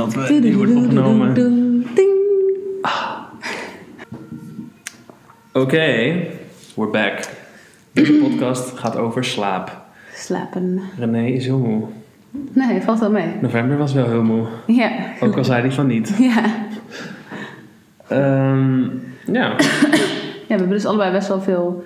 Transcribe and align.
dat 0.00 0.14
we 0.28 0.40
die 0.40 0.56
wordt 0.56 0.74
opgenomen. 0.74 1.34
Oké, 5.52 6.16
we're 6.74 6.90
back. 6.90 7.28
Deze 7.92 8.12
podcast 8.12 8.78
gaat 8.78 8.96
over 8.96 9.24
slaap. 9.24 9.76
Slapen. 10.14 10.80
René 10.98 11.26
is 11.26 11.44
heel 11.44 11.58
moe. 11.58 11.84
Nee, 12.52 12.80
valt 12.80 12.98
wel 12.98 13.10
mee. 13.10 13.26
November 13.40 13.76
was 13.76 13.92
wel 13.92 14.08
heel 14.08 14.22
moe. 14.22 14.46
Ja. 14.66 14.90
Ook 15.20 15.36
al 15.36 15.44
zei 15.44 15.60
hij 15.60 15.72
van 15.72 15.86
niet. 15.86 16.14
Ja. 16.18 16.66
Ehm, 18.08 18.82
ja, 19.26 19.48
ja, 19.48 19.56
we 19.58 20.46
hebben 20.46 20.68
dus 20.68 20.84
allebei 20.84 21.12
best 21.12 21.28
wel 21.28 21.40
veel 21.40 21.84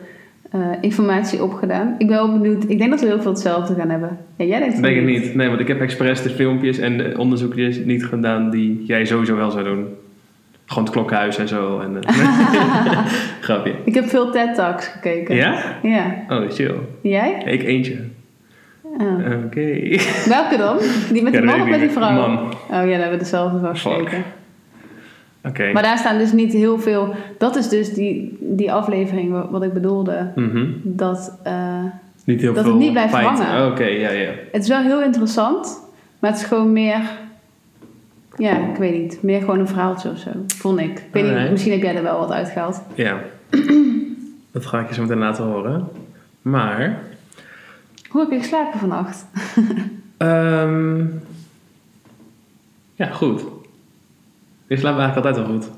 eh, 0.55 0.61
informatie 0.81 1.43
opgedaan. 1.43 1.95
Ik 1.99 2.07
ben 2.07 2.17
wel 2.17 2.39
benieuwd. 2.39 2.65
Ik 2.69 2.79
denk 2.79 2.91
dat 2.91 3.01
we 3.01 3.07
heel 3.07 3.21
veel 3.21 3.31
hetzelfde 3.31 3.75
gaan 3.75 3.91
hebben. 3.91 4.19
Ja, 4.37 4.45
jij 4.45 4.59
denkt 4.59 4.75
van 4.75 4.83
denk 4.83 4.97
ik 4.97 5.05
niet. 5.05 5.35
Nee, 5.35 5.49
want 5.49 5.61
ik 5.61 5.69
heb 5.69 5.81
expres 5.81 6.23
de 6.23 6.31
filmpjes 6.31 6.79
en 6.79 6.97
de 6.97 7.15
onderzoekjes 7.19 7.79
niet 7.85 8.05
gedaan 8.05 8.51
die 8.51 8.85
jij 8.87 9.05
sowieso 9.05 9.37
wel 9.37 9.51
zou 9.51 9.65
doen. 9.65 9.87
Gewoon 10.67 10.85
het 10.85 10.93
klokhuis 10.93 11.39
en 11.39 11.49
zo. 11.49 11.81
En, 11.81 12.03
eh, 12.03 13.07
Grapje. 13.41 13.75
Ik 13.85 13.95
heb 13.95 14.05
veel 14.05 14.31
TED-talks 14.31 14.87
gekeken. 14.87 15.35
Ja? 15.37 15.63
Ja. 15.83 16.15
Oh, 16.29 16.51
chill. 16.51 16.75
Jij? 17.01 17.43
Ik 17.45 17.63
eentje. 17.63 17.97
Oh. 18.83 19.45
Oké. 19.45 19.79
Welke 20.29 20.57
dan? 20.57 20.77
Die 21.13 21.23
met 21.23 21.33
Ja, 21.35 21.43
man 21.43 21.61
of 21.61 21.69
met 21.69 21.75
die 21.79 21.83
niet. 21.83 21.93
vrouw? 21.97 22.13
Man. 22.13 22.39
Oh 22.45 22.51
ja, 22.69 22.77
daar 22.81 22.89
hebben 22.89 23.11
we 23.11 23.19
dezelfde 23.19 23.71
gekeken. 23.75 24.23
Maar 25.73 25.83
daar 25.83 25.99
staan 25.99 26.19
dus 26.19 26.33
niet 26.33 26.53
heel 26.53 26.79
veel... 26.79 27.15
Dat 27.39 27.57
is 27.57 27.69
dus 27.69 27.95
die, 27.95 28.37
die 28.41 28.73
aflevering 28.73 29.31
wa- 29.31 29.51
wat 29.51 29.63
ik 29.63 29.73
bedoelde. 29.73 30.31
Mhm. 30.35 30.67
Dat... 30.83 31.39
eh, 31.43 31.83
Niet 32.25 32.41
heel 32.41 32.53
Dat 32.55 32.63
veel 32.65 32.73
het 32.73 32.83
niet 32.83 32.93
blijft 32.93 33.15
hangen. 33.15 33.71
Oké, 33.73 33.85
ja, 33.85 34.11
ja. 34.11 34.31
Het 34.53 34.63
is 34.63 34.69
wel 34.69 34.81
heel 34.83 35.03
interessant, 35.03 35.81
maar 36.19 36.31
het 36.31 36.41
is 36.41 36.47
gewoon 36.47 36.73
meer. 36.73 37.01
Ja, 38.37 38.57
ik 38.71 38.77
weet 38.77 39.01
niet. 39.03 39.23
Meer 39.23 39.41
gewoon 39.41 39.59
een 39.59 39.69
verhaaltje 39.69 40.11
of 40.11 40.19
zo. 40.19 40.31
Vond 40.47 40.79
ik. 40.81 40.99
ik 40.99 41.05
weet 41.11 41.39
niet, 41.39 41.51
misschien 41.51 41.73
heb 41.73 41.83
jij 41.83 41.97
er 41.97 42.03
wel 42.03 42.19
wat 42.19 42.31
uitgehaald. 42.33 42.83
Ja. 42.95 43.21
dat 44.53 44.67
ga 44.67 44.81
ik 44.81 44.89
je 44.89 44.95
zo 44.95 45.03
meteen 45.03 45.19
laten 45.19 45.45
horen. 45.45 45.89
Maar... 46.43 46.99
Hoe 48.09 48.21
heb 48.21 48.31
je 48.31 48.39
geslapen 48.39 48.79
vannacht? 48.79 49.27
ehm, 50.17 50.99
ja, 52.95 53.07
goed. 53.07 53.43
Ik 54.67 54.79
slaap 54.79 54.99
eigenlijk 54.99 55.27
altijd 55.27 55.47
wel 55.47 55.57
goed. 55.57 55.71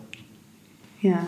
Ja. 0.98 1.18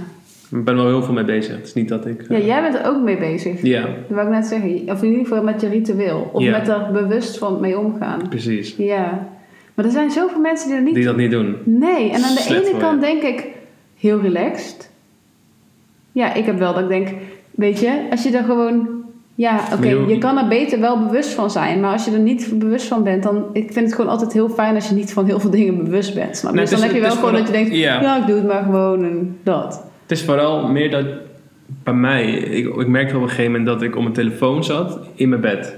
Ik 0.51 0.64
ben 0.64 0.77
er 0.77 0.83
wel 0.83 0.92
heel 0.92 1.03
veel 1.03 1.14
mee 1.14 1.25
bezig. 1.25 1.56
Het 1.56 1.67
is 1.67 1.75
niet 1.75 1.89
dat 1.89 2.06
ik... 2.06 2.25
Ja, 2.28 2.37
eh, 2.37 2.47
jij 2.47 2.62
bent 2.62 2.75
er 2.75 2.87
ook 2.87 3.03
mee 3.03 3.19
bezig. 3.19 3.62
Ja, 3.62 3.83
Dat 3.83 3.91
wou 4.09 4.27
ik 4.27 4.33
net 4.33 4.47
zeggen. 4.47 4.83
Of 4.87 5.03
in 5.03 5.09
ieder 5.11 5.27
geval 5.27 5.42
met 5.42 5.61
je 5.61 5.69
ritueel. 5.69 6.31
Of 6.33 6.42
Ja. 6.42 6.59
met 6.59 6.69
er 6.69 6.89
bewust 6.92 7.39
van 7.39 7.61
mee 7.61 7.78
omgaan. 7.78 8.28
precies. 8.28 8.77
Ja. 8.77 9.28
Maar 9.75 9.84
er 9.84 9.91
zijn 9.91 10.11
zoveel 10.11 10.41
mensen 10.41 10.69
die 10.69 10.77
er 10.77 10.83
niet... 10.83 10.95
Die 10.95 11.05
dat 11.05 11.17
niet 11.17 11.31
doen. 11.31 11.56
Nee. 11.65 12.11
En 12.11 12.15
aan 12.25 12.34
de 12.34 12.41
Slecht 12.41 12.69
ene 12.69 12.78
kant 12.78 13.00
je. 13.00 13.06
denk 13.06 13.23
ik 13.23 13.47
heel 13.98 14.20
relaxed. 14.20 14.91
Ja, 16.12 16.34
ik 16.34 16.45
heb 16.45 16.59
wel 16.59 16.72
dat 16.75 16.83
ik 16.83 16.89
denk... 16.89 17.09
Weet 17.50 17.81
je, 17.81 18.06
als 18.11 18.22
je 18.22 18.37
er 18.37 18.45
gewoon... 18.45 18.98
Ja, 19.39 19.61
oké, 19.72 19.94
Maar 19.94 20.08
je- 20.08 20.19
kan 20.19 20.39
er 20.39 20.48
beter 20.48 20.81
wel 20.81 20.98
bewust 21.06 21.31
van 21.34 21.50
zijn. 21.50 21.81
Maar 21.81 21.92
als 21.92 22.05
je 22.05 22.11
er 22.11 22.19
niet 22.19 22.50
bewust 22.55 22.86
van 22.86 23.03
bent, 23.03 23.22
dan... 23.22 23.44
Ik 23.53 23.72
vind 23.72 23.86
het 23.86 23.94
gewoon 23.94 24.11
altijd 24.11 24.33
heel 24.33 24.48
fijn 24.48 24.75
als 24.75 24.89
je 24.89 24.94
niet 24.94 25.12
van 25.12 25.25
heel 25.27 25.41
veel 25.41 25.50
dingen 25.50 25.84
bewust 25.84 26.14
bent. 26.14 26.36
Snap 26.36 26.50
je? 26.50 26.56
Nee, 26.56 26.67
dus 26.67 26.75
dan 26.78 26.86
heb 26.86 26.94
je 26.97 27.00
wel 27.03 27.11
gewoon 27.11 27.33
dat 27.33 27.47
je 27.47 27.53
denkt... 27.53 27.75
ja. 27.75 28.00
Ja. 28.03 28.20
ik 28.20 28.27
doe 28.27 28.36
het 28.36 28.47
maar 28.47 28.62
gewoon 28.62 29.05
en 29.05 29.36
dat. 29.42 29.84
Het 30.03 30.11
is 30.19 30.25
vooral 30.25 30.69
meer 30.69 30.91
dat 30.91 31.05
bij 31.83 31.94
mij, 31.94 32.31
ik, 32.33 32.66
ik 32.77 32.86
merkte 32.86 33.16
op 33.16 33.22
een 33.22 33.28
gegeven 33.28 33.50
moment 33.50 33.69
dat 33.69 33.83
ik 33.83 33.97
op 33.97 34.03
mijn 34.03 34.14
telefoon 34.14 34.64
zat 34.64 34.98
in 35.14 35.28
mijn 35.28 35.41
bed. 35.41 35.77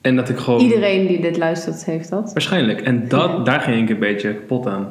En 0.00 0.16
dat 0.16 0.28
ik 0.28 0.36
gewoon. 0.36 0.60
Iedereen 0.60 1.06
die 1.06 1.20
dit 1.20 1.36
luistert, 1.36 1.84
heeft 1.84 2.10
dat. 2.10 2.32
Waarschijnlijk. 2.32 2.80
En 2.80 3.08
dat, 3.08 3.30
Ja. 3.30 3.38
daar 3.44 3.60
ging 3.60 3.82
ik 3.82 3.88
een 3.90 3.98
beetje 3.98 4.34
kapot 4.34 4.66
aan. 4.66 4.88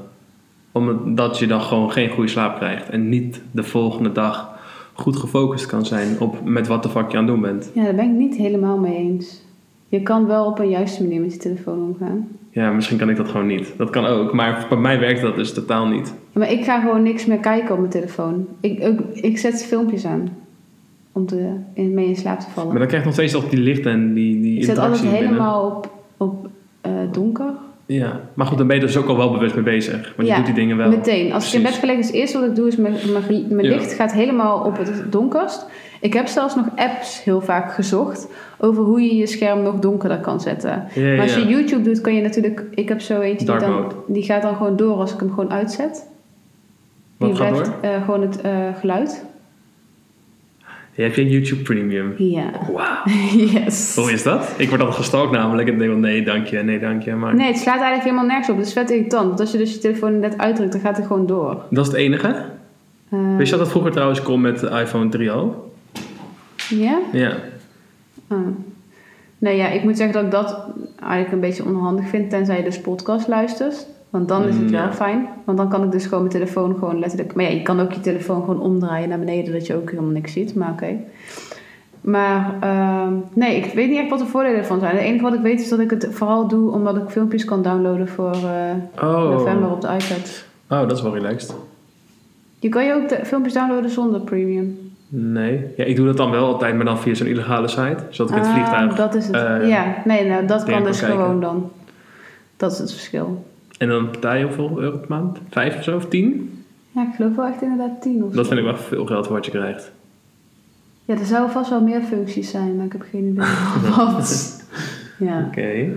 Omdat 0.71 1.39
je 1.39 1.47
dan 1.47 1.61
gewoon 1.61 1.91
geen 1.91 2.09
goede 2.09 2.29
slaap 2.29 2.55
krijgt. 2.57 2.89
En 2.89 3.09
niet 3.09 3.41
de 3.51 3.63
volgende 3.63 4.11
dag 4.11 4.51
goed 4.93 5.15
gefocust 5.15 5.65
kan 5.65 5.85
zijn 5.85 6.19
op 6.19 6.43
met 6.43 6.67
wat 6.67 6.83
de 6.83 6.89
fuck 6.89 7.11
je 7.11 7.17
aan 7.17 7.23
het 7.23 7.33
doen 7.33 7.41
bent. 7.41 7.71
Ja, 7.73 7.83
daar 7.83 7.95
ben 7.95 8.05
ik 8.05 8.17
niet 8.17 8.35
helemaal 8.35 8.77
mee 8.77 8.95
eens. 8.95 9.41
Je 9.87 10.01
kan 10.01 10.27
wel 10.27 10.45
op 10.45 10.59
een 10.59 10.69
juiste 10.69 11.03
manier 11.03 11.21
met 11.21 11.33
je 11.33 11.39
telefoon 11.39 11.81
omgaan. 11.81 12.27
Ja, 12.49 12.71
misschien 12.71 12.97
kan 12.97 13.09
ik 13.09 13.15
dat 13.15 13.27
gewoon 13.27 13.47
niet. 13.47 13.73
Dat 13.77 13.89
kan 13.89 14.05
ook. 14.05 14.33
Maar 14.33 14.65
bij 14.69 14.77
mij 14.77 14.99
werkt 14.99 15.21
dat 15.21 15.35
dus 15.35 15.53
totaal 15.53 15.87
niet. 15.87 16.13
Maar 16.31 16.51
ik 16.51 16.63
ga 16.63 16.81
gewoon 16.81 17.03
niks 17.03 17.25
meer 17.25 17.37
kijken 17.37 17.71
op 17.71 17.77
mijn 17.77 17.91
telefoon. 17.91 18.47
Ik, 18.59 18.79
ik, 18.79 18.99
ik 19.13 19.37
zet 19.37 19.65
filmpjes 19.65 20.05
aan. 20.05 20.29
Om 21.11 21.25
te, 21.25 21.53
in, 21.73 21.93
mee 21.93 22.07
in 22.07 22.15
slaap 22.15 22.39
te 22.39 22.49
vallen. 22.49 22.69
Maar 22.69 22.79
dan 22.79 22.87
krijg 22.87 23.01
je 23.01 23.07
nog 23.07 23.17
steeds 23.17 23.33
toch 23.33 23.49
die 23.49 23.59
lichten 23.59 23.91
en 23.91 24.13
die, 24.13 24.41
die 24.41 24.57
ik 24.57 24.63
zet 24.63 24.69
interactie 24.69 25.07
altijd 25.07 25.19
binnen. 25.19 25.29
helemaal 25.29 25.65
op, 25.65 25.89
op 26.17 26.49
eh, 26.81 26.91
donker. 27.11 27.53
Ja, 27.85 28.19
maar 28.33 28.45
goed, 28.45 28.57
dan 28.57 28.67
ben 28.67 28.75
je 28.75 28.81
dus 28.81 28.97
ook 28.97 29.07
al 29.07 29.17
wel 29.17 29.31
bewust 29.31 29.55
mee 29.55 29.63
bezig. 29.63 30.13
Want 30.15 30.27
Ja, 30.27 30.33
je 30.33 30.43
doet 30.43 30.45
die 30.45 30.63
dingen 30.63 30.77
wel. 30.77 30.89
Meteen. 30.89 31.33
Als 31.33 31.47
ik 31.47 31.53
in 31.53 31.61
bed 31.63 31.73
gelegen 31.73 31.99
is, 32.01 32.07
het 32.07 32.15
eerste 32.15 32.39
wat 32.39 32.47
ik 32.49 32.55
doe 32.55 32.67
is 32.67 32.75
mijn, 32.75 32.93
mijn, 33.11 33.45
mijn 33.49 33.67
Ja. 33.67 33.75
licht 33.75 33.93
gaat 33.93 34.13
helemaal 34.13 34.59
op 34.63 34.77
het 34.77 35.03
donkerst. 35.11 35.65
Ik 36.01 36.13
heb 36.13 36.27
zelfs 36.27 36.55
nog 36.55 36.65
apps 36.75 37.23
heel 37.23 37.41
vaak 37.41 37.73
gezocht 37.73 38.27
over 38.57 38.83
hoe 38.83 39.01
je 39.01 39.15
je 39.15 39.27
scherm 39.27 39.61
nog 39.61 39.75
donkerder 39.79 40.19
kan 40.19 40.41
zetten. 40.41 40.83
Ja, 40.93 41.01
Maar 41.09 41.21
als 41.21 41.35
je. 41.35 41.45
YouTube 41.47 41.81
doet, 41.81 42.01
kan 42.01 42.15
je 42.15 42.21
natuurlijk... 42.21 42.63
Ik 42.71 42.89
heb 42.89 43.01
zo 43.01 43.19
eentje 43.19 43.45
die, 43.45 43.57
dan, 43.59 43.91
die 44.07 44.23
gaat 44.23 44.41
dan 44.41 44.55
gewoon 44.55 44.75
door 44.75 44.95
als 44.97 45.13
ik 45.13 45.19
hem 45.19 45.29
gewoon 45.29 45.51
uitzet. 45.51 46.07
Wat 47.17 47.29
die 47.29 47.37
gaat 47.37 47.49
blijft 47.51 47.71
door? 47.81 47.89
eh, 47.91 48.03
gewoon 48.05 48.21
het 48.21 48.41
eh, 48.41 48.51
geluid. 48.79 49.25
Heb 50.93 51.15
je 51.15 51.29
YouTube 51.29 51.61
Premium? 51.61 52.13
Ja. 52.17 52.51
Wauw. 52.71 53.03
yes. 53.53 53.95
Hoe 53.95 54.11
is 54.11 54.23
dat? 54.23 54.53
Ik 54.57 54.69
word 54.69 54.81
altijd 54.81 54.99
gestalkt 54.99 55.31
namelijk 55.31 55.69
en 55.69 55.77
denk 55.77 55.91
van 55.91 55.99
nee, 55.99 56.23
dank 56.23 56.47
je, 56.47 56.57
nee, 56.57 56.79
dank 56.79 57.03
je. 57.03 57.13
Maar 57.15 57.35
Nee, 57.35 57.47
het 57.47 57.57
slaat 57.57 57.81
eigenlijk 57.81 58.03
helemaal 58.03 58.25
nergens 58.25 58.49
op. 58.49 58.57
Het 58.57 58.65
is 58.65 58.73
vet 58.73 58.89
irritant. 58.91 59.27
Want 59.27 59.39
als 59.39 59.51
je 59.51 59.57
dus 59.57 59.73
je 59.73 59.79
telefoon 59.79 60.19
net 60.19 60.37
uitdrukt, 60.37 60.71
dan 60.71 60.81
gaat 60.81 60.97
hij 60.97 61.05
gewoon 61.05 61.25
door. 61.25 61.63
dat 61.69 61.85
is 61.85 61.91
het 61.91 62.01
enige. 62.01 62.45
Eh, 63.09 63.19
Wist 63.37 63.49
je 63.49 63.55
dat 63.57 63.59
het 63.59 63.69
vroeger 63.69 63.91
trouwens 63.91 64.21
kon 64.21 64.41
met 64.41 64.59
de 64.59 64.69
iPhone 64.69 65.09
3 65.09 65.31
al? 65.31 65.73
Ja? 66.69 66.99
Ja. 67.11 67.35
Oh. 68.29 68.47
Nee, 69.37 69.57
ja, 69.57 69.67
ik 69.67 69.83
moet 69.83 69.97
zeggen 69.97 70.15
dat 70.15 70.23
ik 70.25 70.31
dat 70.31 70.65
eigenlijk 71.01 71.31
een 71.31 71.39
beetje 71.39 71.65
onhandig 71.65 72.07
vind, 72.07 72.29
tenzij 72.29 72.57
je 72.57 72.63
dus 72.63 72.79
podcast 72.81 73.27
luistert. 73.27 73.87
Want 74.13 74.27
dan 74.27 74.43
is 74.47 74.55
het 74.57 74.71
wel 74.71 74.81
ja. 74.81 74.93
fijn. 74.93 75.27
Want 75.45 75.57
dan 75.57 75.69
kan 75.69 75.83
ik 75.83 75.91
dus 75.91 76.03
gewoon 76.03 76.19
mijn 76.19 76.35
telefoon 76.35 76.73
gewoon 76.79 76.99
letterlijk... 76.99 77.33
Maar 77.35 77.43
ja, 77.45 77.49
je 77.51 77.61
kan 77.61 77.79
ook 77.79 77.91
je 77.91 77.99
telefoon 77.99 78.39
gewoon 78.39 78.61
omdraaien 78.61 79.09
naar 79.09 79.19
beneden, 79.19 79.53
dat 79.53 79.67
je 79.67 79.75
ook 79.75 79.89
helemaal 79.89 80.11
niks 80.11 80.31
ziet. 80.33 80.55
Maar 80.55 80.71
oké. 80.71 80.95
Maar 82.01 82.55
ehm, 82.59 83.13
nee, 83.33 83.55
ik 83.55 83.73
weet 83.73 83.89
niet 83.89 83.99
echt 83.99 84.09
wat 84.09 84.19
de 84.19 84.25
voordelen 84.25 84.57
ervan 84.57 84.79
zijn. 84.79 84.95
Het 84.95 85.03
enige 85.05 85.23
wat 85.23 85.33
ik 85.33 85.39
weet 85.41 85.61
is 85.61 85.69
dat 85.69 85.79
ik 85.79 85.89
het 85.89 86.07
vooral 86.11 86.47
doe 86.47 86.71
omdat 86.71 86.97
ik 86.97 87.09
filmpjes 87.09 87.45
kan 87.45 87.61
downloaden 87.61 88.07
voor 88.07 88.31
eh, 88.33 89.03
Oh. 89.09 89.29
november 89.29 89.71
op 89.71 89.81
de 89.81 89.87
iPad. 89.87 90.45
Oh, 90.69 90.79
dat 90.87 90.91
is 90.91 91.01
wel 91.01 91.13
relaxed. 91.13 91.55
Je 92.59 92.69
kan 92.69 92.85
je 92.85 92.93
ook 92.93 93.09
de 93.09 93.19
filmpjes 93.23 93.53
downloaden 93.53 93.89
zonder 93.89 94.21
premium. 94.21 94.91
Nee. 95.07 95.65
Ja, 95.77 95.83
ik 95.83 95.95
doe 95.95 96.05
dat 96.05 96.17
dan 96.17 96.31
wel 96.31 96.45
altijd, 96.45 96.75
maar 96.75 96.85
dan 96.85 96.99
via 96.99 97.13
zo'n 97.13 97.27
illegale 97.27 97.67
site. 97.67 97.97
Zodat 98.09 98.31
ik 98.31 98.37
het 98.37 98.47
Ah, 98.47 98.53
vliegtuig... 98.53 98.95
Dat 98.95 99.15
is 99.15 99.27
het. 99.27 99.35
eh, 99.35 99.67
ja, 99.67 99.95
nee, 100.05 100.27
nou, 100.27 100.45
dat 100.45 100.63
kan 100.63 100.73
kan 100.73 100.83
dus 100.83 100.99
kijken. 100.99 101.17
gewoon 101.17 101.39
dan. 101.41 101.71
Dat 102.57 102.71
is 102.71 102.77
het 102.77 102.91
verschil. 102.91 103.45
En 103.77 103.87
dan 103.87 104.11
betaal 104.11 104.35
je 104.35 104.43
hoeveel 104.43 104.79
euro 104.79 104.97
per 104.97 105.09
maand? 105.09 105.37
Vijf 105.49 105.77
of 105.77 105.83
zo? 105.83 105.95
Of 105.95 106.05
tien? 106.05 106.57
Ja, 106.91 107.01
ik 107.07 107.15
geloof 107.15 107.35
wel 107.35 107.45
echt 107.45 107.61
inderdaad 107.61 108.01
10 108.01 108.23
of 108.23 108.31
Dat 108.33 108.45
zo. 108.45 108.53
vind 108.53 108.65
ik 108.65 108.73
wel 108.73 108.83
veel 108.83 109.05
geld 109.05 109.25
voor 109.25 109.35
wat 109.35 109.45
je 109.45 109.51
krijgt. 109.51 109.91
Ja, 111.05 111.13
er 111.17 111.25
zouden 111.25 111.51
vast 111.51 111.69
wel 111.69 111.81
meer 111.81 112.01
functies 112.01 112.51
zijn, 112.51 112.75
maar 112.75 112.85
ik 112.85 112.91
heb 112.91 113.05
geen 113.11 113.25
idee 113.27 113.45
wat. 113.95 114.61
Ja. 115.19 115.45
Oké. 115.47 115.89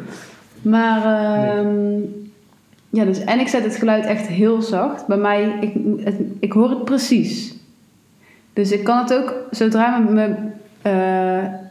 Maar, 0.62 1.04
ehm, 1.04 2.00
ja, 2.90 3.04
dus, 3.04 3.18
en 3.24 3.40
ik 3.40 3.48
zet 3.48 3.64
het 3.64 3.76
geluid 3.76 4.04
echt 4.04 4.26
heel 4.26 4.62
zacht. 4.62 5.06
Bij 5.06 5.16
mij, 5.16 5.58
ik, 5.60 5.72
het, 6.04 6.14
ik 6.40 6.52
hoor 6.52 6.70
het 6.70 6.84
precies. 6.84 7.54
Dus 8.52 8.72
ik 8.72 8.84
kan 8.84 8.98
het 8.98 9.14
ook, 9.14 9.34
zodra 9.50 9.98
mijn, 9.98 10.14
mijn, 10.14 10.54
eh, 10.86 10.92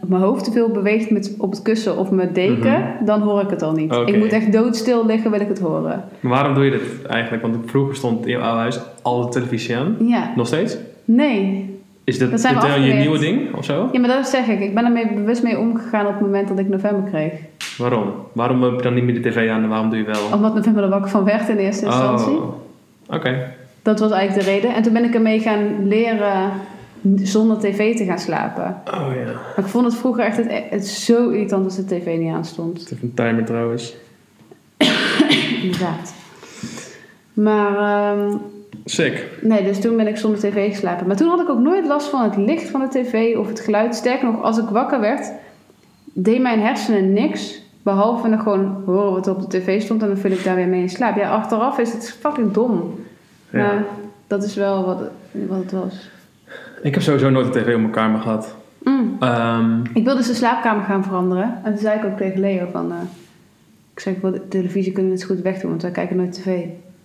mijn 0.07 0.21
hoofd 0.21 0.43
te 0.43 0.51
veel 0.51 0.69
beweegt 0.69 1.09
met, 1.09 1.35
op 1.37 1.51
het 1.51 1.61
kussen 1.61 1.97
of 1.97 2.11
mijn 2.11 2.33
deken, 2.33 2.83
dan 3.05 3.21
hoor 3.21 3.41
ik 3.41 3.49
het 3.49 3.61
al 3.61 3.71
niet. 3.71 3.93
Ik 4.05 4.17
moet 4.17 4.31
echt 4.33 4.51
doodstil 4.51 5.05
liggen, 5.05 5.31
wil 5.31 5.39
ik 5.39 5.47
het 5.47 5.59
horen. 5.59 6.03
Maar 6.19 6.31
waarom 6.31 6.53
doe 6.53 6.63
je 6.63 6.71
dit 6.71 7.05
eigenlijk? 7.07 7.43
Want 7.43 7.57
vroeger 7.65 7.95
stond 7.95 8.25
in 8.25 8.31
jouw 8.31 8.41
oude 8.41 8.59
huis 8.59 8.79
al 9.01 9.21
de 9.21 9.29
televisie 9.29 9.77
aan. 9.77 9.95
Ja, 9.99 10.31
Nog 10.35 10.47
steeds? 10.47 10.77
nee. 11.05 11.73
Is 12.03 12.17
dit, 12.17 12.31
Dat 12.31 12.41
zijn 12.41 12.55
we 12.55 12.61
dit 12.61 12.69
dan 12.69 12.81
je 12.81 12.93
nieuwe 12.93 13.19
ding 13.19 13.53
of 13.55 13.65
zo? 13.65 13.89
Ja, 13.91 13.99
maar 13.99 14.09
dat 14.09 14.27
zeg 14.27 14.47
ik. 14.47 14.59
Ik 14.59 14.73
ben 14.73 14.85
er 14.85 14.91
mee, 14.91 15.13
bewust 15.13 15.43
mee 15.43 15.59
omgegaan 15.59 16.05
op 16.05 16.11
het 16.11 16.21
moment 16.21 16.47
dat 16.47 16.59
ik 16.59 16.69
november 16.69 17.09
kreeg. 17.09 17.31
Waarom? 17.77 18.11
Waarom 18.33 18.63
heb 18.63 18.75
je 18.75 18.81
dan 18.81 18.93
niet 18.93 19.03
meer 19.03 19.21
de 19.21 19.29
tv 19.29 19.49
aan 19.49 19.63
en 19.63 19.69
waarom 19.69 19.89
doe 19.89 19.99
je 19.99 20.05
wel? 20.05 20.21
Omdat 20.33 20.55
november 20.55 20.83
er 20.83 20.89
wakker 20.89 21.09
van 21.09 21.23
werd 21.23 21.49
in 21.49 21.57
eerste 21.57 21.85
instantie. 21.85 22.35
Oh. 22.35 22.53
Oké. 23.09 23.51
Dat 23.81 23.99
was 23.99 24.11
eigenlijk 24.11 24.47
de 24.47 24.53
reden. 24.53 24.75
En 24.75 24.83
toen 24.83 24.93
ben 24.93 25.03
ik 25.03 25.13
ermee 25.13 25.39
gaan 25.39 25.87
leren 25.87 26.51
zonder 27.15 27.57
tv 27.57 27.97
te 27.97 28.05
gaan 28.05 28.19
slapen. 28.19 28.81
Oh 28.85 29.07
ja. 29.15 29.31
Maar 29.33 29.65
ik 29.65 29.65
vond 29.65 29.85
het 29.85 29.95
vroeger 29.95 30.23
echt 30.23 30.37
het, 30.37 30.63
het 30.69 30.87
zo 30.87 31.29
irritant 31.29 31.65
als 31.65 31.75
de 31.75 31.85
tv 31.85 32.17
niet 32.17 32.33
aanstond. 32.33 32.79
Het 32.79 32.89
heeft 32.89 33.01
een 33.01 33.13
timer 33.13 33.45
trouwens. 33.45 33.95
Inderdaad. 35.63 36.13
Maar 37.33 37.77
ehm, 37.77 38.37
Sick. 38.85 39.29
nee, 39.41 39.63
dus 39.63 39.79
toen 39.79 39.97
ben 39.97 40.07
ik 40.07 40.17
zonder 40.17 40.39
tv 40.39 40.69
geslapen. 40.69 41.07
Maar 41.07 41.15
toen 41.15 41.29
had 41.29 41.41
ik 41.41 41.49
ook 41.49 41.59
nooit 41.59 41.87
last 41.87 42.07
van 42.07 42.23
het 42.23 42.37
licht 42.37 42.69
van 42.69 42.79
de 42.79 42.87
tv 42.87 43.37
of 43.37 43.47
het 43.47 43.59
geluid. 43.59 43.95
Sterker 43.95 44.31
nog, 44.31 44.41
als 44.41 44.57
ik 44.57 44.69
wakker 44.69 44.99
werd, 44.99 45.31
deed 46.13 46.41
mijn 46.41 46.59
hersenen 46.59 47.13
niks 47.13 47.63
Behalve 47.85 48.27
nog 48.27 48.43
gewoon 48.43 48.83
horen 48.85 49.11
wat 49.11 49.27
er 49.27 49.35
op 49.35 49.41
de 49.41 49.57
tv 49.57 49.81
stond 49.81 50.01
en 50.01 50.07
dan 50.07 50.17
viel 50.17 50.31
ik 50.31 50.43
daar 50.43 50.55
weer 50.55 50.67
mee 50.67 50.81
in 50.81 50.89
slaap. 50.89 51.15
Ja, 51.15 51.29
achteraf 51.29 51.77
is 51.77 51.91
het 51.91 52.17
fucking 52.19 52.51
dom. 52.51 52.99
Ja. 53.49 53.57
Maar 53.57 53.85
dat 54.27 54.43
is 54.43 54.55
wel 54.55 54.85
wat, 54.85 55.01
wat 55.31 55.57
het 55.57 55.71
was. 55.71 56.09
Ik 56.81 56.93
heb 56.93 57.03
sowieso 57.03 57.29
nooit 57.29 57.45
een 57.45 57.51
tv 57.51 57.73
op 57.73 57.79
mijn 57.79 57.89
kamer 57.91 58.21
gehad. 58.21 58.55
Mm. 58.83 59.15
Ehm, 59.19 59.79
Ik 59.93 60.03
wilde 60.03 60.15
dus 60.15 60.27
de 60.27 60.33
slaapkamer 60.33 60.83
gaan 60.83 61.03
veranderen. 61.03 61.59
En 61.63 61.71
toen 61.71 61.81
zei 61.81 61.99
ik 61.99 62.05
ook 62.05 62.17
tegen 62.17 62.39
Leo 62.39 62.67
van... 62.71 62.91
eh, 62.91 62.97
ik 63.93 63.99
zei, 63.99 64.15
ik 64.15 64.21
wil 64.21 64.31
de 64.31 64.47
televisie 64.47 64.91
kunnen 64.91 65.11
we 65.11 65.17
het 65.17 65.27
goed 65.27 65.41
wegdoen, 65.41 65.69
want 65.69 65.81
wij 65.81 65.91
kijken 65.91 66.15
nooit 66.15 66.33
tv. 66.33 66.59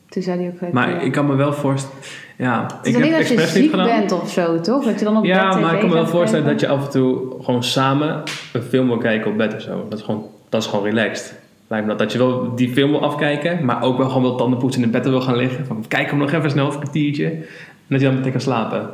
Toen 0.08 0.22
zei 0.22 0.38
hij 0.38 0.48
ook 0.48 0.56
gelijk... 0.56 0.74
maar 0.74 0.90
ja. 0.90 0.98
ik 0.98 1.12
kan 1.12 1.26
me 1.26 1.34
wel 1.34 1.52
voorstellen... 1.52 1.96
Ja, 2.36 2.62
Het 2.62 2.72
ik 2.72 2.78
is 2.86 2.92
heb 2.92 3.02
alleen 3.02 3.14
het 3.18 3.30
als 3.40 3.52
je 3.52 3.60
ziek 3.60 3.72
bent 3.72 4.12
of 4.12 4.30
zo, 4.30 4.60
toch? 4.60 4.84
Dat 4.84 4.98
je 4.98 5.04
dan 5.04 5.16
op 5.16 5.22
bed 5.22 5.30
Ja, 5.30 5.50
tv 5.50 5.60
maar 5.60 5.72
ik 5.74 5.80
kan 5.80 5.88
me 5.88 5.94
wel 5.94 6.06
voorstellen 6.06 6.44
kijken. 6.44 6.68
dat 6.68 6.70
je 6.70 6.76
af 6.78 6.84
en 6.84 6.90
toe 6.90 7.34
gewoon 7.42 7.64
samen 7.64 8.22
een 8.52 8.62
film 8.62 8.86
wil 8.86 8.98
kijken 8.98 9.30
op 9.30 9.36
bed 9.36 9.54
of 9.54 9.60
zo. 9.60 9.86
Dat 9.88 9.98
is 9.98 10.04
gewoon, 10.04 10.24
dat 10.48 10.62
is 10.62 10.68
gewoon 10.68 10.84
relaxed. 10.84 11.38
Lijkt 11.66 11.84
me 11.86 11.90
dat. 11.90 12.00
Dat 12.00 12.12
je 12.12 12.18
wel 12.18 12.54
die 12.54 12.68
film 12.72 12.90
wil 12.90 13.02
afkijken, 13.02 13.64
maar 13.64 13.82
ook 13.82 13.98
wel 13.98 14.06
gewoon 14.08 14.22
wil 14.22 14.36
tanden 14.36 14.58
poetsen 14.58 14.82
in 14.82 14.88
het 14.92 15.02
bed 15.02 15.10
wil 15.12 15.20
gaan 15.20 15.36
liggen. 15.36 15.66
Van, 15.66 15.84
kijk 15.88 16.10
hem 16.10 16.18
nog 16.18 16.32
even 16.32 16.50
snel, 16.50 16.66
een 16.72 16.78
kwartiertje. 16.78 17.24
En 17.30 17.42
dat 17.88 18.00
je 18.00 18.06
dan 18.06 18.14
meteen 18.16 18.32
kan 18.32 18.40
slapen. 18.40 18.90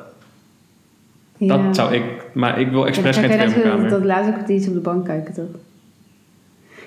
Ja. 1.36 1.56
Dat 1.56 1.76
zou 1.76 1.94
ik... 1.94 2.02
Maar 2.32 2.60
ik 2.60 2.68
wil 2.70 2.86
expres 2.86 3.16
Ja, 3.16 3.22
geen 3.22 3.38
dan 3.38 3.38
tv 3.38 3.52
ga 3.52 3.58
op 3.58 3.62
je 3.62 3.68
mijn 3.68 3.82
net 3.82 3.90
kamer. 3.90 4.00
dat 4.00 4.04
laatste 4.16 4.32
kwartiertje 4.32 4.68
op 4.68 4.74
de 4.74 4.80
bank 4.80 5.04
kijken, 5.04 5.34
toch? 5.34 5.60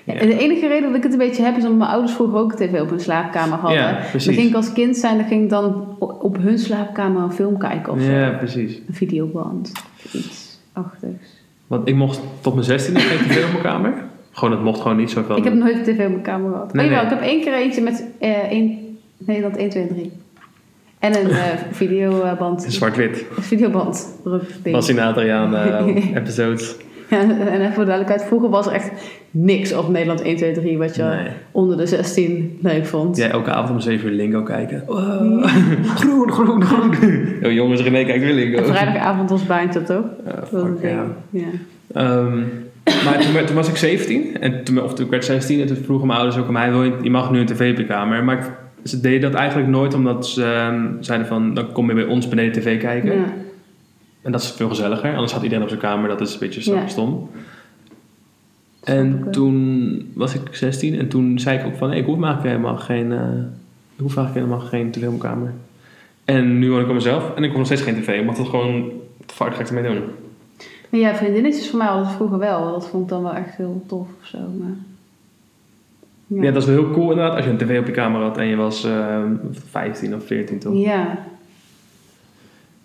Ja, 0.04 0.14
en 0.14 0.28
De 0.28 0.38
enige 0.38 0.68
reden 0.68 0.88
dat 0.88 0.96
ik 0.96 1.02
het 1.02 1.12
een 1.12 1.18
beetje 1.18 1.42
heb 1.42 1.56
is 1.56 1.62
omdat 1.62 1.78
mijn 1.78 1.90
ouders 1.90 2.12
vroeger 2.12 2.38
ook 2.38 2.52
een 2.52 2.56
tv 2.68 2.80
op 2.80 2.90
hun 2.90 3.00
slaapkamer 3.00 3.58
hadden. 3.58 3.80
Ja, 3.80 3.92
dan 3.92 4.10
precies. 4.10 4.34
ging 4.36 4.48
ik 4.48 4.54
als 4.54 4.72
kind 4.72 4.96
zijn, 4.96 5.16
dan 5.16 5.26
ging 5.26 5.42
ik 5.42 5.50
dan 5.50 5.96
op 5.98 6.36
hun 6.36 6.58
slaapkamer 6.58 7.22
een 7.22 7.32
film 7.32 7.58
kijken 7.58 7.92
of 7.92 8.00
zo. 8.00 8.10
Ja, 8.10 8.30
precies. 8.30 8.80
Een 8.88 8.94
videoband. 8.94 9.72
Iets 10.12 10.58
achtigs. 10.72 11.38
Want 11.66 11.88
ik 11.88 11.94
mocht 11.94 12.20
tot 12.40 12.54
mijn 12.54 12.66
zestiende 12.66 13.00
geen 13.00 13.18
tv 13.28 13.44
op 13.44 13.50
mijn 13.50 13.62
kamer. 13.62 13.94
Gewoon, 14.30 14.54
het 14.54 14.64
mocht 14.64 14.80
gewoon 14.80 14.96
niet 14.96 15.10
zo 15.10 15.22
van... 15.22 15.36
Ik 15.36 15.44
heb 15.44 15.54
nooit 15.54 15.76
een 15.76 15.82
tv 15.82 16.04
op 16.04 16.10
mijn 16.10 16.22
kamer 16.22 16.50
gehad. 16.50 16.72
Nee, 16.72 16.86
oh, 16.86 16.92
jawel, 16.92 17.10
nee. 17.10 17.18
ik 17.18 17.20
heb 17.20 17.30
één 17.30 17.42
keer 17.42 17.54
eentje 17.54 17.82
met 17.82 18.04
eh 18.18 18.30
één, 18.30 18.98
Nederland 19.16 19.56
1, 19.56 19.70
2 19.70 19.82
en 19.82 19.88
3. 19.88 20.12
En 21.00 21.16
een 21.20 21.30
eh, 21.30 21.38
videoband. 21.70 22.64
Een 22.64 22.70
zwart-wit. 22.72 23.24
Een 23.36 23.42
videoband. 23.42 24.20
Was 24.64 24.88
in 24.88 25.00
Adriaan 25.00 25.56
eh 25.56 25.86
episodes. 26.16 26.76
Ja, 27.10 27.20
en 27.20 27.30
even 27.60 27.72
voor 27.72 27.84
de 27.84 27.90
duidelijkheid, 27.90 28.24
vroeger 28.24 28.48
was 28.50 28.66
er 28.66 28.72
echt 28.72 28.90
niks 29.30 29.72
op 29.74 29.88
Nederland 29.88 30.22
1, 30.22 30.36
2, 30.36 30.52
3 30.52 30.78
wat 30.78 30.96
je 30.96 31.02
Nee. 31.02 31.26
onder 31.50 31.76
de 31.76 31.86
16 31.86 32.58
leuk 32.62 32.86
vond. 32.86 33.16
Jij 33.16 33.30
elke 33.30 33.50
avond 33.50 33.70
om 33.70 33.80
7 33.80 34.08
uur 34.08 34.14
Lingo 34.14 34.42
kijken. 34.42 34.82
Wow. 34.86 35.44
groen, 35.98 36.30
groen, 36.32 36.62
groen. 36.62 36.94
Yo, 37.42 37.50
jongens, 37.50 37.82
René 37.82 38.04
kijkt 38.04 38.24
weer 38.24 38.34
Lingo. 38.34 38.58
En 38.58 38.64
vrijdagavond 38.64 39.30
was 39.30 39.46
baantje 39.46 39.82
toch? 39.82 40.04
Ja, 40.26 40.32
Dat 40.34 40.50
was 40.50 40.68
ja. 40.82 41.04
Ja. 41.30 41.44
Ehm, 41.92 42.38
maar 43.04 43.18
toen, 43.18 43.44
toen 43.46 43.56
was 43.56 43.68
ik 43.68 43.76
17 43.76 44.36
en 44.40 44.64
toen, 44.64 44.82
of 44.82 44.94
toen 44.94 45.04
ik 45.04 45.10
werd 45.10 45.24
16 45.24 45.60
en 45.60 45.66
toen 45.66 45.76
vroegen 45.76 46.06
mijn 46.06 46.18
ouders 46.18 46.40
ook 46.40 46.46
aan 46.46 46.52
mij: 46.52 46.70
wil 46.70 46.84
je, 46.84 46.92
je 47.02 47.10
mag 47.10 47.30
nu 47.30 47.38
een 47.38 47.46
tv 47.46 47.70
op 47.72 47.78
je 47.78 47.86
kamer. 47.86 48.24
Maar 48.24 48.38
ik- 48.38 48.50
ze 48.84 49.00
deden 49.00 49.30
dat 49.30 49.40
eigenlijk 49.40 49.68
nooit 49.68 49.94
omdat 49.94 50.26
ze 50.26 50.44
ehm, 50.44 50.88
zeiden 51.00 51.26
van 51.26 51.54
dan 51.54 51.72
kom 51.72 51.88
je 51.88 51.94
bij 51.94 52.04
ons 52.04 52.28
beneden 52.28 52.52
tv 52.52 52.80
kijken. 52.80 53.16
Ja. 53.16 53.32
En 54.22 54.32
dat 54.32 54.42
is 54.42 54.50
veel 54.50 54.68
gezelliger, 54.68 55.14
anders 55.14 55.32
had 55.32 55.42
iedereen 55.42 55.62
op 55.62 55.68
zijn 55.68 55.80
kamer, 55.80 56.08
dat 56.08 56.20
is 56.20 56.32
een 56.32 56.38
beetje 56.38 56.60
stom. 56.60 56.74
Ja. 56.74 56.88
stom. 56.88 57.30
Ik 58.80 58.88
En 58.88 59.28
toen 59.30 60.10
was 60.14 60.34
ik 60.34 60.54
16 60.54 60.98
en 60.98 61.08
toen 61.08 61.38
zei 61.38 61.58
ik 61.58 61.66
ook 61.66 61.76
van: 61.76 61.88
hey, 61.88 61.98
ik 61.98 62.04
hoef 62.04 62.22
eigenlijk 62.22 62.56
helemaal 62.56 62.76
geen, 62.76 63.12
eh, 63.12 63.18
ik 63.94 64.00
hoef 64.00 64.16
eigenlijk 64.16 64.46
helemaal 64.46 64.68
geen 64.68 64.90
tv 64.90 65.02
op 65.02 65.08
mijn 65.08 65.34
kamer. 65.34 65.52
En 66.24 66.58
nu 66.58 66.70
woon 66.70 66.80
ik 66.80 66.88
op 66.88 66.94
mezelf 66.94 67.34
en 67.34 67.42
ik 67.42 67.48
hoef 67.48 67.58
nog 67.58 67.66
steeds 67.66 67.82
geen 67.82 68.02
tv, 68.02 68.20
omdat 68.20 68.38
het 68.38 68.48
gewoon, 68.48 68.82
wat 69.18 69.28
de 69.28 69.34
fuck 69.34 69.54
ga 69.54 69.60
ik 69.60 69.68
ermee 69.68 69.82
doen? 69.82 70.02
Ja, 70.90 71.14
vriendinnetjes 71.14 71.70
voor 71.70 71.78
mij 71.78 71.98
het 71.98 72.08
vroeger 72.08 72.38
wel. 72.38 72.72
Dat 72.72 72.88
vond 72.88 73.02
ik 73.02 73.08
dan 73.08 73.22
wel 73.22 73.34
echt 73.34 73.56
heel 73.56 73.84
tof 73.86 74.08
of 74.20 74.26
zo. 74.26 74.38
Maar... 74.58 74.76
Ja. 76.34 76.50
dat 76.50 76.62
is 76.62 76.68
wel 76.68 76.74
heel 76.84 76.90
cool 76.90 77.10
inderdaad 77.10 77.36
als 77.36 77.44
je 77.44 77.50
een 77.50 77.56
tv 77.56 77.78
op 77.78 77.86
je 77.86 77.92
kamer 77.92 78.20
had 78.20 78.38
en 78.38 78.46
je 78.46 78.56
was 78.56 78.84
ehm 78.84 79.32
15 79.70 80.14
of 80.14 80.26
14 80.26 80.58
toch? 80.58 80.74
Ja. 80.74 81.18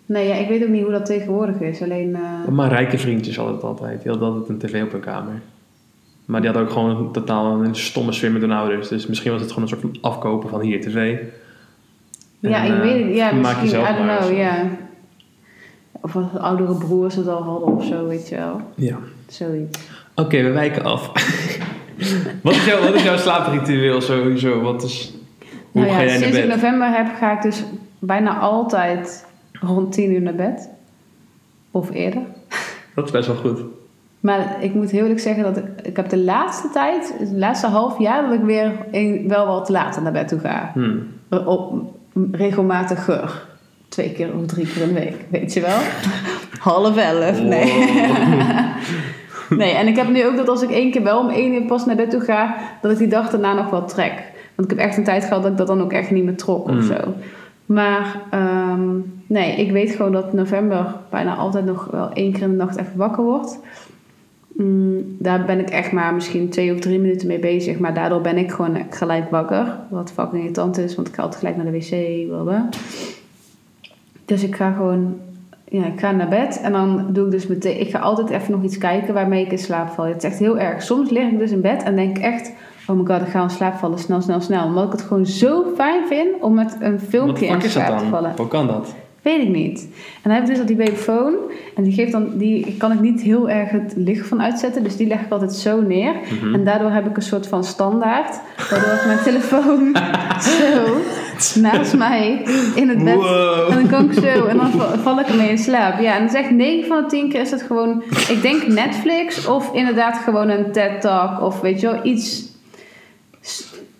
Nee, 0.06 0.28
ja, 0.28 0.34
ik 0.34 0.48
weet 0.48 0.62
ook 0.62 0.68
niet 0.68 0.82
hoe 0.82 0.92
dat 0.92 1.06
tegenwoordig 1.06 1.60
is. 1.60 1.82
Alleen, 1.82 2.14
eh, 2.14 2.48
Maar 2.52 2.68
rijke 2.68 2.98
vriendjes 2.98 3.36
hadden 3.36 3.54
het 3.54 3.64
altijd. 3.64 4.02
Die 4.02 4.10
hadden 4.10 4.28
altijd 4.28 4.48
een 4.48 4.58
tv 4.58 4.82
op 4.82 4.92
hun 4.92 5.00
kamer. 5.00 5.40
Maar 6.24 6.40
die 6.40 6.50
hadden 6.50 6.68
ook 6.68 6.74
gewoon 6.74 7.12
totaal 7.12 7.64
een 7.64 7.74
stomme 7.74 8.12
sfeer 8.12 8.32
met 8.32 8.40
hun 8.40 8.50
ouders. 8.52 8.88
Dus 8.88 9.06
misschien 9.06 9.32
was 9.32 9.40
het 9.40 9.52
gewoon 9.52 9.68
een 9.70 9.78
soort 9.78 9.80
van 9.80 10.10
afkopen 10.10 10.48
van 10.48 10.60
hier 10.60 10.80
tv. 10.80 11.18
ja, 12.38 12.62
ik 12.62 12.72
eh, 12.72 12.80
weet 12.80 13.04
het. 13.04 13.14
Ja, 13.14 13.32
maak 13.32 13.42
misschien, 13.42 13.64
jezelf 13.64 13.88
I 13.88 13.92
don't 13.92 14.06
maar 14.06 14.16
know, 14.18 14.28
zo. 14.30 14.36
ja. 14.36 14.66
Of 16.00 16.16
oudere 16.38 16.74
broers 16.74 17.14
het 17.14 17.28
al 17.28 17.42
hadden 17.42 17.68
of 17.68 17.84
zo, 17.84 18.06
weet 18.06 18.28
je 18.28 18.36
wel. 18.36 18.60
Ja. 18.74 18.98
Zoiets. 19.28 19.78
Oké, 20.14 20.42
we 20.42 20.50
wijken 20.50 20.84
af. 20.84 21.10
wat, 22.42 22.54
is 22.54 22.64
jouw, 22.64 22.80
wat 22.80 22.94
is 22.94 23.02
jouw 23.02 23.16
slaapritueel 23.16 24.00
sowieso? 24.00 24.60
Wat 24.60 24.82
is, 24.82 25.14
hoe 25.70 25.82
Nou 25.82 25.94
ga 25.94 26.04
jij 26.04 26.06
naar 26.06 26.18
sinds 26.18 26.36
ik 26.36 26.46
bed? 26.46 26.54
november 26.54 26.88
heb, 26.88 27.06
ga 27.18 27.32
ik 27.32 27.42
dus 27.42 27.64
bijna 27.98 28.38
altijd 28.38 29.26
rond 29.52 29.92
10 29.92 30.12
uur 30.12 30.22
naar 30.22 30.34
bed. 30.34 30.68
Of 31.70 31.90
eerder. 31.90 32.22
Dat 32.94 33.04
is 33.04 33.10
best 33.10 33.26
wel 33.26 33.36
goed. 33.36 33.60
Maar 34.20 34.56
ik 34.60 34.74
moet 34.74 34.90
heel 34.90 35.02
eerlijk 35.02 35.20
zeggen 35.20 35.42
dat 35.42 35.56
ik, 35.56 35.64
ik 35.82 35.96
heb 35.96 36.08
de 36.08 36.18
laatste 36.18 36.68
tijd, 36.72 37.14
het 37.18 37.32
laatste 37.32 37.66
half 37.66 37.98
jaar, 37.98 38.22
dat 38.22 38.32
ik 38.32 38.44
weer 38.44 38.72
een, 38.90 39.24
wel 39.28 39.46
wat 39.46 39.68
later 39.68 40.02
naar 40.02 40.12
bed 40.12 40.28
toe 40.28 40.38
ga. 40.38 40.70
Hmm. 40.74 41.08
Op, 41.30 41.94
regelmatiger. 42.32 43.44
Twee 43.88 44.12
keer 44.12 44.34
of 44.34 44.46
drie 44.46 44.66
keer 44.66 44.82
in 44.82 44.88
de 44.88 44.94
week, 44.94 45.16
weet 45.30 45.52
je 45.52 45.60
wel? 45.60 45.78
Half 46.58 46.96
elf, 46.96 47.42
nee. 47.42 47.72
nee, 49.60 49.72
en 49.74 49.86
ik 49.86 49.96
heb 49.96 50.08
nu 50.08 50.26
ook 50.26 50.36
dat 50.36 50.48
als 50.48 50.62
ik 50.62 50.70
één 50.70 50.90
keer 50.90 51.02
wel 51.02 51.18
om 51.20 51.28
één 51.28 51.54
uur 51.54 51.62
pas 51.66 51.86
naar 51.86 51.96
bed 51.96 52.10
toe 52.10 52.20
ga, 52.20 52.54
dat 52.82 52.92
ik 52.92 52.98
die 52.98 53.08
dag 53.08 53.30
daarna 53.30 53.54
nog 53.54 53.70
wel 53.70 53.84
trek. 53.84 54.22
Want 54.54 54.70
ik 54.72 54.78
heb 54.78 54.86
echt 54.86 54.96
een 54.96 55.04
tijd 55.04 55.24
gehad 55.24 55.42
dat 55.42 55.52
ik 55.52 55.58
dat 55.58 55.66
dan 55.66 55.82
ook 55.82 55.92
echt 55.92 56.10
niet 56.10 56.24
meer 56.24 56.36
trok 56.36 56.68
of 56.68 56.74
Mm. 56.74 56.82
zo. 56.82 56.96
Maar 57.66 58.20
ehm, 58.30 58.88
nee, 59.26 59.56
ik 59.56 59.70
weet 59.70 59.90
gewoon 59.90 60.12
dat 60.12 60.32
november 60.32 60.94
bijna 61.10 61.34
altijd 61.34 61.64
nog 61.64 61.88
wel 61.90 62.12
één 62.12 62.32
keer 62.32 62.42
in 62.42 62.50
de 62.50 62.56
nacht 62.56 62.76
even 62.76 62.96
wakker 62.96 63.24
wordt. 63.24 63.58
Mm, 64.52 65.16
daar 65.18 65.44
ben 65.44 65.58
ik 65.58 65.70
echt 65.70 65.92
maar 65.92 66.14
misschien 66.14 66.48
twee 66.48 66.72
of 66.72 66.80
drie 66.80 66.98
minuten 66.98 67.26
mee 67.28 67.38
bezig. 67.38 67.78
Maar 67.78 67.94
daardoor 67.94 68.20
ben 68.20 68.36
ik 68.36 68.50
gewoon 68.52 68.76
gelijk 68.90 69.30
wakker. 69.30 69.76
Wat 69.90 70.12
fucking 70.12 70.40
irritant 70.40 70.78
is, 70.78 70.94
want 70.94 71.08
ik 71.08 71.14
ga 71.14 71.22
altijd 71.22 71.40
gelijk 71.40 71.56
naar 71.56 71.72
de 71.72 71.78
wc. 71.78 72.26
Blablabla. 72.26 72.68
Dus 74.24 74.42
ik 74.42 74.54
ga 74.56 74.72
gewoon... 74.72 75.16
Ja, 75.68 75.84
ik 75.86 76.00
ga 76.00 76.10
naar 76.10 76.28
bed 76.28 76.60
en 76.60 76.72
dan 76.72 77.06
doe 77.08 77.24
ik 77.24 77.30
dus 77.30 77.46
meteen... 77.46 77.80
Ik 77.80 77.90
ga 77.90 77.98
altijd 77.98 78.30
even 78.30 78.52
nog 78.52 78.62
iets 78.62 78.78
kijken 78.78 79.14
waarmee 79.14 79.44
ik 79.44 79.50
in 79.52 79.58
slaap 79.58 79.88
val. 79.88 80.04
Het 80.04 80.16
is 80.16 80.30
echt 80.30 80.38
heel 80.38 80.58
erg. 80.58 80.82
Soms 80.82 81.10
lig 81.10 81.30
ik 81.30 81.38
dus 81.38 81.50
in 81.50 81.60
bed 81.60 81.82
en 81.82 81.96
denk 81.96 82.16
ik 82.16 82.22
echt... 82.22 82.52
Oh 82.86 82.96
my 82.96 83.04
god, 83.04 83.26
ik 83.26 83.32
ga 83.32 83.42
in 83.42 83.50
slaap 83.50 83.74
vallen. 83.74 83.98
Snel, 83.98 84.20
snel, 84.20 84.40
snel. 84.40 84.64
Omdat 84.64 84.84
ik 84.84 84.92
het 84.92 85.02
gewoon 85.02 85.26
zo 85.26 85.64
fijn 85.76 86.06
vind 86.06 86.42
om 86.42 86.54
met 86.54 86.76
een 86.80 87.00
filmpje 87.00 87.46
in 87.46 87.62
slaap 87.62 87.98
te 87.98 88.04
vallen. 88.04 88.32
Hoe 88.36 88.48
kan 88.48 88.66
dat? 88.66 88.94
Weet 89.26 89.42
ik 89.42 89.48
niet. 89.48 89.88
En 89.92 90.20
dan 90.22 90.32
heb 90.32 90.40
ik 90.42 90.48
dus 90.48 90.58
dat 90.58 90.66
die 90.66 90.76
babyfoon. 90.76 91.34
En 91.76 91.82
die 91.82 91.92
geeft 91.92 92.12
dan, 92.12 92.30
die 92.38 92.74
kan 92.78 92.92
ik 92.92 93.00
niet 93.00 93.20
heel 93.20 93.50
erg 93.50 93.70
het 93.70 93.92
licht 93.96 94.26
van 94.26 94.42
uitzetten. 94.42 94.82
Dus 94.84 94.96
die 94.96 95.06
leg 95.06 95.20
ik 95.20 95.30
altijd 95.32 95.52
zo 95.52 95.80
neer. 95.80 96.12
Mhm. 96.40 96.54
En 96.54 96.64
daardoor 96.64 96.90
heb 96.90 97.06
ik 97.06 97.16
een 97.16 97.22
soort 97.22 97.46
van 97.48 97.64
standaard. 97.64 98.40
Waardoor 98.70 98.92
ik 98.92 99.06
mijn 99.06 99.18
telefoon 99.24 99.96
zo 100.58 100.96
naast 101.60 101.94
mij 101.96 102.42
in 102.74 102.88
het 102.88 103.04
bed. 103.04 103.14
Wow. 103.14 103.68
En 103.70 103.74
dan 103.74 103.86
kan 103.88 104.04
ik 104.10 104.12
zo. 104.12 104.44
En 104.46 104.56
dan 104.56 104.70
val- 105.02 105.20
ik 105.20 105.26
ermee 105.26 105.50
in 105.50 105.58
slaap. 105.58 106.00
Ja, 106.00 106.16
en 106.18 106.26
dan 106.26 106.34
echt 106.36 106.50
9 106.50 106.86
van 106.88 107.02
de 107.02 107.08
10 107.08 107.28
keer 107.28 107.40
is 107.40 107.50
het 107.50 107.62
gewoon. 107.62 108.02
Ik 108.28 108.42
denk 108.42 108.66
Netflix 108.66 109.46
of 109.46 109.74
inderdaad 109.74 110.16
gewoon 110.18 110.48
een 110.48 110.72
TED 110.72 111.00
Talk. 111.00 111.42
Of 111.42 111.60
weet 111.60 111.80
je 111.80 111.86
wel, 111.90 112.00
iets, 112.04 112.44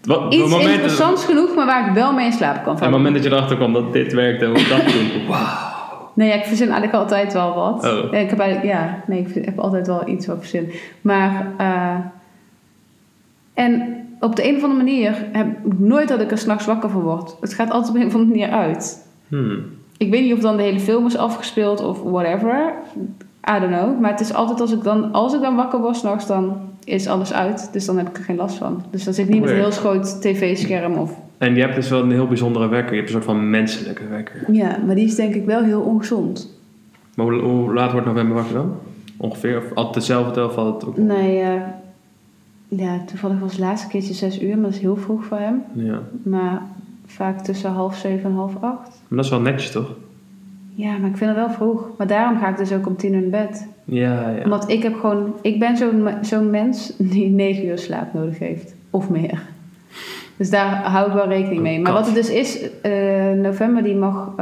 Wat, 0.06 0.34
iets 0.34 0.50
moment, 0.50 0.70
interessants 0.70 1.24
genoeg. 1.24 1.54
Maar 1.54 1.66
waar 1.66 1.88
ik 1.88 1.94
wel 1.94 2.12
mee 2.12 2.26
in 2.26 2.32
slaap 2.32 2.54
kan 2.54 2.62
op 2.62 2.68
het 2.68 2.78
vallen. 2.78 2.96
moment 2.96 3.14
dat 3.14 3.24
je 3.24 3.30
erachter 3.30 3.56
kwam 3.56 3.72
dat 3.72 3.92
dit 3.92 4.12
werkte, 4.12 4.46
hoe 4.46 4.68
dacht 4.68 4.92
je 4.92 5.10
toen? 5.12 5.26
Wauw. 5.28 5.74
Nee, 6.16 6.28
ja, 6.28 6.34
ik 6.34 6.44
verzin 6.44 6.68
eigenlijk 6.70 7.02
altijd 7.02 7.32
wel 7.32 7.54
wat. 7.54 7.84
Oh. 7.84 8.12
Ja, 8.12 8.18
ik 8.18 8.30
heb 8.30 8.38
eigenlijk, 8.38 8.72
ja, 8.72 9.02
nee, 9.06 9.26
ik 9.26 9.44
heb 9.44 9.58
altijd 9.58 9.86
wel 9.86 10.08
iets 10.08 10.26
wat 10.26 10.38
verzin. 10.38 10.70
Maar, 11.00 11.52
eh, 11.56 11.96
en 13.54 13.96
op 14.20 14.36
de 14.36 14.48
een 14.48 14.56
of 14.56 14.62
andere 14.62 14.82
manier 14.82 15.14
heb 15.32 15.46
ik 15.46 15.78
nooit 15.78 16.08
dat 16.08 16.20
ik 16.20 16.30
er 16.30 16.38
s'nachts 16.38 16.66
wakker 16.66 16.90
van 16.90 17.00
word. 17.00 17.36
Het 17.40 17.54
gaat 17.54 17.70
altijd 17.70 17.94
op 17.94 18.00
een 18.00 18.06
of 18.06 18.14
andere 18.14 18.30
manier 18.30 18.50
uit. 18.50 19.08
Hmm. 19.28 19.64
Ik 19.96 20.10
weet 20.10 20.22
niet 20.22 20.32
of 20.32 20.38
dan 20.38 20.56
de 20.56 20.62
hele 20.62 20.80
film 20.80 21.06
is 21.06 21.16
afgespeeld 21.16 21.80
of 21.80 22.02
whatever. 22.02 22.72
I 23.56 23.60
don't 23.60 23.72
know. 23.72 24.00
Maar 24.00 24.10
het 24.10 24.20
is 24.20 24.34
altijd 24.34 24.60
als 24.60 24.72
ik 24.72 24.82
dan, 24.82 25.12
als 25.12 25.34
ik 25.34 25.40
dan 25.40 25.56
wakker 25.56 25.80
word 25.80 25.96
s'nachts, 25.96 26.26
dan 26.26 26.60
is 26.86 27.06
alles 27.06 27.32
uit. 27.32 27.68
Dus 27.72 27.84
dan 27.84 27.96
heb 27.98 28.08
ik 28.08 28.16
er 28.16 28.24
geen 28.24 28.36
last 28.36 28.56
van. 28.56 28.84
Dus 28.90 29.04
dan 29.04 29.14
zit 29.14 29.28
niet 29.28 29.40
met 29.40 29.50
een 29.50 29.56
heel 29.56 29.70
groot 29.70 30.22
tv-scherm 30.22 30.94
of... 30.94 31.18
En 31.38 31.54
je 31.54 31.60
hebt 31.60 31.74
dus 31.74 31.88
wel 31.88 32.02
een 32.02 32.10
heel 32.10 32.26
bijzondere 32.26 32.68
wekker. 32.68 32.90
Je 32.90 32.96
hebt 32.96 33.08
een 33.08 33.14
soort 33.14 33.36
van 33.36 33.50
menselijke 33.50 34.08
wekker. 34.08 34.52
Ja, 34.52 34.78
maar 34.86 34.94
die 34.94 35.04
is 35.04 35.14
denk 35.14 35.34
ik 35.34 35.44
wel 35.44 35.62
heel 35.62 35.80
ongezond. 35.80 36.60
Maar 37.14 37.26
hoe, 37.26 37.40
hoe 37.40 37.74
laat 37.74 37.92
wordt 37.92 38.06
november 38.06 38.34
wakker 38.34 38.54
dan? 38.54 38.74
Ongeveer? 39.16 39.56
Of 39.56 39.74
altijd 39.74 39.94
hetzelfde 39.94 40.44
of 40.44 40.54
valt 40.54 40.80
het 40.80 40.90
ook? 40.90 40.96
Nee, 40.96 41.40
eh, 41.40 41.60
ja, 42.68 43.04
toevallig 43.06 43.38
was 43.38 43.50
het 43.50 43.60
laatste 43.60 43.88
keertje 43.88 44.14
zes 44.14 44.42
uur, 44.42 44.54
maar 44.54 44.64
dat 44.64 44.74
is 44.74 44.80
heel 44.80 44.96
vroeg 44.96 45.24
voor 45.24 45.38
hem. 45.38 45.62
Ja. 45.72 46.00
Maar 46.22 46.62
vaak 47.06 47.44
tussen 47.44 47.70
half 47.70 47.96
zeven 47.96 48.30
en 48.30 48.36
half 48.36 48.54
acht. 48.54 48.88
Maar 49.08 49.16
dat 49.16 49.24
is 49.24 49.30
wel 49.30 49.40
netjes 49.40 49.70
toch? 49.70 49.94
ja, 50.76 50.96
maar 50.96 51.10
ik 51.10 51.16
vind 51.16 51.30
het 51.30 51.38
wel 51.38 51.50
vroeg. 51.50 51.90
Maar 51.98 52.06
daarom 52.06 52.38
ga 52.38 52.48
ik 52.48 52.56
dus 52.56 52.72
ook 52.72 52.86
om 52.86 52.96
tien 52.96 53.14
uur 53.14 53.22
in 53.22 53.30
bed. 53.30 53.66
Ja, 53.88 54.30
ja. 54.30 54.42
Omdat 54.44 54.70
ik 54.70 54.82
heb 54.82 54.94
gewoon... 55.00 55.34
Ik 55.42 55.58
ben 55.58 55.76
zo'n 55.76 56.08
zo'n 56.20 56.50
mens 56.50 56.92
die 56.98 57.28
negen 57.30 57.66
uur 57.66 57.78
slaap 57.78 58.12
nodig 58.14 58.38
heeft. 58.38 58.74
Of 58.90 59.10
meer. 59.10 59.42
Dus 60.36 60.50
daar 60.50 60.66
hou 60.90 61.06
ik 61.08 61.12
wel 61.14 61.28
rekening 61.28 61.60
mee. 61.60 61.80
Maar 61.80 61.92
Kat. 61.92 62.00
wat 62.06 62.14
het 62.14 62.24
dus 62.26 62.30
is... 62.34 62.70
eh, 62.80 63.30
november 63.30 63.82
die 63.82 63.94
mag... 63.94 64.32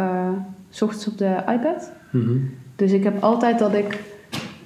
s 0.70 0.82
ochtends 0.82 1.08
op 1.08 1.18
de 1.18 1.36
iPad. 1.48 1.92
Mhm. 2.10 2.36
Dus 2.76 2.92
ik 2.92 3.04
heb 3.04 3.22
altijd 3.22 3.58
dat 3.58 3.74
ik. 3.74 4.02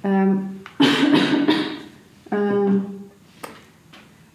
ehm, 0.01 0.35
ehm, 2.29 2.73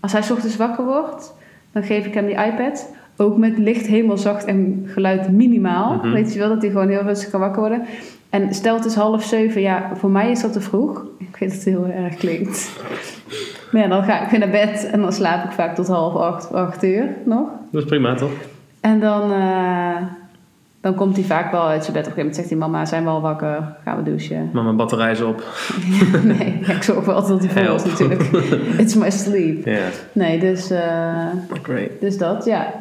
als 0.01 0.13
hij 0.13 0.23
's 0.23 0.31
ochtends 0.31 0.57
wakker 0.57 0.85
wordt, 0.85 1.35
dan 1.73 1.83
geef 1.83 2.07
ik 2.07 2.15
hem 2.15 2.27
die 2.27 2.45
iPad. 2.45 2.93
Ook 3.17 3.37
met 3.37 3.59
licht 3.59 3.87
helemaal 3.87 4.19
zacht 4.19 4.45
en 4.45 4.83
geluid 4.87 5.31
minimaal. 5.33 5.95
Mhm. 5.95 6.13
Weet 6.13 6.33
je 6.33 6.39
wel, 6.39 6.49
dat 6.49 6.63
hij 6.63 6.71
gewoon 6.71 6.89
heel 6.89 7.03
rustig 7.03 7.31
kan 7.31 7.41
wakker 7.41 7.61
worden. 7.61 7.83
En 8.35 8.55
stel 8.55 8.75
het 8.75 8.85
is 8.85 8.95
half 8.95 9.25
zeven, 9.25 9.61
ja, 9.61 9.91
voor 9.95 10.11
mij 10.11 10.31
is 10.31 10.41
dat 10.41 10.53
te 10.53 10.61
vroeg. 10.61 11.07
Ik 11.19 11.37
weet 11.37 11.49
dat 11.49 11.59
het 11.59 11.65
heel 11.65 11.87
erg 11.87 12.15
klinkt. 12.15 12.71
Maar 13.73 13.83
ja, 13.83 13.89
dan 13.89 14.03
ga 14.03 14.23
ik 14.23 14.31
weer 14.31 14.39
naar 14.39 14.51
bed 14.51 14.91
en 14.93 15.01
dan 15.01 15.13
slaap 15.13 15.45
ik 15.45 15.51
vaak 15.51 15.75
tot 15.75 15.87
half 15.87 16.15
acht, 16.15 16.53
acht 16.53 16.85
uur 16.85 17.09
nog. 17.25 17.49
Dat 17.71 17.83
is 17.83 17.89
prima, 17.89 18.15
toch? 18.15 18.31
En 18.81 19.01
dan, 19.01 19.33
eh, 19.33 19.97
dan 20.81 20.95
komt 20.95 21.17
hij 21.17 21.25
vaak 21.25 21.53
wel 21.53 21.67
uit 21.67 21.85
zijn 21.85 21.97
bed. 21.97 22.07
Op 22.07 22.17
een 22.17 22.17
gegeven 22.17 22.17
moment 22.17 22.37
zegt 22.37 22.49
hij, 22.49 22.59
mama, 22.59 22.85
zijn 22.85 23.05
we 23.05 23.11
al 23.11 23.21
wakker? 23.21 23.77
Gaan 23.85 23.97
we 23.97 24.03
douchen? 24.03 24.51
Maar 24.53 24.63
mijn 24.63 24.77
batterij 24.77 25.11
is 25.11 25.21
op. 25.21 25.45
nee, 26.23 26.61
ik 26.67 26.83
zorg 26.83 27.05
wel 27.05 27.27
dat 27.27 27.45
hij 27.45 27.65
vol 27.65 27.75
is 27.75 27.85
natuurlijk. 27.85 28.23
It's 28.83 28.95
my 28.95 29.11
sleep. 29.11 29.67
Ja, 29.67 29.89
Nee, 30.13 30.41
dus, 30.41 30.71
eh, 30.71 31.27
great. 31.63 32.01
dus 32.01 32.19
dat, 32.19 32.45
ja. 32.45 32.73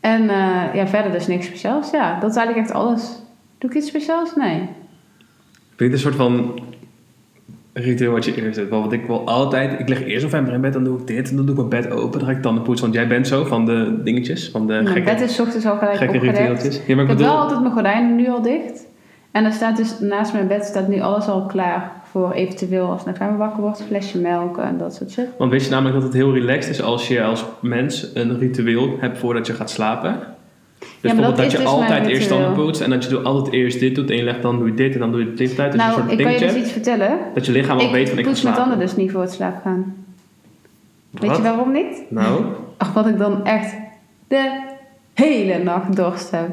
En 0.00 0.28
eh, 0.28 0.74
ja, 0.74 0.86
verder 0.86 1.12
dus 1.12 1.26
niks 1.26 1.46
speciaals. 1.46 1.90
Ja, 1.90 2.20
dat 2.20 2.30
is 2.30 2.36
eigenlijk 2.36 2.66
echt 2.66 2.76
alles. 2.76 3.22
Doe 3.58 3.70
ik 3.70 3.76
iets 3.76 3.88
speciaals? 3.88 4.36
Nee. 4.36 4.68
Vind 5.76 5.92
een 5.92 5.98
soort 5.98 6.14
van 6.14 6.60
ritueel 7.72 8.12
wat 8.12 8.24
je 8.24 8.42
eerst 8.42 8.58
doet? 8.58 8.68
Want 8.68 8.92
ik 8.92 9.06
wil 9.06 9.26
altijd, 9.26 9.80
ik 9.80 9.88
lig 9.88 10.04
eerst 10.04 10.22
november 10.22 10.52
in 10.52 10.60
bed, 10.60 10.72
dan 10.72 10.84
doe 10.84 10.98
ik 11.00 11.06
dit, 11.06 11.30
en 11.30 11.36
dan 11.36 11.46
doe 11.46 11.54
ik 11.60 11.68
mijn 11.68 11.82
bed 11.82 11.92
open, 11.92 12.18
dan 12.18 12.28
ga 12.28 12.34
ik 12.34 12.42
tanden 12.42 12.62
poetsen. 12.62 12.86
Want 12.86 12.98
jij 12.98 13.08
bent 13.08 13.26
zo 13.28 13.44
van 13.44 13.66
de 13.66 14.00
dingetjes, 14.04 14.50
van 14.50 14.66
de 14.66 14.72
Mijn 14.72 14.86
gekke, 14.86 15.10
bed 15.10 15.20
is 15.20 15.34
's 15.34 15.40
ochtends 15.40 15.66
al 15.66 15.76
gelijk 15.76 15.96
gekke 15.96 16.14
opgedekt. 16.14 16.38
ritueeltjes. 16.38 16.80
Ja, 16.86 16.94
maar 16.94 17.04
Ik 17.04 17.10
ik 17.10 17.16
heb 17.16 17.18
wel 17.18 17.26
bedoel, 17.26 17.42
altijd 17.42 17.60
mijn 17.60 17.72
gordijnen 17.72 18.16
nu 18.16 18.28
al 18.28 18.42
dicht. 18.42 18.86
En 19.30 19.44
er 19.44 19.52
staat 19.52 19.76
dus 19.76 19.98
naast 20.00 20.32
mijn 20.32 20.46
bed 20.46 20.64
staat 20.64 20.88
nu 20.88 21.00
alles 21.00 21.26
al 21.26 21.46
klaar 21.46 21.92
voor 22.10 22.32
eventueel 22.32 22.90
als 22.90 23.04
ik 23.04 23.18
naar 23.18 23.36
wakker 23.36 23.62
wordt, 23.62 23.82
flesje 23.82 24.18
melk 24.18 24.58
en 24.58 24.78
dat 24.78 24.94
soort 24.94 25.10
shit. 25.10 25.26
want 25.38 25.50
wist 25.50 25.64
je 25.64 25.70
namelijk 25.72 25.94
dat 25.94 26.04
het 26.04 26.14
heel 26.14 26.32
relaxed 26.32 26.70
is 26.70 26.82
als 26.82 27.08
je 27.08 27.22
als 27.22 27.44
mens 27.60 28.10
een 28.14 28.38
ritueel 28.38 28.96
hebt 29.00 29.18
voordat 29.18 29.46
je 29.46 29.52
gaat 29.52 29.70
slapen? 29.70 30.18
Dus 31.04 31.12
dat 31.12 31.20
bijvoorbeeld 31.20 31.36
dat, 31.36 31.46
is 31.46 31.52
je 31.52 31.58
dus 31.58 31.66
altijd 31.66 32.06
eerst 32.06 32.28
tanden 32.28 32.52
poetst 32.52 32.80
en 32.80 32.90
dat 32.90 33.04
je 33.04 33.18
altijd 33.18 33.54
eerst 33.54 33.80
dit 33.80 33.94
doet 33.94 34.10
en 34.10 34.16
je 34.16 34.22
legt 34.22 34.42
dan 34.42 34.58
doe 34.58 34.66
je 34.66 34.74
dit 34.74 34.94
en 34.94 35.00
dan 35.00 35.10
doe 35.10 35.20
je 35.20 35.34
dit 35.34 35.54
tijd. 35.54 35.72
Dus 35.72 35.80
een 35.80 35.86
nou, 35.88 36.00
soort 36.00 36.12
ik 36.12 36.24
kan 36.24 36.32
je 36.32 36.38
dus 36.38 36.54
iets 36.54 36.72
vertellen. 36.72 37.18
dat 37.34 37.46
je 37.46 37.52
lichaam 37.52 37.78
al 37.78 37.90
weet 37.90 38.08
van 38.08 38.18
ik 38.18 38.18
ik 38.18 38.24
ga 38.24 38.30
poets 38.30 38.42
mijn 38.42 38.54
slapen. 38.54 38.70
tanden 38.70 38.78
dus 38.86 38.96
niet 38.96 39.10
voor 39.10 39.20
het 39.20 39.32
slapen 39.32 39.60
gaan. 39.64 39.94
Weet 41.10 41.36
je 41.36 41.42
waarom 41.42 41.72
niet? 41.72 42.02
Nou, 42.08 42.44
Ach, 42.76 42.92
wat 42.92 43.06
ik 43.06 43.18
dan 43.18 43.44
echt 43.44 43.74
de 44.28 44.60
hele 45.14 45.58
nacht 45.58 45.96
dorst 45.96 46.30
heb. 46.30 46.50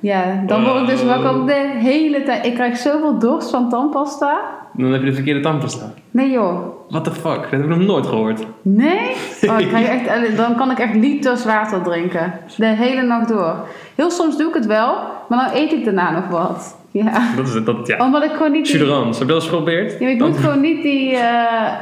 Ja, 0.00 0.42
dan 0.46 0.64
word 0.64 0.80
ik 0.80 0.86
dus 0.86 1.00
Oh. 1.00 1.06
wakker 1.06 1.46
de 1.46 1.72
hele 1.78 2.22
tijd. 2.22 2.46
Ik 2.46 2.54
krijg 2.54 2.76
zoveel 2.76 3.18
dorst 3.18 3.50
van 3.50 3.68
tandpasta. 3.68 4.55
Dan 4.76 4.92
heb 4.92 5.00
je 5.00 5.06
de 5.06 5.14
verkeerde 5.14 5.40
tandpasta. 5.40 5.92
Nee 6.10 6.30
joh. 6.30 6.60
What 6.88 7.04
the 7.04 7.10
fuck? 7.12 7.40
Dat 7.42 7.50
heb 7.50 7.60
ik 7.60 7.68
nog 7.68 7.78
nooit 7.78 8.06
gehoord. 8.06 8.46
Nee? 8.62 9.10
Oh, 9.50 9.60
ik 9.60 9.68
krijg 9.68 9.88
echt, 9.88 10.36
dan 10.36 10.56
kan 10.56 10.70
ik 10.70 10.78
echt 10.78 10.94
liters 10.94 11.44
water 11.44 11.82
drinken. 11.82 12.32
De 12.56 12.66
hele 12.66 13.02
nacht 13.02 13.28
door. 13.28 13.54
Heel 13.94 14.10
soms 14.10 14.36
doe 14.36 14.48
ik 14.48 14.54
het 14.54 14.66
wel, 14.66 14.96
maar 15.28 15.46
dan 15.46 15.56
eet 15.62 15.72
ik 15.72 15.84
daarna 15.84 16.10
nog 16.10 16.28
wat. 16.28 16.76
Ja. 16.90 17.34
Dat 17.36 17.46
is 17.46 17.64
dat, 17.64 17.86
ja. 17.86 18.04
Omdat 18.04 18.22
ik 18.24 18.30
gewoon 18.30 18.52
niet 18.52 18.66
die... 18.66 18.76
Suderans, 18.78 19.18
heb 19.18 19.28
je 19.28 19.34
dat 19.34 19.42
eens 19.42 19.50
geprobeerd? 19.50 19.98
Ja, 19.98 20.08
ik 20.08 20.18
moet 20.18 20.36
gewoon 20.38 20.60
niet 20.60 20.82
die 20.82 21.16
eh 21.16 21.72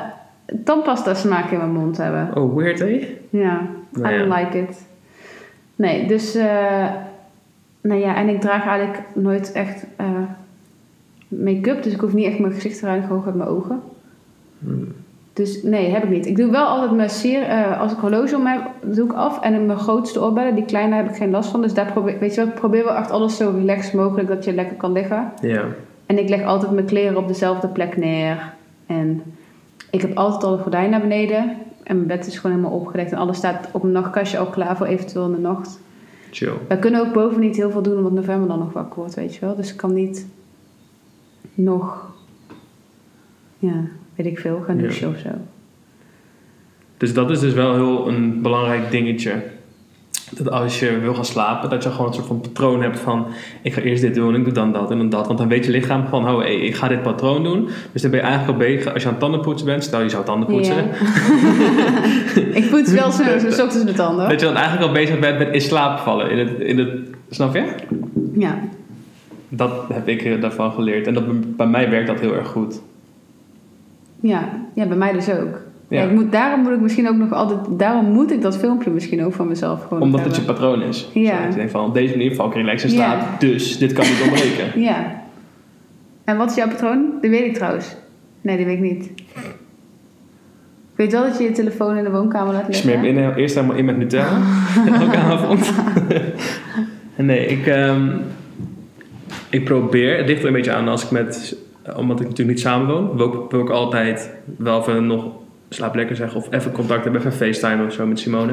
tandpasta 0.65 1.15
smaak 1.15 1.51
in 1.51 1.59
mijn 1.59 1.73
mond 1.73 1.97
hebben. 1.97 2.31
Oh, 2.37 2.57
weird 2.57 2.79
hè? 2.79 3.17
Ja, 3.31 3.61
Nou 3.91 4.15
I 4.15 4.19
don't 4.19 4.33
ja. 4.33 4.39
like 4.39 4.59
it. 4.59 4.87
Nee, 5.77 6.07
dus... 6.07 6.35
eh 6.35 6.85
nou 7.81 8.01
ja, 8.01 8.17
en 8.17 8.29
ik 8.29 8.41
draag 8.41 8.67
eigenlijk 8.67 9.03
nooit 9.13 9.53
echt 9.53 9.87
eh, 9.97 10.07
make-up. 11.39 11.83
Dus 11.83 11.93
ik 11.93 12.01
hoef 12.01 12.13
niet 12.13 12.27
echt 12.27 12.39
mijn 12.39 12.53
gezicht 12.53 12.79
te 12.79 12.85
reinigen, 12.85 13.09
gewoon 13.09 13.25
met 13.25 13.35
mijn 13.35 13.49
ogen. 13.49 13.81
Hmm. 14.59 14.89
Dus 15.33 15.63
nee, 15.63 15.91
heb 15.91 16.03
ik 16.03 16.11
niet. 16.11 16.27
Ik 16.27 16.37
doe 16.37 16.51
wel 16.51 16.67
altijd 16.67 16.91
mijn 16.93 17.11
sier... 17.11 17.43
eh, 17.43 17.81
als 17.81 17.93
ik 17.93 17.99
horloge 17.99 18.37
om 18.37 18.47
heb, 18.47 18.61
doe 18.83 19.05
ik 19.05 19.13
af. 19.13 19.41
En 19.41 19.67
mijn 19.67 19.79
grootste 19.79 20.23
oorbellen, 20.23 20.55
die 20.55 20.65
kleine, 20.65 20.95
heb 20.95 21.09
ik 21.09 21.17
geen 21.17 21.31
last 21.31 21.51
van. 21.51 21.63
Dus 21.63 21.75
daar 21.75 21.93
probeer, 21.93 22.19
weet 22.19 22.35
je 22.35 22.41
wel, 22.41 22.51
ik 22.51 22.55
probeer 22.55 22.85
wel 22.85 22.95
echt 22.95 23.11
alles 23.11 23.37
zo 23.37 23.53
relaxed 23.57 23.93
mogelijk... 23.93 24.29
dat 24.29 24.45
je 24.45 24.55
lekker 24.55 24.77
kan 24.77 24.93
liggen. 24.93 25.33
Ja. 25.41 25.65
En 26.07 26.19
ik 26.19 26.29
leg 26.29 26.45
altijd 26.45 26.73
mijn 26.73 26.87
kleren 26.87 27.17
op 27.17 27.29
dezelfde 27.29 27.69
plek 27.69 27.97
neer. 27.97 28.53
En 28.87 29.23
ik 29.91 30.01
heb 30.01 30.17
altijd 30.17 30.45
al 30.45 30.53
een 30.53 30.63
gordijn 30.63 30.91
naar 30.91 31.01
beneden. 31.01 31.57
En 31.83 31.97
mijn 31.97 32.09
bed 32.09 32.27
is 32.27 32.39
gewoon 32.39 32.57
helemaal 32.57 32.79
opgedekt. 32.79 33.13
En 33.13 33.19
alles 33.19 33.37
staat 33.37 33.69
op 33.73 33.83
een 33.83 33.93
nachtkastje 33.93 34.39
al 34.39 34.47
klaar 34.47 34.77
voor 34.77 34.87
eventueel 34.87 35.27
in 35.27 35.33
de 35.33 35.39
nacht. 35.39 35.81
Chill. 36.31 36.53
Wij 36.69 36.79
kunnen 36.79 37.01
ook 37.01 37.13
boven 37.13 37.41
niet 37.41 37.57
heel 37.57 37.71
veel 37.71 37.83
doen, 37.83 37.97
omdat 37.97 38.13
november 38.13 38.49
dan 38.49 38.59
nog 38.59 38.73
wakker 38.73 38.99
wordt, 38.99 39.15
weet 39.15 39.35
je 39.35 39.41
wel. 39.41 39.57
Dus 39.57 39.71
ik 39.71 39.77
kan 39.77 39.95
niet 39.95 40.27
nog, 41.55 42.13
ja, 43.59 43.85
weet 44.15 44.27
ik 44.27 44.39
veel, 44.39 44.63
gaan 44.67 44.77
Ja. 44.77 44.83
douchen 44.83 45.09
of 45.09 45.19
zo. 45.19 45.29
Dus 46.97 47.15
dat 47.15 47.31
is 47.31 47.41
dus 47.41 47.53
wel 47.53 47.75
heel 47.75 48.09
een 48.09 48.43
belangrijk 48.43 48.91
dingetje. 48.91 49.43
Dat 50.31 50.51
als 50.51 50.81
je 50.81 50.99
wil 50.99 51.15
gaan 51.15 51.25
slapen, 51.25 51.71
dat 51.71 51.83
je 51.83 51.91
gewoon 51.91 52.07
een 52.07 52.15
soort 52.15 52.27
van 52.27 52.41
patroon 52.41 52.83
hebt 52.83 52.99
van... 52.99 53.27
ik 53.63 53.75
ga 53.75 53.81
eerst 53.81 54.03
dit 54.03 54.15
doen, 54.15 54.35
ik 54.35 54.45
doe 54.45 54.53
dan 54.53 54.73
dat 54.73 54.91
en 54.91 54.99
dan 54.99 55.09
dat. 55.09 55.27
Want 55.27 55.39
dan 55.39 55.49
weet 55.49 55.65
je 55.65 55.71
lichaam 55.71 56.07
van, 56.07 56.29
oh, 56.29 56.39
hey, 56.39 56.57
ik 56.57 56.75
ga 56.75 56.89
dit 56.89 57.03
patroon 57.03 57.43
doen. 57.43 57.69
Dus 57.93 58.03
dan 58.03 58.11
ben 58.11 58.21
je 58.21 58.27
eigenlijk 58.27 58.53
al 58.53 58.67
bezig, 58.67 58.93
als 58.93 59.03
je 59.03 59.09
aan 59.09 59.15
het 59.15 59.23
tandenpoetsen 59.23 59.67
bent... 59.67 59.85
stel 59.85 60.01
je 60.03 60.09
zou 60.09 60.25
tanden 60.25 60.49
poetsen... 60.49 60.77
Ik 62.61 62.71
poets 62.71 62.93
wel 62.93 63.11
zo, 63.11 63.23
ochtends 63.23 63.85
mijn 63.85 63.97
tanden. 63.97 64.29
dat 64.29 64.41
je 64.41 64.47
dan 64.47 64.57
eigenlijk 64.57 64.87
al 64.87 64.93
bezig 64.93 65.19
bent 65.19 65.39
met 65.39 65.53
in 65.53 65.61
slaap 65.61 65.99
vallen. 65.99 66.31
In 66.31 66.39
het, 66.39 66.61
in 66.61 66.79
het, 66.79 66.91
snap 67.31 67.55
je? 67.55 67.75
Ja. 68.35 68.59
Dat 69.57 69.73
heb 69.93 70.09
ik 70.09 70.25
er 70.25 70.41
daarvan 70.41 70.73
geleerd. 70.73 71.07
En 71.07 71.15
dat, 71.15 71.57
bij 71.57 71.67
mij 71.67 71.91
werkt 71.91 72.07
dat 72.07 72.21
heel 72.21 72.35
erg 72.35 72.49
goed. 72.49 72.81
Ja. 74.21 74.49
ja, 74.75 74.87
bij 74.87 74.97
mij 74.97 75.13
dus 75.13 75.31
ook. 75.31 75.61
Ja. 75.89 76.01
Ja. 76.01 76.03
ik 76.03 76.13
moet, 76.13 76.33
daarom 76.33 76.61
moet 76.61 76.73
ik 76.73 76.81
misschien 76.81 77.09
ook 77.09 77.17
nog 77.17 77.33
altijd, 77.33 77.61
daarom 77.79 78.13
moet 78.13 78.33
ik 78.33 78.43
dat 78.43 78.59
filmpje 78.59 78.91
misschien 78.91 79.25
ook 79.25 79.33
van 79.33 79.49
mezelf 79.49 79.83
gewoon 79.83 80.03
Omdat 80.03 80.25
het 80.25 80.37
je 80.37 80.43
patroon 80.43 80.83
is. 80.83 81.09
Ja. 81.13 81.47
Je 81.47 81.55
denkt 81.55 81.71
van, 81.71 81.85
op 81.85 81.95
deze 81.95 82.17
manier 82.17 82.35
val 82.35 82.47
ik 82.47 82.55
relaxed 82.55 82.91
in 82.91 82.97
slaap. 82.97 83.21
Ja. 83.21 83.37
Dus, 83.39 83.79
dit 83.79 83.93
kan 83.93 84.05
niet 84.05 84.23
ontbreken. 84.23 84.81
Ja. 84.89 85.23
En 86.25 86.37
wat 86.37 86.51
is 86.51 86.57
jouw 86.57 86.69
patroon? 86.69 87.05
Dat 87.21 87.31
weet 87.31 87.45
ik 87.45 87.55
trouwens. 87.55 87.97
Nee, 88.41 88.57
die 88.57 88.67
weet 88.67 88.77
ik 88.77 88.83
niet. 88.83 89.11
Ik 90.95 91.01
weet 91.01 91.13
wel 91.13 91.23
dat 91.23 91.39
je 91.39 91.45
je 91.45 91.53
telefoon 91.53 91.97
in 91.97 92.05
de 92.05 92.11
woonkamer 92.11 92.53
laat 92.53 92.63
Ik 92.63 92.69
liggen. 92.69 92.91
smeer 92.91 93.15
hem 93.15 93.19
in, 93.19 93.35
eerst 93.35 93.55
helemaal 93.55 93.77
in 93.77 93.85
met 93.85 93.97
Nutella. 93.97 94.41
Elke 95.01 95.17
avond. 95.17 95.73
nee, 97.17 97.47
ik, 97.47 97.67
ehm, 97.67 98.09
ik 99.55 99.65
probeer, 99.65 100.17
het 100.17 100.27
ligt 100.27 100.41
er 100.41 100.47
een 100.47 100.53
beetje 100.53 100.73
aan 100.73 100.89
als 100.89 101.05
ik 101.05 101.11
met, 101.11 101.57
omdat 101.97 102.21
ik 102.21 102.29
natuurlijk 102.29 102.57
niet 102.57 102.61
samen 102.61 102.87
woon, 102.87 103.17
wil 103.17 103.33
ik, 103.33 103.51
wil 103.51 103.61
ik 103.61 103.71
altijd 103.71 104.31
wel 104.57 104.81
even 104.81 105.07
nog 105.07 105.27
slaap 105.69 105.95
lekker 105.95 106.17
zeggen 106.17 106.41
of 106.41 106.53
even 106.53 106.73
contact 106.73 107.05
hebben, 107.05 107.21
even 107.21 107.33
FaceTime 107.33 107.87
of 107.87 107.93
zo 107.93 108.07
met 108.07 108.19
Simone. 108.19 108.53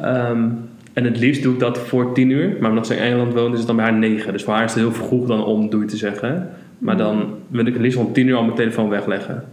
Ehm, 0.00 0.48
en 0.92 1.04
het 1.04 1.18
liefst 1.18 1.42
doe 1.42 1.52
ik 1.52 1.60
dat 1.60 1.78
voor 1.78 2.14
tien 2.14 2.30
uur, 2.30 2.56
maar 2.60 2.70
omdat 2.70 2.86
ze 2.86 2.96
in 2.96 3.02
Engeland 3.02 3.34
woont 3.34 3.52
is 3.52 3.58
het 3.58 3.66
dan 3.66 3.76
bij 3.76 3.84
haar 3.84 3.94
negen. 3.94 4.32
Dus 4.32 4.42
voor 4.42 4.54
haar 4.54 4.64
is 4.64 4.74
het 4.74 4.82
heel 4.82 4.92
vroeg 4.92 5.26
dan 5.26 5.44
om 5.44 5.70
doe 5.70 5.80
je 5.80 5.86
te 5.86 5.96
zeggen. 5.96 6.50
Maar 6.78 6.96
dan 6.96 7.34
wil 7.48 7.66
ik 7.66 7.72
het 7.72 7.82
liefst 7.82 7.98
om 7.98 8.12
tien 8.12 8.26
uur 8.26 8.36
al 8.36 8.44
mijn 8.44 8.56
telefoon 8.56 8.88
wegleggen. 8.88 9.44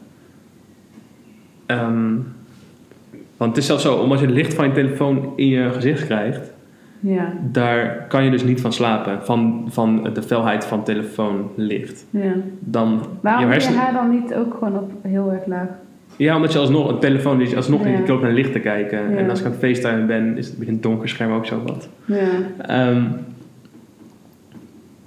Ehm, 1.65 2.13
want 3.37 3.49
het 3.49 3.57
is 3.57 3.65
zelfs 3.65 3.83
zo, 3.83 3.95
omdat 3.95 4.19
je 4.19 4.25
het 4.25 4.35
licht 4.35 4.53
van 4.53 4.67
je 4.67 4.73
telefoon 4.73 5.33
in 5.35 5.47
je 5.47 5.71
gezicht 5.71 6.05
krijgt, 6.05 6.51
Ja, 6.99 7.33
daar 7.51 8.05
kan 8.07 8.23
je 8.23 8.31
dus 8.31 8.43
niet 8.43 8.61
van 8.61 8.73
slapen. 8.73 9.19
Van, 9.25 9.65
van 9.69 10.09
de 10.13 10.21
felheid 10.23 10.65
van 10.65 10.83
telefoonlicht. 10.83 12.05
ja. 12.09 12.31
Dan 12.59 13.05
Waarom 13.21 13.51
je 13.51 13.59
je 13.59 13.77
haar 13.77 13.93
dan 13.93 14.09
niet 14.09 14.33
ook 14.33 14.53
gewoon 14.53 14.75
op 14.77 14.91
heel 15.01 15.31
erg 15.31 15.45
laag? 15.45 15.67
Ja, 16.15 16.35
omdat 16.35 16.53
je 16.53 16.59
alsnog 16.59 16.89
een 16.89 16.99
telefoon, 16.99 17.37
dus 17.37 17.55
alsnog 17.55 17.83
Ja. 17.83 17.89
je 17.89 18.03
loopt 18.07 18.21
naar 18.21 18.31
licht 18.31 18.51
te 18.53 18.59
kijken. 18.59 19.11
Ja. 19.11 19.17
En 19.17 19.29
als 19.29 19.39
ik 19.39 19.45
aan 19.45 19.51
het 19.51 19.59
ben, 20.07 20.37
is 20.37 20.45
het 20.45 20.53
een 20.53 20.59
beetje 20.59 20.73
een 20.73 20.81
donker 20.81 21.09
scherm 21.09 21.31
ook 21.31 21.45
zo 21.45 21.61
wat. 21.65 21.89
Ja. 22.05 22.15
Ehm, 22.57 23.03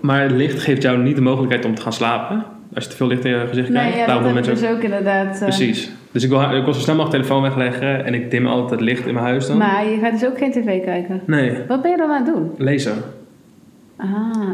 maar 0.00 0.22
het 0.22 0.30
licht 0.32 0.58
geeft 0.62 0.82
jou 0.82 0.98
niet 0.98 1.16
de 1.16 1.22
mogelijkheid 1.22 1.64
om 1.64 1.74
te 1.74 1.82
gaan 1.82 1.92
slapen. 1.92 2.44
Als 2.74 2.84
je 2.84 2.90
te 2.90 2.96
veel 2.96 3.06
licht 3.06 3.24
in 3.24 3.30
je 3.30 3.46
gezicht 3.48 3.68
Nee, 3.68 3.78
krijgt. 3.78 3.98
ja, 3.98 4.06
Daarom 4.06 4.24
dat 4.24 4.34
mensen 4.34 4.54
dus 4.54 4.70
ook 4.70 4.82
inderdaad. 4.82 5.34
eh, 5.34 5.40
Precies. 5.42 5.92
Dus 6.12 6.24
ik 6.24 6.28
wil, 6.30 6.40
ik 6.42 6.64
wil 6.64 6.74
zo 6.74 6.80
snel 6.80 6.96
mogelijk 6.96 7.22
telefoon 7.22 7.42
wegleggen 7.42 8.04
en 8.04 8.14
ik 8.14 8.30
dim 8.30 8.46
altijd 8.46 8.70
het 8.70 8.80
licht 8.80 9.06
in 9.06 9.14
mijn 9.14 9.26
huis 9.26 9.46
dan. 9.46 9.56
Maar 9.56 9.86
je 9.86 9.98
gaat 10.02 10.12
dus 10.12 10.26
ook 10.28 10.38
geen 10.38 10.50
tv 10.52 10.84
kijken. 10.84 11.20
Nee, 11.26 11.52
Wat 11.68 11.82
ben 11.82 11.90
je 11.90 11.96
dan 11.96 12.10
aan 12.10 12.24
het 12.24 12.34
doen? 12.34 12.50
lezen. 12.58 12.92
Ah, 13.96 14.08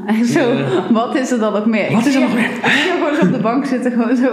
en 0.19 0.25
zo, 0.25 0.41
Ja. 0.53 0.93
wat 0.93 1.15
is 1.17 1.31
er 1.31 1.39
dan 1.39 1.53
nog 1.53 1.67
meer? 1.67 1.93
Wat 1.93 2.01
Ik 2.01 2.07
is 2.07 2.15
er 2.15 2.21
nog 2.21 2.33
je- 2.39 2.39
Ik 2.39 2.61
zie 2.65 2.93
je 2.93 2.97
gewoon 2.99 3.15
zo 3.15 3.27
op 3.27 3.33
de 3.33 3.39
bank 3.43 3.65
zitten, 3.67 3.93
gewoon 3.93 4.17
zo 4.17 4.29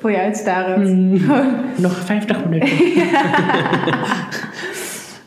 voor 0.00 0.10
je 0.10 0.18
uitstarend. 0.18 0.88
Gewoon- 1.20 1.54
Nog 1.76 1.92
50 1.96 2.44
minuten. 2.44 2.68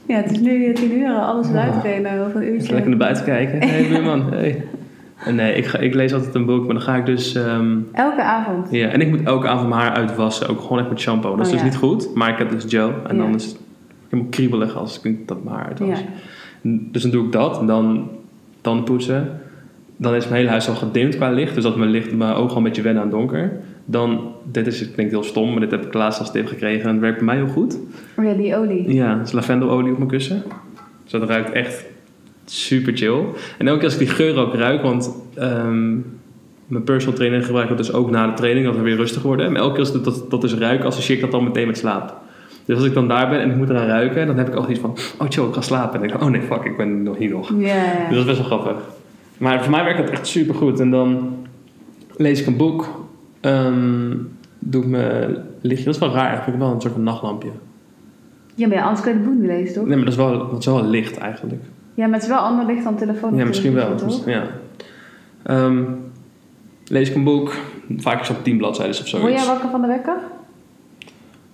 Ja, 0.06 0.16
het 0.16 0.32
is 0.32 0.40
nu 0.40 0.74
tien 0.74 0.98
uur, 1.00 1.14
alles 1.14 1.48
is 1.48 1.56
uitgereden 1.56 2.26
over 2.26 2.36
een 2.42 2.54
uurtje. 2.54 2.72
Lekker 2.74 2.90
naar 2.90 3.00
buiten 3.00 3.24
kijken. 3.26 3.58
Hé 3.62 3.68
hey, 3.68 3.88
buurman, 3.88 4.34
hey. 4.34 4.64
En 5.26 5.36
nee, 5.36 5.54
ik, 5.56 5.66
ga, 5.66 5.78
ik 5.78 5.94
lees 5.94 6.14
altijd 6.14 6.36
een 6.36 6.46
boek, 6.46 6.66
maar 6.66 6.74
dan 6.74 6.84
ga 6.84 6.96
ik 6.96 7.06
dus... 7.06 7.36
ehm, 7.36 7.78
Elke 7.92 8.22
avond. 8.24 8.68
ja, 8.72 8.88
en 8.88 9.02
ik 9.02 9.10
moet 9.10 9.24
elke 9.24 9.48
avond 9.48 9.70
mijn 9.70 9.82
haar 9.82 9.92
uitwassen, 9.94 10.48
ook 10.50 10.62
gewoon 10.62 10.80
echt 10.80 10.90
met 10.90 11.00
shampoo. 11.00 11.36
Dat 11.36 11.40
is 11.40 11.46
Oh, 11.46 11.52
dus 11.52 11.62
ja. 11.62 11.68
niet 11.68 11.76
goed, 11.78 12.16
maar 12.16 12.30
ik 12.30 12.38
heb 12.38 12.50
dus 12.52 12.66
gel. 12.68 12.90
En 13.08 13.16
Ja. 13.16 13.22
dan 13.22 13.36
is 13.36 13.46
het 13.46 13.58
helemaal 14.10 14.32
kriebelig 14.32 14.76
als 14.76 15.02
ik 15.02 15.28
dat 15.28 15.44
mijn 15.44 15.56
haar 15.56 15.66
uitwas. 15.66 16.00
Ja. 16.00 16.06
Dus 16.92 17.02
dan 17.02 17.12
doe 17.12 17.26
ik 17.26 17.32
dat. 17.32 17.60
En 17.60 17.66
dan 17.66 18.10
tanden 18.62 18.84
poetsen. 18.84 19.40
Dan 19.98 20.16
is 20.16 20.24
mijn 20.24 20.36
hele 20.36 20.50
huis 20.50 20.70
al 20.70 20.76
gedimd 20.76 21.16
qua 21.16 21.30
licht. 21.32 21.56
Dus 21.56 21.64
dat 21.64 21.76
mijn, 21.76 21.90
licht, 21.90 22.16
mijn 22.16 22.34
ogen 22.34 22.50
al 22.52 22.58
een 22.58 22.64
beetje 22.64 22.82
wennen 22.82 23.04
aan 23.04 23.10
donker. 23.10 23.52
Dan, 23.86 24.32
dit 24.52 24.68
is, 24.68 24.92
klinkt 24.92 25.12
heel 25.12 25.24
stom, 25.24 25.52
maar 25.52 25.60
dit 25.60 25.72
heb 25.72 25.86
ik 25.86 25.94
laatst 25.94 26.20
als 26.20 26.32
tip 26.32 26.48
gekregen. 26.48 26.84
En 26.84 26.90
het 26.92 27.00
werkt 27.00 27.18
bij 27.18 27.26
mij 27.26 27.36
heel 27.36 27.48
goed. 27.48 27.78
Oh 28.18 28.26
ja, 28.26 28.34
die 28.34 28.56
olie. 28.56 28.94
Ja, 28.94 29.20
is 29.24 29.32
lavendelolie 29.32 29.92
op 29.92 29.98
mijn 29.98 30.10
kussen. 30.10 30.44
Dus 31.04 31.12
dat 31.12 31.30
ruikt 31.30 31.52
echt 31.52 31.86
super 32.46 32.98
chill. 32.98 33.24
En 33.58 33.68
elke 33.68 33.80
keer 33.80 33.84
als 33.84 33.94
ik 33.94 34.00
die 34.00 34.16
geur 34.16 34.38
ook 34.38 34.54
ruik, 34.54 34.82
want 34.82 35.16
ehm, 35.34 35.92
mijn 36.68 36.84
personal 36.84 37.16
trainer 37.16 37.44
gebruikt 37.44 37.70
dat 37.70 37.78
dus 37.78 37.94
ook 37.94 38.10
na 38.10 38.28
de 38.28 38.34
training, 38.34 38.66
dat 38.66 38.76
we 38.76 38.82
weer 38.82 38.96
rustig 38.96 39.22
worden. 39.22 39.52
Maar 39.52 39.62
elke 39.62 39.72
keer 39.76 39.86
als 39.86 39.94
ik 39.94 40.04
dat, 40.04 40.26
dat 40.30 40.42
dus 40.42 40.54
ruik, 40.54 40.84
associeer 40.84 41.16
ik 41.16 41.24
dat 41.24 41.32
dan 41.32 41.44
meteen 41.44 41.68
met 41.68 41.78
slaap. 41.78 42.22
Dus 42.66 42.76
als 42.76 42.86
ik 42.86 42.94
dan 42.94 43.08
daar 43.08 43.30
ben 43.30 43.40
en 43.40 43.50
ik 43.50 43.56
moet 43.56 43.70
eraan 43.70 43.88
ruiken, 43.88 44.28
dan 44.28 44.38
heb 44.38 44.48
ik 44.48 44.54
altijd 44.54 44.72
iets 44.72 44.82
van, 44.82 44.98
oh 45.20 45.28
chill, 45.30 45.44
ik 45.44 45.54
ga 45.54 45.62
slapen. 45.62 45.94
En 45.94 46.00
dan 46.00 46.08
denk 46.08 46.22
ik, 46.22 46.28
oh 46.28 46.32
nee, 46.32 46.42
fuck, 46.42 46.64
ik 46.64 46.78
ben 46.78 47.04
nog 47.04 47.18
hier 47.18 47.30
nog. 47.30 47.50
Ja, 47.58 47.68
ja. 47.68 48.08
Dus 48.10 48.18
dat 48.18 48.18
is 48.18 48.26
best 48.26 48.38
wel 48.38 48.60
grappig. 48.60 48.84
Maar 49.38 49.62
voor 49.62 49.72
mij 49.72 49.84
werkt 49.84 50.00
dat 50.00 50.10
echt 50.10 50.28
super 50.28 50.56
goed. 50.56 50.80
En 50.80 50.92
dan 50.92 51.38
lees 52.16 52.40
ik 52.42 52.46
een 52.48 52.58
boek, 52.58 53.06
ehm, 53.40 54.16
doe 54.60 54.84
ik 54.84 54.90
mijn 54.90 55.38
lichtje. 55.62 55.86
Dat 55.86 55.94
is 55.94 56.00
wel 56.00 56.12
raar, 56.12 56.28
eigenlijk 56.28 56.60
wel 56.60 56.72
een 56.72 56.82
soort 56.82 56.94
van 56.94 57.04
nachtlampje. 57.04 57.50
Ja, 58.56 58.68
maar 58.68 58.78
ja, 58.78 58.84
anders 58.84 59.02
kun 59.02 59.14
je 59.14 59.18
de 59.18 59.24
boek 59.24 59.34
niet 59.34 59.46
lezen, 59.46 59.74
toch? 59.74 59.86
Nee, 59.86 59.96
maar 59.96 60.06
dat 60.06 60.14
is 60.14 60.20
wel, 60.20 60.50
dat 60.50 60.60
is 60.60 60.66
wel 60.66 60.86
licht 60.86 61.18
eigenlijk. 61.18 61.62
Ja, 61.94 62.06
maar 62.06 62.14
het 62.14 62.24
is 62.24 62.30
wel 62.30 62.38
ander 62.38 62.66
licht 62.66 62.84
dan 62.84 62.96
telefoon. 62.98 63.36
Ja, 63.36 63.46
misschien 63.46 63.74
wel. 63.74 63.96
toch? 63.96 64.26
Ja. 64.26 64.44
Ehm, 65.44 65.84
lees 66.88 67.10
ik 67.10 67.16
een 67.16 67.24
boek, 67.24 67.56
vaak 67.98 68.26
zo'n 68.26 68.42
tien 68.42 68.58
bladzijden 68.58 68.96
of 68.96 69.12
Word 69.12 69.22
zoiets. 69.24 69.44
jij 69.44 69.52
wakker 69.54 69.70
van 69.70 69.82
de 69.82 69.88
wekker? 69.88 70.16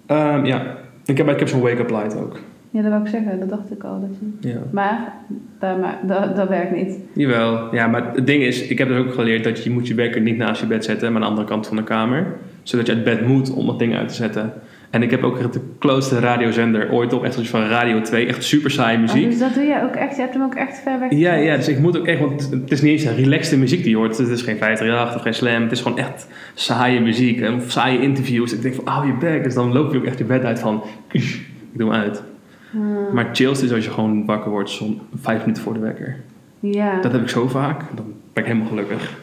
Ehm, 0.06 0.46
ja, 0.46 0.78
ik 1.06 1.18
heb, 1.18 1.30
ik 1.30 1.40
heb 1.40 1.48
zo'n 1.48 1.62
wake-up 1.62 1.90
light 1.90 2.16
ook. 2.16 2.40
Ja, 2.72 2.82
dat 2.82 2.92
wou 2.92 3.04
ik 3.04 3.10
zeggen. 3.10 3.40
Dat 3.40 3.50
dacht 3.50 3.72
ik 3.72 3.84
al. 3.84 4.00
Dat 4.02 4.10
je... 4.20 4.50
Ja. 4.50 4.60
Maar, 4.72 5.14
dat, 5.60 5.80
maar 5.80 6.00
dat, 6.04 6.36
dat 6.36 6.48
werkt 6.50 6.76
niet. 6.76 6.98
Jawel, 7.14 7.76
ja, 7.76 7.88
maar 7.88 8.14
het 8.16 8.28
ding 8.28 8.44
is, 8.44 8.68
ik 8.68 8.78
heb 8.78 8.88
dus 8.88 8.98
ook 8.98 9.14
geleerd 9.14 9.44
dat 9.44 9.64
je 9.64 9.70
moet 9.70 9.88
je 9.88 9.94
wekker 9.94 10.22
niet 10.22 10.38
naast 10.38 10.62
je 10.62 10.68
bed 10.68 10.86
zetten, 10.86 11.08
maar 11.14 11.22
aan 11.22 11.28
de 11.28 11.34
andere 11.34 11.48
kant 11.48 11.68
van 11.68 11.76
de 11.78 11.84
kamer. 11.84 12.36
Zodat 12.64 12.88
je 12.88 12.94
uit 12.94 13.04
bed 13.04 13.28
moet 13.28 13.54
om 13.54 13.66
dat 13.66 13.80
ding 13.80 13.96
uit 13.96 14.08
te 14.08 14.14
zetten. 14.14 14.54
En 14.90 15.02
ik 15.04 15.12
heb 15.12 15.24
ook 15.24 15.38
echt 15.40 15.54
de 15.54 15.60
closeste 15.80 16.20
radiozender 16.20 16.92
ooit 16.92 17.14
op, 17.14 17.24
echt 17.24 17.34
zoiets 17.34 17.52
van 17.52 17.62
Radio 17.68 18.02
2, 18.02 18.26
echt 18.26 18.44
super 18.44 18.72
saaie 18.72 18.96
Oh, 18.96 19.02
muziek. 19.02 19.30
dus 19.30 19.40
dat 19.40 19.54
doe 19.54 19.64
jij 19.66 19.84
ook 19.84 19.94
echt. 19.96 20.16
Je 20.16 20.22
hebt 20.22 20.34
hem 20.34 20.44
ook 20.44 20.56
echt 20.56 20.80
ver 20.80 21.00
weg. 21.00 21.12
Ja, 21.12 21.34
ja, 21.34 21.56
dus 21.56 21.68
ik 21.68 21.80
moet 21.80 21.98
ook 21.98 22.06
echt, 22.06 22.20
want 22.20 22.50
het- 22.50 22.72
is 22.72 22.82
niet 22.82 22.92
eens 22.92 23.04
een 23.04 23.16
relaxte 23.16 23.58
muziek 23.58 23.82
die 23.82 23.90
je 23.90 23.96
hoort. 23.96 24.18
Het 24.18 24.28
is 24.28 24.42
geen 24.42 24.58
538 24.58 25.16
of 25.16 25.22
geen 25.22 25.34
slam. 25.34 25.62
Het 25.62 25.72
is 25.72 25.82
gewoon 25.82 25.98
echt 25.98 26.28
saaie 26.54 27.00
muziek 27.02 27.42
en 27.42 27.62
saaie 27.68 28.02
interviews. 28.02 28.54
Ik 28.54 28.62
denk 28.62 28.76
van, 28.76 28.88
hou 28.88 29.06
je 29.08 29.14
bek. 29.14 29.44
Dus 29.44 29.54
dan 29.54 29.74
loop 29.74 29.92
je 29.92 29.98
ook 29.98 30.06
echt 30.06 30.18
je 30.18 30.24
bed 30.24 30.44
uit 30.44 30.60
van, 30.60 30.84
ik 31.12 31.40
doe 31.74 31.92
hem 31.92 32.02
uit. 32.02 32.24
Hmm. 32.72 33.14
Maar 33.14 33.30
chillst 33.34 33.62
is 33.64 33.72
als 33.74 33.86
je 33.86 33.92
gewoon 33.92 34.26
wakker 34.26 34.52
wordt 34.52 34.70
zo'n 34.70 35.02
vijf 35.22 35.40
minuten 35.40 35.64
voor 35.64 35.74
de 35.74 35.80
wekker. 35.80 36.16
Ja. 36.60 37.02
Dat 37.02 37.12
heb 37.12 37.22
ik 37.22 37.30
zo 37.30 37.48
vaak. 37.48 37.82
Dan 37.96 38.06
ben 38.34 38.44
ik 38.44 38.50
helemaal 38.50 38.70
gelukkig. 38.70 39.18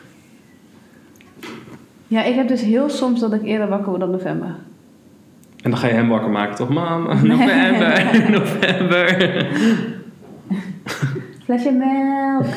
ja, 2.07 2.25
ik 2.25 2.35
heb 2.35 2.49
dus 2.49 2.63
heel 2.63 2.89
soms 2.89 3.21
dat 3.21 3.33
ik 3.33 3.43
eerder 3.45 3.69
wakker 3.69 3.89
word 3.89 4.01
dan 4.01 4.11
november. 4.11 4.55
En 5.63 5.71
dan 5.71 5.77
ga 5.81 5.87
je 5.87 5.93
hem 5.93 6.09
wakker 6.09 6.31
maken, 6.31 6.55
toch? 6.57 6.69
Mam, 6.69 7.03
november, 7.27 8.05
november. 8.39 9.47
Flesje 11.45 11.73
melk. 11.73 12.45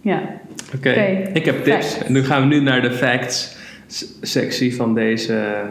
ja. 0.00 0.20
Oké, 0.76 0.90
ik 1.32 1.44
heb 1.44 1.64
tips. 1.64 1.86
facts. 1.86 1.98
En 2.06 2.12
nu 2.12 2.24
gaan 2.24 2.40
we 2.40 2.46
nu 2.54 2.60
naar 2.60 2.82
de 2.82 2.90
facts 2.92 3.56
s- 3.86 4.06
sectie 4.20 4.76
van 4.76 4.94
deze 4.94 5.62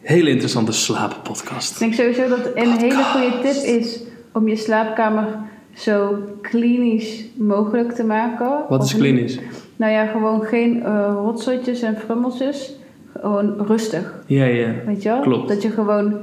hele 0.00 0.30
interessante 0.30 0.72
slaappodcast. 0.72 1.72
Ik 1.72 1.78
denk 1.78 1.94
sowieso 1.94 2.28
dat 2.28 2.50
een 2.54 2.70
hele 2.78 3.02
goede 3.04 3.38
tip 3.42 3.62
is 3.80 4.00
om 4.32 4.48
je 4.48 4.56
slaapkamer 4.56 5.26
zo 5.74 6.18
klinisch 6.42 7.24
mogelijk 7.36 7.92
te 7.92 8.04
maken. 8.04 8.50
Wat 8.68 8.84
is 8.84 8.94
klinisch? 8.96 9.38
Nou 9.78 9.92
ja, 9.92 10.06
gewoon 10.06 10.42
geen 10.42 10.82
eh 10.82 11.12
rotzotjes 11.14 11.82
en 11.82 11.96
frummeltjes. 11.96 12.76
Gewoon 13.20 13.54
rustig, 13.66 14.14
Ja, 14.26 14.44
ja. 14.44 14.68
weet 14.86 15.02
je 15.02 15.08
wel? 15.08 15.20
Klopt. 15.20 15.48
Dat 15.48 15.62
je 15.62 15.70
gewoon, 15.70 16.14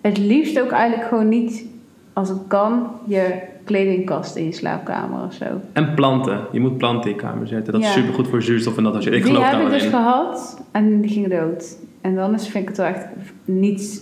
het 0.00 0.18
liefst 0.18 0.60
ook 0.60 0.70
eigenlijk 0.70 1.08
gewoon 1.08 1.28
niet, 1.28 1.64
als 2.12 2.28
het 2.28 2.38
kan, 2.48 2.90
je 3.06 3.34
kledingkast 3.64 4.36
in 4.36 4.44
je 4.44 4.52
slaapkamer 4.52 5.24
of 5.24 5.32
zo. 5.34 5.44
En 5.72 5.94
planten. 5.94 6.40
Je 6.52 6.60
moet 6.60 6.78
planten 6.78 7.10
in 7.10 7.16
je 7.16 7.22
kamer 7.22 7.46
zetten. 7.46 7.72
Dat 7.72 7.82
is 7.82 7.92
super 7.92 8.14
goed 8.14 8.28
voor 8.28 8.42
zuurstof 8.42 8.76
en 8.76 8.82
dat 8.84 8.94
als 8.94 9.04
je. 9.04 9.10
Ik 9.10 9.22
die 9.24 9.32
geloof 9.32 9.50
heb 9.50 9.60
ik 9.60 9.70
dus 9.70 9.84
in. 9.84 9.90
gehad 9.90 10.62
en 10.72 11.00
die 11.00 11.10
ging 11.10 11.28
dood. 11.28 11.76
En 12.00 12.14
dan 12.14 12.34
is, 12.34 12.48
vind 12.48 12.62
ik 12.62 12.68
het 12.68 12.76
wel 12.76 12.86
echt 12.86 13.06
niets... 13.44 14.00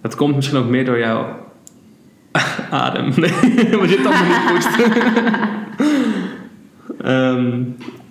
Dat 0.00 0.14
komt 0.14 0.34
misschien 0.34 0.58
ook 0.58 0.68
meer 0.68 0.84
door 0.84 0.98
jouw 0.98 1.26
adem. 2.70 3.12
Nee, 3.16 3.30
want 3.78 3.90
je 3.90 4.00
tanden 4.02 4.28
niet 4.28 4.46
poest. 4.52 4.68
Ehm, 7.00 7.62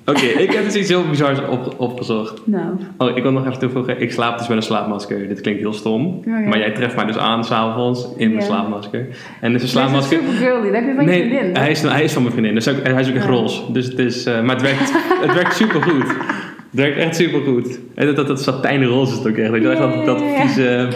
Oké, 0.05 0.25
ik 0.25 0.51
heb 0.51 0.63
dus 0.63 0.75
iets 0.75 0.89
heel 0.89 1.09
bizars 1.09 1.39
op, 1.49 1.73
opgezocht. 1.77 2.41
Nou, 2.45 2.65
Oh, 2.97 3.17
ik 3.17 3.23
wil 3.23 3.31
nog 3.31 3.45
even 3.47 3.59
toevoegen. 3.59 4.01
Ik 4.01 4.11
slaap 4.11 4.37
dus 4.37 4.47
met 4.47 4.57
een 4.57 4.63
slaapmasker. 4.63 5.27
Dit 5.27 5.41
klinkt 5.41 5.59
heel 5.61 5.73
stom. 5.73 6.05
Oh, 6.05 6.23
ja. 6.25 6.39
Maar 6.39 6.57
jij 6.57 6.71
treft 6.71 6.95
mij 6.95 7.05
dus 7.05 7.17
aan 7.17 7.43
s'avonds 7.43 8.07
in 8.17 8.27
mijn 8.29 8.39
Ja. 8.41 8.45
slaapmasker. 8.47 8.99
En 8.99 9.07
dus 9.07 9.15
een 9.41 9.51
dat 9.53 9.61
is 9.61 9.69
slaapmasker... 9.69 10.17
super 10.19 10.33
girly. 10.33 10.63
Dat 10.63 10.73
heb 10.73 10.85
je 10.85 10.93
van 10.95 11.03
je 11.03 11.09
Nee, 11.09 11.29
vriendin. 11.29 11.55
hij 11.55 11.71
is, 11.71 11.81
hij 11.81 12.03
is 12.03 12.11
van 12.13 12.21
mijn 12.21 12.33
vriendin. 12.33 12.55
Dus 12.55 12.67
ook, 12.67 12.75
hij 12.83 13.01
is 13.01 13.09
ook 13.09 13.15
echt 13.15 13.23
Ja. 13.25 13.29
roze. 13.31 13.71
Dus 13.71 13.85
het 13.85 13.99
is, 13.99 14.25
eh, 14.25 14.41
maar 14.41 14.55
het 14.55 14.61
werkt, 14.63 14.93
het 15.21 15.33
werkt 15.33 15.55
supergoed. 15.55 16.07
Het 16.07 16.81
werkt 16.81 16.97
echt 16.97 17.15
supergoed. 17.15 17.79
En 17.95 18.05
dat, 18.05 18.15
dat, 18.15 18.27
dat 18.27 18.41
satijnroze 18.41 19.11
is 19.11 19.17
het 19.17 19.27
ook 19.27 19.37
echt. 19.37 19.53
Je, 19.53 19.59
wel, 19.61 19.71
echt 19.71 19.79
dat, 19.81 20.05
dat 20.05 20.23
vieze 20.39 20.87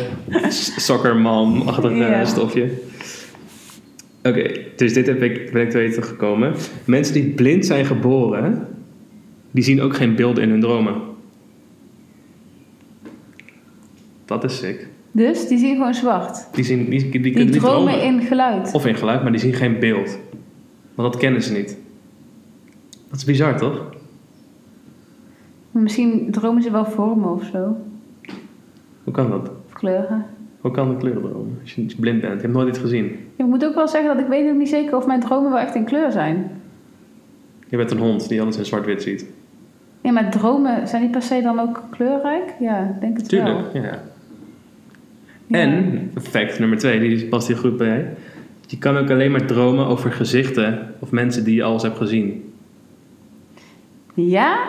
sokkerman-achtige 0.78 1.96
Ja. 1.96 2.26
stofje. 2.26 2.70
Oké, 4.24 4.52
dus 4.76 4.94
dit 4.94 5.08
heb 5.08 5.22
ik, 5.24 5.52
ben 5.52 5.62
ik 5.62 5.70
te 5.70 5.78
weten 5.78 6.04
gekomen. 6.04 6.54
Mensen 6.86 7.14
die 7.14 7.24
blind 7.24 7.66
zijn 7.66 7.86
geboren, 7.86 8.68
die 9.58 9.66
zien 9.66 9.82
ook 9.82 9.96
geen 9.96 10.16
beelden 10.16 10.44
in 10.44 10.50
hun 10.50 10.60
dromen. 10.60 10.96
Dat 14.26 14.44
is 14.44 14.58
sick. 14.58 14.88
Dus 15.12 15.48
die 15.48 15.58
zien 15.58 15.76
gewoon 15.76 15.94
zwart. 15.94 16.48
Die, 16.52 16.64
zien, 16.64 16.90
die, 16.90 17.10
die, 17.10 17.22
die 17.22 17.50
dromen 17.50 17.60
dromen. 17.60 18.02
in 18.02 18.22
geluid. 18.22 18.74
Of 18.74 18.86
in 18.86 18.96
geluid, 18.96 19.22
maar 19.22 19.32
die 19.32 19.42
zien 19.42 19.54
geen 19.54 19.80
beeld. 19.80 20.20
Want 20.96 21.12
dat 21.12 21.22
kennen 21.22 21.44
ze 21.44 21.54
niet. 21.54 21.78
Dat 23.10 23.18
is 23.18 23.26
bizar, 23.26 23.58
toch? 23.58 23.90
Maar 25.72 25.84
Misschien 25.84 26.32
dromen 26.32 26.64
ze 26.64 26.72
wel 26.72 26.86
vormen 26.86 27.30
of 27.32 27.44
zo. 27.52 27.78
Hoe 29.04 29.14
kan 29.14 29.30
dat? 29.30 29.50
Of 29.66 29.74
kleuren. 29.74 30.26
Hoe 30.60 30.72
kan 30.72 30.90
de 30.90 30.98
kleuren 30.98 31.22
dromen? 31.22 31.58
Als 31.62 31.74
je 31.74 31.84
als 31.84 31.92
je 31.92 32.00
blind 32.00 32.22
bent. 32.22 32.34
Ik 32.34 32.42
heb 32.42 32.52
nooit 32.52 32.70
iets 32.70 32.80
gezien. 32.80 33.06
Ik 33.36 33.46
moet 33.46 33.66
ook 33.66 33.76
wel 33.76 33.88
zeggen 33.88 34.16
dat 34.16 34.24
ik 34.24 34.30
weet 34.30 34.50
ook 34.50 34.58
niet 34.58 34.70
zeker 34.70 34.98
of 34.98 35.06
mijn 35.06 35.20
dromen 35.20 35.52
wel 35.52 35.60
echt 35.60 35.76
in 35.76 35.86
kleur 35.86 36.12
zijn. 36.12 36.62
Je 37.68 37.78
bent 37.78 37.92
een 37.92 37.98
hond 37.98 38.30
die 38.30 38.42
alles 38.42 38.58
in 38.58 38.66
zwart-wit 38.66 39.02
ziet. 39.02 39.26
Ja, 40.08 40.14
maar 40.14 40.30
dromen 40.30 40.88
zijn 40.88 41.02
niet 41.02 41.12
per 41.12 41.22
se 41.22 41.42
dan 41.42 41.60
ook 41.60 41.84
kleurrijk? 41.90 42.54
Ja, 42.60 42.94
ik 42.96 43.02
denk 43.02 43.18
het 43.18 43.32
wel. 43.32 43.46
Tuurlijk, 43.46 43.74
ja. 43.74 44.00
Ja. 45.48 45.60
En, 45.60 46.12
fact 46.22 46.60
nummer 46.60 46.78
twee, 46.78 47.00
die 47.00 47.26
past 47.26 47.48
hier 47.48 47.58
goed 47.58 47.78
bij. 47.78 48.14
Je 48.68 48.78
kan 48.78 48.98
ook 48.98 49.10
alleen 49.10 49.32
maar 49.32 49.46
dromen 49.46 49.86
over 49.86 50.12
gezichten 50.12 50.94
of 51.00 51.12
mensen 51.12 51.44
die 51.44 51.56
je 51.56 51.64
al 51.64 51.74
eens 51.74 51.84
hebt 51.84 51.98
gezien. 51.98 52.54
Ja? 54.14 54.60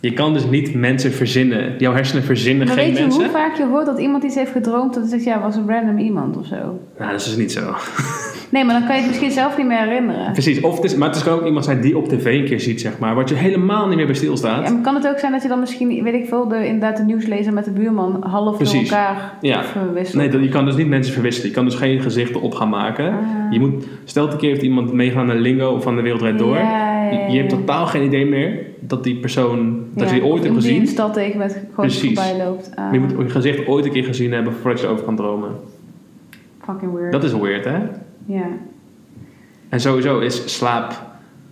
Je 0.00 0.12
kan 0.12 0.32
dus 0.32 0.44
niet 0.44 0.74
mensen 0.74 1.12
verzinnen. 1.12 1.78
Jouw 1.78 1.92
hersenen 1.92 2.22
verzinnen 2.22 2.66
Maar 2.66 2.76
geen 2.76 2.86
weet 2.86 2.96
je 2.96 3.02
mensen. 3.02 3.22
hoe 3.22 3.32
vaak 3.32 3.56
je 3.56 3.66
hoort 3.66 3.86
dat 3.86 3.98
iemand 3.98 4.24
iets 4.24 4.34
heeft 4.34 4.52
gedroomd 4.52 4.94
dat 4.94 5.02
hij 5.02 5.10
zegt, 5.10 5.24
ja, 5.24 5.40
was 5.40 5.56
een 5.56 5.68
random 5.68 5.98
iemand 5.98 6.36
of 6.36 6.46
zo? 6.46 6.80
Nou, 6.98 7.10
dat 7.10 7.20
is 7.20 7.24
dus 7.24 7.36
niet 7.36 7.52
zo. 7.52 7.74
Nee, 8.52 8.64
maar 8.64 8.78
dan 8.78 8.86
kan 8.86 8.94
je 8.94 9.00
het 9.00 9.10
misschien 9.10 9.30
zelf 9.30 9.56
niet 9.56 9.66
meer 9.66 9.78
herinneren. 9.78 10.32
Precies. 10.32 10.60
Of 10.60 10.74
het 10.74 10.84
is, 10.84 10.94
maar 10.94 11.10
het 11.10 11.22
kan 11.22 11.32
ook 11.32 11.44
iemand 11.46 11.64
zijn 11.64 11.80
die 11.80 11.96
op 11.96 12.08
tv 12.08 12.24
een 12.24 12.44
keer 12.44 12.60
ziet, 12.60 12.80
zeg 12.80 12.98
maar. 12.98 13.14
Wat 13.14 13.28
je 13.28 13.34
helemaal 13.34 13.86
niet 13.86 13.96
meer 13.96 14.06
bij 14.06 14.14
stilstaat. 14.14 14.66
Ja, 14.66 14.72
maar 14.72 14.82
kan 14.82 14.94
het 14.94 15.08
ook 15.08 15.18
zijn 15.18 15.32
dat 15.32 15.42
je 15.42 15.48
dan 15.48 15.60
misschien, 15.60 16.02
weet 16.02 16.14
ik 16.14 16.26
veel, 16.26 16.48
de, 16.48 16.66
inderdaad 16.66 16.96
de 16.96 17.02
nieuwslezer 17.02 17.52
met 17.52 17.64
de 17.64 17.70
buurman 17.70 18.24
half 18.26 18.58
door 18.58 18.74
elkaar 18.82 19.32
Ja. 19.40 19.64
verwisselt? 19.64 20.16
Nee, 20.16 20.28
dat, 20.28 20.42
je 20.42 20.48
kan 20.48 20.64
dus 20.64 20.76
niet 20.76 20.88
mensen 20.88 21.12
verwisselen. 21.12 21.48
Je 21.48 21.54
kan 21.54 21.64
dus 21.64 21.74
geen 21.74 22.00
gezichten 22.00 22.40
op 22.40 22.54
gaan 22.54 22.68
maken. 22.68 23.06
Ah. 23.12 23.18
Je 23.52 23.60
moet, 23.60 23.86
stel 24.04 24.30
een 24.30 24.36
keer 24.36 24.50
heeft 24.50 24.62
iemand 24.62 24.92
meegaan 24.92 25.26
naar 25.26 25.36
Lingo 25.36 25.70
of 25.74 25.82
van 25.82 25.96
de 25.96 26.02
Wereld 26.02 26.22
Rijd 26.22 26.38
Door. 26.38 26.56
Ja, 26.56 27.02
ja, 27.10 27.26
Je, 27.28 27.36
hebt 27.38 27.48
totaal 27.50 27.86
geen 27.86 28.02
idee 28.04 28.26
meer 28.26 28.58
dat 28.80 29.04
die 29.04 29.16
persoon, 29.16 29.84
dat 29.94 30.08
je 30.08 30.14
die 30.14 30.24
ooit 30.24 30.42
hebt 30.42 30.54
in 30.54 30.60
gezien. 30.62 30.80
de 30.80 30.86
stad 30.86 31.14
tegen 31.14 31.38
met 31.38 31.62
gewoon 31.74 31.90
voorbij 31.90 32.36
loopt. 32.38 32.70
Ah, 32.74 32.84
Maar 32.84 32.92
je 32.94 33.00
moet 33.00 33.10
je 33.18 33.28
gezicht 33.28 33.66
ooit 33.66 33.84
een 33.84 33.92
keer 33.92 34.04
gezien 34.04 34.32
hebben 34.32 34.52
voordat 34.52 34.80
je 34.80 34.86
erover 34.86 35.04
kan 35.04 35.16
dromen. 35.16 35.50
fucking 36.64 36.92
weird. 36.92 37.12
Dat 37.12 37.24
is 37.24 37.32
weird, 37.32 37.64
hè? 37.64 37.78
Ja. 38.26 38.46
En 39.68 39.80
sowieso 39.80 40.18
is 40.18 40.56
slaap 40.56 41.02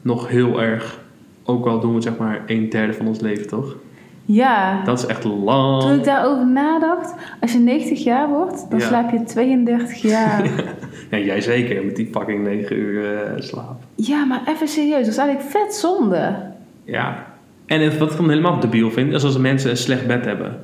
nog 0.03 0.29
heel 0.29 0.63
erg, 0.63 1.01
ook 1.45 1.67
al 1.67 1.81
doen 1.81 1.89
we 1.91 1.95
het 1.95 2.05
zeg 2.05 2.17
maar 2.17 2.43
een 2.47 2.69
derde 2.69 2.93
van 2.93 3.07
ons 3.07 3.21
leven, 3.21 3.49
toch? 3.49 3.77
Ja. 4.25 4.85
Dat 4.85 4.99
is 4.99 5.07
echt 5.07 5.25
lang. 5.25 5.83
Toen 5.83 5.99
ik 5.99 6.05
daarover 6.05 6.47
nadacht, 6.47 7.15
als 7.41 7.53
je 7.53 7.59
90 7.59 8.05
jaar 8.05 8.29
wordt, 8.29 8.67
dan 8.71 8.79
Ja. 8.79 8.87
slaap 8.87 9.11
je 9.11 9.23
32 9.23 10.03
jaar. 10.03 10.49
Ja, 11.11 11.19
jij 11.19 11.41
zeker, 11.41 11.85
met 11.85 11.97
die 11.97 12.09
fucking 12.13 12.43
9 12.45 12.77
uur 12.77 13.15
eh, 13.15 13.41
slaap. 13.43 13.83
ja, 13.95 14.25
maar 14.25 14.41
even 14.47 14.69
serieus, 14.69 14.99
dat 15.05 15.07
is 15.07 15.17
eigenlijk 15.17 15.51
vet 15.51 15.75
zonde. 15.75 16.37
Ja. 16.85 17.27
En 17.67 17.99
wat 17.99 18.11
ik 18.11 18.17
dan 18.17 18.29
helemaal 18.29 18.61
debiel 18.61 18.91
vind, 18.91 19.13
is 19.13 19.25
als 19.25 19.39
mensen 19.39 19.71
een 19.71 19.77
slecht 19.77 20.07
bed 20.07 20.25
hebben. 20.25 20.59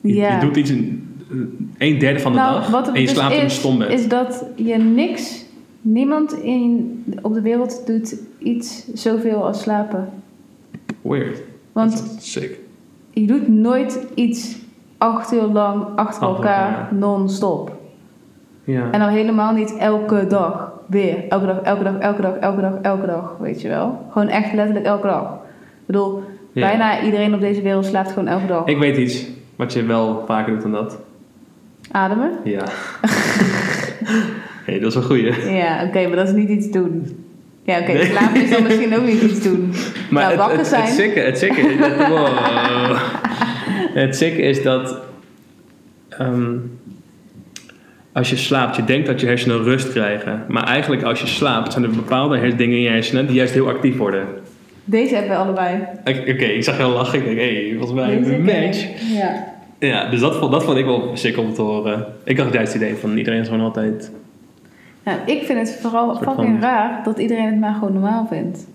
Je, 0.00 0.14
Ja. 0.14 0.34
je 0.34 0.40
doet 0.40 0.56
iets 0.56 0.72
een 1.78 1.98
derde 1.98 2.20
van 2.20 2.32
de 2.32 2.38
nou, 2.38 2.54
dag 2.54 2.70
wat 2.70 2.88
en 2.88 3.00
je 3.00 3.06
dus 3.06 3.10
slaapt 3.10 3.34
in 3.34 3.40
een 3.42 3.50
stom 3.50 3.78
bed. 3.78 3.88
is 3.90 4.08
dat 4.08 4.44
je 4.54 4.76
niks, 4.76 5.44
niemand 5.80 6.32
in, 6.32 7.04
op 7.22 7.34
de 7.34 7.40
wereld 7.40 7.82
doet 7.86 8.16
iets 8.38 8.92
zoveel 8.94 9.46
als 9.46 9.60
slapen. 9.62 10.08
Weird. 11.02 11.42
Want 11.72 12.16
sick. 12.18 12.58
je 13.10 13.26
doet 13.26 13.48
nooit 13.48 14.06
iets 14.14 14.58
acht 14.98 15.32
uur 15.32 15.42
lang 15.42 15.84
achter 15.96 16.22
elkaar 16.22 16.68
elkaar. 16.78 16.94
non-stop. 16.94 17.78
Ja. 18.64 18.90
En 18.90 19.00
dan 19.00 19.08
helemaal 19.08 19.52
niet 19.52 19.76
elke 19.76 20.26
dag 20.28 20.72
weer. 20.86 21.24
Elke 21.28 21.46
dag, 21.46 21.60
elke 21.60 21.82
dag, 21.84 21.98
elke 21.98 22.22
dag, 22.22 22.34
elke 22.36 22.60
dag, 22.60 22.74
elke 22.82 23.06
dag, 23.06 23.36
weet 23.40 23.60
je 23.62 23.68
wel. 23.68 24.06
Gewoon 24.10 24.28
echt 24.28 24.52
letterlijk 24.52 24.86
elke 24.86 25.06
dag. 25.06 25.32
Ik 25.32 25.86
bedoel, 25.86 26.22
Ja. 26.52 26.66
bijna 26.68 27.02
iedereen 27.02 27.34
op 27.34 27.40
deze 27.40 27.62
wereld 27.62 27.84
slaapt 27.84 28.08
gewoon 28.12 28.28
elke 28.28 28.46
dag. 28.46 28.66
Ik 28.66 28.78
weet 28.78 28.96
iets 28.96 29.26
wat 29.56 29.72
je 29.72 29.82
wel 29.84 30.22
vaker 30.26 30.52
doet 30.52 30.62
dan 30.62 30.72
dat. 30.72 30.98
Ademen? 31.90 32.30
Ja. 32.44 32.64
hey, 34.66 34.78
dat 34.78 34.90
is 34.90 34.94
een 34.94 35.02
goeie. 35.02 35.52
Ja, 35.52 35.84
oké, 35.86 36.06
maar 36.06 36.16
dat 36.16 36.28
is 36.28 36.34
niet 36.34 36.48
iets 36.48 36.70
doen. 36.70 37.24
Ja, 37.64 37.78
oké, 37.80 37.92
Nee. 37.92 38.04
slapen 38.04 38.42
is 38.42 38.50
dan 38.50 38.62
misschien 38.62 38.96
ook 38.96 39.06
niet 39.06 39.22
iets 39.22 39.42
doen. 39.48 39.72
Maar 40.10 40.22
nou, 40.22 40.30
het, 40.30 40.36
wakker 40.40 40.58
het, 40.58 40.66
zijn. 40.66 40.82
het 40.82 40.92
sikke, 40.94 41.20
het 41.20 41.38
sikke 41.38 41.60
is 41.60 41.78
dat... 41.78 41.96
Wow. 42.08 42.96
het 43.94 44.16
sikke 44.16 44.42
is 44.42 44.62
dat... 44.62 44.96
ehm, 46.08 46.52
als 48.12 48.30
je 48.30 48.36
slaapt, 48.36 48.76
je 48.76 48.84
denkt 48.84 49.06
dat 49.06 49.20
je 49.20 49.26
hersenen 49.26 49.62
rust 49.62 49.90
krijgen. 49.90 50.44
Maar 50.48 50.64
eigenlijk 50.64 51.02
als 51.02 51.20
je 51.20 51.26
slaapt, 51.26 51.72
zijn 51.72 51.84
er 51.84 51.90
bepaalde 51.90 52.54
dingen 52.56 52.76
in 52.76 52.82
je 52.82 52.88
hersenen 52.88 53.26
die 53.26 53.36
juist 53.36 53.52
heel 53.52 53.68
actief 53.68 53.96
worden. 53.96 54.26
Deze 54.84 55.14
hebben 55.14 55.30
we 55.32 55.36
allebei. 55.36 55.78
Oké, 56.04 56.44
ik 56.44 56.64
zag 56.64 56.78
jou 56.78 56.92
lachen. 56.92 57.18
Ik 57.18 57.24
denk, 57.24 57.38
hé, 57.38 57.54
hey, 57.54 57.74
volgens 57.78 58.00
mij 58.00 58.16
een 58.16 58.42
match. 58.44 58.86
Ja. 59.12 59.44
Ja, 59.80 60.10
dus 60.10 60.20
dat 60.20 60.36
vond, 60.36 60.52
dat 60.52 60.64
vond 60.64 60.76
ik 60.78 60.84
wel 60.84 61.10
sick 61.14 61.36
om 61.38 61.52
te 61.52 61.62
horen. 61.62 62.06
Ik 62.24 62.38
had 62.38 62.52
juist 62.52 62.72
het 62.72 62.82
idee 62.82 62.94
van 62.96 63.16
iedereen 63.16 63.40
is 63.40 63.48
gewoon 63.48 63.64
altijd... 63.64 64.10
Nou, 65.04 65.18
ik 65.26 65.42
vind 65.42 65.58
het 65.58 65.78
vooral 65.80 66.14
fucking 66.16 66.36
van- 66.36 66.60
raar 66.60 67.00
dat 67.04 67.18
iedereen 67.18 67.46
het 67.46 67.60
maar 67.60 67.74
gewoon 67.74 67.92
normaal 67.92 68.26
vindt. 68.26 68.66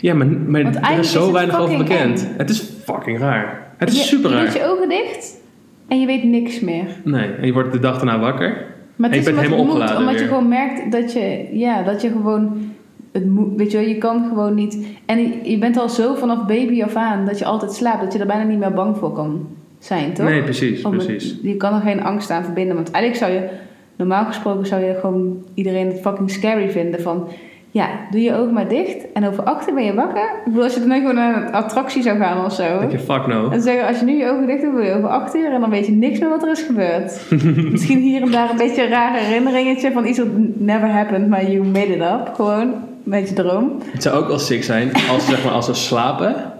Ja, 0.00 0.14
maar, 0.14 0.26
maar 0.26 0.62
Want 0.62 0.76
er 0.76 0.98
is 0.98 1.12
zo 1.12 1.32
weinig 1.32 1.58
over 1.60 1.78
bekend. 1.78 2.22
eng. 2.22 2.34
Het 2.36 2.50
is 2.50 2.60
fucking 2.84 3.18
raar. 3.18 3.72
Het 3.76 3.88
is 3.92 3.98
je, 3.98 4.04
super 4.04 4.30
Je 4.30 4.36
raar. 4.36 4.44
doet 4.44 4.54
je 4.54 4.64
ogen 4.64 4.88
dicht 4.88 5.40
en 5.88 6.00
je 6.00 6.06
weet 6.06 6.24
niks 6.24 6.60
meer. 6.60 6.84
Nee, 7.04 7.28
en 7.30 7.46
je 7.46 7.52
wordt 7.52 7.72
de 7.72 7.78
dag 7.78 7.96
daarna 7.96 8.18
wakker. 8.18 8.50
Maar 8.96 9.10
En 9.10 9.16
het 9.16 9.24
je 9.24 9.30
is 9.30 9.36
bent 9.36 9.36
helemaal 9.36 9.58
het 9.58 9.66
moet, 9.66 9.74
opgeladen 9.76 10.06
omdat 10.06 10.20
je 10.20 10.26
gewoon 10.26 10.48
merkt 10.48 10.92
dat 10.92 11.12
je, 11.12 11.48
ja, 11.52 11.82
dat 11.82 12.02
je 12.02 12.08
gewoon, 12.10 12.70
het 13.12 13.26
moet, 13.30 13.48
weet 13.56 13.70
je 13.72 13.78
wel, 13.78 13.86
je 13.86 13.98
kan 13.98 14.24
gewoon 14.28 14.54
niet. 14.54 14.86
En 15.06 15.18
je, 15.18 15.50
je 15.50 15.58
bent 15.58 15.76
al 15.76 15.88
zo 15.88 16.14
vanaf 16.14 16.46
baby 16.46 16.82
af 16.82 16.94
aan 16.96 17.26
dat 17.26 17.38
je 17.38 17.44
altijd 17.44 17.72
slaapt, 17.72 18.00
dat 18.02 18.12
je 18.12 18.18
er 18.18 18.26
bijna 18.26 18.42
niet 18.44 18.58
meer 18.58 18.72
bang 18.72 18.96
voor 18.96 19.12
kan 19.12 19.46
zijn, 19.84 20.12
toch? 20.12 20.26
Nee, 20.26 20.42
precies, 20.42 20.82
Omdat- 20.84 21.06
precies. 21.06 21.38
Je 21.42 21.56
kan 21.56 21.74
er 21.74 21.80
geen 21.80 22.02
angst 22.02 22.30
aan 22.30 22.44
verbinden, 22.44 22.74
want 22.74 22.90
eigenlijk 22.90 23.24
zou 23.24 23.40
je, 23.42 23.48
normaal 23.96 24.24
gesproken 24.24 24.66
zou 24.66 24.84
je 24.84 24.94
gewoon 25.00 25.44
iedereen 25.54 25.86
het 25.86 26.00
fucking 26.00 26.30
scary 26.30 26.70
vinden 26.70 27.02
van, 27.02 27.28
ja, 27.70 27.88
doe 28.10 28.20
je 28.20 28.34
ogen 28.34 28.52
maar 28.52 28.68
dicht 28.68 29.12
en 29.12 29.26
over 29.26 29.42
acht 29.44 29.68
uur 29.68 29.74
ben 29.74 29.84
je 29.84 29.94
wakker. 29.94 30.22
Ik 30.24 30.44
bedoel, 30.44 30.62
als 30.62 30.74
je 30.74 30.80
dan 30.80 30.88
nu 30.88 30.94
gewoon 30.94 31.14
naar 31.14 31.36
een 31.46 31.52
attractie 31.52 32.02
zou 32.02 32.18
gaan 32.18 32.44
of 32.44 32.52
zo. 32.52 32.80
Dat 32.80 32.92
je 32.92 32.98
fuck 32.98 33.26
no. 33.26 33.50
En 33.50 33.60
zeggen, 33.62 33.86
als 33.86 33.98
je 33.98 34.04
nu 34.04 34.12
je 34.12 34.30
ogen 34.30 34.46
dicht 34.46 34.62
doet, 34.62 34.72
wil 34.72 34.82
je 34.82 34.94
over 34.94 35.08
acht 35.08 35.34
uur 35.34 35.52
en 35.52 35.60
dan 35.60 35.70
weet 35.70 35.86
je 35.86 35.92
niks 35.92 36.18
meer 36.18 36.28
wat 36.28 36.42
er 36.42 36.50
is 36.50 36.62
gebeurd. 36.62 37.20
Misschien 37.72 37.98
hier 37.98 38.22
en 38.22 38.30
daar 38.30 38.50
een 38.50 38.56
beetje 38.56 38.82
een 38.82 38.90
raar 38.90 39.14
herinneringetje 39.18 39.92
van 39.92 40.06
iets 40.06 40.18
wat 40.18 40.28
never 40.54 40.88
happened, 40.88 41.28
maar 41.28 41.50
you 41.50 41.64
made 41.64 41.94
it 41.94 42.00
up. 42.00 42.32
Gewoon, 42.34 42.60
een 42.60 42.74
beetje 43.04 43.34
droom. 43.34 43.78
Het 43.92 44.02
zou 44.02 44.16
ook 44.22 44.28
wel 44.28 44.38
sick 44.38 44.64
zijn 44.64 44.90
als, 45.10 45.26
zeg 45.26 45.44
maar, 45.44 45.52
als 45.52 45.66
we 45.66 45.74
slapen, 45.74 46.51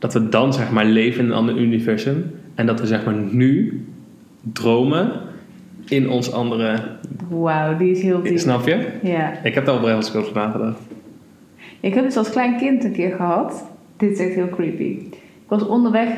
dat 0.00 0.12
we 0.12 0.28
dan 0.28 0.52
zeg 0.52 0.70
maar 0.70 0.84
leven 0.84 1.24
in 1.24 1.30
een 1.30 1.36
ander 1.36 1.56
universum. 1.56 2.30
En 2.54 2.66
dat 2.66 2.80
we 2.80 2.86
zeg 2.86 3.04
maar 3.04 3.14
nu 3.14 3.84
dromen 4.52 5.12
in 5.88 6.10
ons 6.10 6.32
andere. 6.32 6.78
Wauw, 7.28 7.76
die 7.76 7.90
is 7.90 8.02
heel 8.02 8.22
diep. 8.22 8.38
Snap 8.38 8.66
je? 8.66 8.86
Ja. 9.02 9.32
Ik 9.42 9.54
heb 9.54 9.64
daar 9.64 9.80
wel 9.82 9.96
eens 9.96 10.14
over 10.14 10.32
nagedacht. 10.34 10.80
Ik 11.80 11.94
heb 11.94 12.04
dus 12.04 12.16
als 12.16 12.30
klein 12.30 12.56
kind 12.56 12.84
een 12.84 12.92
keer 12.92 13.14
gehad. 13.16 13.64
Dit 13.96 14.10
is 14.10 14.18
echt 14.18 14.34
heel 14.34 14.48
creepy. 14.48 14.98
Ik 15.12 15.48
was 15.48 15.66
onderweg 15.66 16.08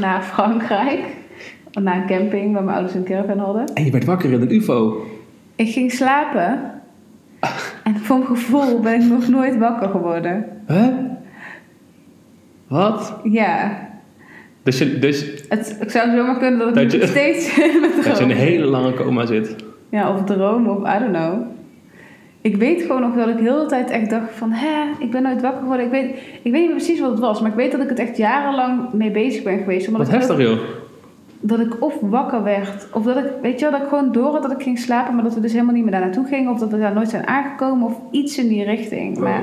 naar 0.00 0.22
Frankrijk. 0.32 1.00
Naar 1.80 1.96
een 1.96 2.06
camping 2.06 2.52
waar 2.52 2.64
mijn 2.64 2.76
ouders 2.76 2.94
een 2.96 3.04
caravan 3.04 3.38
hadden. 3.38 3.66
En 3.74 3.84
je 3.84 3.90
werd 3.90 4.04
wakker 4.04 4.32
in 4.32 4.40
een 4.40 4.54
UFO. 4.54 5.06
Ik 5.56 5.68
ging 5.68 5.92
slapen. 5.92 6.60
En 7.84 7.96
voor 7.96 8.16
mijn 8.16 8.28
gevoel 8.28 8.80
ben 8.80 9.00
ik 9.00 9.08
nog 9.08 9.28
nooit 9.28 9.58
wakker 9.58 9.88
geworden. 9.88 10.44
Huh? 10.66 10.86
Wat? 12.72 13.14
Ja, 13.22 13.78
Dus, 14.62 14.78
je, 14.78 14.98
dus 14.98 15.44
Het, 15.48 15.76
ik 15.80 15.90
zou 15.90 16.16
zomaar 16.16 16.38
kunnen 16.38 16.58
dat 16.58 16.68
ik 16.68 16.74
Dat 16.74 16.92
je- 16.92 16.98
nog 16.98 17.08
steeds 17.08 17.56
met 17.80 18.04
dat 18.04 18.18
je 18.18 18.24
in 18.24 18.30
een 18.30 18.36
hele 18.36 18.64
lange 18.66 18.94
coma 18.94 19.26
zit. 19.26 19.56
Ja, 19.88 20.10
of 20.14 20.24
droom, 20.24 20.68
of 20.68 20.78
I 20.78 20.98
don't 20.98 21.12
know. 21.16 21.40
Ik 22.40 22.56
weet 22.56 22.82
gewoon 22.82 23.00
nog 23.00 23.14
dat 23.14 23.28
ik 23.28 23.38
heel 23.38 23.44
de 23.44 23.50
hele 23.54 23.66
tijd 23.66 23.90
echt 23.90 24.10
dacht 24.10 24.32
van... 24.32 24.50
Hè, 24.52 24.90
ik 24.98 25.10
ben 25.10 25.22
nooit 25.22 25.40
wakker 25.42 25.60
geworden. 25.60 25.84
Ik 25.86 25.90
weet, 25.92 26.10
ik 26.42 26.52
weet 26.52 26.62
niet 26.62 26.70
precies 26.70 27.00
wat 27.00 27.10
het 27.10 27.18
was. 27.18 27.40
Maar 27.40 27.50
ik 27.50 27.56
weet 27.56 27.72
dat 27.72 27.80
ik 27.82 27.88
het 27.88 27.98
echt 27.98 28.16
jarenlang 28.16 28.92
mee 28.92 29.10
bezig 29.10 29.42
ben 29.42 29.58
geweest. 29.58 29.86
Omdat 29.88 30.00
Wat 30.08 30.16
heftig 30.16 30.38
joh. 30.38 30.58
Dat 31.40 31.60
ik 31.60 31.82
of 31.82 31.94
wakker 32.00 32.42
werd. 32.42 32.88
Of 32.92 33.04
dat 33.04 33.16
ik, 33.16 33.24
weet 33.42 33.58
je 33.58 33.64
wel, 33.64 33.70
dat 33.78 33.82
ik 33.82 33.88
gewoon 33.88 34.12
door 34.12 34.32
had 34.32 34.42
dat 34.42 34.52
ik 34.52 34.62
ging 34.62 34.78
slapen. 34.78 35.14
Maar 35.14 35.24
dat 35.24 35.34
we 35.34 35.40
dus 35.40 35.52
helemaal 35.52 35.74
niet 35.74 35.82
meer 35.82 35.92
daar 35.92 36.00
naartoe 36.00 36.26
gingen. 36.26 36.52
Of 36.52 36.58
dat 36.58 36.70
we 36.70 36.78
daar 36.78 36.94
nooit 36.94 37.08
zijn 37.10 37.26
aangekomen. 37.26 37.86
Of 37.86 37.98
iets 38.10 38.38
in 38.38 38.48
die 38.48 38.64
richting. 38.64 39.18
Maar 39.18 39.42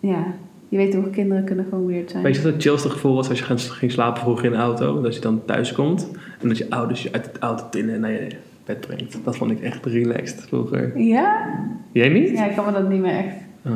ja, 0.00 0.24
je 0.72 0.78
weet 0.78 0.90
toch, 0.90 1.10
kinderen 1.10 1.44
kunnen 1.44 1.66
gewoon 1.68 1.86
weird 1.86 2.10
zijn. 2.10 2.22
Weet 2.22 2.36
je 2.36 2.42
wat 2.42 2.52
het 2.52 2.62
chillste 2.62 2.90
gevoel 2.90 3.14
was 3.14 3.28
als 3.28 3.38
je 3.38 3.44
ging- 3.58 3.90
slapen 3.92 4.22
vroeger 4.22 4.44
in 4.44 4.50
de 4.50 4.56
auto? 4.56 5.00
Dat 5.00 5.14
je 5.14 5.20
dan 5.20 5.42
thuis 5.44 5.72
komt 5.72 6.10
en 6.40 6.48
dat 6.48 6.58
je 6.58 6.70
ouders 6.70 7.02
je 7.02 7.12
uit 7.12 7.26
het 7.26 7.38
auto 7.38 7.64
tinnen 7.70 7.94
en 7.94 8.00
naar 8.00 8.10
je 8.12 8.26
bed 8.64 8.80
brengt. 8.80 9.18
Dat 9.24 9.36
vond 9.36 9.50
ik 9.50 9.60
echt 9.60 9.86
relaxed 9.86 10.44
vroeger. 10.48 10.98
Ja? 10.98 11.46
Jij 11.92 12.08
niet? 12.08 12.30
Ja, 12.30 12.44
ik 12.48 12.56
kan 12.56 12.64
me 12.64 12.72
dat 12.72 12.88
niet 12.88 13.00
meer 13.00 13.16
echt... 13.16 13.34
Oh. 13.66 13.72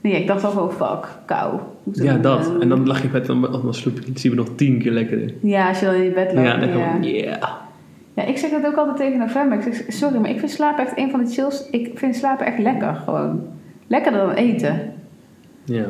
Nee, 0.00 0.12
ik 0.20 0.26
dacht 0.26 0.44
al 0.44 0.50
gewoon 0.50 0.72
fuck, 0.72 1.08
kou. 1.24 1.60
Ja, 1.92 2.12
doen. 2.12 2.22
dat. 2.22 2.52
En 2.60 2.68
dan 2.68 2.86
lag 2.86 2.98
je 2.98 3.04
in 3.04 3.10
bed 3.12 3.28
en 3.28 3.40
dan, 3.40 3.52
dan 3.62 3.74
sloep 3.74 3.98
je, 3.98 4.10
zien 4.14 4.30
we 4.30 4.36
nog 4.36 4.48
tien 4.54 4.78
keer 4.78 4.92
lekkerder. 4.92 5.34
Ja, 5.40 5.68
als 5.68 5.80
je 5.80 5.86
dan 5.86 5.94
in 5.94 6.02
je 6.02 6.10
bed 6.10 6.30
Ja, 6.32 6.36
en 6.36 6.42
Ja, 6.44 6.56
dan 6.58 6.68
gewoon, 6.68 7.02
yeah. 7.02 7.42
ja. 8.14 8.24
ik 8.24 8.36
zeg 8.38 8.50
dat 8.50 8.66
ook 8.66 8.76
altijd 8.76 8.96
tegen 8.96 9.18
november. 9.18 9.58
Ik 9.58 9.74
zeg, 9.74 9.84
sorry, 9.88 10.18
maar 10.18 10.30
ik 10.30 10.38
vind 10.38 10.50
slapen 10.50 10.84
echt 10.86 10.98
een 10.98 11.10
van 11.10 11.24
de 11.24 11.30
chills. 11.30 11.68
Ik 11.70 11.90
vind 11.98 12.16
slapen 12.16 12.46
echt 12.46 12.58
lekker, 12.58 12.94
gewoon. 12.94 13.40
Lekkerder 13.86 14.20
dan 14.20 14.34
eten. 14.34 14.92
Ja. 15.64 15.86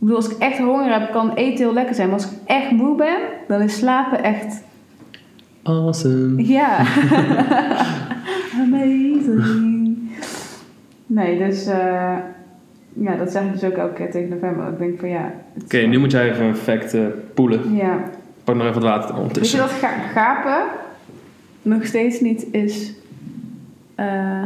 Ik 0.00 0.06
bedoel, 0.06 0.16
als 0.16 0.28
ik 0.30 0.38
echt 0.38 0.58
honger 0.58 0.92
heb, 1.00 1.12
kan 1.12 1.34
eten 1.34 1.64
heel 1.64 1.72
lekker 1.74 1.94
zijn. 1.94 2.08
Maar 2.08 2.16
als 2.16 2.30
ik 2.30 2.38
echt 2.46 2.70
moe 2.70 2.96
ben, 2.96 3.18
dan 3.48 3.60
is 3.60 3.76
slapen 3.78 4.22
echt... 4.22 4.62
Awesome. 5.62 6.46
Ja. 6.46 6.78
Amazing. 8.60 9.98
Nee, 11.06 11.38
dus... 11.38 11.66
eh, 11.66 12.16
ja, 12.92 13.16
dat 13.16 13.30
zeg 13.32 13.42
ik 13.42 13.52
dus 13.52 13.64
ook 13.64 13.72
elke 13.76 13.92
keer 13.94 14.10
tegen 14.10 14.28
november. 14.28 14.68
Ik 14.68 14.78
denk 14.78 15.00
van 15.00 15.08
ja... 15.08 15.32
het 15.54 15.64
Oké, 15.64 15.78
nu 15.78 15.98
moet 15.98 16.10
jij 16.10 16.30
even 16.30 16.44
een 16.44 16.56
fact 16.56 16.94
eh, 16.94 17.00
poelen. 17.34 17.74
Ja, 17.76 17.98
Pak 18.44 18.54
nog 18.54 18.66
even 18.66 18.80
wat 18.80 18.90
water 18.90 19.00
Weet 19.06 19.14
je 19.16 19.20
ondertussen. 19.22 19.58
dat 19.58 19.70
ga- 19.70 19.98
gapen 20.12 20.62
nog 21.62 21.84
steeds 21.86 22.20
niet 22.20 22.46
is 22.52 22.92
eh, 23.94 24.42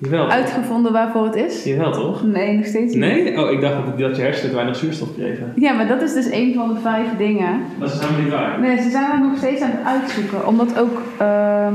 Jawel. 0.00 0.28
uitgevonden 0.28 0.92
waarvoor 0.92 1.24
het 1.24 1.34
is? 1.34 1.64
Jawel 1.64 1.92
toch? 1.92 2.22
Nee, 2.22 2.56
nog 2.56 2.66
steeds 2.66 2.94
niet. 2.94 3.02
Nee? 3.02 3.40
Oh, 3.40 3.50
ik 3.50 3.60
dacht 3.60 3.74
dat, 3.74 3.98
dat 3.98 4.16
je 4.16 4.22
hersenen 4.22 4.54
weinig 4.54 4.76
zuurstof 4.76 5.14
kregen. 5.14 5.52
Ja, 5.56 5.72
maar 5.72 5.86
dat 5.86 6.02
is 6.02 6.14
dus 6.14 6.30
een 6.30 6.54
van 6.54 6.74
de 6.74 6.80
vijf 6.80 7.06
dingen. 7.18 7.60
Dat 7.78 7.92
is 7.92 7.98
helemaal 7.98 8.22
niet 8.22 8.32
waar. 8.32 8.60
Nee, 8.60 8.82
ze 8.82 8.90
zijn 8.90 9.10
er 9.10 9.20
nog 9.20 9.36
steeds 9.36 9.62
aan 9.62 9.70
het 9.70 9.86
uitzoeken. 9.86 10.46
Omdat 10.46 10.78
ook 10.78 11.02
ehm, 11.18 11.74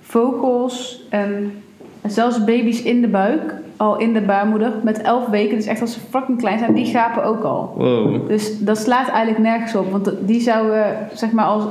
vogels 0.00 1.06
en 1.10 1.62
zelfs 2.06 2.44
baby's 2.44 2.82
in 2.82 3.00
de 3.00 3.08
buik, 3.08 3.54
al 3.76 3.98
in 3.98 4.12
de 4.12 4.20
baarmoeder, 4.20 4.72
met 4.82 5.02
elf 5.02 5.26
weken, 5.26 5.56
dus 5.56 5.66
echt 5.66 5.80
als 5.80 5.92
ze 5.92 6.00
fucking 6.10 6.38
klein 6.38 6.58
zijn, 6.58 6.74
die 6.74 6.86
gapen 6.86 7.24
ook 7.24 7.42
al. 7.42 7.74
Wow. 7.76 8.28
Dus 8.28 8.58
dat 8.58 8.78
slaat 8.78 9.08
eigenlijk 9.08 9.38
nergens 9.38 9.74
op. 9.74 9.90
Want 9.90 10.12
die 10.20 10.40
zouden, 10.40 10.96
zeg 11.12 11.32
maar, 11.32 11.44
als, 11.44 11.64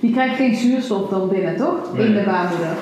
die 0.00 0.12
krijgt 0.12 0.36
geen 0.36 0.54
zuurstof 0.54 1.08
dan 1.08 1.28
binnen, 1.28 1.56
toch? 1.56 1.96
In 1.96 2.14
de 2.14 2.22
baarmoeder. 2.24 2.76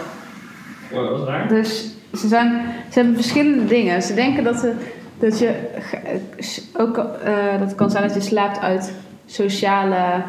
Wow, 0.92 1.08
dat 1.08 1.18
is 1.18 1.24
raar. 1.24 1.48
Dus 1.48 1.95
ze, 2.16 2.28
zijn, 2.28 2.60
ze 2.90 2.98
hebben 2.98 3.14
verschillende 3.14 3.64
dingen. 3.64 4.02
Ze 4.02 4.14
denken 4.14 4.44
dat, 4.44 4.56
ze, 4.56 4.72
dat 5.18 5.38
je 5.38 5.54
ge- 5.78 6.62
ook 6.78 6.96
eh, 6.98 7.04
dat 7.58 7.68
het 7.68 7.74
kan 7.74 7.90
zijn 7.90 8.02
dat 8.02 8.14
je 8.14 8.20
slaapt 8.20 8.60
uit 8.60 8.92
sociale 9.26 10.22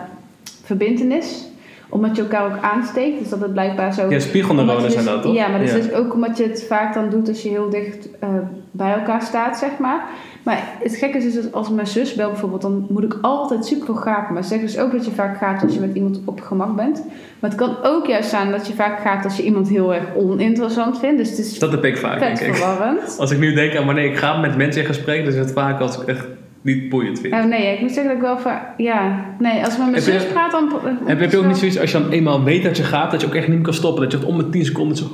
verbindenis. 0.63 1.45
Omdat 1.89 2.15
je 2.15 2.21
elkaar 2.21 2.45
ook 2.45 2.61
aansteekt. 2.61 3.19
Dus 3.19 3.29
dat 3.29 3.39
het 3.41 3.51
blijkbaar 3.53 3.93
zo... 3.93 4.09
Ja, 4.09 4.19
spiegelneuronen 4.19 4.91
zijn 4.91 5.03
dus- 5.03 5.13
dat 5.13 5.21
toch? 5.21 5.33
Ja, 5.35 5.47
maar 5.47 5.59
dat 5.59 5.67
is 5.67 5.85
dus 5.85 5.93
ook 5.93 6.13
omdat 6.13 6.37
je 6.37 6.43
het 6.43 6.65
vaak 6.67 6.93
dan 6.93 7.09
doet 7.09 7.27
als 7.27 7.41
je 7.41 7.49
heel 7.49 7.69
dicht 7.69 8.07
eh, 8.19 8.29
bij 8.71 8.93
elkaar 8.93 9.21
staat, 9.21 9.57
zeg 9.57 9.69
maar. 9.79 10.03
Maar 10.43 10.63
het 10.83 10.95
gekke 10.95 11.17
is 11.17 11.23
dus 11.23 11.33
dat 11.33 11.53
als 11.53 11.69
mijn 11.69 11.87
zus 11.87 12.15
belt 12.15 12.31
bijvoorbeeld, 12.31 12.61
dan 12.61 12.85
moet 12.89 13.03
ik 13.03 13.17
altijd 13.21 13.65
super 13.65 13.85
veel 13.85 13.95
gapen. 13.95 14.33
Maar 14.33 14.43
ze 14.43 14.49
zeggen 14.49 14.67
dus 14.67 14.77
ook 14.77 14.91
dat 14.91 15.05
je 15.05 15.11
vaak 15.11 15.37
gaat 15.37 15.63
als 15.63 15.73
je 15.73 15.79
met 15.79 15.93
iemand 15.95 16.21
op 16.25 16.41
gemak 16.41 16.75
bent. 16.75 17.03
Maar 17.39 17.49
het 17.49 17.59
kan 17.59 17.75
ook 17.83 18.05
juist 18.07 18.29
zijn 18.29 18.51
dat 18.51 18.67
je 18.67 18.73
vaak 18.73 18.99
gaat 18.99 19.23
als 19.23 19.37
je 19.37 19.43
iemand 19.43 19.69
heel 19.69 19.93
erg 19.93 20.03
oninteressant 20.15 20.99
vindt. 20.99 21.17
Dus 21.17 21.29
het 21.29 21.37
is 21.39 21.59
Dat 21.59 21.71
heb 21.71 21.83
ik 21.85 21.97
vaak, 21.97 22.19
denk 22.19 22.39
ik. 22.39 22.55
verwarrend. 22.55 23.15
Als 23.19 23.31
ik 23.31 23.39
nu 23.39 23.53
denk 23.53 23.75
aan 23.75 23.85
wanneer 23.85 24.05
ik 24.05 24.17
ga 24.17 24.37
met 24.39 24.57
mensen 24.57 24.81
in 24.81 24.87
gesprek, 24.87 25.23
dan 25.23 25.33
is 25.33 25.39
het 25.39 25.51
vaak 25.51 25.79
als 25.79 26.01
ik 26.01 26.07
echt 26.07 26.27
niet 26.61 26.89
boeiend 26.89 27.19
vind. 27.19 27.33
Oh 27.33 27.43
nee, 27.43 27.73
ik 27.73 27.79
moet 27.81 27.91
zeggen 27.91 28.07
dat 28.07 28.21
ik 28.21 28.27
wel 28.27 28.39
vaak... 28.39 28.63
Ja, 28.77 29.25
nee, 29.39 29.63
als 29.63 29.73
ik 29.73 29.79
met 29.79 29.91
mijn 29.91 30.03
Heb 30.03 30.13
je- 30.13 30.19
zus 30.19 30.27
praat, 30.31 30.51
dan... 30.51 30.69
Heb, 31.05 31.19
heb 31.19 31.31
je 31.31 31.37
ook 31.37 31.45
niet 31.45 31.57
zoiets 31.57 31.79
als 31.79 31.91
je 31.91 31.99
dan 32.01 32.09
eenmaal 32.09 32.43
weet 32.43 32.63
dat 32.63 32.77
je 32.77 32.83
gaat, 32.83 33.11
dat 33.11 33.21
je 33.21 33.27
ook 33.27 33.35
echt 33.35 33.47
niet 33.47 33.55
meer 33.55 33.65
kan 33.65 33.73
stoppen? 33.73 34.03
Dat 34.03 34.11
je 34.11 34.17
het 34.17 34.27
om 34.27 34.37
de 34.37 34.49
10 34.49 34.65
seconden 34.65 34.97
zo. 34.97 35.05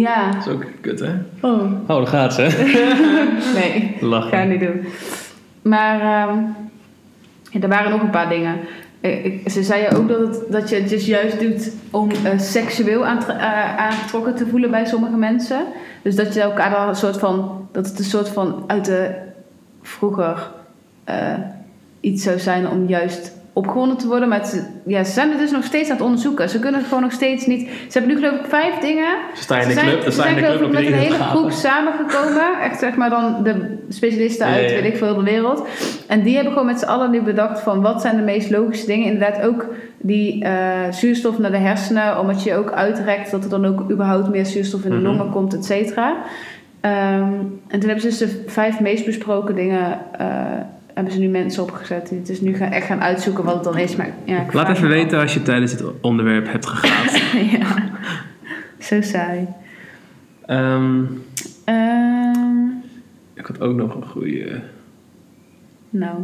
Ja. 0.00 0.30
Dat 0.30 0.46
is 0.46 0.52
ook 0.52 0.64
kut, 0.80 1.00
hè? 1.00 1.12
Oh. 1.40 1.62
Oh, 1.86 1.96
daar 1.96 2.06
gaat 2.06 2.34
ze. 2.34 2.42
Nee. 3.60 3.96
Lachen. 4.00 4.30
Ga 4.30 4.38
ik 4.40 4.48
niet 4.50 4.60
doen. 4.60 4.84
Maar 5.62 6.00
ehm, 6.00 6.38
ja, 7.50 7.60
er 7.60 7.68
waren 7.68 7.90
nog 7.90 8.02
een 8.02 8.10
paar 8.10 8.28
dingen. 8.28 8.56
Eh, 9.00 9.24
ik- 9.24 9.50
ze 9.50 9.62
zeiden 9.62 9.98
ook 9.98 10.08
dat, 10.08 10.18
het, 10.20 10.52
dat 10.52 10.68
je 10.68 10.76
het 10.76 10.88
dus 10.88 11.06
juist 11.06 11.40
doet 11.40 11.72
om 11.90 12.10
eh, 12.10 12.38
seksueel 12.38 13.06
eh, 13.06 13.76
aangetrokken 13.76 14.34
te 14.34 14.46
voelen 14.46 14.70
bij 14.70 14.84
sommige 14.86 15.16
mensen. 15.16 15.60
Dus 16.02 16.16
dat 16.16 16.34
je 16.34 16.40
elkaar 16.40 16.70
dan 16.70 16.88
een 16.88 16.94
soort 16.96 17.18
van... 17.18 17.68
Dat 17.72 17.86
het 17.86 17.98
een 17.98 18.04
soort 18.04 18.28
van 18.28 18.64
uit 18.66 18.84
de 18.84 19.10
vroeger 19.82 20.50
eh, 21.04 21.34
iets 22.00 22.22
zou 22.22 22.38
zijn 22.38 22.68
om 22.68 22.86
juist 22.86 23.32
opgewonden 23.58 23.96
te 23.96 24.06
worden. 24.06 24.28
Maar 24.28 24.40
het, 24.40 24.70
ja, 24.86 25.04
ze 25.04 25.12
zijn 25.12 25.30
het 25.30 25.38
dus 25.38 25.50
nog 25.50 25.64
steeds 25.64 25.90
aan 25.90 25.96
het 25.96 26.04
onderzoeken. 26.04 26.48
Ze 26.48 26.58
kunnen 26.58 26.80
het 26.80 26.88
gewoon 26.88 27.02
nog 27.02 27.12
steeds 27.12 27.46
niet... 27.46 27.60
Ze 27.88 27.98
hebben 27.98 28.16
nu 28.16 28.22
geloof 28.22 28.40
ik 28.40 28.46
vijf 28.46 28.78
dingen 28.78 29.16
Ze 29.34 29.42
staan 29.42 29.60
in 29.60 29.68
de 29.68 29.74
club, 29.74 30.02
ze 30.02 30.10
zijn 30.10 30.36
geloof 30.36 30.56
club 30.56 30.68
ik 30.68 30.74
met 30.74 30.86
een 30.86 30.92
hele 30.92 31.14
groep 31.14 31.50
samengekomen. 31.50 32.60
Echt 32.62 32.78
zeg 32.78 32.96
maar 32.96 33.10
dan 33.10 33.42
de 33.42 33.76
specialisten 33.88 34.46
uit, 34.46 34.70
ja, 34.70 34.76
ja. 34.76 34.82
weet 34.82 34.92
ik 34.92 34.96
veel, 34.96 35.14
de 35.14 35.22
wereld. 35.22 35.66
En 36.06 36.22
die 36.22 36.34
hebben 36.34 36.52
gewoon 36.52 36.66
met 36.68 36.78
z'n 36.78 36.86
allen 36.86 37.10
nu 37.10 37.20
bedacht 37.22 37.60
van 37.60 37.80
wat 37.80 38.00
zijn 38.00 38.16
de 38.16 38.22
meest 38.22 38.50
logische 38.50 38.86
dingen. 38.86 39.06
Inderdaad 39.06 39.42
ook 39.46 39.66
die 39.98 40.44
eh, 40.44 40.52
zuurstof 40.90 41.38
naar 41.38 41.50
de 41.50 41.56
hersenen. 41.56 42.20
Omdat 42.20 42.42
je 42.42 42.54
ook 42.54 42.70
uitrekt 42.72 43.30
dat 43.30 43.44
er 43.44 43.50
dan 43.50 43.66
ook 43.66 43.90
überhaupt 43.90 44.28
meer 44.28 44.46
zuurstof 44.46 44.84
in 44.84 44.90
de 44.90 44.96
Mhm. 44.96 45.06
longen 45.06 45.30
komt, 45.30 45.54
et 45.54 45.64
cetera. 45.64 46.16
Ehm, 46.80 47.32
en 47.68 47.80
toen 47.80 47.88
hebben 47.90 48.00
ze 48.00 48.08
dus 48.08 48.18
de 48.18 48.42
vijf 48.46 48.80
meest 48.80 49.04
besproken 49.04 49.54
dingen... 49.54 49.98
eh, 50.18 50.26
hebben 50.98 51.16
ze 51.16 51.18
nu 51.20 51.28
mensen 51.28 51.62
opgezet 51.62 52.08
die 52.08 52.18
het 52.18 52.26
dus 52.26 52.40
nu 52.40 52.54
gaan, 52.56 52.70
echt 52.70 52.86
gaan 52.86 53.00
uitzoeken 53.02 53.44
wat 53.44 53.54
het 53.54 53.64
dan 53.64 53.78
is. 53.78 53.96
Maar, 53.96 54.10
ja, 54.24 54.40
ik 54.42 54.52
Laat 54.52 54.68
even 54.68 54.88
weten 54.88 55.18
als 55.20 55.34
je 55.34 55.42
tijdens 55.42 55.72
het 55.72 55.82
onderwerp 56.00 56.52
hebt 56.52 56.66
gegaan. 56.66 57.40
ja, 57.58 57.90
zo 58.78 59.00
saai. 59.00 59.46
Ehm, 60.46 61.02
Ehm, 61.64 62.66
ik 63.34 63.46
had 63.46 63.60
ook 63.60 63.76
nog 63.76 63.94
een 63.94 64.06
goede. 64.06 64.60
nou. 65.90 66.14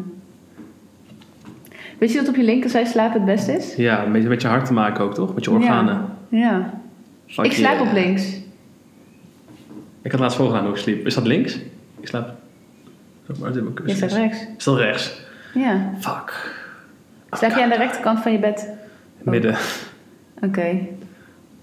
Weet 1.99 2.13
je 2.13 2.19
dat 2.19 2.29
op 2.29 2.37
je 2.37 2.43
linkerzij 2.43 2.85
slapen 2.85 3.13
het 3.17 3.25
beste 3.25 3.53
is? 3.53 3.75
Ja, 3.77 4.05
een 4.05 4.13
beetje 4.13 4.29
met 4.29 4.43
je 4.43 4.49
hart 4.49 4.65
te 4.67 4.73
maken 4.73 5.05
ook, 5.05 5.15
toch? 5.15 5.35
Met 5.35 5.45
je 5.45 5.51
organen. 5.51 6.05
Ja. 6.29 6.81
Fuck 7.27 7.45
ik 7.45 7.53
slaap 7.53 7.81
op 7.81 7.93
links. 7.93 8.41
Ik 10.03 10.11
had 10.11 10.21
laatst 10.21 10.37
voorgedaan 10.37 10.65
hoe 10.65 10.73
ik 10.73 10.79
sliep. 10.81 11.07
Is 11.07 11.15
dat 11.15 11.27
links? 11.27 11.55
Ik 12.01 12.09
slaap. 12.09 12.35
Oh, 13.31 13.39
maar 13.39 13.53
Je 13.87 13.95
staat 13.95 14.13
rechts. 14.13 14.65
Dat 14.65 14.77
rechts? 14.79 15.21
Ja. 15.55 15.91
Fuck. 16.01 16.55
Slaap 17.31 17.51
je 17.57 17.63
aan 17.63 17.69
de 17.69 17.77
rechterkant 17.77 18.21
van 18.21 18.33
je 18.33 18.39
bed? 18.39 18.69
Midden. 19.23 19.57
Oké. 20.41 20.79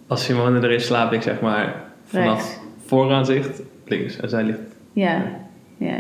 Als 0.08 0.24
Simone 0.24 0.60
er 0.60 0.72
is, 0.72 0.86
slaap 0.86 1.12
ik 1.14 1.22
zeg 1.22 1.42
maar 1.42 1.84
vanaf 2.06 2.36
Rechts. 2.38 2.58
vooraanzicht 2.86 3.62
links. 3.86 4.18
En 4.18 4.30
zij 4.30 4.44
ligt. 4.44 4.60
Ja. 4.94 5.22
Ja. 5.78 6.00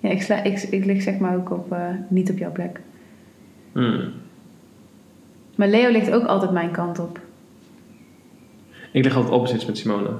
Ja, 0.00 0.10
ik, 0.10 0.22
sla, 0.22 0.42
ik, 0.42 0.62
ik 0.62 0.84
lig 0.84 1.02
zeg 1.02 1.18
maar 1.18 1.36
ook 1.36 1.50
op, 1.50 1.72
eh, 1.72 1.88
niet 2.08 2.30
op 2.30 2.38
jouw 2.38 2.52
plek. 2.52 2.80
Hmm. 3.72 4.12
Maar 5.54 5.68
Leo 5.68 5.90
ligt 5.90 6.10
ook 6.12 6.24
altijd 6.24 6.50
mijn 6.50 6.70
kant 6.70 6.98
op. 6.98 7.20
Ik 8.92 9.04
lig 9.04 9.14
altijd 9.16 9.34
opposites 9.34 9.66
met 9.66 9.78
Simone. 9.78 10.10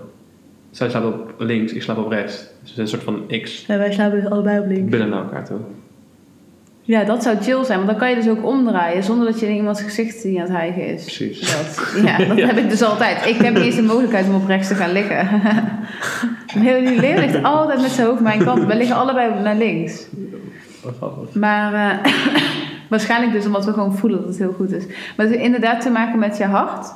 Zij 0.71 0.89
slaapt 0.91 1.07
op 1.07 1.35
links, 1.39 1.73
ik 1.73 1.83
slaap 1.83 1.99
op 1.99 2.11
rechts. 2.11 2.37
Dus 2.37 2.47
we 2.61 2.67
zijn 2.75 2.81
een 2.81 2.89
soort 2.89 3.03
van 3.03 3.41
X 3.43 3.65
En 3.69 3.79
wij 3.79 3.93
slapen 3.93 4.21
dus 4.21 4.31
allebei 4.31 4.59
op 4.59 4.67
links. 4.67 4.91
binnen 4.91 5.09
naar 5.09 5.23
elkaar 5.23 5.45
toe. 5.45 5.59
Ja, 6.83 7.05
dat 7.05 7.23
zou 7.23 7.37
chill 7.41 7.65
zijn, 7.65 7.79
want 7.79 7.91
dan 7.91 7.99
kan 7.99 8.11
je 8.11 8.17
dus 8.17 8.29
ook 8.29 8.45
omdraaien 8.45 9.03
zonder 9.03 9.27
dat 9.27 9.41
je 9.41 9.47
in 9.49 9.55
iemands 9.55 9.83
gezicht 9.83 10.23
die 10.23 10.37
aan 10.41 10.47
het 10.47 10.53
hijgen 10.57 10.87
is. 10.87 11.03
Precies. 11.03 11.41
Dat, 11.41 11.93
ja, 12.07 12.19
dat 12.19 12.37
Ja. 12.37 12.47
heb 12.47 12.57
ik 12.57 12.69
dus 12.71 12.83
altijd. 12.83 13.27
Ik 13.27 13.37
heb 13.37 13.55
niet 13.55 13.63
eens 13.65 13.75
de 13.77 13.83
mogelijkheid 13.83 14.27
om 14.29 14.35
op 14.35 14.47
rechts 14.47 14.69
te 14.69 14.75
gaan 14.75 14.93
liggen. 14.93 15.29
Leo 16.63 17.21
ligt 17.21 17.43
altijd 17.43 17.81
met 17.81 17.91
zijn 17.91 18.07
hoofd 18.07 18.21
mijn 18.21 18.45
kant. 18.45 18.65
We 18.65 18.77
liggen 18.77 18.97
allebei 18.97 19.41
naar 19.43 19.57
links. 19.57 20.07
Maar 21.33 21.75
eh, 21.75 22.13
waarschijnlijk 22.89 23.33
dus 23.33 23.47
omdat 23.47 23.65
we 23.65 23.73
gewoon 23.73 23.97
voelen 23.97 24.19
dat 24.19 24.29
het 24.29 24.39
heel 24.39 24.53
goed 24.53 24.73
is. 24.73 24.87
Maar 24.87 25.27
het 25.27 25.29
heeft 25.29 25.45
inderdaad 25.45 25.81
te 25.81 25.91
maken 25.91 26.19
met 26.19 26.37
je 26.37 26.45
hart. 26.45 26.93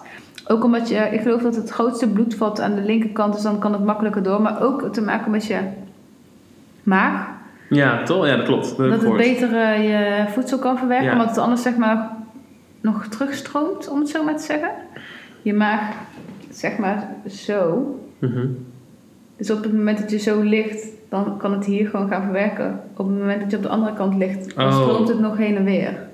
Ook 0.50 0.64
omdat 0.64 0.88
je, 0.88 0.94
ik 0.96 1.20
geloof 1.20 1.42
dat 1.42 1.56
het 1.56 1.70
grootste 1.70 2.08
bloedvat 2.08 2.60
aan 2.60 2.74
de 2.74 2.80
linkerkant 2.80 3.36
is, 3.36 3.42
dan 3.42 3.58
kan 3.58 3.72
het 3.72 3.84
makkelijker 3.84 4.22
door. 4.22 4.42
Maar 4.42 4.62
ook 4.62 4.92
te 4.92 5.02
maken 5.02 5.30
met 5.30 5.46
je 5.46 5.58
maag. 6.82 7.28
Ja, 7.68 8.02
toch? 8.02 8.26
Ja, 8.26 8.36
dat 8.36 8.44
klopt. 8.46 8.76
Dat 8.76 9.02
het 9.02 9.16
beter 9.16 9.54
eh, 9.54 9.82
je 9.84 10.24
voedsel 10.28 10.58
kan 10.58 10.78
verwerken, 10.78 11.06
Ja. 11.06 11.12
omdat 11.12 11.28
het 11.28 11.38
anders 11.38 11.62
zeg 11.62 11.76
maar 11.76 12.10
nog 12.80 13.06
terugstroomt, 13.06 13.88
om 13.88 13.98
het 13.98 14.08
zo 14.08 14.24
maar 14.24 14.36
te 14.36 14.42
zeggen. 14.44 14.70
Je 15.42 15.54
maag, 15.54 15.80
zeg 16.50 16.78
maar 16.78 17.08
zo. 17.28 17.84
Mhm. 18.18 18.46
Dus 19.36 19.50
op 19.50 19.62
het 19.62 19.72
moment 19.72 19.98
dat 19.98 20.10
je 20.10 20.18
zo 20.18 20.40
ligt, 20.42 20.86
dan 21.08 21.36
kan 21.38 21.52
het 21.52 21.64
hier 21.64 21.88
gewoon 21.88 22.08
gaan 22.08 22.22
verwerken. 22.22 22.80
Op 22.96 23.06
het 23.08 23.18
moment 23.18 23.40
dat 23.40 23.50
je 23.50 23.56
op 23.56 23.62
de 23.62 23.68
andere 23.68 23.92
kant 23.96 24.14
ligt, 24.16 24.54
dan 24.56 24.66
Oh. 24.66 24.82
stroomt 24.82 25.08
het 25.08 25.20
nog 25.20 25.36
heen 25.36 25.56
en 25.56 25.64
weer. 25.64 26.08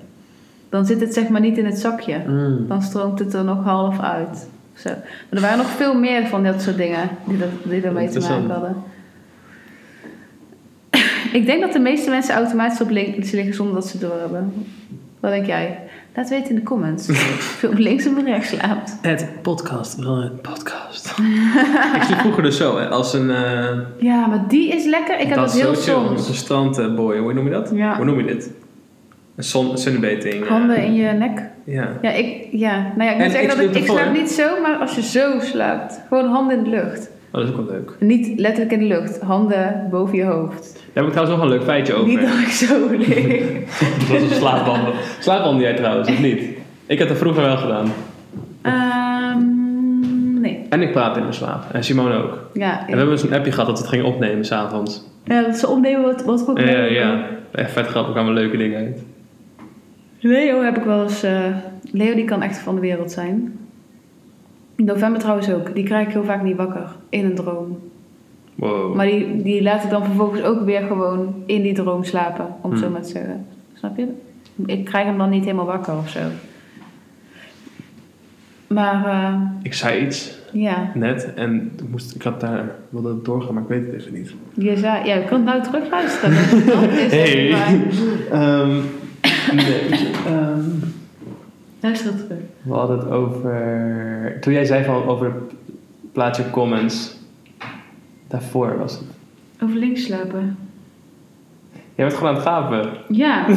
Dan 0.69 0.85
zit 0.85 1.01
het 1.01 1.13
zeg 1.13 1.29
maar 1.29 1.41
niet 1.41 1.57
in 1.57 1.65
het 1.65 1.79
zakje. 1.79 2.21
Mm. 2.27 2.67
Dan 2.67 2.81
stroomt 2.81 3.19
het 3.19 3.33
er 3.33 3.43
nog 3.43 3.63
half 3.63 3.99
uit. 3.99 4.47
Zo. 4.73 4.89
Maar 4.89 4.99
er 5.29 5.41
waren 5.41 5.57
nog 5.57 5.69
veel 5.69 5.93
meer 5.99 6.27
van 6.27 6.43
dat 6.43 6.61
soort 6.61 6.77
dingen 6.77 7.09
die, 7.25 7.37
dat, 7.37 7.49
die 7.63 7.81
ermee 7.81 8.09
te 8.09 8.19
maken 8.19 8.49
hadden. 8.49 8.75
Ik 11.31 11.45
denk 11.45 11.61
dat 11.61 11.73
de 11.73 11.79
meeste 11.79 12.09
mensen 12.09 12.35
automatisch 12.35 12.81
op 12.81 12.89
links 12.89 13.31
liggen 13.31 13.53
zonder 13.53 13.75
dat 13.75 13.87
ze 13.87 13.97
het 13.97 14.01
doorhebben. 14.09 14.53
Wat 15.19 15.31
denk 15.31 15.45
jij? 15.45 15.79
Laat 16.15 16.29
weten 16.29 16.49
in 16.49 16.55
de 16.55 16.63
comments. 16.63 17.09
of 17.09 17.57
je 17.61 17.67
op 17.67 17.77
links 17.77 18.07
of 18.07 18.23
rechts 18.23 18.49
slaapt. 18.49 18.97
Het 19.01 19.27
podcast. 19.41 19.95
Wel 19.95 20.21
een 20.21 20.41
podcast. 20.41 21.07
ik 21.97 22.01
sliep 22.03 22.17
vroeger 22.17 22.43
dus 22.43 22.57
zo, 22.57 22.77
hè, 22.77 22.87
als 22.87 23.13
een... 23.13 23.29
eh 23.29 23.77
Ja, 23.99 24.27
maar 24.27 24.45
die 24.47 24.75
is 24.75 24.85
lekker. 24.85 25.19
Ik 25.19 25.27
heb 25.27 25.35
dat, 25.35 25.53
is 25.53 25.61
heel 25.61 25.75
zo 25.75 25.81
chill, 25.81 25.93
als 25.93 26.07
soms. 26.07 26.27
een 26.27 26.35
strandboy. 26.35 27.17
Hoe 27.17 27.33
noem 27.33 27.45
je 27.45 27.51
dat? 27.51 27.71
Ja. 27.73 27.95
Hoe 27.95 28.05
noem 28.05 28.17
je 28.19 28.25
dit? 28.25 28.51
Een 29.37 29.43
zon, 29.43 29.77
sunbathing. 29.77 30.43
eh, 30.43 30.49
Handen 30.49 30.77
in 30.77 30.93
je 30.93 31.11
nek. 31.11 31.41
Ja. 31.63 31.89
Ja, 32.01 32.11
ik, 32.11 32.47
ja. 32.51 32.91
Nou 32.95 33.03
ja, 33.03 33.09
ik 33.09 33.15
moet 33.15 33.25
En 33.25 33.31
zeggen 33.31 33.49
ik 33.49 33.55
dat 33.67 33.75
ik, 33.75 33.81
ik 33.83 33.89
slaap 33.89 34.13
niet 34.13 34.29
zo, 34.29 34.61
maar 34.61 34.75
als 34.77 34.95
je 34.95 35.01
zo 35.01 35.39
slaapt. 35.39 36.01
Gewoon 36.07 36.25
handen 36.29 36.57
in 36.57 36.63
de 36.63 36.69
lucht. 36.69 37.09
Oh, 37.31 37.33
dat 37.33 37.43
is 37.43 37.49
ook 37.49 37.55
wel 37.55 37.75
leuk. 37.75 37.91
Niet 37.99 38.39
letterlijk 38.39 38.71
in 38.71 38.79
de 38.79 38.85
lucht. 38.85 39.21
Handen 39.21 39.87
boven 39.91 40.17
je 40.17 40.23
hoofd. 40.23 40.73
Daar 40.73 41.03
heb 41.03 41.05
ik 41.05 41.11
trouwens 41.11 41.37
nog 41.37 41.41
een 41.45 41.49
leuk 41.57 41.63
feitje 41.63 41.93
over. 41.93 42.07
Niet 42.07 42.21
dat 42.21 42.29
ik 42.39 42.47
zo 42.47 42.87
lig. 42.89 43.43
Dat 43.99 44.07
was 44.07 44.21
een 44.21 44.29
slaapwandel. 44.35 44.93
Slaapwandel 45.19 45.61
jij 45.61 45.73
trouwens, 45.75 46.09
of 46.09 46.19
niet? 46.21 46.43
Ik 46.85 46.99
heb 46.99 47.07
dat 47.07 47.17
vroeger 47.17 47.41
wel 47.41 47.57
gedaan. 47.57 47.91
Ehm, 48.61 50.41
nee. 50.41 50.65
En 50.69 50.81
ik 50.81 50.91
praat 50.91 51.15
in 51.15 51.21
mijn 51.21 51.33
slaap. 51.33 51.63
En 51.73 51.83
Simone 51.83 52.15
ook. 52.15 52.39
Ja, 52.53 52.79
En 52.79 52.85
we 52.85 52.97
hebben 52.97 53.09
dus 53.15 53.23
een 53.23 53.33
appje 53.33 53.51
gehad 53.51 53.67
dat 53.67 53.77
we 53.77 53.83
het 53.83 53.93
gingen 53.93 54.05
opnemen 54.13 54.45
s'avonds. 54.45 55.03
ja, 55.23 55.41
dat 55.41 55.57
ze 55.57 55.67
opnemen 55.67 56.01
wat, 56.01 56.23
wat 56.23 56.41
goed 56.41 56.59
Ja, 56.59 56.65
ja, 56.69 56.83
ja. 56.85 57.25
Echt 57.51 57.71
vet 57.71 57.87
grappig, 57.87 58.13
kwamen 58.13 58.33
leuke 58.33 58.57
dingen 58.57 58.77
uit. 58.79 58.99
Leo 60.27 60.61
heb 60.61 60.77
ik 60.77 60.83
wel 60.83 61.03
eens... 61.03 61.23
eh, 61.23 61.55
Leo 61.91 62.15
die 62.15 62.25
kan 62.25 62.41
echt 62.41 62.57
van 62.57 62.75
de 62.75 62.81
wereld 62.81 63.11
zijn. 63.11 63.57
November 64.75 65.19
trouwens 65.21 65.49
ook. 65.51 65.75
Die 65.75 65.83
krijg 65.83 66.07
ik 66.07 66.13
heel 66.13 66.23
vaak 66.23 66.43
niet 66.43 66.55
wakker. 66.55 66.95
In 67.09 67.25
een 67.25 67.35
droom. 67.35 67.77
Wow. 68.55 68.95
Maar 68.95 69.05
die, 69.05 69.41
die 69.41 69.61
laat 69.63 69.83
ik 69.83 69.89
dan 69.89 70.05
vervolgens 70.05 70.41
ook 70.41 70.65
weer 70.65 70.81
gewoon 70.81 71.43
in 71.45 71.61
die 71.61 71.73
droom 71.73 72.03
slapen. 72.03 72.47
Om 72.61 72.75
zo 72.77 72.83
Hmm. 72.83 72.91
maar 72.91 73.01
te 73.01 73.09
zeggen. 73.09 73.45
Snap 73.73 73.97
je? 73.97 74.07
Ik 74.65 74.85
krijg 74.85 75.05
hem 75.05 75.17
dan 75.17 75.29
niet 75.29 75.43
helemaal 75.43 75.65
wakker 75.65 75.97
of 75.97 76.09
zo. 76.09 76.19
Maar 78.67 79.05
eh, 79.05 79.41
Ik 79.61 79.73
zei 79.73 80.05
iets 80.05 80.35
ja, 80.51 80.91
net 80.93 81.33
en 81.35 81.71
ik 81.77 81.89
moest, 81.89 82.15
ik 82.15 82.21
had 82.21 82.39
daar, 82.41 82.75
wilde 82.89 83.09
het 83.09 83.25
doorgaan, 83.25 83.53
maar 83.53 83.63
ik 83.63 83.69
weet 83.69 83.85
het 83.85 83.95
even 84.01 84.13
niet. 84.13 84.33
je 84.53 84.77
zei... 84.77 85.05
Ja, 85.07 85.15
je 85.15 85.25
kan 85.25 85.37
het 85.37 85.45
nou 85.45 85.63
terugluisteren. 85.63 86.33
Is 87.05 87.11
Hey. 87.11 87.55
Nee, 89.53 90.11
ehm, 90.25 90.69
Luister 91.79 92.11
het 92.13 92.27
terug. 92.27 92.43
we 92.61 92.73
hadden 92.73 92.99
het 92.99 93.09
over... 93.09 94.37
Toen 94.41 94.53
jij 94.53 94.65
zei 94.65 94.83
van 94.83 95.03
over 95.03 95.25
het 95.25 95.53
plaatje 96.11 96.49
comments, 96.49 97.17
daarvoor 98.27 98.77
was 98.77 98.93
het. 98.93 99.07
Over 99.61 99.75
links 99.75 100.03
slapen. 100.03 100.57
Jij 101.95 102.05
bent 102.05 102.13
gewoon 102.13 102.29
aan 102.29 102.35
het 102.35 102.47
gapen. 102.47 102.89
Ja. 103.09 103.47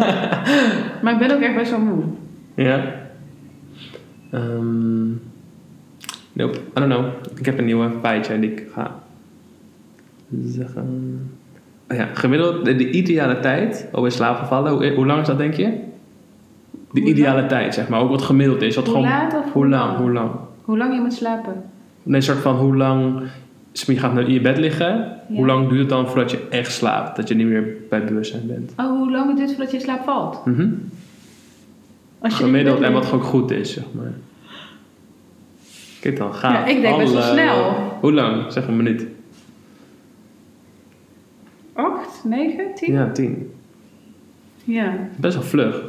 maar 1.02 1.12
ik 1.12 1.18
ben 1.18 1.30
ook 1.30 1.40
echt 1.40 1.54
best 1.54 1.70
wel 1.70 1.80
moe. 1.80 2.04
Ja. 2.54 2.94
Ehm 4.30 5.10
nope, 6.32 6.58
I 6.58 6.80
don't 6.80 6.92
know. 6.92 7.04
Ik 7.38 7.46
heb 7.46 7.58
een 7.58 7.64
nieuwe 7.64 7.90
feitje 8.00 8.38
die 8.38 8.50
ik 8.50 8.66
ga 8.74 8.98
zeggen. 10.42 11.30
Oh 11.90 11.96
ja, 11.96 12.08
gemiddeld 12.14 12.64
de, 12.64 12.76
de 12.76 12.90
ideale 12.90 13.40
tijd 13.40 13.88
om 13.92 14.04
in 14.04 14.10
slaap 14.10 14.38
te 14.38 14.44
vallen. 14.44 14.72
Hoe, 14.72 14.94
hoe 14.94 15.06
lang 15.06 15.20
is 15.20 15.26
dat 15.26 15.38
denk 15.38 15.54
je? 15.54 15.64
De 16.92 17.00
Hoe 17.00 17.08
ideale 17.08 17.36
lang? 17.36 17.48
tijd, 17.48 17.74
zeg 17.74 17.88
maar. 17.88 18.00
Ook 18.00 18.10
wat 18.10 18.22
gemiddeld 18.22 18.62
is. 18.62 18.74
Wat 18.74 18.84
Hoe 18.84 18.94
gewoon, 18.94 19.08
laat 19.10 19.34
of 19.34 19.52
hoe 19.52 19.68
lang? 19.68 19.84
lang? 19.86 19.98
Hoe 19.98 20.12
lang? 20.12 20.30
Hoe 20.64 20.78
lang 20.78 20.94
je 20.94 21.00
moet 21.00 21.12
slapen? 21.12 21.52
Nee, 22.02 22.16
een 22.16 22.22
soort 22.22 22.38
van 22.38 22.56
hoe 22.56 22.76
lang. 22.76 23.20
Je 23.72 23.98
gaat 23.98 24.14
naar 24.14 24.22
in 24.26 24.32
je 24.32 24.40
bed 24.40 24.58
liggen. 24.58 25.16
Hoe 25.28 25.46
lang 25.46 25.68
duurt 25.68 25.80
het 25.80 25.88
dan 25.88 26.06
voordat 26.06 26.30
je 26.30 26.46
echt 26.50 26.72
slaapt? 26.72 27.16
Dat 27.16 27.28
je 27.28 27.34
niet 27.34 27.46
meer 27.46 27.76
bij 27.88 28.04
bewustzijn 28.04 28.46
bent? 28.46 28.72
Oh, 28.76 28.86
hoe 28.98 29.10
lang 29.10 29.28
het 29.28 29.36
duurt 29.36 29.50
voordat 29.50 29.70
je 29.70 29.76
in 29.76 29.82
slaap 29.82 30.04
valt? 30.04 30.46
Mhm. 30.46 30.68
Als 32.18 32.38
je 32.38 32.44
Gemiddeld 32.44 32.80
en 32.80 32.92
wat 32.92 33.06
gewoon 33.06 33.24
goed 33.24 33.50
is, 33.50 33.72
zeg 33.72 33.84
maar. 33.92 34.12
Kijk 36.00 36.16
dan, 36.16 36.34
ga. 36.34 36.52
Ja, 36.52 36.66
ik 36.66 36.80
denk 36.80 36.96
best 36.96 37.12
wel 37.12 37.22
snel. 37.22 37.74
Hoe 38.00 38.12
lang? 38.12 38.52
Zeg 38.52 38.66
een 38.66 38.76
minuut. 38.76 39.06
Acht, 41.72 42.24
negen, 42.24 42.74
tien? 42.74 42.92
Ja, 42.92 43.10
tien. 43.12 43.52
Ja. 44.64 44.92
Best 45.16 45.34
wel 45.34 45.44
vlug. 45.44 45.82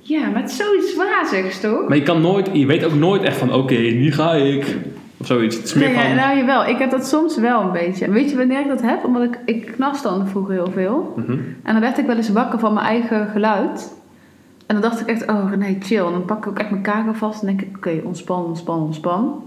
Ja, 0.00 0.28
maar 0.28 0.40
het 0.40 0.50
is 0.50 0.56
zoiets 0.56 0.96
wazigs, 0.96 1.60
toch? 1.60 1.88
Maar 1.88 1.96
je 1.96 2.02
kan 2.02 2.20
nooit, 2.20 2.50
je 2.52 2.66
weet 2.66 2.84
ook 2.84 2.94
nooit 2.94 3.22
echt 3.22 3.36
van, 3.36 3.52
oké, 3.54 3.74
nu 3.74 4.12
ga 4.12 4.32
ik. 4.32 4.76
Of 5.16 5.26
zoiets. 5.26 5.56
Het 5.56 5.64
is 5.64 5.74
meer 5.74 5.88
Nee, 5.88 5.96
van, 5.96 6.08
ja, 6.08 6.14
nou 6.14 6.38
jawel, 6.38 6.66
ik 6.66 6.78
heb 6.78 6.90
dat 6.90 7.06
soms 7.06 7.38
wel 7.38 7.60
een 7.62 7.72
beetje. 7.72 8.10
Weet 8.10 8.30
je 8.30 8.36
wanneer 8.36 8.60
ik 8.60 8.68
dat 8.68 8.82
heb? 8.82 9.04
Omdat 9.04 9.22
ik, 9.22 9.38
ik 9.44 9.74
dan 10.02 10.28
vroeger 10.28 10.54
heel 10.54 10.70
veel. 10.72 11.14
Mhm. 11.16 11.32
En 11.62 11.72
dan 11.72 11.80
werd 11.80 11.98
ik 11.98 12.06
wel 12.06 12.16
eens 12.16 12.30
wakker 12.30 12.58
van 12.58 12.74
mijn 12.74 12.86
eigen 12.86 13.26
geluid. 13.26 13.94
En 14.66 14.74
dan 14.74 14.90
dacht 14.90 15.00
ik 15.00 15.06
echt, 15.06 15.28
oh 15.28 15.50
René, 15.50 15.76
chill. 15.80 16.04
En 16.04 16.12
dan 16.12 16.24
pak 16.24 16.38
ik 16.38 16.46
ook 16.46 16.58
echt 16.58 16.70
mijn 16.70 16.82
kaken 16.82 17.16
vast 17.16 17.40
en 17.40 17.46
denk 17.46 17.60
ik, 17.60 17.76
oké, 17.76 18.00
ontspan, 18.04 18.44
ontspan, 18.44 18.80
ontspan. 18.80 19.42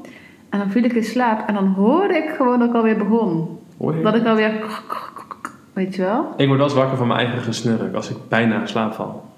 En 0.50 0.60
dan 0.60 0.72
viel 0.72 0.84
ik 0.84 0.94
in 0.94 1.04
slaap 1.04 1.48
en 1.48 1.54
dan 1.54 1.68
hoorde 1.68 2.18
ik 2.18 2.30
gewoon 2.38 2.60
dat 2.60 2.70
ik 2.70 2.76
alweer 2.76 2.98
begon. 2.98 3.48
Hoor 3.78 3.96
je? 3.96 4.02
Dat 4.04 4.16
ik 4.16 4.26
alweer, 4.26 4.52
weet 5.74 5.96
je 5.96 6.02
wel? 6.02 6.34
Ik 6.38 6.46
word 6.48 6.58
wel 6.60 6.68
eens 6.68 6.78
wakker 6.78 6.98
van 6.98 7.08
mijn 7.08 7.20
eigen 7.20 7.42
gesnurk 7.42 7.96
als 7.96 8.10
ik 8.10 8.16
bijna 8.30 8.62
in 8.62 8.68
slaap 8.68 8.94
val. 8.94 9.32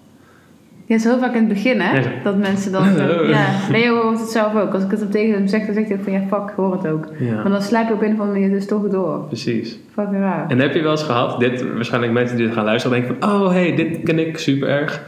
Ja, 0.88 0.98
zo 0.98 1.18
vaak 1.18 1.32
in 1.34 1.40
het 1.40 1.48
begin, 1.48 1.80
hè? 1.82 1.98
Ja. 2.00 2.04
Dat 2.24 2.38
mensen 2.38 2.72
dan 2.72 2.84
zo, 2.98 3.24
ja. 3.28 3.46
Leo 3.72 4.02
hoort 4.02 4.20
het 4.20 4.30
zelf 4.30 4.56
ook. 4.56 4.74
Als 4.74 4.84
ik 4.84 4.92
het 4.92 5.02
op 5.02 5.12
tegen 5.12 5.34
hem 5.34 5.48
zeg, 5.48 5.66
dan 5.66 5.74
zegt 5.74 5.88
hij 5.88 5.98
ook 5.98 6.04
van, 6.04 6.14
ja, 6.14 6.20
fuck, 6.20 6.50
ik 6.50 6.56
hoor 6.56 6.72
het 6.74 6.88
ook. 6.88 7.08
Ja, 7.20 7.34
Maar 7.34 7.50
dan 7.52 7.62
slaap 7.62 7.88
je 7.88 7.94
op 7.94 8.02
een 8.02 8.14
of 8.14 8.20
andere 8.20 8.40
manier 8.40 8.50
dus 8.56 8.68
toch 8.68 8.90
door. 8.90 9.20
precies. 9.28 9.80
Fucking 9.94 10.20
raar. 10.22 10.46
En 10.48 10.60
heb 10.60 10.74
je 10.74 10.82
wel 10.82 10.92
eens 10.92 11.04
gehad, 11.04 11.40
dit, 11.40 11.74
waarschijnlijk 11.74 12.14
mensen 12.14 12.38
die 12.38 12.46
dit 12.46 12.56
gaan 12.56 12.66
luisteren, 12.66 13.00
denken 13.02 13.16
van, 13.20 13.32
oh 13.34 13.50
hey, 13.50 13.76
dit 13.76 14.00
ken 14.04 14.20
ik 14.28 14.38
super 14.38 14.68
erg. 14.70 15.02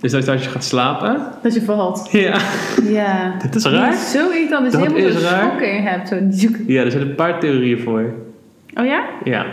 Is 0.00 0.10
dat 0.10 0.28
als 0.28 0.44
je 0.44 0.50
gaat 0.50 0.64
slapen, 0.64 1.20
Dat 1.42 1.54
je 1.54 1.62
valt. 1.62 2.08
ja, 2.12 2.36
Ja. 2.82 3.34
dit 3.42 3.54
is 3.54 3.64
raar. 3.64 3.92
Zo 3.94 4.30
irritant. 4.30 4.64
Dus 4.64 4.72
Dat 4.72 4.82
je 4.82 4.88
helemaal 4.88 5.08
is 5.08 5.20
zo'n 5.22 5.30
raar. 5.30 5.44
schok 5.50 5.60
in 5.60 5.82
hebt. 5.82 6.08
Zo. 6.08 6.16
Ja, 6.66 6.82
er 6.82 6.90
zijn 6.90 7.02
een 7.08 7.14
paar 7.14 7.40
theorieën 7.40 7.78
voor. 7.80 8.12
Oh 8.74 8.86
ja? 8.86 9.04
Ja, 9.24 9.46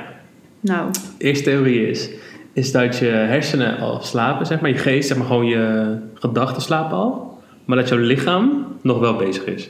Nou. 0.59 0.91
de 1.17 1.23
eerste 1.25 1.43
theorie 1.43 1.87
is, 1.89 2.09
is 2.53 2.71
dat 2.71 2.97
je 2.97 3.05
hersenen 3.05 3.77
al 3.79 4.01
slapen, 4.01 4.45
zeg 4.45 4.61
maar, 4.61 4.69
je 4.69 4.77
geest, 4.77 5.07
zeg 5.07 5.17
maar 5.17 5.27
gewoon 5.27 5.45
je 5.45 5.95
gedachten 6.13 6.61
slapen 6.61 6.97
al, 6.97 7.39
maar 7.65 7.77
dat 7.77 7.89
jouw 7.89 7.97
lichaam 7.99 8.65
nog 8.81 8.99
wel 8.99 9.15
bezig 9.15 9.45
is. 9.45 9.69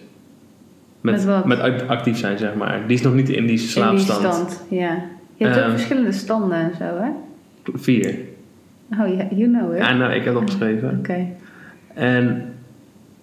Met 1.01 1.45
met 1.45 1.59
act- 1.59 1.87
actief 1.87 2.17
zijn, 2.17 2.37
zeg 2.37 2.55
maar. 2.55 2.81
Die 2.87 2.95
is 2.97 3.01
nog 3.03 3.13
niet 3.13 3.29
in 3.29 3.45
die 3.45 3.57
slaapstand. 3.57 4.19
In 4.23 4.29
die 4.29 4.33
stand, 4.33 4.65
ja. 4.69 5.03
Je 5.35 5.45
hebt 5.45 5.57
ook 5.57 5.63
Ehm. 5.63 5.71
verschillende 5.71 6.11
standen 6.11 6.57
en 6.57 6.71
zo, 6.77 6.83
hè? 6.83 7.09
Vier. 7.73 8.15
Oh 8.99 9.07
ja, 9.15 9.27
you 9.35 9.51
know 9.51 9.71
it. 9.73 9.77
Ja, 9.77 9.93
nou, 9.93 10.11
ik 10.13 10.23
heb 10.23 10.33
het 10.33 10.43
opgeschreven. 10.43 10.95
Oké. 10.99 11.27
En 11.93 12.53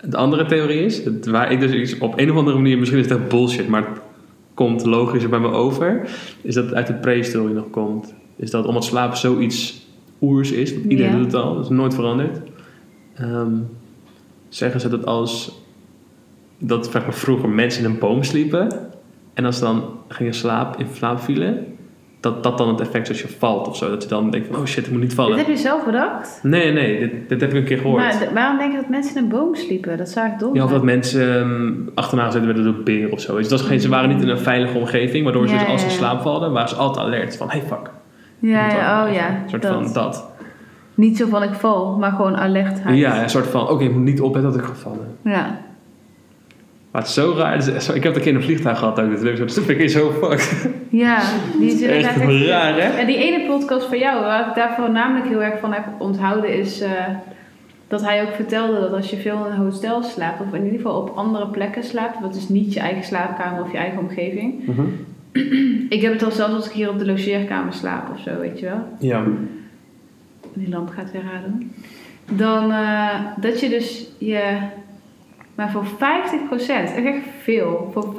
de 0.01 0.17
andere 0.17 0.47
theorie 0.47 0.85
is, 0.85 1.05
het- 1.05 1.27
waar 1.27 1.53
ik 1.53 1.61
dus 1.61 1.73
iets 1.73 1.99
op 1.99 2.19
een 2.19 2.31
of 2.31 2.37
andere 2.37 2.57
manier, 2.57 2.79
misschien 2.79 3.01
is 3.01 3.07
echt 3.07 3.29
bullshit, 3.29 3.69
maar 3.69 3.85
komt 4.59 4.85
logischer 4.85 5.31
bij 5.31 5.39
me 5.39 5.49
over, 5.49 6.09
is 6.43 6.55
dat 6.55 6.65
het 6.65 6.75
uit 6.75 6.87
de 6.87 6.95
prehistorie 6.95 7.55
nog 7.55 7.71
komt. 7.71 8.15
Is 8.37 8.51
dat 8.51 8.67
omdat 8.67 8.85
slapen 8.85 9.17
zoiets 9.17 9.87
oers 10.21 10.53
is, 10.53 10.73
want 10.73 10.85
iedereen 10.85 11.13
Ja. 11.13 11.17
doet 11.17 11.27
het 11.33 11.35
al, 11.43 11.55
dat 11.55 11.65
is 11.65 11.71
nooit 11.71 11.95
veranderd. 11.95 12.41
Ehm, 13.15 13.57
zeggen 14.49 14.81
ze 14.81 14.89
dat 14.89 15.07
als 15.07 15.61
dat 16.59 16.89
zeg 16.91 17.03
maar, 17.03 17.15
vroeger 17.15 17.49
mensen 17.49 17.85
in 17.85 17.91
een 17.91 17.99
boom 17.99 18.23
sliepen 18.23 18.91
en 19.35 19.45
als 19.45 19.59
ze 19.59 19.65
dan 19.65 19.83
gingen 20.09 20.35
slaap, 20.35 20.77
in 20.77 20.87
slaap 20.95 21.21
vielen, 21.21 21.67
dat 22.21 22.43
dat 22.43 22.59
dan 22.59 22.69
het 22.69 22.81
effect 22.81 23.11
is 23.11 23.23
als 23.23 23.33
je 23.33 23.39
valt 23.39 23.69
of 23.69 23.77
zo. 23.77 23.91
Dat 23.91 24.03
je 24.03 24.09
dan 24.09 24.31
denkt 24.31 24.47
van, 24.47 24.57
oh 24.57 24.65
shit, 24.65 24.85
ik 24.85 24.91
moet 24.91 25.01
niet 25.01 25.09
Dit 25.09 25.19
vallen. 25.19 25.39
heb 25.39 25.47
je 25.47 25.57
zelf 25.57 25.85
bedacht? 25.85 26.41
Nee, 26.43 26.73
nee, 26.73 26.99
dit, 26.99 27.29
dit 27.29 27.41
heb 27.41 27.51
ik 27.51 27.57
een 27.57 27.65
keer 27.65 27.79
gehoord. 27.79 28.03
Maar 28.03 28.29
waarom 28.35 28.59
denk 28.59 28.71
je 28.73 28.77
dat 28.77 28.89
mensen 28.89 29.17
in 29.17 29.23
een 29.23 29.29
boom 29.29 29.55
sliepen? 29.55 29.99
Dat 29.99 30.09
zou 30.09 30.27
ik 30.27 30.39
dom 30.39 30.55
Ja, 30.55 30.65
of 30.65 30.71
dat 30.71 30.83
mensen 30.83 31.41
ehm, 31.41 31.73
achterna 31.95 32.25
gezet 32.25 32.45
werden 32.45 32.65
door 32.65 32.83
beren 32.83 33.13
of 33.13 33.21
zo. 33.21 33.37
Dus 33.37 33.49
dat 33.49 33.61
is 33.61 33.67
geen, 33.67 33.81
ze 33.81 33.89
waren 33.89 34.09
niet 34.09 34.23
in 34.23 34.29
een 34.29 34.39
veilige 34.39 34.79
omgeving, 34.79 35.25
waardoor 35.25 35.49
ze 35.49 35.55
dus 35.59 35.67
als 35.67 35.83
ze 35.83 35.91
slaap 35.91 36.21
valden, 36.23 36.53
waren 36.53 36.69
ze 36.69 36.75
altijd 36.75 37.07
alert 37.07 37.37
van, 37.37 37.51
hey 37.51 37.63
fuck. 37.67 37.91
Ja, 38.39 38.67
oh 39.07 39.13
ja. 39.13 39.29
Een 39.29 39.49
soort 39.49 39.63
dat. 39.63 39.73
van 39.73 39.93
dat. 39.93 40.31
Niet 40.95 41.17
zo 41.17 41.27
van 41.27 41.43
ik 41.43 41.53
val, 41.55 41.97
maar 41.99 42.13
gewoon 42.13 42.37
alertheid. 42.37 42.99
Ja, 42.99 43.23
een 43.23 43.31
soort 43.31 43.47
van, 43.47 43.69
oké, 43.69 43.85
ik 43.85 43.93
moet 43.93 44.03
niet 44.03 44.21
opletten 44.21 44.53
dat 44.53 44.61
ik 44.61 44.67
ga 44.67 44.75
vallen. 44.75 45.17
Ja. 45.25 45.59
Maar 46.91 47.01
het 47.01 47.11
is 47.11 47.17
zo 47.17 47.35
raar. 47.37 47.53
Het 47.57 47.67
is 47.67 47.89
ik 47.89 48.03
heb 48.03 48.15
het 48.15 48.17
een 48.17 48.21
keer 48.23 48.31
in 48.31 48.37
een 48.37 48.43
vliegtuig 48.43 48.79
gehad 48.79 49.01
ook. 49.01 49.11
Dat 49.11 49.37
dus 49.37 49.55
vind 49.55 49.69
ik 49.69 49.91
zo 49.91 50.13
fuck. 50.13 50.71
Ja, 50.89 51.21
die 51.59 51.73
is 51.73 51.83
echt 51.83 52.17
raar, 52.17 52.75
hè? 52.75 53.01
Ja, 53.01 53.05
die 53.05 53.17
ene 53.17 53.47
podcast 53.47 53.87
van 53.87 53.99
jou, 53.99 54.21
waar 54.21 54.49
ik 54.49 54.55
daar 54.55 54.75
voornamelijk 54.77 55.29
heel 55.29 55.43
erg 55.43 55.61
van 55.61 55.73
heb 55.73 55.85
onthouden, 55.99 56.59
is 56.59 56.81
eh, 56.81 56.91
dat 57.89 58.03
hij 58.03 58.23
ook 58.23 58.35
vertelde 58.35 58.81
dat 58.81 58.93
als 58.93 59.11
je 59.11 59.17
veel 59.17 59.47
in 59.47 59.53
een 59.53 59.59
hotel 59.59 60.03
slaapt, 60.03 60.41
of 60.41 60.55
in 60.55 60.65
ieder 60.65 60.77
geval 60.77 61.01
op 61.01 61.17
andere 61.17 61.47
plekken 61.47 61.85
slaapt, 61.85 62.21
wat 62.21 62.37
is 62.37 62.49
niet 62.49 62.73
je 62.73 62.81
eigen 62.81 63.05
slaapkamer 63.05 63.63
of 63.63 63.73
je 63.73 63.79
eigen 63.79 63.99
omgeving. 63.99 64.55
Ik 65.89 66.03
heb 66.03 66.13
het 66.13 66.23
al 66.23 66.31
zelfs 66.31 66.55
als 66.55 66.67
ik 66.67 66.73
hier 66.73 66.91
op 66.91 66.99
de 66.99 67.07
logeerkamer 67.07 67.73
slaap 67.73 68.11
of 68.15 68.21
zo, 68.21 68.39
weet 68.39 68.59
je 68.59 68.67
wel. 68.67 68.83
Ja. 68.99 69.25
Die 70.53 70.69
lamp 70.69 70.89
gaat 70.89 71.13
weer 71.13 71.23
raden. 71.33 71.73
Dan 72.31 72.73
eh, 72.73 73.15
dat 73.41 73.61
je 73.61 73.69
dus 73.69 74.07
je, 74.19 74.59
maar 75.59 75.71
voor 75.71 75.85
50%, 75.85 75.91
echt 76.59 77.05
echt 77.05 77.25
veel, 77.43 77.91
voor 77.93 78.15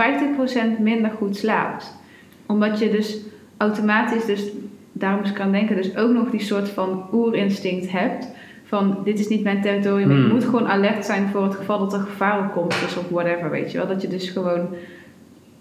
50% 0.78 0.80
minder 0.80 1.12
goed 1.18 1.38
slaapt. 1.38 1.98
Omdat 2.46 2.80
je 2.80 2.90
dus 2.90 3.20
automatisch, 3.58 4.26
dus 4.26 4.48
daarom 4.92 5.24
ik 5.24 5.40
aan 5.40 5.52
denken, 5.52 5.76
dus 5.76 5.98
ook 5.98 6.12
nog 6.12 6.30
die 6.30 6.42
soort 6.42 6.70
van 6.70 7.08
oerinstinct 7.14 7.92
hebt. 7.92 8.28
Van 8.66 8.98
dit 9.04 9.20
is 9.20 9.28
niet 9.28 9.44
mijn 9.44 9.62
territorium, 9.62 10.10
Hmm. 10.10 10.26
ik 10.26 10.32
moet 10.32 10.44
gewoon 10.44 10.68
alert 10.68 11.06
zijn 11.06 11.28
voor 11.28 11.44
het 11.44 11.56
geval 11.56 11.80
dat 11.80 11.94
er 11.94 12.00
gevaar 12.00 12.40
op 12.40 12.52
komt, 12.52 12.80
dus 12.82 12.98
of 12.98 13.10
whatever, 13.10 13.50
weet 13.50 13.72
je 13.72 13.78
wel. 13.78 13.88
Dat 13.88 14.02
je 14.02 14.08
dus 14.08 14.30
gewoon 14.30 14.68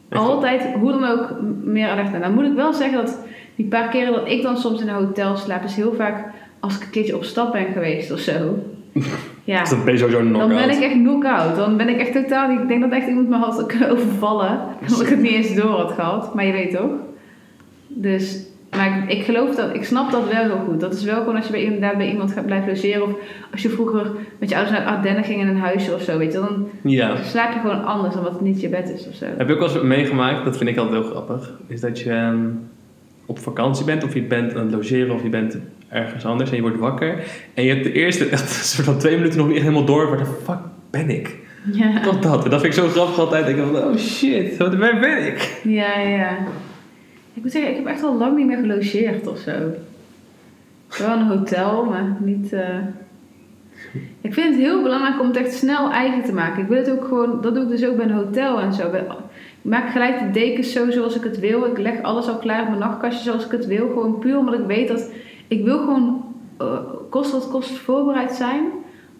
Echt? 0.09 0.21
altijd, 0.23 0.63
hoe 0.81 0.93
dan 0.93 1.05
ook, 1.05 1.35
meer 1.63 1.89
alert 1.89 2.11
bent. 2.11 2.23
Nou 2.23 2.35
moet 2.35 2.47
ik 2.47 2.55
wel 2.55 2.73
zeggen 2.73 3.05
dat 3.05 3.19
die 3.55 3.67
paar 3.67 3.89
keren 3.89 4.13
dat 4.13 4.29
ik 4.29 4.43
dan 4.43 4.57
soms 4.57 4.81
in 4.81 4.89
een 4.89 4.95
hotel 4.95 5.37
slaap, 5.37 5.65
is 5.65 5.77
heel 5.77 5.95
vaak 5.95 6.25
als 6.61 6.77
ik 6.77 6.83
een 6.83 6.91
keertje 6.91 7.17
op 7.17 7.25
stap 7.25 7.53
ben 7.53 7.67
geweest 7.73 8.13
of 8.13 8.19
zo. 8.19 8.59
Ja, 9.49 9.61
Dus 9.61 9.71
dan 9.71 9.85
ben 9.85 9.93
je 9.93 9.99
sowieso 9.99 10.21
een 10.21 10.33
dan 10.33 10.49
ben 10.49 10.71
ik 10.71 10.81
echt 10.83 10.93
knock-out. 10.93 11.57
Dan 11.57 11.77
ben 11.77 11.89
ik 11.89 11.99
echt 11.99 12.13
totaal. 12.13 12.51
Ik 12.51 12.69
denk 12.69 12.81
dat 12.81 12.91
echt 12.91 13.09
iemand 13.09 13.29
me 13.29 13.37
had 13.37 13.67
kunnen 13.67 13.91
overvallen. 13.97 14.61
Omdat 14.81 15.01
ik 15.01 15.09
het 15.09 15.21
niet 15.21 15.33
eens 15.33 15.55
door 15.55 15.71
had 15.71 15.93
gehad. 15.93 16.35
Maar 16.35 16.47
je 16.47 16.53
weet 16.53 16.71
toch? 16.71 16.91
Dus... 17.89 18.47
Maar 18.77 19.03
ik, 19.03 19.19
ik 19.19 19.25
geloof 19.25 19.55
dat... 19.55 19.75
Ik 19.75 19.85
snap 19.85 20.11
dat 20.11 20.33
wel 20.33 20.43
heel 20.43 20.63
goed. 20.69 20.81
Dat 20.81 20.95
is 20.95 21.05
wel 21.05 21.19
gewoon 21.19 21.37
als 21.37 21.47
je 21.47 21.53
bij, 21.53 21.63
inderdaad 21.63 21.97
bij 21.97 22.11
iemand 22.11 22.33
gaat 22.33 22.47
blijven 22.47 22.69
logeren. 22.69 23.03
Of 23.03 23.11
als 23.53 23.63
je 23.63 23.69
vroeger 23.69 24.11
met 24.39 24.49
je 24.49 24.57
ouders 24.57 24.79
naar 24.79 24.87
Ardennen 24.87 25.25
ging 25.25 25.41
in 25.41 25.49
een 25.49 25.59
huisje 25.59 25.95
of 25.95 26.03
zo. 26.03 26.19
Weet 26.19 26.33
je, 26.33 26.39
dan 26.39 26.69
Ja. 26.83 27.17
slaap 27.23 27.53
je 27.53 27.61
gewoon 27.61 27.85
anders 27.85 28.15
dan 28.15 28.23
wat 28.23 28.33
het 28.33 28.41
niet 28.41 28.61
je 28.61 28.69
bed 28.69 28.91
is 28.95 29.09
of 29.09 29.15
zo. 29.15 29.25
Heb 29.37 29.49
je 29.49 29.55
ook 29.55 29.61
wel 29.61 29.69
eens 29.75 29.83
meegemaakt, 29.83 30.45
dat 30.45 30.57
vind 30.57 30.71
ik 30.71 30.77
altijd 30.77 31.03
heel 31.03 31.11
grappig, 31.11 31.53
is 31.67 31.81
dat 31.81 32.01
je 32.01 32.11
ehm, 32.11 32.39
op 33.27 33.39
vakantie 33.39 33.85
bent, 33.85 34.05
of 34.05 34.15
je 34.15 34.23
bent 34.23 34.55
aan 34.55 34.63
het 34.67 34.75
logeren, 34.75 35.15
of 35.15 35.23
je 35.23 35.29
bent 35.29 35.59
ergens 35.89 36.25
anders 36.25 36.51
en 36.51 36.57
je 36.57 36.63
wordt 36.63 36.79
wakker. 36.79 37.25
En 37.55 37.65
je 37.65 37.71
hebt 37.71 37.85
de 37.85 37.93
eerste, 37.93 38.29
echt 38.29 38.51
soort 38.51 38.87
van 38.87 38.99
twee 38.99 39.17
minuten 39.17 39.39
nog 39.39 39.49
niet 39.49 39.59
helemaal 39.61 39.85
door, 39.85 40.09
waar 40.09 40.19
de 40.19 40.39
fuck 40.45 40.59
ben 40.91 41.11
ik? 41.11 41.37
Ja. 41.73 42.01
Tot 42.01 42.23
dat. 42.23 42.45
En 42.45 42.51
dat 42.51 42.61
vind 42.61 42.77
ik 42.77 42.83
zo 42.83 42.89
grappig 42.89 43.19
altijd. 43.19 43.49
Ik 43.49 43.57
denk 43.57 43.69
van, 43.69 43.83
oh 43.85 43.97
shit, 43.97 44.57
waar 44.57 44.99
ben 45.01 45.27
ik? 45.27 45.61
Ja, 45.63 45.99
ja. 45.99 46.37
Ik 47.35 47.43
moet 47.43 47.53
zeggen, 47.53 47.71
ik 47.71 47.77
heb 47.77 47.87
echt 47.87 48.03
al 48.03 48.17
lang 48.19 48.37
niet 48.37 48.47
meer 48.47 48.59
gelogeerd 48.59 49.27
of 49.27 49.39
zo. 49.39 49.53
Wel 50.99 51.11
een 51.17 51.27
hotel, 51.27 51.85
maar 51.85 52.17
niet... 52.21 52.53
eh. 52.53 52.77
Ik 54.21 54.35
vind 54.35 54.49
het 54.55 54.65
heel 54.65 54.83
belangrijk 54.83 55.21
om 55.21 55.27
het 55.27 55.37
echt 55.37 55.55
snel 55.55 55.91
eigen 55.91 56.25
te 56.25 56.33
maken. 56.33 56.63
Ik 56.63 56.69
wil 56.69 56.79
het 56.79 56.91
ook 56.91 57.05
gewoon... 57.05 57.41
Dat 57.41 57.55
doe 57.55 57.63
ik 57.65 57.69
dus 57.69 57.85
ook 57.85 57.97
bij 57.97 58.05
een 58.05 58.13
hotel 58.13 58.61
en 58.61 58.73
zo. 58.73 58.87
Ik 58.93 59.03
maak 59.63 59.91
gelijk 59.91 60.19
de 60.19 60.31
dekens 60.31 60.73
zo 60.73 60.91
zoals 60.91 61.17
ik 61.17 61.23
het 61.23 61.39
wil. 61.39 61.65
Ik 61.65 61.79
leg 61.79 62.03
alles 62.03 62.29
al 62.29 62.39
klaar 62.39 62.63
op 62.63 62.69
mijn 62.69 62.81
nachtkastje 62.81 63.23
zoals 63.25 63.45
ik 63.45 63.51
het 63.51 63.67
wil. 63.67 63.89
Gewoon 63.89 64.19
puur 64.19 64.39
omdat 64.39 64.55
ik 64.55 64.67
weet 64.67 64.89
dat... 64.89 65.11
Ik 65.49 65.65
wil 65.65 65.79
gewoon, 65.79 66.25
eh, 66.59 66.79
kost 67.11 67.33
wat 67.33 67.49
kost, 67.49 67.71
voorbereid 67.71 68.33
zijn... 68.33 68.63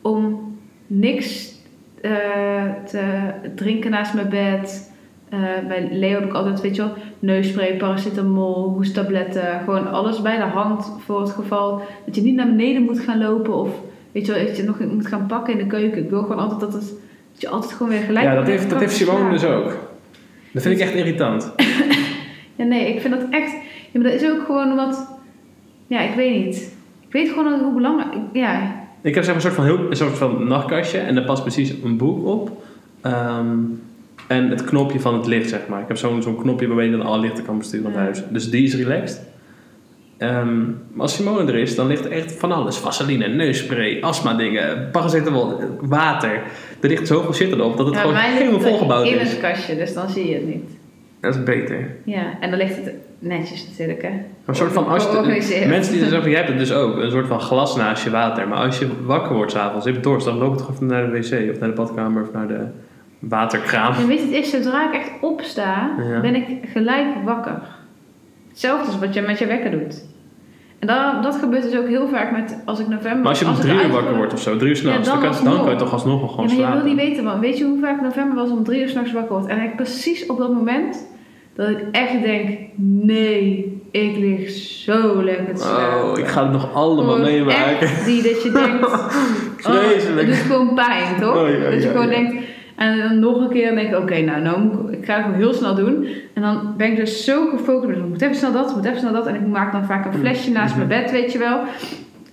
om 0.03 0.53
niks 0.87 1.55
eh, 2.01 2.65
te 2.87 3.33
drinken 3.55 3.91
naast 3.91 4.15
mijn 4.15 4.29
bed... 4.29 4.93
Eh, 5.29 5.39
bij 5.69 5.89
Leo 5.93 6.21
heb 6.21 6.29
ik 6.29 6.33
altijd, 6.33 6.61
weet 6.61 6.77
je 6.77 6.83
wel, 6.83 6.93
neusspray, 7.19 7.77
paracetamol, 7.77 8.69
hoesttabletten. 8.69 9.61
Gewoon 9.65 9.91
alles 9.91 10.23
bij 10.23 10.37
de 10.37 10.43
hand 10.43 10.93
voor 10.99 11.21
het 11.21 11.31
geval 11.31 11.83
dat 12.07 12.15
je 12.15 12.23
niet 12.23 12.35
naar 12.35 12.47
beneden 12.47 12.83
moet 12.83 13.01
gaan 13.01 13.19
lopen 13.19 13.55
of 13.55 13.69
weet 14.13 14.27
je 14.27 14.33
wel, 14.33 14.47
dat 14.47 14.57
je 14.57 14.63
nog 14.63 14.79
moet 14.79 15.07
gaan 15.07 15.27
pakken 15.27 15.53
in 15.53 15.59
de 15.59 15.67
keuken. 15.67 16.03
Ik 16.03 16.11
wil 16.11 16.23
gewoon 16.23 16.39
altijd 16.39 16.61
dat, 16.61 16.73
het, 16.73 16.89
dat 17.33 17.41
je 17.41 17.49
altijd 17.49 17.73
gewoon 17.73 17.93
weer 17.93 18.03
gelijk 18.03 18.27
Ja, 18.27 18.35
dat 18.35 18.47
heeft, 18.47 18.71
dat 18.71 18.81
heeft 18.81 18.97
Simone 18.97 19.31
dus 19.31 19.45
ook. 19.45 19.77
Dat 20.53 20.63
vind 20.63 20.75
ik 20.75 20.81
echt 20.81 20.95
irritant. 20.95 21.53
Ja, 22.59 22.65
nee, 22.65 22.95
ik 22.95 23.01
vind 23.01 23.15
dat 23.15 23.23
echt... 23.31 23.53
Ja, 23.91 24.01
maar 24.01 24.11
dat 24.11 24.21
is 24.21 24.31
ook 24.31 24.45
gewoon 24.45 24.77
wat... 24.77 25.09
Ja, 25.89 26.01
ik 26.01 26.15
weet 26.15 26.45
niet. 26.45 26.57
Ik 27.07 27.13
weet 27.13 27.29
gewoon 27.29 27.61
hoe 27.61 27.75
belangrijk... 27.75 28.09
Ja, 28.33 28.75
Ik 29.03 29.15
heb 29.15 29.25
zeg 29.25 29.35
maar 29.35 29.45
een 29.45 29.51
soort 29.51 29.55
van, 29.55 29.65
heel, 29.65 29.91
een 29.91 29.97
soort 29.97 30.19
van 30.19 30.49
nachtkastje 30.49 30.99
en 30.99 31.15
daar 31.15 31.25
past 31.25 31.43
precies 31.43 31.75
een 31.85 31.97
boek 31.97 32.27
op. 32.27 32.51
Ehm, 33.01 33.49
en 34.27 34.51
het 34.51 34.65
knopje 34.65 35.01
van 35.01 35.15
het 35.15 35.27
licht, 35.27 35.49
zeg 35.49 35.61
maar. 35.69 35.81
Ik 35.81 35.89
heb 35.89 35.97
zo'n 35.97 36.23
zo'n 36.23 36.37
knopje 36.41 36.67
waarmee 36.67 36.91
je 36.91 36.97
dan 36.97 37.07
alle 37.07 37.21
lichten 37.21 37.45
kan 37.45 37.59
besturen 37.59 37.87
in 37.87 37.99
het 37.99 37.99
Ja. 37.99 38.05
huis. 38.05 38.23
Dus 38.31 38.51
die 38.51 38.65
is 38.65 38.75
relaxed. 38.75 39.21
Ehm, 40.19 40.65
maar 40.67 41.01
als 41.01 41.15
Simone 41.15 41.53
er 41.53 41.59
is, 41.59 41.75
dan 41.75 41.87
ligt 41.87 42.05
er 42.05 42.11
echt 42.13 42.33
van 42.33 42.53
alles. 42.53 42.77
Vaseline, 42.77 43.29
neusspray, 43.29 44.01
astma 44.01 44.35
dingen, 44.35 44.89
paracetamol, 44.93 45.61
water. 45.81 46.43
Er 46.81 46.89
ligt 46.89 47.07
zoveel 47.07 47.35
shit 47.35 47.53
erop 47.53 47.77
dat 47.77 47.87
het 47.87 47.95
ja 47.95 48.01
gewoon 48.01 48.17
helemaal 48.17 48.61
volgebouwd 48.61 49.07
in 49.07 49.21
is. 49.21 49.31
het 49.31 49.41
kastje, 49.41 49.77
dus 49.77 49.95
dan 49.95 50.09
zie 50.11 50.29
je 50.29 50.35
het 50.35 50.47
niet. 50.47 50.71
Dat 51.21 51.35
is 51.35 51.43
beter. 51.43 51.91
Ja, 52.05 52.23
en 52.41 52.51
dan 52.51 52.59
ligt 52.59 52.77
het 52.77 52.93
netjes 53.19 53.67
natuurlijk, 53.69 54.03
hè. 54.03 54.11
Een 54.45 54.55
soort 54.55 54.73
van, 54.73 54.89
als 54.89 55.03
je, 55.03 55.65
mensen 55.69 55.93
die 55.93 56.09
zeggen, 56.09 56.31
jij 56.31 56.39
hebt 56.39 56.49
het 56.51 56.59
dus 56.59 56.73
ook, 56.73 56.97
een 56.97 57.11
soort 57.11 57.27
van 57.27 57.41
glas 57.41 57.77
naast 57.77 58.05
je 58.05 58.11
water. 58.11 58.49
Maar 58.49 58.59
als 58.59 58.79
je 58.79 58.89
wakker 59.05 59.35
wordt 59.37 59.53
s'avonds, 59.53 59.87
je 59.87 59.93
hebt 59.93 60.05
dorst, 60.05 60.27
dan 60.27 60.39
loop 60.39 60.53
je 60.53 60.59
toch 60.61 60.71
even 60.71 60.87
naar 60.87 61.11
de 61.11 61.13
wc 61.13 61.51
of 61.51 61.59
naar 61.59 61.69
de 61.69 61.75
badkamer 61.75 62.23
of 62.23 62.33
naar 62.33 62.49
de 62.49 62.65
waterkraam. 63.19 63.93
En 63.95 64.07
weet 64.07 64.19
je, 64.19 64.25
het 64.25 64.35
is 64.35 64.51
zodra 64.51 64.93
ik 64.93 65.01
echt 65.01 65.11
opsta, 65.21 65.91
Ja. 66.11 66.21
ben 66.21 66.35
ik 66.35 66.45
gelijk 66.73 67.07
wakker. 67.25 67.61
Hetzelfde 68.49 68.87
als 68.87 68.99
wat 68.99 69.15
je 69.15 69.21
met 69.21 69.39
je 69.39 69.47
wekker 69.47 69.71
doet. 69.71 70.05
En 70.79 70.87
dat, 70.87 71.23
dat 71.23 71.37
gebeurt 71.37 71.63
dus 71.63 71.77
ook 71.77 71.87
heel 71.89 72.09
vaak 72.09 72.33
met 72.33 72.59
als 72.65 72.79
ik 72.81 72.89
november. 72.89 73.19
Maar 73.19 73.29
als 73.29 73.39
je 73.39 73.47
om 73.47 73.55
drie 73.55 73.73
uur 73.75 73.81
wakker 73.81 74.03
word- 74.03 74.17
wordt 74.17 74.33
of 74.33 74.41
zo, 74.41 74.57
drie 74.57 74.71
uur 74.71 74.77
s'nachts, 74.77 75.07
Ja, 75.09 75.13
dan, 75.15 75.23
dan 75.23 75.33
kan, 75.33 75.45
dan 75.45 75.61
kan 75.63 75.71
je 75.73 75.79
toch 75.79 75.93
alsnog 75.93 76.21
wel 76.21 76.29
gewoon 76.29 76.49
ja, 76.49 76.55
maar 76.57 76.77
je 76.77 76.83
wil 76.83 76.93
niet 76.93 77.01
weten, 77.01 77.25
man. 77.25 77.41
Weet 77.41 77.59
je 77.59 77.65
hoe 77.65 77.79
vaak 77.81 78.01
november 78.01 78.37
was 78.37 78.51
om 78.51 78.65
drie 78.65 78.81
uur 78.83 78.89
s'nachts 78.89 79.13
wakker 79.13 79.37
word? 79.39 79.47
En 79.51 79.63
ik 79.63 79.77
precies 79.77 80.27
op 80.27 80.39
dat 80.39 80.53
moment 80.53 81.07
dat 81.55 81.69
ik 81.69 81.79
echt 81.93 82.23
denk: 82.23 82.59
nee, 82.77 83.81
ik 83.91 84.17
lig 84.17 84.51
zo 84.51 85.23
lekker 85.23 85.55
te 85.55 85.63
slapen. 85.63 86.11
Oh, 86.11 86.19
ik 86.19 86.27
ga 86.27 86.43
het 86.43 86.53
nog 86.53 86.75
allemaal 86.75 87.05
Gewoon 87.15 87.21
meemaken. 87.31 87.81
echt 87.81 88.05
die 88.05 88.23
dat 88.23 88.43
je 88.43 88.51
denkt, 88.53 88.87
oh, 89.67 90.17
het 90.17 90.27
doet 90.27 90.35
gewoon 90.35 90.75
pijn, 90.75 91.21
toch? 91.21 91.37
Oh, 91.37 91.49
ja, 91.49 91.71
dat 91.71 91.83
je 91.83 91.89
gewoon 91.89 92.09
ja. 92.09 92.15
denkt, 92.15 92.35
en 92.79 92.99
dan 92.99 93.19
nog 93.19 93.41
een 93.41 93.49
keer 93.49 93.75
denk 93.75 93.89
ik, 93.93 93.97
oké, 93.99 94.21
nou, 94.21 94.43
nou 94.43 94.61
moet 94.61 94.93
ik, 94.93 94.99
ik 94.99 95.05
ga 95.05 95.23
het 95.23 95.35
heel 95.35 95.53
snel 95.55 95.75
doen. 95.75 96.07
En 96.35 96.43
dan 96.43 96.75
ben 96.77 96.91
ik 96.91 96.97
dus 96.97 97.25
zo 97.25 97.47
gefocust, 97.49 97.99
ik 97.99 98.05
moet 98.09 98.23
even 98.23 98.37
snel 98.37 98.53
dat, 98.53 98.69
ik 98.71 98.77
moet 98.77 98.85
even 98.85 98.99
snel 98.99 99.13
dat. 99.13 99.27
En 99.27 99.35
ik 99.35 99.47
maak 99.47 99.73
dan 99.73 99.85
vaak 99.85 100.05
een 100.07 100.19
flesje 100.21 100.51
naast 100.51 100.77
Mhm. 100.77 100.87
mijn 100.87 101.03
bed, 101.03 101.11
weet 101.11 101.33
je 101.33 101.39
wel. 101.39 101.61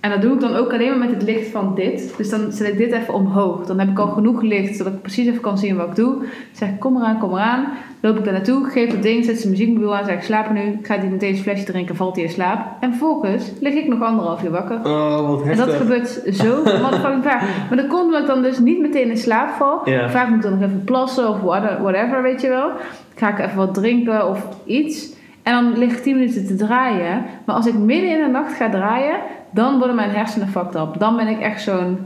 En 0.06 0.12
dat 0.12 0.22
doe 0.22 0.34
ik 0.34 0.40
dan 0.40 0.54
ook 0.56 0.72
alleen 0.72 0.88
maar 0.88 1.08
met 1.08 1.10
het 1.10 1.22
licht 1.22 1.50
van 1.50 1.74
dit. 1.74 2.14
Dus 2.16 2.30
dan 2.30 2.52
zet 2.52 2.68
ik 2.68 2.78
dit 2.78 2.92
even 2.92 3.14
omhoog. 3.14 3.66
Dan 3.66 3.78
heb 3.78 3.88
ik 3.88 3.98
al 3.98 4.06
genoeg 4.08 4.42
licht, 4.42 4.76
zodat 4.76 4.92
ik 4.92 5.02
precies 5.02 5.26
even 5.28 5.40
kan 5.40 5.58
zien 5.58 5.76
wat 5.76 5.88
ik 5.88 5.94
doe. 5.96 6.14
Dan 6.14 6.24
zeg 6.52 6.68
ik, 6.68 6.80
kom 6.80 6.96
eraan, 6.96 7.18
kom 7.18 7.32
eraan. 7.32 7.64
Loop 8.00 8.18
ik 8.18 8.24
daar 8.24 8.32
naartoe, 8.32 8.64
geef 8.70 8.90
het 8.92 9.02
ding, 9.02 9.24
zet 9.24 9.38
zijn 9.38 9.50
muziekmobiel 9.50 9.96
aan, 9.96 10.04
zeg 10.04 10.14
ik, 10.14 10.22
slaap 10.22 10.50
nu. 10.50 10.60
Ik 10.60 10.86
ga 10.86 10.96
die 10.96 11.10
meteen 11.10 11.32
een 11.34 11.38
flesje 11.40 11.64
drinken, 11.64 11.96
valt 11.96 12.14
hij 12.14 12.24
in 12.24 12.30
slaap. 12.30 12.66
En 12.80 12.90
vervolgens 12.90 13.52
lig 13.60 13.74
ik 13.74 13.88
nog 13.88 14.02
anderhalf 14.02 14.42
uur 14.44 14.50
wakker. 14.50 14.76
Oh, 14.84 15.28
wat 15.28 15.40
En 15.42 15.46
heftig. 15.48 15.66
dat 15.66 15.74
gebeurt 15.74 16.08
zo 16.32 16.56
motherfucking 16.82 17.24
vaak. 17.24 17.40
Maar 17.68 17.76
dat 17.78 17.86
komt 17.86 18.04
omdat 18.04 18.20
ik 18.20 18.26
dan 18.26 18.42
dus 18.42 18.58
niet 18.58 18.80
meteen 18.80 19.08
in 19.10 19.16
slaap 19.16 19.48
val. 19.48 19.80
Vaak 20.08 20.28
moet 20.28 20.36
ik 20.36 20.42
dan 20.42 20.58
nog 20.58 20.62
even 20.68 20.84
plassen 20.84 21.28
of 21.28 21.40
whate- 21.40 21.82
whatever, 21.82 22.22
weet 22.22 22.40
je 22.40 22.48
wel. 22.48 22.70
Ga 23.14 23.28
ik 23.30 23.38
even 23.38 23.56
wat 23.56 23.74
drinken 23.74 24.28
of 24.28 24.46
iets. 24.64 25.14
En 25.42 25.52
dan 25.52 25.78
lig 25.78 25.92
ik 25.92 26.02
10 26.02 26.14
minuten 26.18 26.46
te 26.46 26.54
draaien. 26.54 27.24
Maar 27.44 27.56
als 27.56 27.66
ik 27.66 27.74
midden 27.74 28.10
in 28.10 28.24
de 28.24 28.30
nacht 28.30 28.52
ga 28.52 28.70
draaien, 28.70 29.16
dan 29.56 29.78
worden 29.78 29.96
mijn 29.96 30.10
hersenen 30.10 30.48
fucked 30.48 30.74
up. 30.74 30.88
Dan 30.98 31.16
ben 31.16 31.28
ik 31.28 31.40
echt 31.40 31.62
zo'n 31.62 31.98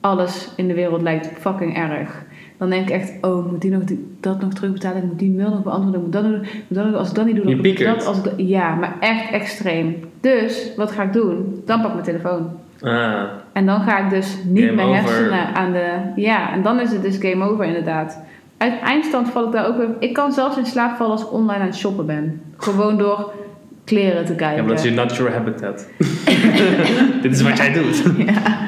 alles 0.00 0.50
in 0.56 0.68
de 0.68 0.74
wereld 0.74 1.02
lijkt 1.02 1.30
fucking 1.40 1.76
erg. 1.76 2.24
Dan 2.58 2.70
denk 2.70 2.88
ik 2.88 2.94
echt, 2.94 3.12
oh, 3.20 3.50
moet 3.50 3.60
die 3.60 3.70
nog, 3.70 3.84
die- 3.84 4.16
dat 4.20 4.40
nog 4.40 4.52
terugbetalen, 4.52 4.96
ik 5.02 5.04
moet 5.08 5.18
die 5.18 5.30
mail 5.30 5.50
nog 5.50 5.62
beantwoorden, 5.62 6.00
ik 6.00 6.06
moet 6.06 6.12
dat 6.12 6.24
moet 6.84 6.92
dat. 6.92 6.94
Als 6.94 7.08
ik 7.08 7.14
dat 7.14 7.26
niet 7.26 7.36
doe, 7.36 7.44
dan 7.44 7.64
ik 7.64 7.78
dat. 7.84 8.06
Als 8.06 8.18
ik 8.18 8.24
dat- 8.24 8.32
ja, 8.36 8.74
maar 8.74 8.96
echt 9.00 9.30
extreem. 9.30 9.96
Dus, 10.20 10.70
wat 10.76 10.90
ga 10.90 11.02
ik 11.02 11.12
doen? 11.12 11.62
Dan 11.64 11.78
pak 11.80 11.86
ik 11.88 11.92
mijn 11.92 12.04
telefoon. 12.04 12.50
Ah, 12.80 13.22
En 13.52 13.66
dan 13.66 13.80
ga 13.80 13.98
ik 13.98 14.10
dus 14.10 14.38
niet 14.44 14.64
Game 14.64 14.74
mijn 14.76 14.88
over. 14.88 15.00
hersenen 15.02 15.54
aan 15.54 15.72
de... 15.72 15.88
Ja, 16.16 16.52
en 16.52 16.62
dan 16.62 16.80
is 16.80 16.92
het 16.92 17.02
dus 17.02 17.16
game 17.20 17.44
over 17.44 17.64
inderdaad. 17.64 18.20
Uit 18.56 18.80
eindstand 18.80 19.30
val 19.30 19.46
ik 19.46 19.52
daar 19.52 19.66
ook 19.66 19.76
weer... 19.76 19.88
Ik 19.98 20.12
kan 20.14 20.32
zelfs 20.32 20.56
in 20.56 20.66
slaap 20.66 20.96
vallen 20.96 21.12
als 21.12 21.22
ik 21.22 21.32
online 21.32 21.60
aan 21.60 21.66
het 21.66 21.76
shoppen 21.76 22.06
ben. 22.06 22.40
Gewoon 22.56 22.98
door 22.98 23.32
kleren 23.86 24.24
te 24.24 24.34
kijken. 24.34 24.56
ja, 24.56 24.62
maar 24.62 24.74
dat 24.74 24.84
is 24.84 24.90
je 24.90 24.96
natural 24.96 25.32
habitat. 25.32 25.88
Dit 27.22 27.32
is 27.32 27.42
wat 27.42 27.56
jij 27.56 27.72
doet. 27.72 28.02
Ja. 28.16 28.58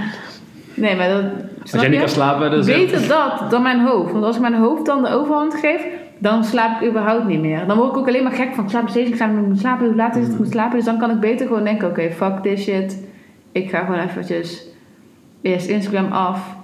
Nee, 0.75 0.97
maar 0.97 1.09
dat... 1.09 1.25
Als 1.63 1.81
jij 1.81 1.89
niet 1.89 1.99
kan 1.99 2.09
slapen, 2.09 2.51
dan 2.51 2.59
is 2.59 2.67
Beter 2.67 3.09
dat 3.09 3.51
dan 3.51 3.63
mijn 3.63 3.81
hoofd. 3.81 4.13
Want 4.13 4.25
als 4.25 4.37
ik 4.37 4.43
mijn 4.43 4.55
hoofd 4.55 4.87
dan 4.87 5.03
de 5.03 5.09
overhand 5.09 5.55
geef, 5.55 5.87
dan 6.19 6.45
slaap 6.45 6.81
ik 6.81 6.89
überhaupt 6.89 7.27
niet 7.27 7.41
meer. 7.41 7.67
Dan 7.67 7.77
word 7.77 7.91
ik 7.91 7.97
ook 7.97 8.09
alleen 8.09 8.23
maar 8.23 8.33
gek 8.33 8.55
van 8.55 8.65
ik 8.65 8.71
slaap 8.71 8.89
steeds, 8.89 9.11
ik 9.11 9.17
slaap, 9.17 9.31
ik 9.31 9.47
moet 9.47 9.59
slapen, 9.59 9.87
hoe 9.87 9.95
laat 9.95 10.17
is 10.17 10.23
het, 10.23 10.33
ik 10.33 10.39
moet 10.39 10.51
slapen. 10.51 10.77
Dus 10.77 10.85
dan 10.85 10.99
kan 10.99 11.11
ik 11.11 11.21
beter 11.21 11.47
gewoon 11.47 11.65
denken, 11.65 11.89
oké, 11.89 12.11
fuck 12.11 12.43
this 12.43 12.63
shit. 12.63 13.07
Ik 13.53 13.71
ga 13.71 13.85
gewoon 13.85 14.01
eventjes 14.01 14.67
eerst 15.43 15.69
Instagram 15.69 16.13
af, 16.13 16.57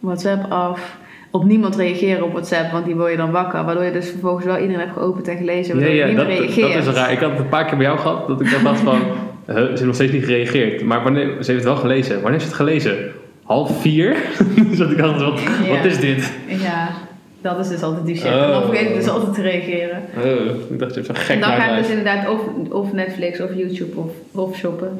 WhatsApp 0.00 0.52
af. 0.52 0.96
Op 1.36 1.44
niemand 1.44 1.76
reageren 1.76 2.24
op 2.24 2.32
WhatsApp, 2.32 2.72
want 2.72 2.84
die 2.84 2.94
word 2.96 3.10
je 3.10 3.16
dan 3.16 3.30
wakker. 3.30 3.64
Waardoor 3.64 3.84
je 3.84 3.92
dus 3.92 4.10
vervolgens 4.10 4.44
wel 4.44 4.56
iedereen 4.56 4.80
hebt 4.80 4.92
geopend 4.92 5.28
en 5.28 5.36
gelezen, 5.36 5.74
Ja, 5.74 5.80
waardoor 5.80 5.94
je 5.94 6.00
ja 6.00 6.06
niet 6.06 6.16
dat, 6.16 6.26
meer 6.26 6.36
dat 6.36 6.54
reageert. 6.54 6.86
is 6.86 6.94
raar. 6.94 7.12
Ik 7.12 7.18
had 7.18 7.30
het 7.30 7.38
een 7.38 7.48
paar 7.48 7.64
keer 7.64 7.76
bij 7.76 7.86
jou 7.86 7.98
gehad 7.98 8.26
dat 8.28 8.40
ik 8.40 8.50
dan 8.50 8.62
dacht 8.64 8.80
van... 8.80 8.98
huh, 9.46 9.54
ze 9.56 9.68
heeft 9.68 9.84
nog 9.84 9.94
steeds 9.94 10.12
niet 10.12 10.24
gereageerd. 10.24 10.82
Maar 10.84 11.02
wanneer, 11.02 11.26
ze 11.26 11.50
heeft 11.50 11.64
het 11.64 11.64
wel 11.64 11.76
gelezen. 11.76 12.14
Wanneer 12.14 12.30
heeft 12.30 12.42
ze 12.42 12.48
het 12.48 12.56
gelezen? 12.56 12.96
Half 13.42 13.80
vier? 13.80 14.16
dus 14.70 14.78
dat 14.78 14.90
ik 14.90 14.98
dacht, 14.98 15.22
wat, 15.22 15.40
Ja. 15.40 15.68
wat 15.76 15.84
is 15.84 16.00
dit? 16.00 16.32
Ja, 16.46 16.88
dat 17.40 17.58
is 17.58 17.68
dus 17.68 17.82
altijd 17.82 18.06
die 18.06 18.16
shit. 18.16 18.26
Oh. 18.26 18.42
En 18.42 18.50
dan 18.50 18.62
vergeet 18.62 18.88
ik 18.88 18.94
dus 18.94 19.08
altijd 19.08 19.34
te 19.34 19.42
reageren. 19.42 20.02
Oh, 20.16 20.70
ik 20.70 20.78
dacht, 20.78 20.94
je 20.94 21.00
hebt 21.00 21.06
zo'n 21.06 21.16
gek 21.24 21.34
En 21.34 21.40
dan 21.40 21.50
ga 21.50 21.70
ik 21.70 21.78
dus 21.78 21.88
inderdaad 21.88 22.28
of, 22.28 22.40
of 22.70 22.92
Netflix 22.92 23.40
of 23.40 23.54
YouTube 23.54 23.98
of, 24.00 24.10
of 24.32 24.56
shoppen. 24.56 24.98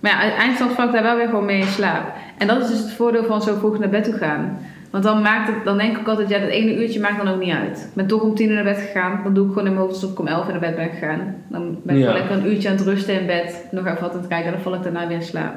Maar 0.00 0.10
ja, 0.10 0.36
eindstand 0.36 0.72
val 0.72 0.86
ik 0.86 0.92
daar 0.92 1.02
wel 1.02 1.16
weer 1.16 1.28
gewoon 1.28 1.44
mee 1.44 1.60
in 1.60 1.66
slaap. 1.66 2.12
En 2.38 2.46
dat 2.46 2.60
is 2.62 2.68
dus 2.68 2.78
het 2.78 2.92
voordeel 2.92 3.24
van 3.24 3.42
zo 3.42 3.54
vroeg 3.58 3.78
naar 3.78 3.88
bed 3.88 4.04
toe 4.04 4.14
gaan. 4.14 4.58
Want 4.90 5.04
dan, 5.04 5.22
maakt 5.22 5.48
het, 5.48 5.64
dan 5.64 5.78
denk 5.78 5.96
ik 5.98 6.08
altijd, 6.08 6.28
ja, 6.28 6.38
dat 6.38 6.48
ene 6.48 6.76
uurtje 6.82 7.00
maakt 7.00 7.16
dan 7.24 7.28
ook 7.34 7.40
niet 7.40 7.54
uit. 7.54 7.78
Ik 7.78 7.94
ben 7.94 8.06
toch 8.06 8.22
om 8.22 8.34
tien 8.34 8.48
uur 8.48 8.54
naar 8.54 8.64
bed 8.64 8.76
gegaan. 8.78 9.20
Dan 9.24 9.34
doe 9.34 9.46
ik 9.46 9.52
gewoon 9.52 9.66
in 9.66 9.72
mijn 9.74 9.84
hoofd 9.84 9.94
alsof 9.94 10.10
ik 10.10 10.18
om 10.18 10.26
elf 10.26 10.48
naar 10.48 10.58
bed 10.60 10.76
ben 10.76 10.88
gegaan. 10.90 11.34
Dan 11.48 11.78
ben 11.82 11.96
ik 11.96 12.02
Ja. 12.02 12.12
lekker 12.12 12.36
een 12.36 12.46
uurtje 12.46 12.68
aan 12.68 12.76
het 12.76 12.84
rusten 12.84 13.20
in 13.20 13.26
bed. 13.26 13.66
Nog 13.70 13.86
even 13.86 14.00
wat 14.00 14.12
aan 14.12 14.18
het 14.18 14.26
kijken. 14.28 14.46
En 14.46 14.52
dan 14.52 14.62
val 14.62 14.74
ik 14.74 14.82
daarna 14.82 15.06
weer 15.08 15.16
in 15.16 15.22
slaap. 15.22 15.54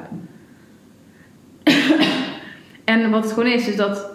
en 2.84 3.10
wat 3.10 3.22
het 3.24 3.32
gewoon 3.32 3.52
is, 3.52 3.68
is 3.68 3.76
dat 3.76 4.10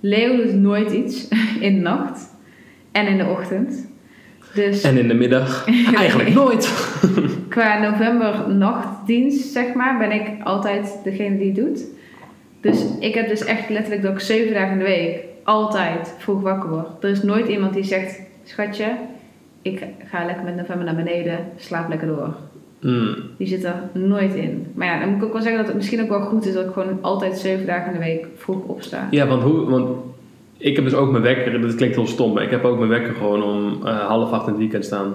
Leo 0.00 0.36
doet 0.36 0.54
nooit 0.54 0.90
iets 0.92 1.28
in 1.60 1.74
de 1.74 1.80
nacht. 1.80 2.34
En 2.92 3.06
in 3.06 3.18
de 3.18 3.26
ochtend. 3.26 3.88
Dus 4.54 4.82
En 4.82 4.98
in 4.98 5.08
de 5.08 5.14
middag? 5.14 5.66
Eigenlijk 5.96 6.34
nooit. 6.34 6.90
qua 7.48 7.78
november 7.90 8.54
nachtdienst, 8.54 9.52
zeg 9.52 9.74
maar, 9.74 9.98
ben 9.98 10.12
ik 10.12 10.28
altijd 10.44 10.98
degene 11.04 11.38
die 11.38 11.46
het 11.46 11.56
doet. 11.56 11.84
Dus 12.66 12.84
ik 13.00 13.14
heb 13.14 13.28
dus 13.28 13.44
echt 13.44 13.68
letterlijk 13.68 14.02
dat 14.02 14.12
ik 14.12 14.20
zeven 14.20 14.54
dagen 14.54 14.72
in 14.72 14.78
de 14.78 14.84
week 14.84 15.24
altijd 15.42 16.14
vroeg 16.18 16.40
wakker 16.40 16.70
word. 16.70 16.86
Er 17.04 17.10
is 17.10 17.22
nooit 17.22 17.48
iemand 17.48 17.74
die 17.74 17.84
zegt, 17.84 18.20
schatje, 18.44 18.96
ik 19.62 19.84
ga 20.04 20.24
lekker 20.24 20.44
met 20.44 20.56
november 20.56 20.84
naar 20.84 21.04
beneden, 21.04 21.38
slaap 21.56 21.88
lekker 21.88 22.08
door. 22.08 22.34
Mm. 22.80 23.16
Die 23.38 23.46
zit 23.46 23.64
er 23.64 23.74
nooit 23.92 24.34
in. 24.34 24.66
Maar 24.74 24.86
ja, 24.86 25.00
dan 25.00 25.08
moet 25.08 25.18
ik 25.18 25.24
ook 25.24 25.32
wel 25.32 25.42
zeggen 25.42 25.58
dat 25.58 25.66
het 25.66 25.76
misschien 25.76 26.02
ook 26.02 26.08
wel 26.08 26.20
goed 26.20 26.46
is 26.46 26.54
dat 26.54 26.66
ik 26.66 26.72
gewoon 26.72 26.98
altijd 27.00 27.38
zeven 27.38 27.66
dagen 27.66 27.92
in 27.92 27.98
de 27.98 28.04
week 28.04 28.26
vroeg 28.36 28.64
opsta. 28.66 29.08
Ja, 29.10 29.26
want, 29.26 29.42
hoe, 29.42 29.70
want 29.70 29.88
ik 30.56 30.76
heb 30.76 30.84
dus 30.84 30.94
ook 30.94 31.10
mijn 31.10 31.22
wekker, 31.22 31.60
dat 31.60 31.74
klinkt 31.74 31.96
heel 31.96 32.06
stom, 32.06 32.32
maar 32.32 32.42
ik 32.42 32.50
heb 32.50 32.64
ook 32.64 32.78
mijn 32.78 32.90
wekker 32.90 33.14
gewoon 33.14 33.42
om 33.42 33.86
eh, 33.86 34.06
half 34.06 34.30
acht 34.30 34.46
in 34.46 34.52
het 34.52 34.60
weekend 34.60 34.84
staan. 34.84 35.14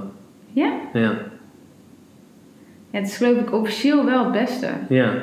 Ja? 0.53 0.73
Ja, 0.93 0.99
Ja, 2.91 2.99
het 2.99 3.07
is 3.07 3.17
geloof 3.17 3.37
ik 3.37 3.53
officieel 3.53 4.05
wel 4.05 4.23
het 4.23 4.31
beste. 4.31 4.67
ja. 4.89 5.13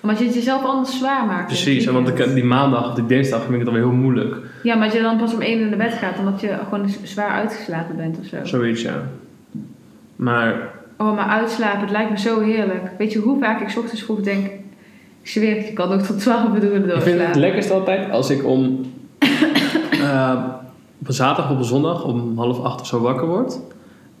Omdat 0.00 0.18
je 0.18 0.24
het 0.24 0.34
jezelf 0.34 0.64
anders 0.64 0.98
zwaar 0.98 1.26
maakt. 1.26 1.40
in 1.40 1.46
precies. 1.46 1.86
En 1.86 1.92
Want 1.92 2.08
ik, 2.08 2.14
weekend. 2.14 2.34
die 2.36 2.44
maandag 2.44 2.88
of 2.88 2.94
die 2.94 3.06
dinsdag 3.06 3.40
vind 3.40 3.52
ik 3.52 3.58
het 3.58 3.68
alweer 3.68 3.82
heel 3.82 3.92
moeilijk. 3.92 4.36
Ja, 4.62 4.74
maar 4.74 4.84
als 4.84 4.92
je 4.94 5.02
dan 5.02 5.16
pas 5.16 5.34
om 5.34 5.40
één 5.40 5.60
uur 5.60 5.68
naar 5.68 5.78
bed 5.78 5.92
gaat, 5.92 6.18
omdat 6.18 6.40
je 6.40 6.58
gewoon 6.68 6.88
zwaar 7.02 7.30
uitgeslapen 7.30 7.96
bent 7.96 8.18
of 8.18 8.26
zo. 8.26 8.36
Zoiets, 8.42 8.82
ja. 8.82 9.02
Maar 10.16 10.76
Oh, 11.00 11.14
maar 11.16 11.26
uitslapen, 11.26 11.80
het 11.80 11.90
lijkt 11.90 12.10
me 12.10 12.18
zo 12.18 12.40
heerlijk. 12.40 12.90
Weet 12.98 13.12
je 13.12 13.18
hoe 13.18 13.38
vaak 13.40 13.60
ik 13.60 13.68
's 13.68 13.76
ochtends 13.76 14.02
vroeg 14.02 14.20
denk, 14.20 14.46
ik 15.22 15.28
zweer 15.28 15.56
het, 15.56 15.66
je 15.66 15.72
kan 15.72 15.92
ook 15.92 16.00
tot 16.00 16.20
12 16.20 16.48
uur 16.48 16.54
ik 16.54 16.60
vind 16.60 16.72
het 16.84 16.88
doorslapen. 16.88 17.40
lekkerst 17.40 17.70
altijd 17.70 18.10
als 18.10 18.30
ik 18.30 18.44
om 18.44 18.80
eh, 20.02 20.44
op 21.00 21.08
een 21.08 21.14
zaterdag 21.14 21.44
of 21.44 21.50
op 21.50 21.58
een 21.58 21.64
zondag 21.64 22.04
om 22.04 22.38
half 22.38 22.60
acht 22.62 22.80
of 22.80 22.86
zo 22.86 23.00
wakker 23.00 23.26
word. 23.26 23.58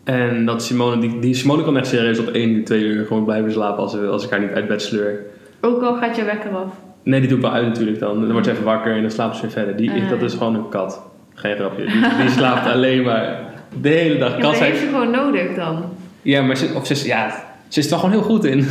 En 0.04 0.46
dat 0.46 0.62
Simone, 0.62 1.00
die, 1.00 1.18
die 1.18 1.34
Simone 1.34 1.64
kan 1.64 1.76
echt 1.76 1.86
serieus 1.86 2.18
op 2.18 2.26
1 2.26 2.50
uur, 2.50 2.64
2 2.64 2.82
uur 2.82 3.06
gewoon 3.06 3.24
blijven 3.24 3.52
slapen 3.52 3.82
als, 3.82 3.96
als 3.96 4.24
ik 4.24 4.30
haar 4.30 4.40
niet 4.40 4.50
uit 4.50 4.68
bed 4.68 4.82
sleur. 4.82 5.20
Ook 5.60 5.82
al 5.82 5.94
gaat 5.96 6.16
je 6.16 6.24
wekker 6.24 6.50
af. 6.50 6.72
Nee, 7.02 7.20
die 7.20 7.28
doe 7.28 7.38
ik 7.38 7.44
wel 7.44 7.52
uit 7.52 7.66
natuurlijk 7.66 7.98
dan. 7.98 8.20
Dan 8.20 8.32
wordt 8.32 8.46
ze 8.46 8.52
even 8.52 8.64
wakker 8.64 8.94
en 8.94 9.00
dan 9.02 9.10
slaapt 9.10 9.36
ze 9.36 9.42
weer 9.42 9.50
verder. 9.50 9.76
Die, 9.76 9.90
Ah. 9.90 10.08
dat 10.10 10.22
is 10.22 10.32
gewoon 10.32 10.54
een 10.54 10.68
kat. 10.68 11.02
Geen 11.34 11.56
grapje. 11.56 11.84
Die, 11.86 12.00
die 12.20 12.30
slaapt 12.30 12.66
alleen 12.74 13.02
maar 13.02 13.40
de 13.80 13.88
hele 13.88 14.18
dag. 14.18 14.34
Ja, 14.36 14.40
Kat 14.40 14.56
zijn- 14.56 14.70
heeft 14.70 14.82
je 14.82 14.88
gewoon 14.88 15.10
nodig 15.10 15.54
dan. 15.54 15.84
Ja, 16.22 16.42
maar 16.42 16.56
ze, 16.56 16.70
of 16.74 16.86
ze, 16.86 16.92
is- 16.92 17.04
ja, 17.04 17.30
ze 17.68 17.78
is 17.78 17.84
er 17.84 17.90
wel 17.90 17.98
gewoon 18.00 18.14
heel 18.14 18.24
goed 18.24 18.44
in. 18.44 18.66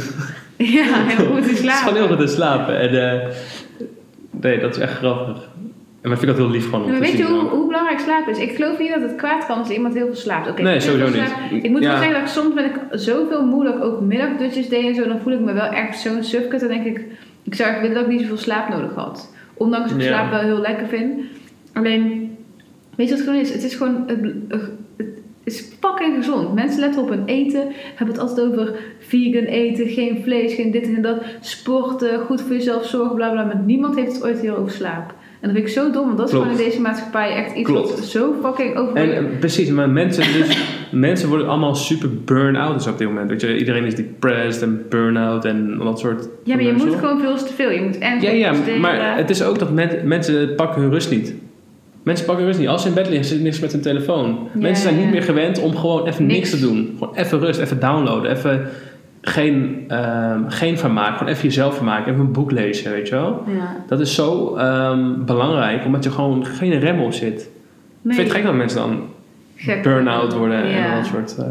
Ja, 0.58 0.84
heel 0.94 1.26
goed 1.26 1.36
te 1.36 1.42
Het 1.42 1.50
is 1.52 1.58
slapen. 1.60 1.88
gewoon 1.88 2.08
heel 2.08 2.08
goed 2.18 2.26
te 2.28 2.34
slapen. 2.34 2.80
En, 2.80 3.12
eh, 3.12 3.28
nee, 4.32 4.60
dat 4.60 4.76
is 4.76 4.82
echt 4.82 4.94
grappig. 4.98 5.38
En 6.02 6.10
maar 6.10 6.12
ik 6.12 6.18
vind 6.26 6.38
dat 6.38 6.46
heel 6.46 6.56
lief 6.56 6.66
gewoon 6.70 6.84
om 6.84 6.92
Maar 6.92 7.00
weet 7.00 7.18
je 7.18 7.24
hoe, 7.24 7.40
hoe 7.50 7.68
belangrijk 7.68 8.00
slaap 8.00 8.28
is? 8.28 8.38
Ik 8.40 8.56
geloof 8.56 8.80
niet 8.80 8.90
dat 8.90 9.02
het 9.02 9.16
kwaad 9.16 9.46
kan 9.46 9.58
als 9.58 9.70
iemand 9.70 9.94
heel 9.94 10.06
veel 10.06 10.16
slaapt. 10.16 10.50
Oké, 10.50 10.62
Nee, 10.62 10.80
sowieso 10.80 11.06
niet. 11.06 11.16
slaap. 11.16 11.52
Ik 11.64 11.70
moet 11.70 11.82
Ja. 11.82 11.88
wel 11.90 11.98
zeggen 11.98 12.14
dat 12.14 12.22
ik 12.22 12.28
soms 12.28 12.54
ben 12.54 12.66
ik 12.66 12.76
zoveel 12.92 13.46
moe 13.46 13.64
dat 13.64 13.76
ik 13.76 13.84
ook 13.84 14.02
middagdutjes 14.02 14.70
deed 14.70 14.86
en 14.86 14.96
zo. 14.96 15.08
Dan 15.08 15.20
voel 15.20 15.34
ik 15.34 15.40
me 15.40 15.54
wel 15.54 15.66
echt 15.68 16.00
zo'n 16.00 16.24
sufkut. 16.24 16.60
Dan 16.60 16.70
denk 16.70 16.86
ik, 16.86 17.06
ik 17.44 17.56
zou 17.56 17.70
echt 17.70 17.80
willen 17.82 17.96
dat 17.96 18.04
ik 18.06 18.10
niet 18.12 18.22
zoveel 18.22 18.38
slaap 18.38 18.70
nodig 18.70 18.94
had. 18.96 19.34
Ondanks 19.54 19.90
dat 19.90 19.98
ik 20.00 20.04
Ja. 20.06 20.12
slaap 20.12 20.32
wel 20.32 20.40
heel 20.40 20.60
lekker 20.60 20.88
vind. 20.88 21.20
Alleen, 21.74 22.36
weet 22.96 23.08
je 23.10 23.16
wat 23.16 23.20
het 23.20 23.28
gewoon 23.28 23.40
is? 23.40 23.54
Het 23.54 23.64
is 23.64 23.76
gewoon, 23.76 24.04
het, 24.08 24.20
het 24.98 25.10
is 25.44 25.70
fucking 25.80 26.16
gezond. 26.16 26.54
Mensen 26.54 26.80
letten 26.80 27.02
op 27.02 27.10
hun 27.10 27.26
eten. 27.26 27.62
Hebben 27.96 28.16
het 28.16 28.20
altijd 28.24 28.48
over 28.48 28.76
vegan 29.00 29.44
eten, 29.44 29.88
geen 29.88 30.22
vlees, 30.24 30.54
geen 30.54 30.72
dit 30.72 30.84
en 30.96 31.02
dat. 31.02 31.18
Sporten, 31.40 32.20
goed 32.20 32.42
voor 32.42 32.52
jezelf 32.56 32.86
zorgen, 32.86 33.16
bla 33.16 33.30
bla. 33.32 33.44
Maar 33.44 33.62
niemand 33.66 33.96
heeft 33.96 34.14
het 34.14 34.24
ooit 34.24 34.40
heel 34.40 34.56
over 34.56 34.72
slaap. 34.72 35.14
En 35.40 35.48
dat 35.48 35.52
vind 35.52 35.68
ik 35.68 35.74
zo 35.74 35.92
dom, 35.92 36.06
want 36.06 36.18
dat 36.18 36.26
is 36.28 36.32
Klopt. 36.34 36.48
gewoon 36.48 36.60
in 36.62 36.70
deze 36.70 36.82
maatschappij 36.82 37.36
echt 37.36 37.56
iets 37.56 37.70
Klopt. 37.70 37.90
wat 37.90 38.04
zo 38.06 38.34
fucking 38.44 38.76
over. 38.76 38.96
En 38.96 39.12
eh, 39.14 39.24
precies, 39.40 39.70
maar 39.70 39.90
mensen, 39.90 40.24
dus, 40.40 40.58
mensen 40.92 41.30
worden 41.30 41.48
allemaal 41.48 41.76
super 41.76 42.10
burn-out 42.26 42.74
dus 42.78 42.88
op 42.88 42.98
dit 42.98 43.08
moment. 43.08 43.30
Weet 43.30 43.42
je, 43.42 43.58
iedereen 43.58 43.84
is 43.86 43.96
depressed 43.96 44.62
en 44.64 44.86
burn-out 44.90 45.46
en 45.46 45.78
dat 45.84 46.00
soort. 46.00 46.28
ja, 46.44 46.56
maar 46.56 46.64
je 46.64 46.74
moet 46.74 46.96
gewoon 46.96 47.20
veel 47.20 47.36
te 47.38 47.54
veel. 47.54 47.70
Je 47.72 47.82
moet 47.82 47.98
en 47.98 48.22
Ja, 48.22 48.30
ja, 48.32 48.54
maar 48.82 49.18
het 49.18 49.30
is 49.30 49.44
ook 49.44 49.60
dat 49.60 49.72
men- 49.72 50.00
mensen 50.08 50.56
pakken 50.56 50.82
hun 50.82 50.92
rust 50.92 51.12
niet. 51.12 51.34
Mensen 52.04 52.26
pakken 52.26 52.44
hun 52.44 52.54
rust 52.54 52.64
niet. 52.66 52.74
Als 52.74 52.82
ze 52.82 52.88
in 52.88 52.94
bed 52.94 53.08
liggen, 53.08 53.26
zitten 53.26 53.44
niks 53.46 53.60
met 53.60 53.72
hun 53.72 53.82
telefoon. 53.82 54.28
Ja, 54.54 54.60
mensen 54.62 54.84
zijn 54.84 54.96
ja. 54.96 55.02
niet 55.02 55.12
meer 55.12 55.24
gewend 55.24 55.60
om 55.62 55.76
gewoon 55.76 56.08
even 56.08 56.26
niks, 56.26 56.38
Niks. 56.38 56.50
te 56.50 56.60
doen. 56.60 56.96
Gewoon 57.00 57.16
even 57.16 57.40
rust, 57.40 57.60
even 57.60 57.80
downloaden, 57.80 58.32
even 58.32 58.68
geen, 59.28 59.86
ehm 59.88 60.40
geen 60.48 60.78
vermaak, 60.78 61.18
gewoon 61.18 61.34
even 61.34 61.44
jezelf 61.44 61.76
vermaken, 61.76 62.12
even 62.14 62.26
een 62.26 62.32
boek 62.32 62.52
lezen, 62.52 62.92
weet 62.92 63.08
je 63.08 63.16
wel. 63.16 63.44
Ja. 63.48 63.76
Dat 63.88 64.00
is 64.00 64.16
zo 64.16 64.56
ehm, 64.56 65.26
belangrijk, 65.26 65.86
omdat 65.86 66.04
je 66.04 66.12
gewoon 66.12 66.46
geen 66.46 66.80
rem 66.80 67.02
op 67.02 67.14
zit. 67.14 67.42
Ik 67.42 67.48
Nee, 68.02 68.16
vind 68.16 68.28
het 68.28 68.38
gek 68.38 68.46
dat 68.46 68.56
mensen 68.56 68.80
dan 68.80 69.02
burn-out 69.84 70.34
worden 70.34 70.64
en 70.64 70.96
dat 70.96 71.06
soort... 71.06 71.38
eh, 71.38 71.46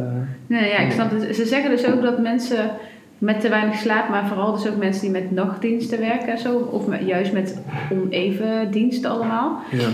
Nee, 0.47 0.69
ja, 0.71 0.79
ik 0.79 0.93
snap 0.93 1.11
het. 1.11 1.37
Ze 1.37 1.45
zeggen 1.47 1.71
dus 1.71 1.87
ook 1.87 2.03
dat 2.03 2.19
mensen 2.19 2.71
met 3.19 3.41
te 3.41 3.49
weinig 3.49 3.77
slaap, 3.77 4.09
maar 4.09 4.27
vooral 4.27 4.53
dus 4.53 4.69
ook 4.69 4.77
mensen 4.77 5.03
die 5.03 5.11
met 5.11 5.31
nachtdiensten 5.31 5.99
werken 6.01 6.29
en 6.29 6.39
zo, 6.39 6.57
of 6.57 6.87
met- 6.87 7.07
juist 7.07 7.33
met 7.33 7.59
oneven 7.93 8.71
diensten 8.71 9.11
allemaal, 9.11 9.61
ja. 9.71 9.89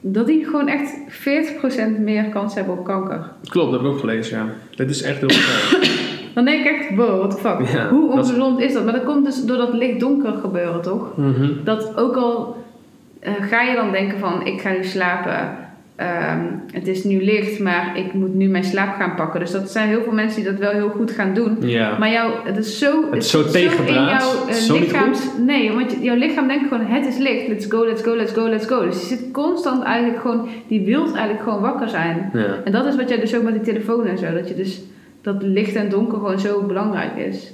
dat 0.00 0.26
die 0.26 0.44
gewoon 0.44 0.68
echt 0.68 0.92
40% 1.08 2.00
meer 2.00 2.24
kans 2.24 2.54
hebben 2.54 2.78
op 2.78 2.84
kanker. 2.84 3.20
Klopt, 3.48 3.70
dat 3.70 3.80
heb 3.80 3.88
ik 3.90 3.94
ook 3.94 4.00
gelezen, 4.00 4.38
ja. 4.38 4.44
Dit 4.76 4.90
is 4.90 5.02
echt 5.02 5.18
heel 5.20 5.28
erg. 5.28 5.96
Dan 6.38 6.46
denk 6.46 6.66
ik 6.66 6.76
echt, 6.76 6.94
wow, 6.96 7.18
what 7.18 7.30
the 7.30 7.36
fuck. 7.36 7.68
Ja, 7.76 7.88
Hoe 7.88 8.08
is- 8.08 8.14
ongezond 8.28 8.60
is 8.60 8.72
dat? 8.72 8.84
Maar 8.84 8.92
dat 8.92 9.04
komt 9.04 9.24
dus 9.24 9.44
door 9.44 9.56
dat 9.56 9.72
licht-donker 9.72 10.32
gebeuren, 10.32 10.82
toch? 10.82 11.16
Mhm. 11.16 11.48
Dat 11.64 11.96
ook 11.96 12.16
al 12.16 12.56
eh, 13.20 13.32
ga 13.40 13.62
je 13.62 13.74
dan 13.74 13.92
denken 13.92 14.18
van, 14.18 14.46
ik 14.46 14.60
ga 14.60 14.70
nu 14.70 14.84
slapen, 14.84 15.56
ehm, 15.96 16.40
het 16.72 16.86
is 16.86 17.04
nu 17.04 17.24
licht, 17.24 17.58
maar 17.60 17.92
ik 17.98 18.12
moet 18.12 18.34
nu 18.34 18.48
mijn 18.48 18.64
slaap 18.64 18.94
gaan 18.98 19.14
pakken. 19.14 19.40
Dus 19.40 19.50
dat 19.50 19.70
zijn 19.70 19.88
heel 19.88 20.02
veel 20.02 20.12
mensen 20.12 20.42
die 20.42 20.50
dat 20.50 20.60
wel 20.60 20.70
heel 20.70 20.88
goed 20.88 21.10
gaan 21.10 21.34
doen. 21.34 21.58
Maar 21.98 22.10
jouw, 22.10 22.30
het 22.44 22.56
is 22.56 22.78
zo, 22.78 23.02
Het 23.10 23.22
is 23.22 23.30
zo 23.30 23.42
in 23.86 23.92
jouw 23.94 24.52
zo 24.52 24.72
niet 24.74 24.82
lichaams... 24.82 25.20
Nee, 25.46 25.72
want 25.72 25.96
jouw 26.00 26.16
lichaam 26.16 26.48
denkt 26.48 26.68
gewoon, 26.68 26.86
het 26.86 27.06
is 27.06 27.16
licht, 27.18 27.48
let's 27.48 27.66
go, 27.68 27.84
let's 27.86 28.02
go, 28.02 28.16
let's 28.16 28.32
go, 28.32 28.48
let's 28.48 28.66
go. 28.66 28.84
Dus 28.84 29.00
je 29.00 29.06
zit 29.16 29.30
constant 29.32 29.82
eigenlijk 29.82 30.20
gewoon, 30.20 30.48
die 30.68 30.84
wilt 30.84 31.12
eigenlijk 31.12 31.42
gewoon 31.42 31.60
wakker 31.60 31.88
zijn. 31.88 32.30
ja. 32.32 32.46
En 32.64 32.72
dat 32.72 32.86
is 32.86 32.96
wat 32.96 33.08
jij 33.08 33.20
dus 33.20 33.34
ook 33.36 33.42
met 33.42 33.54
die 33.54 33.62
telefoon 33.72 34.06
en 34.06 34.18
zo, 34.18 34.32
dat 34.34 34.48
je 34.48 34.54
dus, 34.54 34.80
dat 35.22 35.42
licht 35.42 35.74
en 35.74 35.88
donker 35.88 36.18
gewoon 36.18 36.38
zo 36.38 36.62
belangrijk 36.62 37.16
is. 37.16 37.52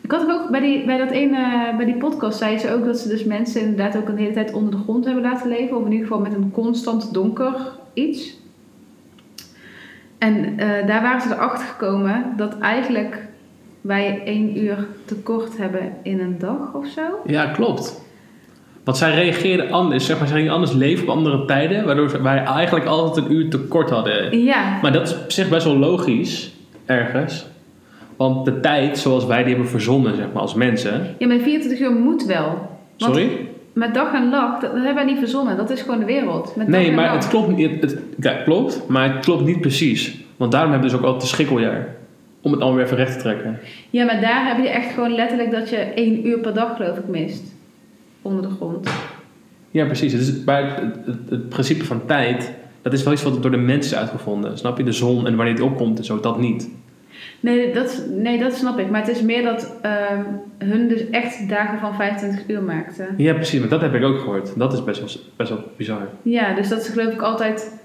Ik 0.00 0.10
had 0.10 0.30
ook 0.30 0.50
bij 0.50 0.60
die, 0.60 0.84
bij 0.84 0.98
dat 0.98 1.10
ene, 1.10 1.74
bij 1.76 1.86
die 1.86 1.96
podcast 1.96 2.38
zei 2.38 2.58
ze 2.58 2.72
ook 2.74 2.84
dat 2.84 2.98
ze 2.98 3.08
dus 3.08 3.24
mensen 3.24 3.60
inderdaad 3.60 3.96
ook 3.96 4.08
een 4.08 4.16
hele 4.16 4.32
tijd 4.32 4.52
onder 4.52 4.70
de 4.70 4.82
grond 4.82 5.04
hebben 5.04 5.22
laten 5.22 5.48
leven. 5.48 5.76
Of 5.76 5.84
in 5.84 5.92
ieder 5.92 6.06
geval 6.06 6.22
met 6.22 6.34
een 6.34 6.50
constant 6.50 7.14
donker 7.14 7.54
iets. 7.94 8.38
En 10.18 10.58
eh, 10.58 10.86
daar 10.86 11.02
waren 11.02 11.20
ze 11.20 11.34
erachter 11.34 11.66
gekomen 11.66 12.24
dat 12.36 12.58
eigenlijk 12.58 13.28
wij 13.80 14.22
één 14.24 14.58
uur 14.58 14.86
tekort 15.04 15.56
hebben 15.58 15.92
in 16.02 16.20
een 16.20 16.38
dag 16.38 16.74
of 16.74 16.86
zo. 16.86 17.02
Ja, 17.26 17.46
klopt. 17.46 18.00
Want 18.84 18.96
zij 18.96 19.14
reageerden 19.14 19.70
anders, 19.70 20.06
zeg 20.06 20.18
maar, 20.18 20.28
ze 20.28 20.34
gingen 20.34 20.52
anders 20.52 20.72
leven 20.72 21.08
op 21.08 21.16
andere 21.16 21.44
tijden, 21.44 21.84
waardoor 21.84 22.22
wij 22.22 22.44
eigenlijk 22.44 22.86
altijd 22.86 23.26
een 23.26 23.32
uur 23.32 23.50
tekort 23.50 23.90
hadden. 23.90 24.42
Ja, 24.42 24.78
Maar 24.82 24.92
dat 24.92 25.08
is 25.08 25.14
op 25.14 25.30
zich 25.30 25.48
best 25.48 25.64
wel 25.64 25.76
logisch, 25.76 26.52
ergens. 26.90 27.46
Want 28.16 28.44
de 28.44 28.60
tijd 28.60 28.98
zoals 28.98 29.26
wij 29.26 29.42
die 29.42 29.52
hebben 29.52 29.70
verzonnen, 29.70 30.16
zeg 30.16 30.26
maar, 30.32 30.42
als 30.42 30.54
mensen. 30.54 31.14
ja 31.18 31.26
maar 31.26 31.38
24 31.38 31.80
uur 31.80 31.92
moet 31.92 32.24
wel. 32.24 32.46
Want 32.98 33.14
Sorry? 33.14 33.48
met 33.72 33.94
dag 33.94 34.12
en 34.12 34.28
nacht, 34.28 34.60
dat, 34.60 34.72
hebben 34.72 34.94
wij 34.94 35.04
niet 35.04 35.18
verzonnen. 35.18 35.56
Dat 35.56 35.70
is 35.70 35.80
gewoon 35.80 35.98
de 35.98 36.04
wereld. 36.04 36.56
Met 36.56 36.68
Nee, 36.68 36.92
maar 36.92 37.04
nacht. 37.04 37.24
het 37.24 37.28
klopt 37.28 37.56
niet. 37.56 37.80
Het, 37.80 37.98
ja, 38.20 38.32
klopt, 38.32 38.82
maar 38.88 39.14
het 39.14 39.24
klopt 39.24 39.44
niet 39.44 39.60
precies. 39.60 40.24
Want 40.36 40.52
daarom 40.52 40.70
hebben 40.70 40.88
we 40.90 40.94
dus 40.94 41.04
ook 41.04 41.12
altijd 41.12 41.30
een 41.30 41.36
schikkeljaar. 41.36 41.86
Om 42.42 42.52
het 42.52 42.60
allemaal 42.60 42.76
weer 42.76 42.84
even 42.86 42.96
recht 42.96 43.12
te 43.12 43.18
trekken. 43.18 43.58
Ja, 43.90 44.04
maar 44.04 44.20
daar 44.20 44.46
heb 44.46 44.64
je 44.64 44.68
echt 44.68 44.92
gewoon 44.94 45.14
letterlijk 45.14 45.50
dat 45.50 45.68
je 45.68 45.76
één 45.76 46.26
uur 46.26 46.38
per 46.38 46.54
dag 46.54 46.76
geloof 46.76 46.96
ik 46.96 47.08
mist. 47.08 47.42
Onder 48.22 48.42
de 48.42 48.48
grond. 48.56 48.90
Ja, 49.70 49.84
precies. 49.84 50.12
Het, 50.12 50.20
is, 50.22 50.44
maar 50.44 50.64
het, 50.80 50.94
het, 51.06 51.30
het 51.30 51.48
principe 51.48 51.84
van 51.84 52.06
tijd, 52.06 52.52
dat 52.82 52.92
is 52.92 53.02
wel 53.02 53.12
iets 53.12 53.22
wat 53.22 53.42
door 53.42 53.50
de 53.50 53.56
mensen 53.56 53.92
is 53.92 53.98
uitgevonden. 53.98 54.58
Snap 54.58 54.78
je? 54.78 54.84
De 54.84 54.92
zon 54.92 55.26
en 55.26 55.36
wanneer 55.36 55.54
het 55.54 55.62
opkomt 55.62 55.98
en 55.98 56.04
zo, 56.04 56.20
dat 56.20 56.38
niet. 56.38 56.70
Nee 57.40 57.72
dat, 57.72 58.04
nee, 58.10 58.38
dat 58.38 58.54
snap 58.54 58.78
ik. 58.78 58.90
Maar 58.90 59.00
het 59.00 59.10
is 59.10 59.22
meer 59.22 59.42
dat 59.42 59.76
ehm, 59.82 60.22
hun 60.58 60.88
dus 60.88 61.10
echt 61.10 61.48
dagen 61.48 61.78
van 61.78 61.94
25 61.94 62.48
uur 62.48 62.62
maakten. 62.62 63.14
Ja, 63.16 63.34
precies. 63.34 63.60
Maar 63.60 63.68
dat 63.68 63.80
heb 63.80 63.94
ik 63.94 64.04
ook 64.04 64.18
gehoord. 64.18 64.58
Dat 64.58 64.72
is 64.72 64.84
best 64.84 64.98
wel, 64.98 65.08
best 65.36 65.50
wel 65.50 65.64
bizar. 65.76 66.08
Ja, 66.22 66.54
dus 66.54 66.68
dat 66.68 66.82
ze 66.82 66.92
geloof 66.92 67.12
ik 67.12 67.22
altijd... 67.22 67.80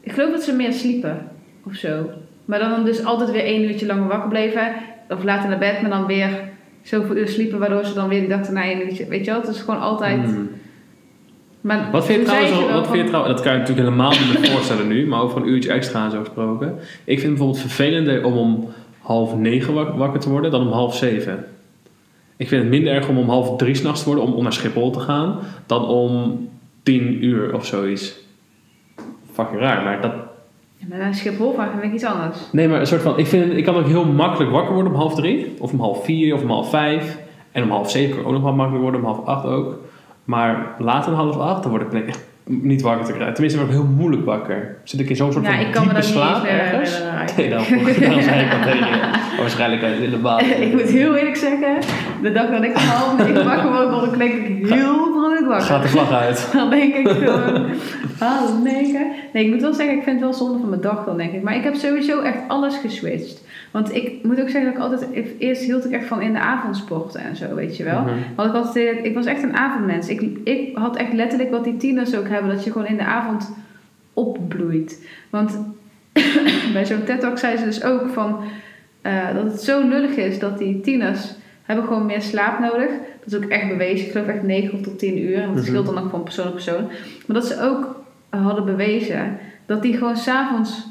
Ik 0.00 0.12
geloof 0.12 0.30
dat 0.30 0.42
ze 0.42 0.52
meer 0.52 0.72
sliepen. 0.72 1.28
Of 1.66 1.74
zo. 1.74 2.10
Maar 2.44 2.58
dan 2.58 2.84
dus 2.84 3.04
altijd 3.04 3.30
weer 3.30 3.44
één 3.44 3.62
uurtje 3.62 3.86
langer 3.86 4.08
wakker 4.08 4.28
bleven. 4.28 4.72
Of 5.08 5.24
later 5.24 5.48
naar 5.48 5.58
bed, 5.58 5.80
maar 5.80 5.90
dan 5.90 6.06
weer 6.06 6.30
zoveel 6.82 7.16
uur 7.16 7.28
sliepen. 7.28 7.58
Waardoor 7.58 7.84
ze 7.84 7.94
dan 7.94 8.08
weer 8.08 8.20
die 8.20 8.28
dag 8.28 8.46
erna 8.46 8.62
één 8.62 8.86
uurtje... 8.86 9.06
Weet 9.06 9.24
je 9.24 9.30
wel, 9.30 9.40
het 9.40 9.50
is 9.50 9.60
gewoon 9.60 9.80
altijd... 9.80 10.24
Hmm. 10.24 10.50
Maar 11.60 11.88
Wat 11.92 12.06
vind 12.06 12.18
je 12.20 12.24
trouwens, 12.26 12.52
wat 12.72 12.86
vind 12.86 12.88
je 12.88 12.98
van- 12.98 13.06
trouwens, 13.06 13.34
dat 13.34 13.42
kan 13.44 13.52
je 13.52 13.58
natuurlijk 13.58 13.86
helemaal 13.88 14.10
niet 14.10 14.40
meer 14.40 14.50
voorstellen 14.50 14.88
nu, 14.88 15.06
maar 15.06 15.20
over 15.20 15.40
een 15.42 15.48
uurtje 15.48 15.72
extra 15.72 16.04
en 16.04 16.10
zo 16.10 16.18
gesproken. 16.18 16.68
Ik 16.68 16.78
vind 17.04 17.20
het 17.22 17.28
bijvoorbeeld 17.28 17.58
vervelender 17.60 18.24
om 18.24 18.36
om 18.36 18.68
half 19.00 19.34
negen 19.36 19.74
wak- 19.74 19.96
wakker 19.96 20.20
te 20.20 20.30
worden 20.30 20.50
dan 20.50 20.60
om 20.60 20.72
half 20.72 20.96
zeven. 20.96 21.44
Ik 22.36 22.48
vind 22.48 22.62
het 22.62 22.70
minder 22.70 22.92
erg 22.92 23.08
om 23.08 23.18
om 23.18 23.28
half 23.28 23.56
drie 23.56 23.74
s'nachts 23.74 24.00
te 24.02 24.06
worden 24.08 24.24
om, 24.24 24.32
om 24.32 24.42
naar 24.42 24.52
Schiphol 24.52 24.90
te 24.90 25.00
gaan, 25.00 25.38
dan 25.66 25.84
om 25.86 26.48
tien 26.82 27.24
uur 27.24 27.54
of 27.54 27.66
zoiets. 27.66 28.18
Fucking 29.32 29.60
raar, 29.60 29.82
maar 29.84 30.00
dat... 30.00 30.12
Ja, 30.76 30.86
maar 30.88 30.98
naar 30.98 31.14
Schiphol 31.14 31.54
gaan 31.56 31.70
vind 31.70 31.82
ik 31.82 31.92
iets 31.92 32.04
anders. 32.04 32.38
Nee, 32.52 32.68
maar 32.68 32.80
een 32.80 32.86
soort 32.86 33.02
van, 33.02 33.18
ik, 33.18 33.26
vind, 33.26 33.52
ik 33.56 33.64
kan 33.64 33.74
ook 33.74 33.86
heel 33.86 34.04
makkelijk 34.04 34.50
wakker 34.50 34.74
worden 34.74 34.92
om 34.92 34.98
half 34.98 35.14
drie, 35.14 35.54
of 35.58 35.72
om 35.72 35.80
half 35.80 36.04
vier, 36.04 36.34
of 36.34 36.42
om 36.42 36.50
half 36.50 36.70
vijf. 36.70 37.18
En 37.52 37.62
om 37.62 37.70
half 37.70 37.90
zeven 37.90 38.10
kan 38.10 38.20
ik 38.20 38.26
ook 38.26 38.32
nog 38.32 38.42
wel 38.42 38.52
makkelijk 38.52 38.82
worden, 38.82 39.00
om 39.00 39.06
half 39.06 39.24
acht 39.26 39.44
ook. 39.44 39.78
Maar 40.24 40.74
later 40.78 41.10
dan 41.10 41.20
half 41.20 41.36
acht, 41.36 41.62
dan 41.62 41.70
word 41.70 41.92
ik 41.92 42.06
echt 42.06 42.28
niet 42.50 42.82
wakker 42.82 43.06
te 43.06 43.12
krijgen. 43.12 43.34
Tenminste, 43.34 43.60
word 43.60 43.70
ik 43.70 43.78
heel 43.78 43.88
moeilijk 43.96 44.24
wakker. 44.24 44.76
Zit 44.84 45.00
ik 45.00 45.08
in 45.08 45.16
zo'n 45.16 45.32
soort 45.32 45.44
Ja, 45.44 45.50
van 45.50 45.60
ik 45.60 45.72
kan 45.72 45.86
me 45.86 45.92
diepe 45.92 46.06
niet 46.06 46.06
eens 46.06 46.16
slaap 46.16 46.42
meer 46.42 46.60
ergens? 46.60 47.02
Nee, 47.36 47.48
dan, 47.48 47.58
dan 48.14 48.22
zei 48.22 48.40
ik 48.40 48.50
dat 48.50 49.38
Waarschijnlijk 49.38 49.82
uit 49.82 50.00
het 50.00 50.22
baan. 50.22 50.40
ik 50.66 50.72
moet 50.72 50.82
heel 50.82 51.14
eerlijk 51.16 51.36
zeggen, 51.36 51.78
de 52.22 52.32
dag 52.32 52.50
dat 52.50 52.62
ik 52.62 52.76
om 52.76 52.82
half 52.82 53.18
negen 53.18 53.44
wakker 53.54 53.70
word, 53.70 54.10
dan 54.10 54.18
denk 54.18 54.32
ik 54.32 54.68
heel 54.68 55.12
vrolijk 55.12 55.46
wakker. 55.46 55.66
Gaat 55.66 55.82
de 55.82 55.88
vlag 55.88 56.12
uit. 56.12 56.48
Dan 56.52 56.70
denk 56.70 56.94
ik 56.94 57.08
gewoon, 57.08 57.66
half 58.18 58.62
negen. 58.62 59.06
Nee, 59.32 59.44
ik 59.44 59.50
moet 59.50 59.60
wel 59.60 59.74
zeggen, 59.74 59.96
ik 59.96 60.02
vind 60.02 60.16
het 60.16 60.24
wel 60.24 60.38
zonde 60.38 60.58
van 60.58 60.68
mijn 60.68 60.80
dag 60.80 61.04
dan, 61.04 61.16
denk 61.16 61.32
ik. 61.32 61.42
Maar 61.42 61.56
ik 61.56 61.64
heb 61.64 61.74
sowieso 61.74 62.20
echt 62.20 62.38
alles 62.48 62.76
geswitcht. 62.76 63.42
Want 63.70 63.94
ik 63.94 64.22
moet 64.22 64.40
ook 64.40 64.48
zeggen 64.48 64.64
dat 64.64 64.74
ik 64.74 64.80
altijd, 64.80 65.06
eerst 65.38 65.62
hield 65.62 65.84
ik 65.84 65.90
echt 65.92 66.06
van 66.06 66.22
in 66.22 66.32
de 66.32 66.38
avond 66.38 66.76
sporten 66.76 67.20
en 67.20 67.36
zo, 67.36 67.54
weet 67.54 67.76
je 67.76 67.84
wel. 67.84 68.00
Mhm. 68.00 68.14
Want 68.36 68.48
ik, 68.48 68.54
altijd, 68.54 69.04
ik 69.04 69.14
was 69.14 69.26
echt 69.26 69.42
een 69.42 69.56
avondmens. 69.56 70.08
Ik, 70.08 70.20
ik 70.44 70.76
had 70.76 70.96
echt 70.96 71.12
letterlijk 71.12 71.50
wat 71.50 71.64
die 71.64 71.76
tieners 71.76 72.16
ook 72.16 72.28
hebben, 72.28 72.54
dat 72.54 72.64
je 72.64 72.72
gewoon 72.72 72.86
in 72.86 72.96
de 72.96 73.04
avond 73.04 73.52
opbloeit. 74.14 75.06
Want 75.30 75.58
bij 76.72 76.86
zo'n 76.86 77.04
TED-talk 77.04 77.38
zei 77.38 77.56
ze 77.56 77.64
dus 77.64 77.84
ook 77.84 78.08
van, 78.12 78.36
eh, 79.02 79.34
dat 79.34 79.44
het 79.52 79.62
zo 79.62 79.88
lullig 79.88 80.16
is 80.16 80.38
dat 80.38 80.58
die 80.58 80.80
tieners 80.80 81.34
hebben 81.62 81.84
gewoon 81.84 82.06
meer 82.06 82.22
slaap 82.22 82.58
nodig. 82.58 82.88
Dat 83.24 83.32
is 83.32 83.34
ook 83.36 83.50
echt 83.50 83.68
bewezen. 83.68 84.06
Ik 84.06 84.12
geloof 84.12 84.26
echt 84.26 84.42
9 84.42 84.82
tot 84.82 84.98
10 84.98 85.18
uur. 85.18 85.36
En 85.36 85.46
dat 85.46 85.54
Mhm. 85.56 85.64
scheelt 85.64 85.86
dan 85.86 85.98
ook 85.98 86.10
van 86.10 86.22
persoon 86.22 86.44
tot 86.44 86.54
persoon. 86.54 86.84
Maar 87.26 87.36
dat 87.36 87.46
ze 87.46 87.60
ook 87.62 88.02
hadden 88.28 88.64
bewezen 88.64 89.38
dat 89.66 89.82
die 89.82 89.96
gewoon 89.96 90.16
s'avonds 90.16 90.86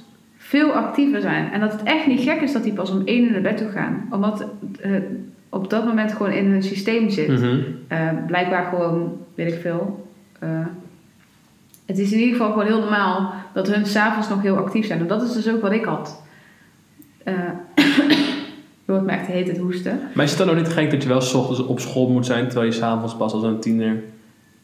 veel 0.50 0.72
actiever 0.72 1.22
zijn. 1.22 1.52
En 1.52 1.60
dat 1.60 1.72
het 1.72 1.84
echt 1.84 2.08
niet 2.08 2.22
gek 2.22 2.42
is 2.42 2.52
dat 2.52 2.64
die 2.64 2.74
pas 2.74 2.92
om 2.92 3.02
1 3.06 3.24
uur 3.24 3.32
naar 3.32 3.42
bed 3.42 3.58
toe 3.58 3.70
gaan. 3.70 4.08
Omdat 4.12 4.46
het 4.80 5.04
op 5.50 5.70
dat 5.70 5.86
moment 5.86 6.12
gewoon 6.12 6.32
in 6.32 6.46
hun 6.52 6.64
systeem 6.64 7.10
zit. 7.10 7.28
Mhm. 7.28 7.60
Eh, 7.88 8.08
blijkbaar 8.28 8.66
gewoon, 8.66 9.18
weet 9.36 9.54
ik 9.54 9.62
veel. 9.62 10.08
eh, 10.40 10.50
het 11.86 11.98
is 12.00 12.12
in 12.12 12.20
ieder 12.20 12.36
geval 12.36 12.52
gewoon 12.52 12.66
heel 12.66 12.80
normaal 12.80 13.34
dat 13.54 13.68
hun 13.74 13.86
s'avonds 13.86 14.30
nog 14.30 14.42
heel 14.42 14.58
actief 14.58 14.86
zijn. 14.86 15.00
En 15.00 15.08
dat 15.08 15.22
is 15.22 15.34
dus 15.34 15.50
ook 15.50 15.62
wat 15.62 15.72
ik 15.72 15.86
had. 15.86 16.22
Eh, 17.24 17.34
Je 18.86 18.96
hoort 18.96 19.06
me 19.06 19.12
echt 19.12 19.28
hele 19.28 19.46
tijd 19.46 19.58
hoesten. 19.58 20.00
Maar 20.14 20.26
is 20.26 20.30
het 20.30 20.40
dan 20.40 20.50
ook 20.50 20.56
niet 20.56 20.68
gek 20.74 20.92
dat 20.92 21.04
je 21.04 21.10
wel 21.10 21.22
's 21.22 21.34
ochtends 21.34 21.66
op 21.66 21.80
school 21.80 22.10
moet 22.10 22.26
zijn, 22.26 22.46
terwijl 22.46 22.72
je 22.72 22.78
s'avonds 22.78 23.16
pas 23.16 23.34
als 23.34 23.44
een 23.44 23.60
tiener 23.60 24.04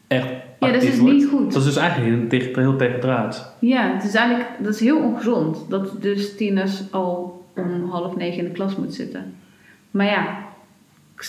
echt 0.06 0.28
Ja, 0.60 0.72
dat 0.72 0.82
is 0.82 0.98
wordt? 0.98 1.14
niet 1.14 1.28
goed. 1.28 1.52
Dat 1.52 1.62
is 1.62 1.74
dus 1.74 1.76
eigenlijk 1.76 2.14
heel 2.14 2.28
tegen, 2.28 2.60
heel 2.60 2.76
tegendraads. 2.76 3.42
Ja, 3.58 3.92
het 3.94 4.04
is 4.04 4.14
eigenlijk 4.14 4.48
dat 4.58 4.74
is 4.74 4.80
heel 4.80 4.98
ongezond 4.98 5.58
dat 5.68 6.02
dus 6.02 6.36
tieners 6.36 6.82
al 6.92 7.44
om 7.54 7.90
half 7.90 8.16
negen 8.16 8.38
in 8.38 8.44
de 8.44 8.50
klas 8.50 8.76
moeten 8.76 8.96
zitten. 8.96 9.34
Maar 9.90 10.06
ja, 10.06 10.38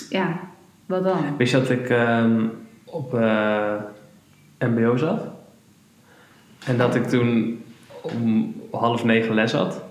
ja, 0.10 0.40
wat 0.86 1.04
dan? 1.04 1.38
Wist 1.38 1.52
je 1.52 1.58
dat 1.58 1.70
ik 1.70 1.90
ehm, 1.90 2.46
op 2.84 3.14
eh, 3.14 3.74
mbo 4.60 4.98
zat? 4.98 5.22
En 6.66 6.78
dat 6.78 6.96
ik 6.96 7.04
toen 7.04 7.62
om 8.02 8.56
half 8.72 9.04
negen 9.04 9.34
les 9.34 9.52
had. 9.52 9.82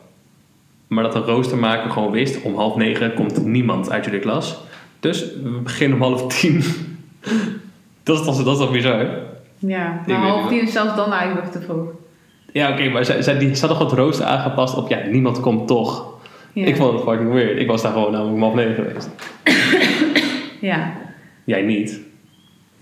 Maar 0.87 1.03
dat 1.03 1.13
de 1.13 1.19
roostermaker 1.19 1.91
gewoon 1.91 2.11
wist, 2.11 2.43
om 2.43 2.55
half 2.55 2.77
negen 2.77 3.15
komt 3.15 3.45
niemand 3.45 3.91
uit 3.91 4.05
jullie 4.05 4.21
klas. 4.21 4.61
Dus 5.01 5.35
we 5.43 5.61
beginnen 5.63 5.99
om 6.01 6.05
half 6.05 6.27
tien. 6.35 6.63
Dat, 8.07 8.19
is 8.19 8.25
toch, 8.25 8.43
dat 8.45 8.61
is 8.61 8.71
bizar? 8.71 9.07
Ja, 9.59 10.01
maar 10.07 10.17
half 10.17 10.49
tien 10.49 10.63
is 10.63 10.73
zelfs 10.73 10.97
dan 10.97 11.13
eigenlijk 11.13 11.45
nog 11.45 11.53
te 11.53 11.61
vroeg. 11.61 11.89
Ja, 12.53 12.71
oké, 12.71 12.89
maar 12.89 13.05
zij, 13.05 13.23
zij, 13.23 13.39
die 13.39 13.55
ze 13.55 13.61
hadden 13.67 13.77
gewoon 13.77 13.93
het 13.93 14.01
rooster 14.01 14.27
aangepast 14.27 14.77
op, 14.77 14.89
ja, 14.89 14.99
niemand 15.11 15.41
komt 15.41 15.67
toch. 15.67 16.15
Ja. 16.53 16.67
Ik 16.67 16.77
vond 16.77 16.93
het 16.93 17.03
fucking 17.03 17.33
weird. 17.33 17.59
Ik 17.59 17.67
was 17.67 17.83
daar 17.83 17.93
gewoon 17.93 18.13
namelijk 18.13 18.41
half 18.41 18.55
negen 18.55 18.75
geweest. 18.75 19.11
Ja, 20.61 20.93
Jij 21.45 21.63
niet. 21.63 22.01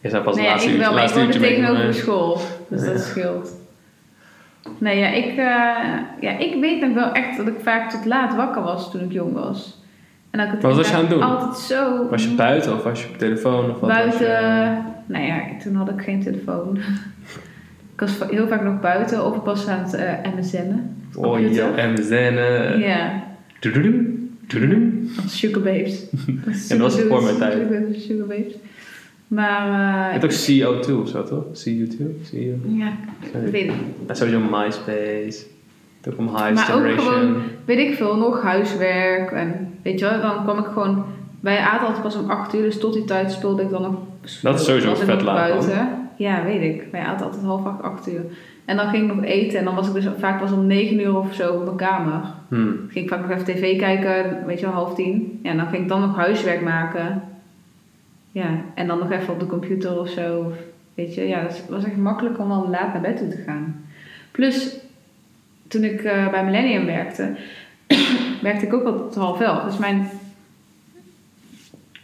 Je 0.00 0.10
zei 0.10 0.22
pas 0.22 0.36
nee, 0.36 0.46
laatste 0.46 0.70
ik 0.70 0.78
wel, 0.78 0.92
maar 0.92 0.92
ik 0.92 0.98
laatste 0.98 1.18
woonde 1.18 1.34
uurtje 1.38 1.48
tegenover 1.54 1.86
de 1.86 1.92
school. 1.92 2.40
Dus 2.68 2.84
Ja. 2.84 2.92
dat 2.92 3.00
scheelt. 3.00 3.50
Nee, 4.78 4.98
ja 4.98 5.08
ik, 5.08 5.28
eh, 5.28 6.00
ja, 6.20 6.38
ik 6.38 6.60
weet 6.60 6.80
nog 6.80 6.94
wel 6.94 7.12
echt 7.12 7.36
dat 7.36 7.46
ik 7.46 7.54
vaak 7.62 7.90
tot 7.90 8.04
laat 8.04 8.36
wakker 8.36 8.62
was 8.62 8.90
toen 8.90 9.00
ik 9.00 9.12
jong 9.12 9.32
was. 9.32 9.82
En 10.34 10.40
dat 10.40 10.46
ik 10.48 10.52
het 10.54 10.62
Wat 10.62 10.76
was 10.76 10.88
je 10.88 10.94
aan 10.94 11.00
het 11.00 11.10
doen? 11.10 11.22
altijd 11.22 11.56
zo... 11.58 12.08
Was 12.08 12.24
je 12.24 12.34
buiten 12.34 12.74
of 12.74 12.82
was 12.82 13.02
je 13.02 13.08
op 13.08 13.18
telefoon? 13.18 13.70
Of 13.70 13.80
wat 13.80 13.90
buiten. 13.90 14.30
Je, 14.30 14.78
Nou 15.06 15.24
ja, 15.24 15.40
toen 15.62 15.74
had 15.74 15.88
ik 15.88 16.00
geen 16.00 16.22
telefoon. 16.22 16.76
ik 17.94 18.00
was 18.00 18.18
heel 18.30 18.48
vaak 18.48 18.62
nog 18.62 18.80
buiten 18.80 19.24
of 19.24 19.36
ik 19.36 19.42
was 19.42 19.66
aan 19.66 19.84
het 19.84 19.94
uh, 19.94 20.34
MSN'en. 20.36 20.96
oh, 21.14 21.40
joh, 21.40 21.76
MSN. 21.76 22.12
eh, 22.12 22.80
Ja, 22.80 23.24
doedoedoem, 23.60 24.30
doedoedoem. 24.46 25.10
Sugar 25.26 25.62
Babes. 25.62 26.04
dat 26.68 26.78
was 26.78 27.00
voor 27.00 27.22
mijn 27.22 27.36
tijd. 27.36 27.68
Sugar 27.98 28.26
Babes. 28.26 28.54
Maar... 29.28 29.66
Je 29.66 30.16
eh, 30.16 30.20
hebt 30.20 30.24
ook 30.24 30.84
CO2 30.84 31.02
of 31.02 31.08
zo, 31.08 31.24
toch? 31.24 31.44
CO2? 31.44 31.96
CO. 32.30 32.68
ja, 32.68 32.92
ik 33.20 33.50
weet 33.50 33.66
het 33.66 33.76
Ja, 34.06 34.14
sowieso 34.14 34.40
MySpace. 34.40 35.44
Om 36.16 36.28
High 36.28 36.52
Maar 36.52 36.74
ook 36.74 37.00
gewoon, 37.00 37.36
weet 37.64 37.78
ik 37.78 37.94
veel, 37.94 38.16
nog 38.16 38.42
huiswerk. 38.42 39.30
En 39.30 39.78
weet 39.82 39.98
je 39.98 40.04
wel, 40.04 40.20
dan 40.20 40.42
kwam 40.42 40.58
ik 40.58 40.64
gewoon... 40.64 41.04
Wij 41.40 41.58
aten 41.58 41.86
altijd 41.86 42.02
pas 42.02 42.16
om 42.16 42.30
8 42.30 42.54
uur, 42.54 42.62
dus 42.62 42.78
tot 42.78 42.92
die 42.92 43.04
tijd 43.04 43.32
speelde 43.32 43.62
ik 43.62 43.70
dan 43.70 43.82
nog... 43.82 43.94
Dat 44.42 44.60
is 44.60 44.64
sowieso 44.64 44.94
vet 44.94 45.22
laat 45.22 45.36
buiten. 45.36 45.88
Ja, 46.16 46.44
weet 46.44 46.62
ik. 46.74 46.84
Wij 46.92 47.00
aten 47.00 47.26
altijd 47.26 47.44
half 47.44 47.66
acht, 47.66 47.82
8 47.82 48.08
uur. 48.08 48.22
En 48.64 48.76
dan 48.76 48.88
ging 48.88 49.10
ik 49.10 49.14
nog 49.14 49.24
eten 49.24 49.58
en 49.58 49.64
dan 49.64 49.74
was 49.74 49.86
ik 49.86 49.94
dus 49.94 50.06
vaak 50.18 50.40
pas 50.40 50.52
om 50.52 50.66
9 50.66 51.00
uur 51.00 51.16
of 51.16 51.34
zo 51.34 51.52
op 51.52 51.64
mijn 51.64 51.76
kamer. 51.76 52.20
Hmm. 52.48 52.64
Dan 52.64 52.88
ging 52.88 53.04
ik 53.04 53.10
vaak 53.10 53.20
nog 53.20 53.30
even 53.30 53.44
tv 53.44 53.78
kijken, 53.78 54.46
weet 54.46 54.60
je 54.60 54.66
wel, 54.66 54.74
half 54.74 54.94
tien. 54.94 55.40
Ja, 55.42 55.50
en 55.50 55.56
dan 55.56 55.66
ging 55.66 55.82
ik 55.82 55.88
dan 55.88 56.00
nog 56.00 56.16
huiswerk 56.16 56.60
maken. 56.60 57.22
Ja, 58.32 58.48
en 58.74 58.86
dan 58.86 58.98
nog 58.98 59.10
even 59.10 59.32
op 59.32 59.40
de 59.40 59.46
computer 59.46 60.00
of 60.00 60.08
zo. 60.08 60.38
Of, 60.38 60.52
Weet 60.94 61.14
je, 61.14 61.28
ja, 61.28 61.38
het 61.38 61.64
was 61.68 61.84
echt 61.84 61.96
makkelijk 61.96 62.38
om 62.38 62.48
dan 62.48 62.70
laat 62.70 62.92
naar 62.92 63.02
bed 63.02 63.16
toe 63.16 63.28
te 63.28 63.42
gaan. 63.46 63.84
Plus, 64.30 64.76
toen 65.74 65.84
ik 65.84 66.02
eh, 66.04 66.28
bij 66.30 66.44
Millennium 66.44 66.86
werkte, 66.86 67.36
werkte 68.42 68.66
ik 68.66 68.74
ook 68.74 68.84
al 68.84 68.94
tot 68.94 69.14
half 69.14 69.40
elf. 69.40 69.62
Dus 69.64 69.78
mijn 69.78 70.08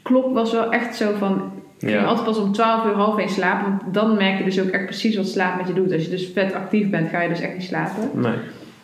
klok 0.02 0.34
was 0.34 0.52
wel 0.52 0.72
echt 0.72 0.96
zo 0.96 1.12
van... 1.18 1.52
Ik 1.78 1.88
ging 1.88 2.00
Ja. 2.00 2.06
altijd 2.06 2.26
pas 2.26 2.38
om 2.38 2.52
12 2.52 2.84
uur 2.84 2.92
half 2.92 3.18
één 3.18 3.28
slapen. 3.28 3.70
Want 3.82 3.94
dan 3.94 4.16
merk 4.16 4.38
je 4.38 4.44
dus 4.44 4.60
ook 4.60 4.68
echt 4.68 4.84
precies 4.84 5.16
wat 5.16 5.28
slaap 5.28 5.56
met 5.56 5.66
je 5.66 5.72
doet. 5.72 5.92
Als 5.92 6.02
je 6.04 6.10
dus 6.10 6.30
vet 6.34 6.54
actief 6.54 6.90
bent, 6.90 7.08
ga 7.10 7.20
je 7.22 7.28
dus 7.28 7.40
echt 7.40 7.52
niet 7.52 7.62
slapen. 7.62 8.10
Nee. 8.14 8.34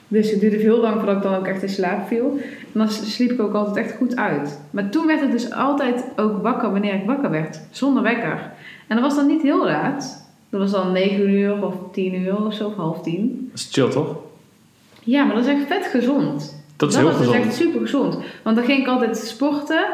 Dus 0.08 0.30
het 0.30 0.40
duurde 0.40 0.56
heel 0.56 0.80
lang 0.80 0.94
voordat 0.96 1.16
ik 1.16 1.22
dan 1.22 1.34
ook 1.34 1.46
echt 1.46 1.62
in 1.62 1.68
slaap 1.68 2.06
viel. 2.06 2.38
En 2.72 2.78
dan 2.80 2.88
sliep 2.90 3.30
ik 3.30 3.40
ook 3.40 3.54
altijd 3.54 3.86
echt 3.86 3.96
goed 3.96 4.16
uit. 4.16 4.60
Maar 4.70 4.88
toen 4.90 5.06
werd 5.06 5.22
ik 5.22 5.30
dus 5.30 5.52
altijd 5.52 6.04
ook 6.16 6.42
wakker 6.42 6.70
wanneer 6.72 6.94
ik 6.94 7.06
wakker 7.06 7.30
werd. 7.30 7.60
Zonder 7.70 8.02
wekker. 8.02 8.50
En 8.86 8.96
dat 8.96 9.04
was 9.04 9.14
dan 9.14 9.26
niet 9.26 9.42
heel 9.42 9.64
laat. 9.64 10.24
Dat 10.50 10.60
was 10.60 10.70
dan 10.70 10.92
9 10.92 11.30
uur 11.30 11.64
of 11.66 11.74
10 11.92 12.14
uur 12.14 12.46
of 12.46 12.54
zo, 12.54 12.66
of 12.66 12.74
half 12.76 13.02
10. 13.02 13.48
Dat 13.50 13.58
is 13.60 13.68
chill, 13.72 13.88
toch? 13.90 14.16
Ja, 15.06 15.24
maar 15.24 15.34
dat 15.34 15.44
is 15.46 15.52
echt 15.52 15.66
vet 15.66 15.86
gezond. 15.86 16.64
Dat 16.76 16.90
is 16.90 16.96
heel 16.96 17.04
was 17.04 17.16
gezond. 17.16 17.36
dus 17.36 17.46
echt 17.46 17.54
super 17.54 17.80
gezond. 17.80 18.18
Want 18.42 18.56
dan 18.56 18.64
ging 18.64 18.80
ik 18.80 18.86
altijd 18.86 19.16
sporten. 19.16 19.84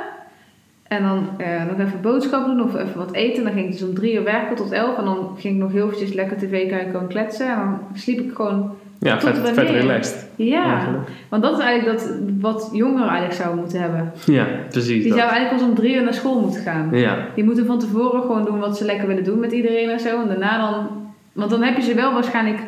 En 0.82 1.02
dan 1.02 1.28
eh, 1.38 1.64
nog 1.64 1.78
even 1.86 2.00
boodschappen 2.00 2.56
doen 2.56 2.66
of 2.66 2.74
even 2.74 2.98
wat 2.98 3.12
eten. 3.12 3.44
Dan 3.44 3.52
ging 3.52 3.66
ik 3.66 3.72
dus 3.72 3.82
om 3.82 3.94
drie 3.94 4.14
uur 4.14 4.24
werken 4.24 4.56
tot 4.56 4.72
elf. 4.72 4.98
En 4.98 5.04
dan 5.04 5.36
ging 5.38 5.54
ik 5.54 5.60
nog 5.60 5.72
heel 5.72 5.84
eventjes 5.84 6.12
lekker 6.12 6.36
tv 6.36 6.68
kijken 6.68 7.00
en 7.00 7.06
kletsen. 7.06 7.48
En 7.48 7.56
dan 7.56 7.78
sliep 7.94 8.20
ik 8.20 8.34
gewoon... 8.34 8.70
Ja, 8.98 9.16
Tot 9.16 9.38
vet, 9.48 9.70
relaxed. 9.70 10.28
Ja, 10.36 10.74
Eigenlijk. 10.74 11.08
want 11.28 11.42
dat 11.42 11.58
is 11.58 11.64
eigenlijk 11.64 11.98
dat, 11.98 12.16
wat 12.40 12.70
jongeren 12.72 13.08
eigenlijk 13.08 13.34
zouden 13.34 13.58
moeten 13.58 13.80
hebben. 13.80 14.12
Ja, 14.26 14.46
precies. 14.70 15.02
Die 15.02 15.08
dat. 15.08 15.18
zouden 15.18 15.36
eigenlijk 15.36 15.62
pas 15.62 15.70
om 15.70 15.74
drie 15.74 15.94
uur 15.94 16.02
naar 16.02 16.14
school 16.14 16.40
moeten 16.40 16.60
gaan. 16.62 16.88
Ja. 16.92 17.26
Die 17.34 17.44
moeten 17.44 17.66
van 17.66 17.78
tevoren 17.78 18.20
gewoon 18.20 18.44
doen 18.44 18.58
wat 18.58 18.76
ze 18.76 18.84
lekker 18.84 19.06
willen 19.06 19.24
doen 19.24 19.38
met 19.38 19.52
iedereen 19.52 19.90
en 19.90 20.00
zo. 20.00 20.20
En 20.20 20.28
daarna 20.28 20.70
dan... 20.70 20.86
Want 21.32 21.50
dan 21.50 21.62
heb 21.62 21.76
je 21.76 21.82
ze 21.82 21.94
wel 21.94 22.12
waarschijnlijk 22.12 22.58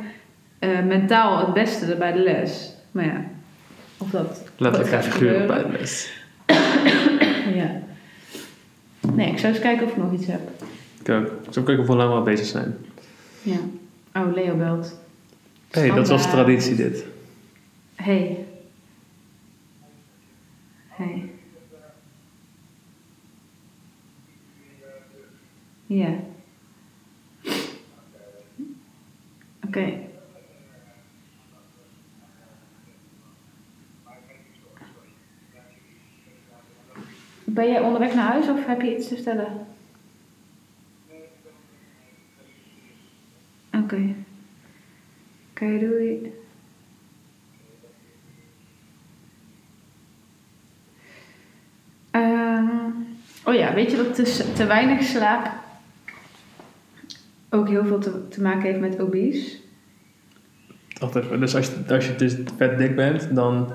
eh, 0.65 0.85
mentaal 0.85 1.39
het 1.39 1.55
beste 1.55 1.97
bij 1.99 2.13
de 2.13 2.19
les. 2.19 2.73
Maar 2.91 3.05
ja, 3.05 3.25
of 3.99 4.11
dat... 4.11 4.43
Letterlijk 4.57 4.93
en 4.93 5.03
figuurlijk 5.03 5.47
bij 5.47 5.63
de 5.63 5.69
les. 5.69 6.13
Ja. 7.55 7.83
Nee, 9.13 9.31
ik 9.31 9.39
zou 9.39 9.53
eens 9.53 9.63
kijken 9.63 9.87
of 9.87 9.93
ik 9.93 9.97
nog 9.97 10.13
iets 10.13 10.27
heb. 10.27 10.41
Ik 11.01 11.09
ook. 11.09 11.31
Zo 11.51 11.63
kijken 11.63 11.87
hoe 11.87 11.97
lang 11.97 12.11
we 12.11 12.17
al 12.17 12.23
bezig 12.23 12.47
zijn. 12.47 12.77
Ja. 13.43 13.57
Oh, 14.15 14.35
Leo 14.35 14.57
belt. 14.57 14.99
Hé, 15.71 15.81
hey, 15.81 15.91
dat 15.91 16.09
was 16.09 16.23
traditie 16.31 16.77
dit. 16.77 17.05
Hey. 17.95 18.45
Hey. 20.89 21.31
Ja. 25.87 26.15
Oké. 29.67 29.93
Ben 37.45 37.69
jij 37.69 37.81
onderweg 37.81 38.15
naar 38.15 38.31
huis 38.31 38.49
of 38.49 38.67
heb 38.67 38.81
je 38.81 38.97
iets 38.97 39.09
te 39.09 39.17
stellen? 39.17 39.67
Oké. 43.75 44.15
Oké, 45.51 45.79
doei. 45.79 46.33
Ehm, 52.11 52.67
oh 53.45 53.55
ja, 53.55 53.75
weet 53.75 53.91
je 53.91 53.97
dat 53.97 54.15
te, 54.15 54.53
te 54.55 54.67
weinig 54.67 55.03
slaap 55.03 55.51
ook 57.51 57.69
heel 57.69 57.85
veel 57.85 57.99
te, 57.99 58.29
te 58.29 58.41
maken 58.43 58.63
heeft 58.63 58.81
met 58.81 59.01
obese? 59.01 59.57
Wacht 61.01 61.15
even. 61.15 61.41
Dus 61.41 61.55
als 61.57 61.67
je, 61.67 61.95
als 61.95 62.07
je 62.07 62.17
dus 62.17 62.37
vet 62.57 62.79
dik 62.79 62.97
bent, 62.97 63.35
dan 63.35 63.73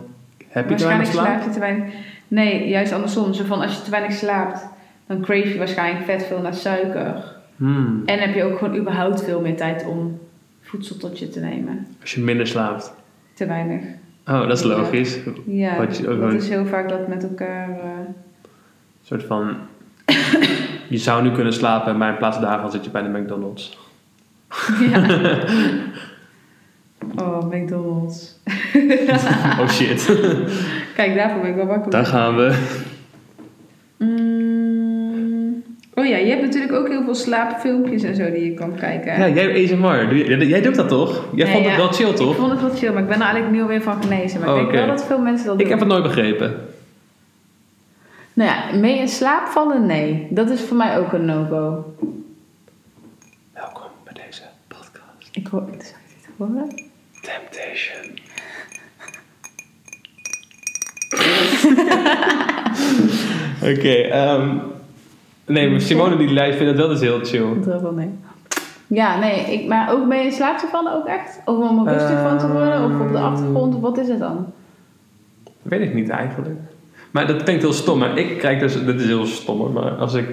heb 0.47 0.69
je 0.69 0.75
te 0.75 0.85
weinig 0.85 1.13
Waarschijnlijk 1.13 1.13
slaap? 1.13 1.25
slaap 1.25 1.43
je 1.43 1.49
te 1.49 1.59
weinig. 1.59 1.93
Nee, 2.31 2.67
juist 2.69 2.91
andersom. 2.91 3.33
Zo 3.33 3.43
van 3.43 3.61
als 3.61 3.75
je 3.75 3.81
te 3.81 3.89
weinig 3.89 4.11
slaapt, 4.13 4.65
dan 5.07 5.21
crave 5.21 5.47
je 5.49 5.57
waarschijnlijk 5.57 6.05
vet 6.05 6.23
veel 6.25 6.41
naar 6.41 6.53
suiker. 6.53 7.23
Hmm. 7.55 8.01
En 8.05 8.19
heb 8.19 8.35
je 8.35 8.43
ook 8.43 8.57
gewoon 8.57 8.75
überhaupt 8.77 9.23
veel 9.23 9.41
meer 9.41 9.55
tijd 9.57 9.85
om 9.87 10.19
voedsel 10.61 10.97
tot 10.97 11.19
je 11.19 11.29
te 11.29 11.39
nemen. 11.39 11.87
Als 12.01 12.13
je 12.13 12.21
minder 12.21 12.47
slaapt. 12.47 12.93
Te 13.33 13.45
weinig. 13.45 13.81
Oh, 14.27 14.47
dat 14.47 14.57
is 14.57 14.63
logisch. 14.63 15.17
Ja, 15.45 15.77
Wat 15.77 15.97
je- 15.97 16.17
dat 16.19 16.33
is 16.33 16.49
heel 16.49 16.65
vaak 16.65 16.89
dat 16.89 17.07
met 17.07 17.23
elkaar... 17.23 17.69
eh, 17.69 17.83
Een 17.85 18.15
soort 19.03 19.23
van... 19.23 19.55
je 20.87 20.97
zou 20.97 21.23
nu 21.23 21.31
kunnen 21.31 21.53
slapen, 21.53 21.97
maar 21.97 22.11
in 22.11 22.17
plaats 22.17 22.39
daarvan 22.39 22.71
zit 22.71 22.83
je 22.83 22.89
bij 22.89 23.01
de 23.01 23.09
McDonald's. 23.19 23.77
ja. 24.91 25.05
Oh, 27.15 27.43
McDonald's. 27.51 28.37
Oh 29.59 29.67
shit. 29.69 30.05
Kijk, 30.95 31.15
daarvoor 31.15 31.41
ben 31.41 31.49
ik 31.49 31.55
wel 31.55 31.65
wakker. 31.65 31.91
Daar 31.91 32.05
gaan 32.05 32.35
we. 32.35 32.67
Mm. 33.97 35.63
Oh 35.95 36.05
ja, 36.05 36.17
je 36.17 36.29
hebt 36.29 36.41
natuurlijk 36.41 36.73
ook 36.73 36.87
heel 36.87 37.03
veel 37.03 37.15
slaapfilmpjes 37.15 38.03
en 38.03 38.15
zo 38.15 38.31
die 38.31 38.43
je 38.45 38.53
kan 38.53 38.75
kijken. 38.75 39.19
Ja, 39.19 39.27
jij 39.29 39.43
hebt 39.43 39.71
ASMR. 39.71 40.09
Doe 40.09 40.17
je- 40.17 40.47
Jij 40.47 40.61
doet 40.61 40.75
dat 40.75 40.87
toch? 40.89 41.25
Jij 41.35 41.45
Nee, 41.45 41.53
vond 41.55 41.65
het 41.67 41.75
wel 41.75 41.87
chill, 41.91 42.09
Ik 42.09 42.15
toch? 42.15 42.35
vond 42.35 42.51
het 42.51 42.61
wel 42.61 42.69
chill, 42.75 42.91
maar 42.91 43.01
ik 43.01 43.07
ben 43.07 43.17
er 43.17 43.21
eigenlijk 43.23 43.53
nu 43.55 43.61
alweer 43.61 43.81
van 43.81 44.03
genezen. 44.03 44.39
Maar 44.39 44.49
Oh, 44.49 44.61
ik 44.61 44.71
denk 44.71 44.85
wel 44.85 44.95
dat 44.95 45.05
veel 45.05 45.19
mensen 45.21 45.45
dat 45.47 45.55
doen. 45.57 45.63
Ik 45.65 45.71
heb 45.71 45.79
het 45.79 45.87
nooit 45.87 46.03
begrepen. 46.03 46.55
Nou 48.33 48.49
ja, 48.49 48.77
mee 48.79 48.97
in 48.99 49.07
slaap 49.07 49.47
vallen, 49.47 49.85
nee. 49.85 50.27
Dat 50.29 50.49
is 50.49 50.61
voor 50.61 50.77
mij 50.77 50.97
ook 50.99 51.13
een 51.13 51.25
no-go. 51.25 51.93
Welkom 53.53 53.83
bij 54.03 54.13
deze 54.25 54.41
podcast. 54.67 55.29
Ik 55.31 55.47
hoor... 55.47 55.61
Zou 55.61 55.73
je 55.79 56.15
dit 56.21 56.29
horen? 56.37 56.87
Temptation. 57.29 58.17
Oké, 63.77 63.89
ehm, 63.89 64.57
nee, 65.45 65.79
Simone 65.79 66.17
die 66.17 66.29
lijst 66.29 66.57
vindt 66.57 66.77
dat 66.77 66.85
wel 66.85 66.97
dus 66.97 67.01
heel 67.01 67.19
chill. 67.25 67.63
Dat 67.65 67.81
wel 67.81 67.91
nee. 67.91 68.09
Ja, 68.87 69.19
nee, 69.19 69.53
ik, 69.53 69.67
maar 69.67 69.91
ook 69.91 70.07
ben 70.07 70.17
je 70.17 70.23
in 70.23 70.31
slaap 70.31 70.57
te 70.57 70.67
vallen 70.67 70.93
ook 70.93 71.05
echt? 71.05 71.41
Of 71.45 71.57
om 71.57 71.87
er 71.87 71.93
rustig 71.93 72.21
van 72.21 72.37
te 72.37 72.51
worden? 72.51 72.83
Of 72.83 72.99
op 72.99 73.11
de 73.11 73.19
achtergrond? 73.19 73.75
Of 73.75 73.81
wat 73.81 73.97
is 73.97 74.07
het 74.07 74.19
dan? 74.19 74.53
Weet 75.61 75.81
ik 75.81 75.93
niet 75.93 76.09
eigenlijk. 76.09 76.59
Maar 77.11 77.27
dat 77.27 77.43
klinkt 77.43 77.61
heel 77.61 77.73
stom. 77.73 77.99
Maar 77.99 78.17
ik 78.17 78.37
krijg 78.37 78.59
dus... 78.59 78.85
Dit 78.85 78.99
is 78.99 79.05
heel 79.05 79.25
stom. 79.25 79.71
Maar 79.71 79.91
als 79.91 80.13
ik 80.13 80.29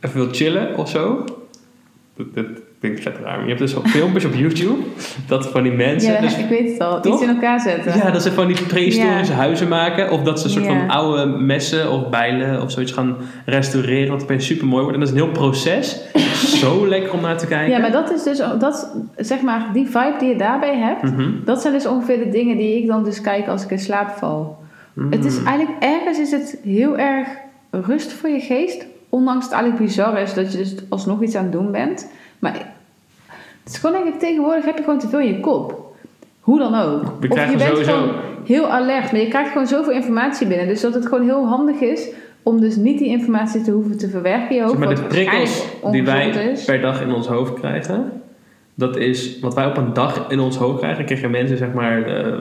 even 0.00 0.20
wil 0.20 0.32
chillen 0.32 0.76
of 0.76 0.88
zo... 0.88 1.24
Dat, 2.16 2.46
dat 2.80 2.90
klinkt 2.90 3.00
vet 3.00 3.16
raar. 3.24 3.32
Maar 3.36 3.42
je 3.42 3.46
hebt 3.54 3.58
dus 3.58 3.76
ook 3.76 3.88
filmpjes 3.88 4.24
op 4.24 4.34
YouTube. 4.34 4.78
Dat 5.26 5.46
van 5.46 5.62
die 5.62 5.72
mensen... 5.72 6.12
Ja, 6.12 6.20
dus, 6.20 6.36
ik 6.38 6.48
weet 6.48 6.70
het 6.72 6.80
al. 6.80 7.00
Toch? 7.00 7.12
Iets 7.14 7.22
in 7.22 7.28
elkaar 7.28 7.60
zetten. 7.60 7.96
ja, 7.96 8.10
dat 8.10 8.22
ze 8.22 8.32
van 8.32 8.46
die 8.46 8.62
prehistorische 8.66 9.32
Ja. 9.32 9.38
huizen 9.38 9.68
maken. 9.68 10.10
Of 10.10 10.22
dat 10.22 10.38
ze 10.40 10.44
een 10.44 10.50
soort 10.52 10.64
Ja. 10.64 10.78
van 10.78 10.88
oude 10.90 11.26
messen 11.26 11.90
of 11.90 12.08
bijlen 12.08 12.62
of 12.62 12.70
zoiets 12.70 12.92
gaan 12.92 13.16
restaureren. 13.46 14.10
Wat 14.12 14.22
opeens 14.22 14.46
super 14.46 14.66
mooi 14.66 14.82
wordt. 14.82 14.94
En 14.98 15.00
dat 15.04 15.08
is 15.14 15.20
een 15.20 15.22
heel 15.24 15.32
proces. 15.34 16.00
Zo 16.60 16.86
lekker 16.88 17.12
om 17.12 17.20
naar 17.20 17.38
te 17.38 17.46
kijken. 17.46 17.70
Ja, 17.74 17.78
maar 17.78 17.92
dat 17.92 18.12
is 18.12 18.22
dus, 18.22 18.38
dat, 18.58 18.96
zeg 19.16 19.40
maar, 19.40 19.66
die 19.72 19.86
vibe 19.86 20.14
die 20.18 20.28
je 20.28 20.36
daarbij 20.36 20.76
hebt, 20.76 21.02
Mhm. 21.02 21.30
dat 21.44 21.60
zijn 21.62 21.72
dus 21.72 21.86
ongeveer 21.86 22.18
de 22.18 22.28
dingen 22.28 22.56
die 22.56 22.76
ik 22.82 22.86
dan 22.86 23.04
dus 23.04 23.20
kijk 23.20 23.46
als 23.48 23.64
ik 23.64 23.70
in 23.70 23.78
slaap 23.78 24.08
val. 24.16 24.56
Het 25.10 25.24
is 25.24 25.42
eigenlijk, 25.42 25.82
ergens 25.84 26.18
is 26.18 26.30
het 26.30 26.58
heel 26.64 26.98
erg 26.98 27.28
rust 27.70 28.12
voor 28.12 28.28
je 28.30 28.40
geest, 28.40 28.86
ondanks 29.08 29.44
het 29.44 29.54
eigenlijk 29.54 29.84
bizar 29.84 30.18
is 30.20 30.34
dat 30.34 30.52
je 30.52 30.58
dus 30.58 30.74
alsnog 30.88 31.22
iets 31.22 31.34
aan 31.34 31.42
het 31.42 31.52
doen 31.52 31.72
bent. 31.72 32.10
Maar 32.38 32.52
het 33.64 33.72
is 33.72 33.78
gewoon 33.78 34.02
denk 34.02 34.14
ik, 34.14 34.20
tegenwoordig 34.20 34.64
heb 34.64 34.76
je 34.76 34.82
gewoon 34.84 34.98
te 34.98 35.08
veel 35.08 35.20
in 35.20 35.26
je 35.26 35.40
kop. 35.40 35.86
Hoe 36.40 36.58
dan 36.58 36.74
ook. 36.74 37.02
We 37.02 37.08
of 37.08 37.22
je 37.22 37.28
krijgen 37.28 37.58
bent 37.58 37.70
sowieso- 37.70 37.92
gewoon 37.92 38.14
heel 38.46 38.66
alert, 38.68 39.12
maar 39.12 39.20
je 39.20 39.28
krijgt 39.28 39.50
gewoon 39.52 39.66
zoveel 39.66 39.92
informatie 39.92 40.46
binnen. 40.46 40.66
Dus 40.66 40.80
dat 40.80 40.94
het 40.94 41.06
gewoon 41.06 41.24
heel 41.24 41.46
handig 41.46 41.80
is 41.80 42.08
om 42.42 42.60
dus 42.60 42.76
niet 42.76 42.98
die 42.98 43.08
informatie 43.08 43.62
te 43.62 43.70
hoeven 43.70 43.98
te 43.98 44.08
verwerken 44.08 44.48
in 44.50 44.56
je 44.56 44.62
hoofd. 44.62 44.78
Maar 44.78 44.94
de 44.94 45.02
prikkels 45.02 45.64
die 45.90 46.04
wij 46.04 46.28
is. 46.28 46.64
per 46.64 46.80
dag 46.80 47.00
in 47.02 47.12
ons 47.12 47.26
hoofd 47.26 47.54
krijgen, 47.54 48.12
dat 48.74 48.96
is 48.96 49.38
wat 49.40 49.54
wij 49.54 49.66
op 49.66 49.76
een 49.76 49.92
dag 49.92 50.24
in 50.28 50.40
ons 50.40 50.56
hoofd 50.56 50.78
krijgen, 50.78 51.04
kregen 51.04 51.30
mensen 51.30 51.56
zeg 51.56 51.72
maar 51.72 52.02
eh 52.02 52.32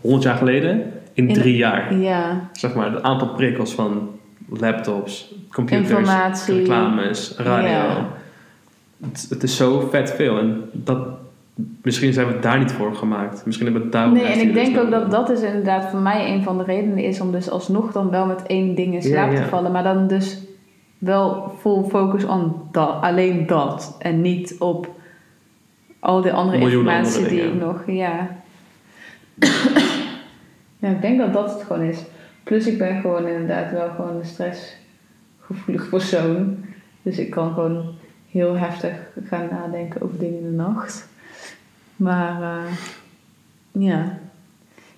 100 0.00 0.22
jaar 0.24 0.36
geleden 0.36 0.92
in 1.12 1.28
In- 1.28 1.34
drie 1.34 1.56
jaar. 1.56 1.94
Ja, 1.94 2.48
Zeg 2.52 2.74
maar 2.74 2.92
het 2.92 3.02
aantal 3.02 3.28
prikkels 3.28 3.74
van 3.74 4.10
laptops, 4.48 5.34
computers, 5.52 5.88
Informatie. 5.88 6.54
reclames, 6.58 7.34
radio. 7.38 7.68
Ja. 7.68 8.06
Het, 9.00 9.26
het 9.28 9.42
is 9.42 9.56
zo 9.56 9.88
vet 9.90 10.10
veel 10.10 10.38
en 10.38 10.62
dat, 10.72 10.98
misschien 11.82 12.12
zijn 12.12 12.26
we 12.26 12.38
daar 12.38 12.58
niet 12.58 12.72
voor 12.72 12.94
gemaakt. 12.94 13.46
Misschien 13.46 13.66
hebben 13.66 13.82
we 13.82 13.88
het 13.88 13.96
daarom 13.96 14.14
Nee, 14.14 14.32
en 14.32 14.48
ik 14.48 14.54
denk 14.54 14.78
ook 14.78 14.90
dat 14.90 15.10
dat 15.10 15.30
is 15.30 15.40
inderdaad 15.40 15.90
voor 15.90 16.00
mij 16.00 16.32
een 16.32 16.42
van 16.42 16.58
de 16.58 16.64
redenen 16.64 16.98
is 16.98 17.20
om 17.20 17.32
dus 17.32 17.50
alsnog 17.50 17.92
dan 17.92 18.10
wel 18.10 18.26
met 18.26 18.42
één 18.46 18.74
ding 18.74 18.94
in 18.94 19.02
slaap 19.02 19.34
te 19.34 19.44
vallen. 19.44 19.72
Maar 19.72 19.82
dan 19.82 20.06
dus 20.06 20.38
wel 20.98 21.54
full 21.60 21.82
focus 21.88 22.24
on 22.24 22.68
dat, 22.72 23.00
alleen 23.00 23.46
dat. 23.46 23.96
En 23.98 24.20
niet 24.20 24.56
op 24.58 24.88
al 25.98 26.20
die 26.20 26.32
andere 26.32 26.58
informatie 26.58 27.16
andere 27.16 27.34
die 27.34 27.44
ik 27.44 27.54
nog, 27.54 27.82
ja. 27.86 28.36
ja, 30.80 30.88
ik 30.88 31.00
denk 31.00 31.18
dat 31.18 31.32
dat 31.32 31.52
het 31.52 31.62
gewoon 31.62 31.82
is. 31.82 31.98
Plus 32.42 32.66
ik 32.66 32.78
ben 32.78 33.00
gewoon 33.00 33.26
inderdaad 33.26 33.70
wel 33.70 33.88
gewoon 33.88 34.16
een 34.16 34.24
stressgevoelig 34.26 35.88
persoon. 35.88 36.64
Dus 37.02 37.18
ik 37.18 37.30
kan 37.30 37.52
gewoon 37.52 37.94
heel 38.34 38.56
heftig 38.56 38.92
gaan 39.24 39.48
nadenken 39.50 40.02
over 40.02 40.18
dingen 40.18 40.38
in 40.38 40.44
de 40.44 40.56
nacht. 40.56 41.08
Maar 41.96 42.42
eh, 42.42 42.72
ja. 43.72 44.18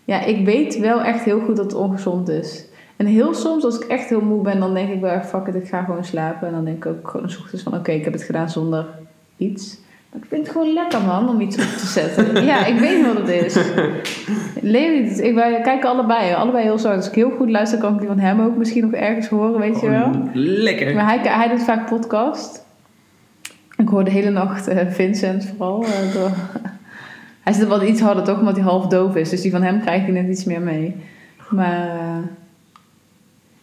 Ja, 0.04 0.24
ik 0.24 0.44
weet 0.44 0.78
wel 0.78 1.02
echt 1.02 1.24
heel 1.24 1.40
goed 1.40 1.56
dat 1.56 1.64
het 1.64 1.74
ongezond 1.74 2.28
is. 2.28 2.64
En 2.96 3.06
heel 3.06 3.34
soms, 3.34 3.64
als 3.64 3.78
ik 3.78 3.88
echt 3.88 4.08
heel 4.08 4.20
moe 4.20 4.42
ben, 4.42 4.60
dan 4.60 4.74
denk 4.74 4.92
ik 4.92 5.00
wel 5.00 5.10
echt, 5.10 5.28
fuck 5.28 5.46
it, 5.46 5.54
ik 5.54 5.68
ga 5.68 5.82
gewoon 5.82 6.04
slapen. 6.04 6.48
En 6.48 6.54
dan 6.54 6.64
denk 6.64 6.84
ik 6.84 6.92
ook 6.92 7.08
gewoon 7.08 7.26
ochtends 7.26 7.62
van, 7.62 7.74
oké, 7.74 7.92
ik 7.92 8.04
heb 8.04 8.12
het 8.12 8.22
gedaan 8.22 8.50
zonder 8.50 8.86
iets. 9.36 9.78
Maar 10.10 10.20
ik 10.22 10.28
vind 10.28 10.42
het 10.42 10.52
gewoon 10.52 10.72
lekker, 10.72 11.00
man, 11.00 11.28
om 11.28 11.40
iets 11.40 11.56
op 11.56 11.78
te 11.78 11.86
zetten. 11.86 12.44
ja, 12.50 12.66
ik 12.66 12.78
weet 12.78 13.06
wat 13.06 13.16
het 13.16 13.28
is. 13.28 13.54
Niet. 14.60 15.20
ik, 15.20 15.34
wij 15.34 15.60
kijken 15.60 15.88
allebei, 15.88 16.34
allebei 16.34 16.64
heel 16.64 16.78
zo. 16.78 16.92
Als 16.92 17.08
ik 17.08 17.14
heel 17.14 17.30
goed 17.30 17.50
luister, 17.50 17.78
kan 17.78 17.92
ik 17.92 17.98
die 17.98 18.08
van 18.08 18.18
hem 18.18 18.40
ook 18.40 18.56
misschien 18.56 18.82
nog 18.82 18.92
ergens 18.92 19.28
horen, 19.28 19.60
weet 19.60 19.80
je 19.80 19.90
wel. 19.90 20.10
Lekker. 20.32 20.94
Maar 20.94 21.06
hij, 21.06 21.18
hij 21.18 21.48
doet 21.48 21.62
vaak 21.62 21.88
podcast. 21.88 22.65
Ik 23.76 23.88
hoor 23.88 24.04
de 24.04 24.10
hele 24.10 24.30
nacht 24.30 24.68
eh, 24.68 24.86
Vincent 24.88 25.46
vooral. 25.56 25.84
eh, 25.84 26.12
door. 26.14 26.30
Hij 27.42 27.52
zit 27.52 27.68
wel 27.68 27.82
iets 27.82 28.00
harder 28.00 28.24
toch, 28.24 28.38
omdat 28.38 28.54
hij 28.56 28.64
half 28.64 28.86
doof 28.86 29.16
is. 29.16 29.30
Dus 29.30 29.40
die 29.42 29.50
van 29.50 29.62
hem 29.62 29.80
krijg 29.80 30.06
ik 30.06 30.12
net 30.12 30.28
iets 30.28 30.44
meer 30.44 30.60
mee. 30.60 30.94
Maar 31.50 31.88
eh, 31.88 32.16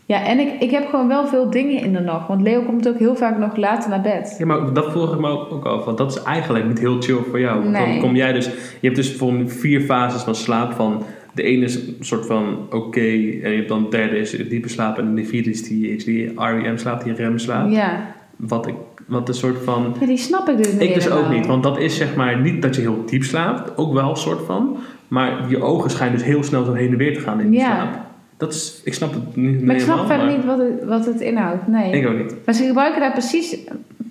ja, 0.06 0.26
en 0.26 0.40
ik, 0.40 0.62
ik 0.62 0.72
heb 0.72 0.88
gewoon 0.90 1.08
wel 1.08 1.28
veel 1.28 1.50
dingen 1.50 1.82
in 1.82 1.94
de 1.94 2.00
nacht. 2.00 2.28
Want 2.28 2.42
Leo 2.42 2.62
komt 2.62 2.88
ook 2.88 3.00
heel 3.00 3.16
vaak 3.16 3.38
nog 3.38 3.56
later 3.58 3.90
naar 3.90 4.02
bed. 4.02 4.36
Ja, 4.38 4.46
maar 4.46 4.74
dat 4.74 4.92
vroeg 4.92 5.14
ik 5.14 5.20
me 5.20 5.28
ook 5.28 5.52
ook 5.52 5.66
af. 5.66 5.86
Want 5.86 5.98
dat 5.98 6.12
is 6.18 6.24
eigenlijk 6.24 6.68
niet 6.68 6.80
heel 6.80 7.02
chill 7.02 7.20
voor 7.30 7.40
jou. 7.40 7.64
Want 7.64 7.76
dan 7.76 7.88
Nee. 7.90 8.00
kom 8.00 8.16
jij 8.16 8.34
dus... 8.34 8.46
Je 8.46 8.52
hebt 8.90 8.96
dus 8.96 9.16
voor 9.16 9.34
vier 9.46 9.82
fases 9.82 10.22
van 10.22 10.36
slaap. 10.36 10.74
Van, 10.74 11.04
de 11.34 11.44
ene 11.44 11.64
is 11.66 11.76
een 11.76 11.96
soort 12.00 12.26
van 12.26 12.58
oké. 12.70 13.00
en 13.00 13.50
je 13.52 13.56
hebt 13.56 13.68
dan 13.68 13.84
de 13.84 13.90
derde 13.90 14.18
is 14.18 14.32
diepe 14.50 14.70
slaap. 14.70 14.98
En 14.98 15.16
de 15.16 15.26
vierde 15.26 15.50
is 15.50 15.64
die, 15.64 15.96
is 15.96 16.04
die 16.04 16.34
REM 16.40 16.78
slaap, 16.78 17.04
die 17.04 17.14
REM 17.14 17.38
slaap. 17.40 17.70
Ja. 17.72 18.14
Wat, 18.36 18.68
ik, 18.68 18.76
wat 19.08 19.28
een 19.28 19.34
soort 19.34 19.58
van... 19.64 19.96
ja, 20.00 20.06
die 20.06 20.18
snap 20.18 20.50
ik 20.50 20.58
dus 20.58 20.72
niet 20.72 20.82
Ik 20.82 20.94
dus 20.94 21.10
ook 21.10 21.30
niet. 21.30 21.46
Want 21.46 21.64
dat 21.64 21.80
is 21.80 21.96
zeg 21.98 22.16
maar 22.16 22.42
niet 22.42 22.62
dat 22.62 22.76
je 22.76 22.82
heel 22.82 23.04
diep 23.06 23.24
slaapt. 23.24 23.78
Ook 23.78 23.94
wel 23.94 24.10
een 24.10 24.16
soort 24.18 24.46
van. 24.46 24.78
Maar 25.08 25.50
je 25.50 25.62
ogen 25.62 25.90
schijnen 25.90 26.18
dus 26.18 26.26
heel 26.28 26.44
snel 26.44 26.64
zo 26.64 26.74
heen 26.74 26.92
en 26.92 26.98
weer 26.98 27.14
te 27.14 27.20
gaan 27.20 27.40
in 27.40 27.50
die 27.50 27.60
Ja. 27.60 27.66
slaap. 27.66 28.02
Dat 28.38 28.54
is... 28.54 28.82
Ik 28.84 28.94
snap 28.94 29.14
het 29.14 29.36
niet 29.36 29.66
Maar 29.66 29.76
ik 29.76 29.82
snap 29.82 29.96
helemaal, 29.96 30.18
verder 30.18 30.26
maar 30.26 30.36
niet 30.36 30.46
wat 30.46 30.58
het, 30.58 30.90
wat 30.90 31.06
het 31.14 31.22
inhoudt. 31.22 31.68
Nee. 31.68 31.92
Ik 31.92 32.08
ook 32.08 32.18
niet. 32.18 32.36
Maar 32.46 32.56
ze 32.56 32.66
gebruiken 32.66 33.02
daar 33.02 33.12
precies 33.12 33.58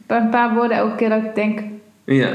een 0.06 0.28
paar 0.28 0.54
woorden 0.54 0.76
elke 0.76 0.96
keer 0.96 1.08
dat 1.08 1.24
ik 1.24 1.34
denk... 1.34 1.60
Ja, 2.04 2.32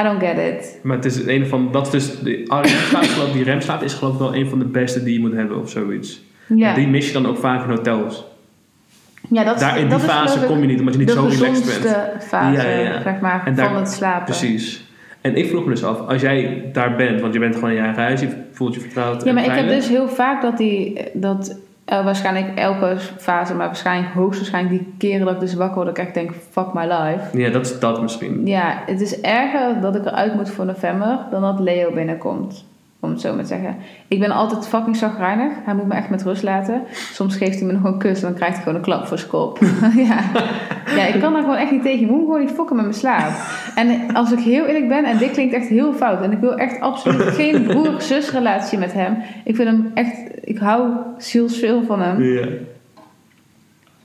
I 0.00 0.02
don't 0.02 0.22
get 0.22 0.38
it. 0.38 0.78
Maar 0.82 0.96
het 0.96 1.04
is 1.04 1.26
een 1.26 1.46
van, 1.46 1.68
dat 1.72 1.94
is 1.94 2.10
dus, 2.10 2.20
de 2.20 3.30
die 3.32 3.44
remslaap 3.44 3.82
is 3.82 3.94
geloof 3.94 4.12
ik 4.12 4.18
wel 4.18 4.34
een 4.34 4.48
van 4.48 4.58
de 4.58 4.64
beste 4.64 5.02
die 5.02 5.12
je 5.12 5.20
moet 5.20 5.32
hebben 5.32 5.60
of 5.60 5.70
zoiets. 5.70 6.22
Ja, 6.54 6.68
En 6.68 6.74
Die 6.74 6.88
mis 6.88 7.06
je 7.06 7.12
dan 7.12 7.26
ook 7.26 7.36
vaak 7.36 7.64
in 7.64 7.70
hotels. 7.70 8.24
Ja 9.30 9.44
dat, 9.44 9.54
is- 9.54 9.60
Daar 9.60 9.76
in 9.78 9.88
die 9.88 9.98
dat 9.98 10.00
fase 10.00 10.46
kom 10.46 10.60
je 10.60 10.66
niet, 10.66 10.78
omdat 10.78 10.94
je 10.94 10.98
niet 11.00 11.08
de 11.08 11.14
zo 11.14 11.20
relaxed 11.20 11.40
bent. 11.50 11.56
gezondste 11.64 12.10
fase, 12.18 12.62
Ja, 12.68 12.78
ja, 12.78 13.02
zeg 13.02 13.20
maar, 13.20 13.42
En 13.46 13.56
van 13.56 13.64
daar- 13.64 13.74
het 13.80 13.90
slapen. 13.90 14.24
Precies. 14.24 14.86
En 15.20 15.36
ik 15.36 15.48
vroeg 15.48 15.64
me 15.64 15.70
dus 15.70 15.84
af, 15.84 16.00
als 16.08 16.20
jij 16.22 16.68
daar 16.72 16.96
bent, 16.96 17.20
want 17.20 17.32
je 17.34 17.40
bent 17.40 17.54
gewoon 17.54 17.70
in 17.70 17.76
je 17.76 17.82
eigen 17.82 18.02
huis, 18.02 18.20
je 18.20 18.28
voelt 18.52 18.74
je 18.74 18.80
vertrouwd 18.80 19.24
Ja, 19.24 19.32
maar 19.32 19.44
ik 19.44 19.50
heb 19.50 19.68
dus 19.68 19.88
heel 19.88 20.08
vaak 20.08 20.42
dat 20.42 20.56
die, 20.56 21.00
dat 21.12 21.58
eh, 21.84 22.04
waarschijnlijk 22.04 22.58
elke 22.58 22.96
fase, 23.18 23.54
maar 23.54 23.66
waarschijnlijk 23.66 24.12
hoogstwaarschijnlijk 24.14 24.74
die 24.78 24.94
keren 25.10 25.26
dat 25.26 25.34
ik 25.34 25.40
dus 25.40 25.54
wakker 25.54 25.74
word, 25.74 25.86
dat 25.86 25.98
ik 25.98 26.04
echt 26.04 26.14
denk, 26.14 26.30
fuck 26.50 26.72
my 26.74 26.82
life. 26.82 27.38
Ja, 27.38 27.50
dat 27.50 27.66
is 27.66 27.78
dat 27.78 28.02
misschien. 28.02 28.46
Ja, 28.46 28.82
het 28.86 29.00
is 29.00 29.20
erger 29.20 29.80
dat 29.80 29.96
ik 29.96 30.04
eruit 30.06 30.34
moet 30.34 30.50
voor 30.50 30.64
november 30.66 31.18
dan 31.30 31.42
dat 31.42 31.60
Leo 31.60 31.92
binnenkomt. 31.92 32.64
Om 33.00 33.10
het 33.10 33.20
zo 33.20 33.34
maar 33.34 33.42
te 33.42 33.48
zeggen. 33.48 33.76
Ik 34.08 34.20
ben 34.20 34.30
altijd 34.30 34.68
fucking 34.68 34.96
zagrijnig. 34.96 35.52
Hij 35.64 35.74
moet 35.74 35.86
me 35.86 35.94
echt 35.94 36.10
met 36.10 36.22
rust 36.22 36.42
laten. 36.42 36.82
Soms 37.12 37.36
geeft 37.36 37.58
hij 37.58 37.66
me 37.66 37.72
nog 37.72 37.84
een 37.84 37.98
kus 37.98 38.22
en 38.22 38.28
dan 38.28 38.34
krijgt 38.34 38.54
hij 38.54 38.62
gewoon 38.62 38.78
een 38.78 38.84
klap 38.84 39.06
voor 39.06 39.18
zijn 39.18 39.30
kop. 39.30 39.58
ja. 40.08 40.20
ja, 40.96 41.04
ik 41.06 41.20
kan 41.20 41.32
daar 41.32 41.42
gewoon 41.42 41.56
echt 41.56 41.70
niet 41.70 41.82
tegen. 41.82 42.00
Je 42.00 42.06
moet 42.06 42.24
gewoon 42.24 42.40
niet 42.40 42.50
fokken 42.50 42.76
met 42.76 42.84
mijn 42.84 42.96
slaap. 42.96 43.32
En 43.74 44.14
als 44.14 44.32
ik 44.32 44.38
heel 44.38 44.64
eerlijk 44.64 44.88
ben, 44.88 45.04
en 45.04 45.18
dit 45.18 45.30
klinkt 45.30 45.54
echt 45.54 45.68
heel 45.68 45.92
fout. 45.92 46.22
En 46.22 46.32
ik 46.32 46.38
wil 46.38 46.54
echt 46.54 46.80
absoluut 46.80 47.34
geen 47.40 47.62
broer-zus 47.62 48.30
relatie 48.30 48.78
met 48.78 48.92
hem. 48.92 49.16
Ik 49.44 49.56
vind 49.56 49.68
hem 49.68 49.90
echt, 49.94 50.16
ik 50.44 50.58
hou 50.58 50.90
zielsveel 51.18 51.82
van 51.82 52.00
hem. 52.00 52.22
Ja. 52.22 52.46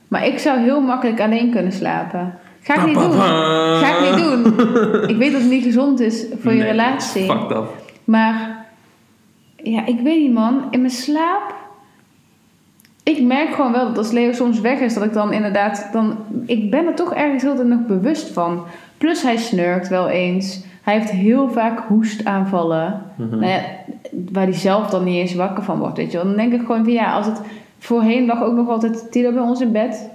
Maar 0.08 0.26
ik 0.26 0.38
zou 0.38 0.58
heel 0.58 0.80
makkelijk 0.80 1.20
alleen 1.20 1.50
kunnen 1.50 1.72
slapen. 1.72 2.34
Ga 2.60 2.74
ik 2.74 2.86
niet 2.86 2.98
doen. 2.98 3.12
Ga 3.12 3.98
ik 3.98 4.14
niet 4.14 4.24
doen. 4.24 4.44
Ik 5.08 5.16
weet 5.16 5.32
dat 5.32 5.40
het 5.40 5.50
niet 5.50 5.64
gezond 5.64 6.00
is 6.00 6.26
voor 6.40 6.52
je 6.52 6.62
relatie. 6.62 7.24
Fuck 7.24 7.48
dat. 7.48 7.68
Maar 8.04 8.53
ja, 9.64 9.86
ik 9.86 10.00
weet 10.00 10.20
niet 10.20 10.32
man. 10.32 10.62
In 10.70 10.80
mijn 10.80 10.92
slaap. 10.92 11.54
Ik 13.02 13.22
merk 13.22 13.54
gewoon 13.54 13.72
wel 13.72 13.86
dat 13.86 13.98
als 13.98 14.10
Leo 14.10 14.32
soms 14.32 14.60
weg 14.60 14.80
is, 14.80 14.94
dat 14.94 15.04
ik 15.04 15.12
dan 15.12 15.32
inderdaad. 15.32 15.88
Dan, 15.92 16.16
ik 16.46 16.70
ben 16.70 16.86
er 16.86 16.94
toch 16.94 17.14
ergens 17.14 17.42
heel 17.42 17.64
nog 17.64 17.86
bewust 17.86 18.30
van. 18.30 18.64
Plus 18.98 19.22
hij 19.22 19.36
snurkt 19.36 19.88
wel 19.88 20.08
eens. 20.08 20.64
Hij 20.82 20.98
heeft 20.98 21.10
heel 21.10 21.50
vaak 21.50 21.78
hoestaanvallen. 21.88 23.02
Mhm. 23.16 23.38
Nou 23.38 23.46
ja, 23.46 23.60
waar 24.32 24.44
hij 24.44 24.52
zelf 24.52 24.90
dan 24.90 25.04
niet 25.04 25.16
eens 25.16 25.34
wakker 25.34 25.64
van 25.64 25.78
wordt. 25.78 25.96
Weet 25.96 26.10
je 26.10 26.16
wel. 26.16 26.26
Dan 26.26 26.36
denk 26.36 26.52
ik 26.52 26.60
gewoon 26.60 26.84
van 26.84 26.92
ja, 26.92 27.14
als 27.14 27.26
het 27.26 27.40
voorheen 27.78 28.26
lag 28.26 28.42
ook 28.42 28.54
nog 28.54 28.68
altijd 28.68 29.12
Tilo 29.12 29.32
bij 29.32 29.42
ons 29.42 29.60
in 29.60 29.72
bed. 29.72 30.08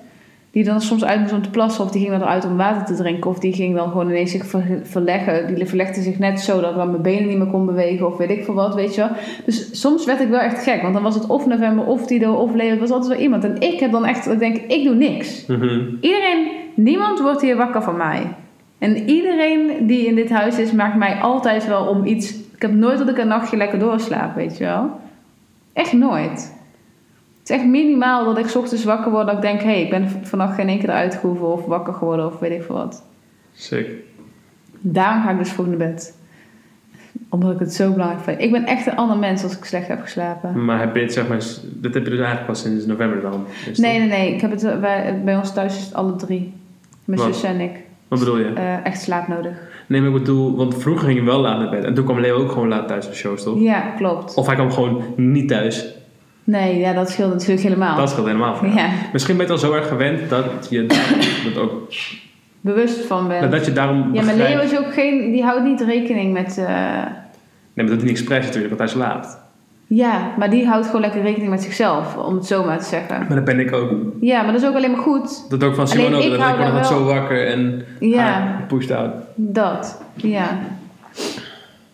Die 0.51 0.63
dan 0.63 0.81
soms 0.81 1.05
uit 1.05 1.19
moest 1.19 1.33
om 1.33 1.41
te 1.41 1.49
plassen. 1.49 1.83
Of 1.83 1.91
die 1.91 2.01
ging 2.01 2.11
dan 2.13 2.21
eruit 2.21 2.45
om 2.45 2.57
water 2.57 2.85
te 2.85 2.95
drinken. 3.03 3.29
Of 3.29 3.39
die 3.39 3.53
ging 3.53 3.75
dan 3.75 3.89
gewoon 3.91 4.09
ineens 4.09 4.31
zich 4.31 4.45
ver- 4.45 4.79
verleggen. 4.83 5.55
Die 5.55 5.65
verlegde 5.65 6.01
zich 6.01 6.19
net 6.19 6.39
zo 6.39 6.61
dat 6.61 6.69
ik 6.69 6.75
dan 6.75 6.89
mijn 6.89 7.01
benen 7.01 7.27
niet 7.27 7.37
meer 7.37 7.47
kon 7.47 7.65
bewegen. 7.65 8.07
Of 8.07 8.17
weet 8.17 8.29
ik 8.29 8.43
veel 8.43 8.53
wat, 8.53 8.75
weet 8.75 8.95
je 8.95 9.01
wel. 9.01 9.09
Dus 9.45 9.79
soms 9.81 10.05
werd 10.05 10.19
ik 10.21 10.29
wel 10.29 10.39
echt 10.39 10.63
gek. 10.63 10.81
Want 10.81 10.93
dan 10.93 11.03
was 11.03 11.15
het 11.15 11.27
of 11.27 11.45
november, 11.45 11.85
of 11.85 12.05
Tilo, 12.05 12.33
of 12.33 12.53
Leo. 12.53 12.69
Het 12.69 12.79
was 12.79 12.91
altijd 12.91 13.11
wel 13.13 13.21
iemand. 13.21 13.43
En 13.43 13.61
ik 13.61 13.79
heb 13.79 13.91
dan 13.91 14.05
echt, 14.05 14.27
ik 14.31 14.39
denk, 14.39 14.57
ik 14.57 14.83
doe 14.83 14.95
niks. 14.95 15.45
Mhm. 15.45 15.79
Iedereen, 16.01 16.47
niemand 16.73 17.19
wordt 17.19 17.41
hier 17.41 17.55
wakker 17.57 17.81
van 17.81 17.97
mij. 17.97 18.21
En 18.77 18.97
iedereen 19.09 19.87
die 19.87 20.05
in 20.05 20.15
dit 20.15 20.29
huis 20.29 20.59
is, 20.59 20.71
maakt 20.71 20.97
mij 20.97 21.15
altijd 21.15 21.67
wel 21.67 21.85
om 21.85 22.05
iets. 22.05 22.35
Ik 22.55 22.61
heb 22.61 22.73
nooit 22.73 22.97
dat 22.97 23.09
ik 23.09 23.17
een 23.17 23.27
nachtje 23.27 23.57
lekker 23.57 23.79
doorslaap, 23.79 24.35
weet 24.35 24.57
je 24.57 24.63
wel. 24.63 24.89
Echt 25.73 25.93
nooit. 25.93 26.57
Het 27.49 27.57
is 27.57 27.63
echt 27.63 27.73
minimaal 27.73 28.25
dat 28.25 28.37
ik 28.37 28.47
's 28.47 28.55
ochtends 28.55 28.83
wakker 28.83 29.11
word 29.11 29.25
dat 29.25 29.35
ik 29.35 29.41
denk... 29.41 29.61
hé, 29.61 29.67
hey, 29.67 29.81
ik 29.81 29.89
ben 29.89 30.09
vannacht 30.21 30.55
geen 30.55 30.67
één 30.67 30.79
keer 30.79 31.39
of 31.41 31.65
wakker 31.65 31.93
geworden 31.93 32.25
of 32.25 32.39
weet 32.39 32.51
ik 32.51 32.63
veel 32.63 32.75
wat. 32.75 33.03
Sick. 33.53 33.89
Daarom 34.79 35.23
ga 35.23 35.31
ik 35.31 35.37
dus 35.37 35.51
vroeg 35.51 35.67
naar 35.67 35.77
bed. 35.77 36.17
Omdat 37.29 37.51
ik 37.51 37.59
het 37.59 37.73
zo 37.73 37.91
belangrijk 37.91 38.23
vind. 38.23 38.41
Ik 38.41 38.51
ben 38.51 38.65
echt 38.65 38.87
een 38.87 38.95
ander 38.95 39.17
mens 39.17 39.43
als 39.43 39.57
ik 39.57 39.63
slecht 39.63 39.87
heb 39.87 40.01
geslapen. 40.01 40.65
Maar 40.65 40.79
heb 40.79 40.95
je 40.95 41.01
dit, 41.01 41.13
zeg 41.13 41.27
maar, 41.27 41.43
dit 41.63 41.93
heb 41.93 42.03
je 42.03 42.09
dus 42.09 42.19
eigenlijk 42.19 42.45
pas 42.45 42.61
sinds 42.61 42.85
november 42.85 43.21
dan? 43.21 43.45
Nee, 43.75 43.99
nee, 43.99 44.07
nee. 44.07 44.33
Ik 44.33 44.41
heb 44.41 44.51
het, 44.51 44.63
eh, 44.63 44.79
bij, 45.23 45.37
ons 45.37 45.53
thuis 45.53 45.77
is 45.77 45.85
het 45.85 45.93
alle 45.93 46.15
drie. 46.15 46.53
Mijn 47.05 47.19
zus 47.19 47.43
en 47.43 47.59
ik. 47.59 47.71
Wat 48.07 48.19
bedoel 48.19 48.37
je? 48.37 48.53
Eh, 48.53 48.85
echt 48.85 49.01
slaap 49.01 49.27
nodig. 49.27 49.57
Nee, 49.87 50.01
maar 50.01 50.09
ik 50.09 50.15
bedoel, 50.17 50.55
want 50.55 50.81
vroeger 50.81 51.05
ging 51.05 51.19
je 51.19 51.25
wel 51.25 51.39
laat 51.39 51.59
naar 51.59 51.69
bed. 51.69 51.83
En 51.83 51.93
toen 51.93 52.05
kwam 52.05 52.19
Leo 52.19 52.37
ook 52.37 52.51
gewoon 52.51 52.67
laat 52.67 52.87
thuis 52.87 53.07
op 53.07 53.13
shows, 53.13 53.43
toch? 53.43 53.59
Ja, 53.59 53.81
klopt. 53.81 54.33
Of 54.33 54.45
hij 54.45 54.55
kwam 54.55 54.71
gewoon 54.71 55.03
niet 55.15 55.47
thuis. 55.47 55.97
Nee, 56.49 56.77
ja, 56.79 56.93
dat 56.93 57.09
scheelt 57.09 57.31
natuurlijk 57.33 57.61
helemaal. 57.61 57.95
Dat 57.97 58.09
scheelt 58.09 58.25
helemaal 58.25 58.55
van. 58.55 58.73
ja, 58.73 58.87
Misschien 59.13 59.37
ben 59.37 59.45
je 59.45 59.51
het 59.51 59.61
al 59.61 59.67
zo 59.69 59.75
erg 59.75 59.87
gewend 59.87 60.29
dat 60.29 60.45
je 60.69 60.85
dat 61.53 61.63
ook, 61.63 61.93
bewust 62.61 63.05
van 63.05 63.27
ben. 63.27 63.51
dat 63.51 63.65
je 63.65 63.73
daarom 63.73 63.97
Ja, 63.97 64.03
maar 64.23 64.35
begrijpt- 64.35 64.53
Leo 64.53 64.63
is 64.63 64.77
ook 64.85 64.93
geen... 64.93 65.31
Die 65.31 65.43
houdt 65.43 65.63
niet 65.63 65.81
rekening 65.81 66.33
met... 66.33 66.57
eh, 66.57 66.65
Nee, 66.65 66.75
maar 67.73 67.85
dat 67.85 67.87
doet 67.87 67.97
hij 67.97 68.07
niet 68.09 68.17
expres 68.19 68.45
natuurlijk, 68.45 68.77
want 68.77 68.79
hij 68.91 68.99
slaapt. 69.01 69.37
ja, 69.87 70.31
maar 70.37 70.49
die 70.49 70.67
houdt 70.67 70.85
gewoon 70.85 71.01
lekker 71.01 71.21
rekening 71.21 71.49
met 71.49 71.61
zichzelf. 71.63 72.17
Om 72.17 72.35
het 72.35 72.45
zo 72.45 72.63
maar 72.65 72.77
te 72.79 72.85
zeggen. 72.85 73.17
Maar 73.27 73.35
dat 73.35 73.45
ben 73.45 73.59
ik 73.59 73.73
ook. 73.73 73.91
Ja, 74.21 74.41
maar 74.41 74.51
dat 74.51 74.61
is 74.61 74.67
ook 74.67 74.75
alleen 74.75 74.91
maar 74.91 74.99
goed. 75.01 75.49
Dat 75.49 75.63
ook 75.63 75.75
van 75.75 75.87
Simon 75.87 76.13
Alleen 76.13 76.31
ook. 76.33 76.39
Dat 76.39 76.49
ik 76.49 76.55
word 76.55 76.65
altijd 76.71 76.89
wel- 76.89 76.97
zo 76.99 77.03
wakker 77.05 77.47
en 77.47 77.85
Ja. 77.99 78.59
pushed 78.67 78.91
out. 78.97 79.11
Dat, 79.35 80.01
ja. 80.15 80.59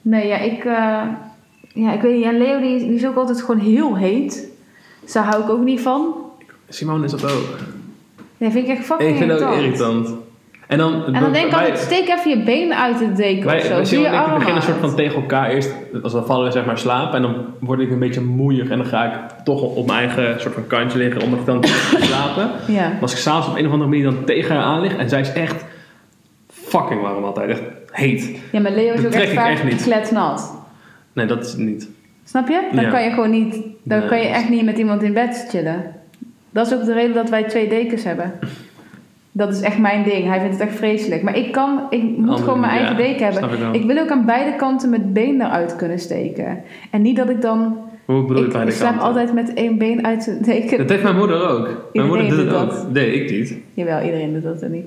Nee, 0.02 0.28
ja, 0.28 0.38
ik... 0.38 0.66
eh, 0.66 1.02
ja, 1.76 1.94
ik 1.94 2.02
weet 2.02 2.14
niet. 2.16 2.24
Ja, 2.24 2.32
Leo 2.32 2.60
die, 2.60 2.78
die 2.80 2.94
is 2.96 3.06
ook 3.06 3.16
altijd 3.16 3.42
gewoon 3.42 3.60
heel 3.62 3.96
heet. 3.98 4.48
Dus 5.04 5.12
daar 5.14 5.24
hou 5.24 5.44
ik 5.44 5.50
ook 5.50 5.64
niet 5.64 5.82
van. 5.82 6.16
Simon 6.70 7.04
is 7.04 7.12
dat 7.12 7.24
ook. 7.26 7.58
Nee, 8.38 8.52
vind 8.52 8.68
ik 8.68 8.78
echt 8.78 8.86
fucking 8.86 9.10
Ik 9.10 9.18
vind 9.18 9.32
het 9.32 9.44
ook 9.44 9.54
irritant. 9.54 10.10
En 10.68 10.78
dan, 10.78 11.06
En 11.06 11.22
dan 11.22 11.32
denk 11.34 11.46
ik 11.48 11.54
altijd, 11.54 11.78
steek 11.78 12.08
even 12.08 12.30
je 12.30 12.44
benen 12.44 12.78
uit 12.78 13.00
de 13.00 13.14
deken 13.14 13.46
Wij, 13.46 13.58
of 13.58 13.64
zo. 13.66 13.84
Simon 13.84 14.06
en 14.06 14.14
ik 14.24 14.34
beginnen 14.34 14.56
een 14.56 14.62
soort 14.62 14.78
van 14.80 14.96
tegen 14.96 15.16
elkaar 15.22 15.50
eerst, 15.50 15.72
als 16.04 16.14
we 16.14 16.22
vallen 16.22 16.46
we 16.46 16.52
zeg 16.52 16.66
maar 16.66 16.78
slapen 16.78 17.16
en 17.16 17.22
dan 17.22 17.36
word 17.60 17.80
ik 17.80 17.92
een 17.92 18.00
beetje 18.00 18.22
moeier 18.22 18.72
en 18.72 18.78
dan 18.78 18.88
ga 18.88 19.04
ik 19.06 19.44
toch 19.44 19.62
op 19.62 19.86
mijn 19.88 20.00
eigen 20.00 20.42
soort 20.42 20.54
van 20.54 20.68
kantje 20.68 20.98
liggen 20.98 21.22
omdat 21.22 21.40
ik 21.40 21.46
dan 21.46 21.66
ga 21.66 22.00
slapen. 22.06 22.50
Ja. 22.68 22.88
Maar 22.90 23.02
als 23.02 23.12
ik 23.12 23.18
s'avonds 23.18 23.48
op 23.48 23.56
een 23.58 23.66
of 23.66 23.72
andere 23.72 23.90
manier 23.90 24.04
dan 24.06 24.24
tegen 24.24 24.56
haar 24.56 24.64
aan 24.64 24.82
lig 24.82 24.96
en 24.98 25.10
zij 25.10 25.22
is 25.22 25.34
echt 25.34 25.66
fucking 26.50 27.02
warm 27.02 27.24
altijd, 27.24 27.50
echt 27.50 27.62
heet. 27.92 28.40
ja, 28.52 28.60
maar 28.60 28.72
Leo 28.72 28.94
is 28.94 29.02
Dat 29.02 29.16
ook 29.16 29.22
echt 29.22 29.34
vaak 29.34 29.50
echt 29.52 29.64
niet. 29.64 29.84
kletsnat. 29.84 30.54
Nee, 31.16 31.26
dat 31.26 31.46
is 31.46 31.52
het 31.52 31.60
niet. 31.62 31.90
Snap 32.24 32.48
je? 32.48 32.68
Dan 32.72 32.84
Ja. 32.84 32.90
kan 32.90 33.04
je 33.04 33.10
gewoon 33.10 33.30
niet... 33.32 33.54
Dan 33.84 34.00
Nee, 34.00 34.08
kan 34.08 34.18
je 34.20 34.24
dat 34.28 34.34
echt 34.36 34.50
niet 34.50 34.66
met 34.66 34.78
iemand 34.78 35.04
in 35.04 35.14
bed 35.14 35.46
chillen. 35.50 35.84
Dat 36.50 36.68
is 36.68 36.74
ook 36.74 36.86
de 36.86 36.94
reden 36.94 37.14
dat 37.16 37.30
wij 37.30 37.44
twee 37.44 37.68
dekens 37.70 38.04
hebben. 38.04 38.32
Dat 39.32 39.54
is 39.54 39.62
echt 39.62 39.78
mijn 39.80 40.04
ding. 40.04 40.28
Hij 40.28 40.40
vindt 40.40 40.54
het 40.60 40.68
echt 40.68 40.78
vreselijk. 40.78 41.22
Maar 41.22 41.38
ik 41.38 41.52
kan... 41.52 41.82
Ik 41.90 42.02
moet 42.04 42.18
Andere 42.20 42.38
gewoon 42.44 42.60
mijn 42.60 42.72
eigen 42.72 42.92
ja, 42.98 43.02
deken 43.04 43.24
hebben. 43.24 43.50
snap 43.58 43.74
ik. 43.76 43.82
Ik 43.82 43.88
wil 43.88 43.98
ook 43.98 44.10
aan 44.10 44.26
beide 44.26 44.56
kanten 44.56 44.90
mijn 44.90 45.14
been 45.14 45.42
eruit 45.42 45.76
kunnen 45.76 46.00
steken. 46.00 46.62
En 46.92 47.02
niet 47.02 47.16
dat 47.16 47.30
ik 47.30 47.42
dan... 47.42 47.78
Hoe 48.06 48.22
bedoel 48.22 48.38
je 48.38 48.46
Ik, 48.48 48.54
bij 48.54 48.62
de 48.66 48.68
ik 48.72 48.74
slaap 48.76 48.90
kanten? 48.90 49.08
altijd 49.08 49.34
met 49.34 49.54
één 49.54 49.78
been 49.78 50.06
uit 50.06 50.26
de 50.26 50.40
deken. 50.42 50.78
Dat 50.78 50.90
heeft 50.90 51.04
mijn 51.04 51.16
moeder 51.18 51.48
ook. 51.50 51.64
Mijn 51.64 51.76
Iedereen 51.92 52.08
moeder 52.08 52.28
doet 52.30 52.50
doet 52.50 52.54
ook. 52.62 52.70
dat. 52.70 52.92
Nee, 52.94 53.24
ik 53.24 53.32
niet. 53.32 53.56
Jawel, 53.74 54.02
iedereen 54.06 54.34
doet 54.34 54.44
dat 54.44 54.62
en 54.62 54.72
niet. 54.72 54.86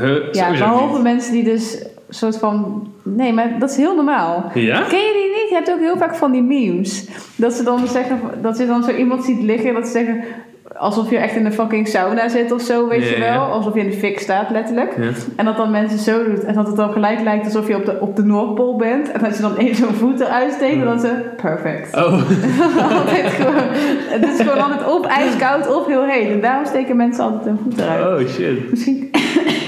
Huh, 0.00 0.32
Ja, 0.32 0.50
behalve 0.50 1.02
mensen 1.02 1.32
die 1.32 1.44
dus 1.44 1.84
soort 2.08 2.36
van... 2.38 2.86
Nee, 3.02 3.32
maar 3.32 3.58
dat 3.58 3.70
is 3.70 3.76
heel 3.76 3.94
normaal. 3.94 4.50
Ja? 4.54 4.80
Ken 4.80 4.98
je 4.98 5.12
die 5.12 5.40
niet? 5.42 5.48
Je 5.48 5.54
hebt 5.54 5.70
ook 5.70 5.78
heel 5.80 5.96
vaak 5.96 6.14
van 6.14 6.32
die 6.32 6.42
memes. 6.42 7.08
Dat 7.36 7.52
ze 7.52 7.62
dan 7.62 7.88
zeggen... 7.88 8.20
Dat 8.42 8.58
je 8.58 8.66
dan 8.66 8.82
zo 8.84 8.90
iemand 8.90 9.24
ziet 9.24 9.42
liggen 9.42 9.68
en 9.68 9.74
dat 9.74 9.86
ze 9.86 9.92
zeggen... 9.92 10.24
Alsof 10.76 11.10
je 11.10 11.16
echt 11.16 11.36
in 11.36 11.46
een 11.46 11.52
fucking 11.52 11.88
sauna 11.88 12.28
zit 12.28 12.52
of 12.52 12.62
zo, 12.62 12.88
weet 12.88 13.02
Ja, 13.08 13.14
je 13.14 13.18
wel. 13.20 13.40
Alsof 13.40 13.74
je 13.74 13.80
in 13.80 13.90
de 13.90 13.96
fik 13.96 14.18
staat, 14.20 14.50
letterlijk. 14.50 14.94
Ja. 14.98 15.10
En 15.36 15.44
dat 15.44 15.56
dan 15.56 15.70
mensen 15.70 15.98
zo 15.98 16.24
doet. 16.24 16.44
En 16.44 16.54
dat 16.54 16.66
het 16.66 16.76
dan 16.76 16.92
gelijk 16.92 17.20
lijkt 17.20 17.44
alsof 17.44 17.68
je 17.68 17.76
op 17.76 17.84
de, 17.84 18.00
op 18.00 18.16
de 18.16 18.22
Noordpool 18.24 18.76
bent. 18.76 19.12
En 19.12 19.20
dat 19.22 19.36
je 19.36 19.42
dan 19.42 19.58
één 19.58 19.74
zo'n 19.74 19.94
voet 19.94 20.20
eruit 20.20 20.52
steekt. 20.52 20.80
En 20.80 20.84
dan 20.84 21.00
ze... 21.00 21.12
Perfect. 21.42 21.94
Oh, 21.96 22.12
altijd 22.98 23.26
gewoon... 23.26 23.54
Het 24.08 24.28
is 24.28 24.40
gewoon 24.40 24.62
altijd 24.62 24.86
of 24.86 25.06
ijskoud 25.06 25.74
of 25.76 25.86
heel 25.86 26.04
heet. 26.04 26.30
En 26.30 26.40
daarom 26.40 26.66
steken 26.66 26.96
mensen 26.96 27.24
altijd 27.24 27.44
hun 27.44 27.58
voet 27.62 27.78
eruit. 27.78 28.22
oh 28.22 28.28
shit. 28.28 28.70
Misschien 28.70 29.10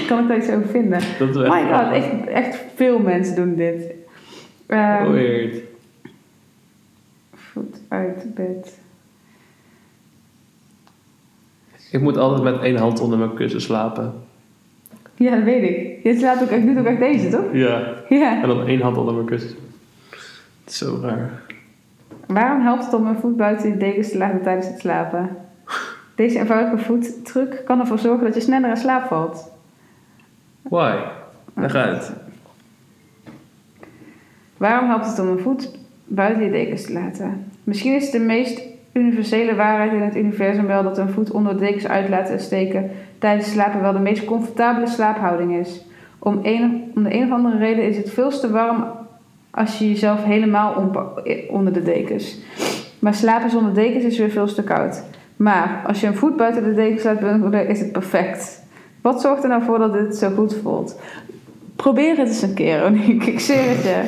kan 0.09 0.19
ik 0.19 0.27
daar 0.27 0.37
iets 0.37 0.49
over 0.49 0.67
vinden. 0.67 0.99
Dat 1.19 1.35
My 1.35 1.73
god, 1.73 1.91
echt, 1.93 2.27
echt 2.27 2.59
veel 2.75 2.99
mensen 2.99 3.35
doen 3.35 3.55
dit. 3.55 3.83
Oh, 4.67 5.09
weird. 5.09 5.57
voet 7.33 7.81
uit 7.87 8.35
bed. 8.35 8.79
Ik 11.91 12.01
moet 12.01 12.17
altijd 12.17 12.43
met 12.43 12.61
één 12.61 12.77
hand 12.77 12.99
onder 12.99 13.17
mijn 13.19 13.33
kussen 13.33 13.61
slapen. 13.61 14.13
Ja, 15.15 15.35
dat 15.35 15.43
weet 15.43 15.69
ik. 15.69 16.03
Je 16.03 16.17
slaapt 16.17 16.41
ook, 16.41 16.49
ik 16.49 16.65
doe 16.65 16.79
ook 16.79 16.85
echt 16.85 16.99
deze, 16.99 17.29
toch? 17.29 17.53
Ja. 17.53 17.93
Ja. 18.09 18.41
En 18.41 18.47
dan 18.47 18.67
één 18.67 18.81
hand 18.81 18.97
onder 18.97 19.13
mijn 19.13 19.25
kussen. 19.25 19.55
Het 20.63 20.73
is 20.73 20.77
zo 20.77 20.99
raar. 21.01 21.41
Waarom 22.27 22.61
helpt 22.61 22.85
het 22.85 22.93
om 22.93 23.07
een 23.07 23.19
voet 23.19 23.37
buiten 23.37 23.69
je 23.69 23.77
dekens 23.77 24.11
te 24.11 24.17
laten 24.17 24.41
tijdens 24.41 24.67
het 24.67 24.79
slapen? 24.79 25.29
Deze 26.15 26.39
eenvoudige 26.39 26.77
voettruc 26.77 27.61
kan 27.65 27.79
ervoor 27.79 27.99
zorgen 27.99 28.25
dat 28.25 28.35
je 28.35 28.41
sneller 28.41 28.69
in 28.69 28.77
slaap 28.77 29.07
valt. 29.07 29.57
Why? 30.61 30.97
Leg 31.53 31.75
uit. 31.75 32.13
Waarom 34.57 34.89
helpt 34.89 35.05
het 35.05 35.19
om 35.19 35.27
een 35.27 35.39
voet 35.39 35.71
buiten 36.05 36.43
je 36.43 36.51
dekens 36.51 36.85
te 36.85 36.93
laten? 36.93 37.51
Misschien 37.63 37.95
is 37.95 38.11
de 38.11 38.19
meest 38.19 38.61
universele 38.93 39.55
waarheid 39.55 39.93
in 39.93 40.01
het 40.01 40.15
universum 40.15 40.65
wel 40.65 40.83
dat 40.83 40.97
een 40.97 41.09
voet 41.09 41.31
onder 41.31 41.53
de 41.53 41.59
dekens 41.59 41.87
uit 41.87 42.09
laten 42.09 42.39
steken 42.39 42.91
tijdens 43.19 43.45
het 43.45 43.53
slapen 43.53 43.81
wel 43.81 43.93
de 43.93 43.99
meest 43.99 44.25
comfortabele 44.25 44.87
slaaphouding 44.87 45.55
is. 45.55 45.85
Om, 46.19 46.41
de 46.41 47.13
een 47.13 47.23
of 47.23 47.31
andere 47.31 47.57
reden 47.57 47.83
is 47.83 47.97
het 47.97 48.09
veel 48.09 48.29
te 48.29 48.51
warm 48.51 48.85
als 49.51 49.79
je 49.79 49.89
jezelf 49.89 50.23
helemaal 50.23 50.91
onder 51.49 51.73
de 51.73 51.83
dekens. 51.83 52.39
Maar 52.99 53.13
slapen 53.13 53.49
zonder 53.49 53.73
dekens 53.73 54.03
is 54.03 54.17
weer 54.17 54.29
veel 54.29 54.53
te 54.53 54.63
koud. 54.63 55.03
Maar 55.35 55.83
als 55.87 56.01
je 56.01 56.07
een 56.07 56.15
voet 56.15 56.37
buiten 56.37 56.63
de 56.63 56.73
dekens 56.73 57.03
laat 57.03 57.67
is 57.67 57.79
het 57.79 57.91
perfect. 57.91 58.67
Wat 59.01 59.21
zorgt 59.21 59.43
er 59.43 59.49
nou 59.49 59.63
voor 59.63 59.79
dat 59.79 59.93
dit 59.93 60.15
zo 60.15 60.29
goed 60.29 60.55
voelt? 60.55 60.99
Probeer 61.75 62.17
het 62.17 62.27
eens 62.27 62.41
een 62.41 62.53
keer, 62.53 62.85
Oniek. 62.85 63.25
Ik 63.25 63.39
zweer 63.39 63.69
het 63.69 63.83
je. 63.83 64.01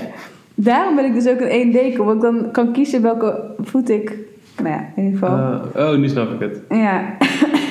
Daarom 0.56 0.96
ben 0.96 1.06
ik 1.06 1.14
dus 1.14 1.28
ook 1.28 1.40
in 1.40 1.48
één 1.48 1.72
deken, 1.72 2.00
omdat 2.00 2.16
ik 2.16 2.22
dan 2.22 2.52
kan 2.52 2.72
kiezen 2.72 3.02
welke 3.02 3.54
voet 3.60 3.90
ik... 3.90 4.18
Nou 4.58 4.70
ja, 4.70 4.86
in 4.96 5.04
ieder 5.04 5.20
geval... 5.20 5.38
Uh, 5.38 5.90
oh, 5.90 5.98
nu 5.98 6.10
snap 6.10 6.32
ik 6.32 6.40
het. 6.40 6.62
Ja. 6.70 7.04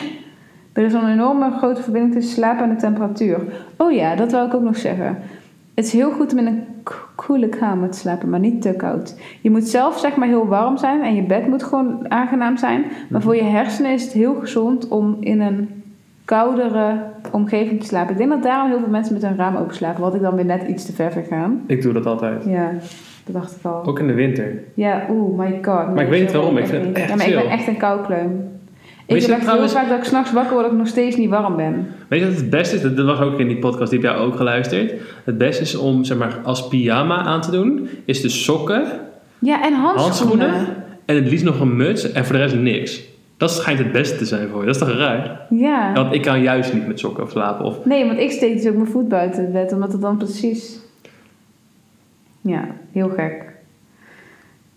er 0.73 0.85
is 0.85 0.93
een 0.93 1.09
enorme 1.09 1.51
grote 1.51 1.83
verbinding 1.83 2.15
tussen 2.15 2.33
slaap 2.33 2.61
en 2.61 2.69
de 2.69 2.77
temperatuur. 2.77 3.41
Oh 3.77 3.93
ja, 3.93 4.17
dat 4.17 4.33
wou 4.33 4.47
ik 4.47 4.55
ook 4.55 4.63
nog 4.63 4.77
zeggen. 4.77 5.19
Het 5.75 5.85
is 5.85 5.93
heel 5.93 6.11
goed 6.11 6.33
om 6.33 6.39
in 6.39 6.47
een 6.47 6.65
koele 7.15 7.49
kamer 7.49 7.91
te 7.91 7.99
slapen, 7.99 8.31
maar 8.31 8.41
niet 8.41 8.63
te 8.63 8.73
koud. 8.73 9.17
Je 9.41 9.51
moet 9.51 9.69
zelf 9.69 9.99
zeg 9.99 10.17
maar 10.17 10.29
heel 10.29 10.47
warm 10.47 10.77
zijn 10.77 11.03
en 11.03 11.15
je 11.15 11.23
bed 11.23 11.47
moet 11.47 11.63
gewoon 11.63 12.11
aangenaam 12.11 12.57
zijn. 12.57 12.85
Maar 13.09 13.23
voor 13.23 13.37
je 13.37 13.43
hersenen 13.43 13.93
is 13.93 14.03
het 14.03 14.13
heel 14.13 14.35
gezond 14.35 14.89
om 14.89 15.17
in 15.21 15.41
een 15.41 15.83
koudere 16.25 17.10
omgeving 17.33 17.81
te 17.81 17.87
slapen. 17.87 18.13
Ik 18.13 18.19
denk 18.19 18.31
dat 18.31 18.43
daarom 18.43 18.71
heel 18.71 18.79
veel 18.79 18.89
mensen 18.89 19.13
met 19.15 19.23
hun 19.23 19.37
raam 19.37 19.57
open 19.57 19.75
slapen. 19.75 20.01
Wat 20.03 20.15
ik 20.15 20.21
dan 20.21 20.35
weer 20.35 20.45
net 20.45 20.63
iets 20.69 20.87
te 20.87 20.93
ver 20.93 21.13
vergaan. 21.13 21.63
Ik 21.67 21.83
doe 21.83 21.93
dat 21.93 22.07
altijd. 22.07 22.45
Ja, 22.45 22.71
dat 23.25 23.35
dacht 23.35 23.57
ik 23.57 23.65
al. 23.65 23.85
Ook 23.85 23.99
in 23.99 24.07
de 24.07 24.13
winter. 24.15 24.63
Ja, 24.75 25.07
oeh, 25.11 25.39
my 25.39 25.51
god. 25.63 25.95
Maar 25.95 26.03
ik 26.05 26.09
weet 26.11 26.33
waarom, 26.33 26.57
ik 26.57 26.67
vind 26.67 26.77
het 26.79 26.87
niet. 26.87 26.97
echt 26.97 27.09
Ja, 27.09 27.17
maar 27.17 27.29
ik 27.29 27.35
ben 27.35 27.49
echt 27.51 27.67
een 27.67 27.77
koukleum. 27.77 28.49
Ik 29.07 29.17
Weet 29.17 29.25
je 29.25 29.33
heb 29.33 29.41
trouwens- 29.41 29.73
heel 29.73 29.81
vaak 29.81 29.91
dat 29.91 29.99
ik 29.99 30.05
s'nachts 30.05 30.33
wakker 30.33 30.53
word 30.53 30.63
dat 30.65 30.73
ik 30.73 30.79
nog 30.79 30.89
steeds 30.89 31.17
niet 31.17 31.29
warm 31.31 31.57
ben. 31.57 31.87
Weet 32.09 32.21
je 32.21 32.27
wat 32.27 32.37
het 32.37 32.51
beste 32.51 32.77
is? 32.77 32.83
Dat 32.83 32.97
dat 32.97 33.07
was 33.07 33.21
ook 33.21 33.39
in 33.39 33.49
die 33.49 33.59
podcast, 33.59 33.91
die 33.91 34.01
heb 34.01 34.11
jij 34.11 34.21
ook 34.21 34.37
geluisterd. 34.37 34.95
Het 35.25 35.39
beste 35.39 35.63
is 35.63 35.77
om, 35.77 36.05
zeg 36.05 36.19
maar, 36.19 36.39
als 36.45 36.69
pyjama 36.69 37.17
aan 37.23 37.41
te 37.41 37.51
doen, 37.51 37.89
is 38.05 38.21
de 38.21 38.29
sokken, 38.29 38.83
Ja, 39.39 39.65
en 39.65 39.73
handschoenen. 39.73 40.49
handschoenen 40.49 40.77
en 41.05 41.15
het 41.17 41.29
liefst 41.29 41.45
nog 41.45 41.61
een 41.61 41.77
muts 41.77 42.13
en 42.13 42.25
voor 42.25 42.35
de 42.37 42.41
rest 42.43 42.55
niks. 42.55 43.03
Dat 43.41 43.51
schijnt 43.51 43.79
het 43.79 43.93
beste 43.93 44.17
te 44.17 44.25
zijn 44.25 44.49
voor 44.49 44.61
je. 44.61 44.67
Dat 44.67 44.75
is 44.75 44.81
toch 44.81 44.97
raar? 44.97 45.41
Ja. 45.51 45.93
Want 45.93 46.15
ik 46.15 46.23
kan 46.23 46.43
juist 46.43 46.75
niet 46.75 46.87
met 46.87 46.99
sokken 46.99 47.31
slapen. 47.31 47.65
Of, 47.65 47.85
Nee, 47.85 48.07
want 48.07 48.19
ik 48.19 48.31
steek 48.31 48.57
dus 48.57 48.67
ook 48.69 48.75
mijn 48.75 48.87
voet 48.87 49.09
buiten 49.09 49.43
het 49.43 49.53
bed, 49.53 49.73
omdat 49.73 49.93
het 49.93 50.01
dan 50.01 50.17
precies... 50.17 50.79
Ja, 52.41 52.65
heel 52.93 53.09
gek. 53.09 53.45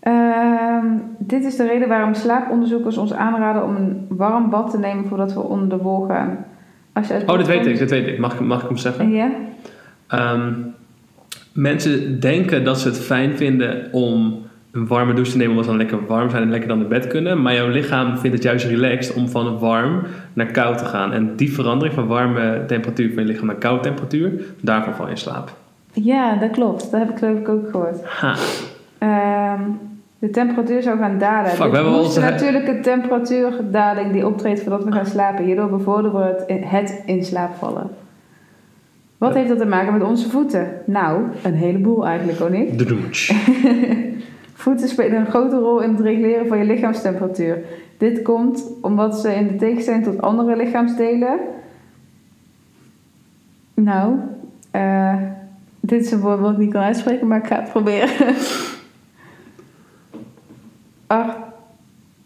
Ehm, 0.00 0.86
dit 1.18 1.44
is 1.44 1.56
de 1.56 1.66
reden 1.66 1.88
waarom 1.88 2.14
slaaponderzoekers 2.14 2.96
ons 2.96 3.12
aanraden 3.12 3.64
om 3.64 3.76
een 3.76 4.06
warm 4.08 4.50
bad 4.50 4.70
te 4.70 4.78
nemen 4.78 5.04
voordat 5.06 5.32
we 5.34 5.40
onder 5.40 5.68
de 5.68 5.76
wol 5.84 6.06
gaan. 6.06 6.44
Als 6.92 7.06
je 7.08 7.14
oh, 7.14 7.18
dat 7.26 7.36
bad 7.36 7.46
weet 7.46 7.66
ik, 7.66 7.78
dat 7.78 7.90
weet 7.90 8.06
ik. 8.06 8.18
Mag, 8.18 8.34
ik- 8.34 8.40
mag 8.40 8.62
ik 8.62 8.68
hem 8.68 8.76
zeggen? 8.76 9.10
Ja? 9.10 9.30
Ehm, 10.06 10.52
mensen 11.52 12.20
denken 12.20 12.64
dat 12.64 12.80
ze 12.80 12.88
het 12.88 13.00
fijn 13.00 13.36
vinden 13.36 13.88
om 13.92 14.42
een 14.74 14.86
warme 14.86 15.12
douche 15.12 15.30
te 15.32 15.36
nemen 15.36 15.50
omdat 15.50 15.64
ze 15.64 15.70
dan 15.76 15.80
lekker 15.80 16.06
warm 16.06 16.30
zijn 16.30 16.42
en 16.42 16.50
lekker 16.50 16.68
dan 16.68 16.78
naar 16.78 16.88
bed 16.88 17.06
kunnen. 17.06 17.42
Maar 17.42 17.54
jouw 17.54 17.68
lichaam 17.68 18.18
vindt 18.18 18.36
het 18.36 18.42
juist 18.44 18.66
relaxed 18.66 19.14
om 19.14 19.28
van 19.28 19.58
warm 19.58 20.02
naar 20.32 20.46
koud 20.46 20.78
te 20.78 20.84
gaan. 20.84 21.12
En 21.12 21.36
die 21.36 21.52
verandering 21.52 21.94
van 21.94 22.06
warme 22.06 22.62
temperatuur 22.66 23.12
van 23.14 23.22
je 23.22 23.28
lichaam 23.28 23.46
naar 23.46 23.56
koude 23.56 23.82
temperatuur, 23.82 24.32
daarvan 24.60 24.94
val 24.94 25.04
je 25.04 25.10
in 25.10 25.16
slaap. 25.18 25.52
Ja, 25.92 26.36
dat 26.36 26.50
klopt. 26.50 26.90
Dat 26.90 27.00
heb 27.00 27.10
ik 27.10 27.18
geloof 27.18 27.38
ik 27.38 27.48
ook 27.48 27.70
gehoord. 27.70 28.04
Ha. 28.04 28.34
Ehm, 28.98 29.60
De 30.18 30.30
temperatuur 30.30 30.82
zou 30.82 30.98
gaan 30.98 31.18
dalen. 31.18 31.50
Fuck, 31.50 31.70
we 31.70 31.74
hebben 31.74 31.92
moest 31.92 32.04
onze- 32.06 32.20
de 32.20 32.26
natuurlijke 32.30 32.80
temperatuurdaling 32.80 34.12
die 34.12 34.26
optreedt 34.26 34.60
voordat 34.60 34.84
we 34.84 34.92
gaan 34.92 35.06
slapen. 35.06 35.44
Hierdoor 35.44 35.68
bevorderen 35.70 36.20
we 36.20 36.26
het 36.26 36.44
in, 36.46 36.62
het 36.62 37.02
in 37.06 37.24
slaap 37.24 37.54
vallen. 37.54 37.90
Wat 39.18 39.34
heeft 39.34 39.48
dat 39.48 39.58
te 39.58 39.66
maken 39.66 39.92
met 39.92 40.02
onze 40.02 40.30
voeten? 40.30 40.68
Nou, 40.86 41.22
een 41.42 41.54
heleboel 41.54 42.06
eigenlijk, 42.06 42.38
hoor 42.38 42.50
niet? 42.50 42.78
Doedoemtsch. 42.78 43.30
Voeten 44.64 44.88
spelen 44.88 45.20
een 45.20 45.26
grote 45.26 45.56
rol 45.56 45.80
in 45.80 45.90
het 45.90 46.00
reguleren 46.00 46.46
van 46.46 46.58
je 46.58 46.64
lichaamstemperatuur. 46.64 47.64
Dit 47.98 48.22
komt 48.22 48.70
omdat 48.80 49.20
ze 49.20 49.34
in 49.34 49.46
de 49.46 49.56
tegenstelling 49.56 50.04
tot 50.04 50.20
andere 50.20 50.56
lichaamsdelen. 50.56 51.38
Nou, 53.74 54.16
eh, 54.70 55.16
dit 55.80 56.04
is 56.04 56.10
een 56.10 56.20
woord 56.20 56.40
wat 56.40 56.52
ik 56.52 56.58
niet 56.58 56.72
kan 56.72 56.82
uitspreken, 56.82 57.26
maar 57.26 57.38
ik 57.38 57.46
ga 57.46 57.60
het 57.60 57.70
proberen. 57.70 58.34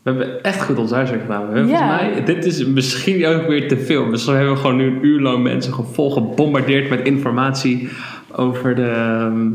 We 0.06 0.12
hebben 0.12 0.42
echt 0.42 0.62
goed 0.62 0.78
ons 0.78 0.90
huiswerk 0.90 1.20
gedaan. 1.20 1.46
Ja. 1.46 1.52
Volgens 1.52 1.80
mij, 1.80 2.24
dit 2.24 2.44
is 2.44 2.66
misschien 2.66 3.26
ook 3.26 3.46
weer 3.46 3.68
te 3.68 3.78
veel. 3.78 4.10
Dus 4.10 4.24
we 4.24 4.32
hebben 4.32 4.56
gewoon 4.56 4.76
nu 4.76 4.86
een 4.86 5.04
uur 5.04 5.20
lang 5.20 5.42
mensen 5.42 5.86
vol 5.86 6.10
gebombardeerd 6.10 6.90
met 6.90 7.06
informatie 7.06 7.88
over 8.32 8.74
de 8.74 8.88
ehm, 8.88 9.48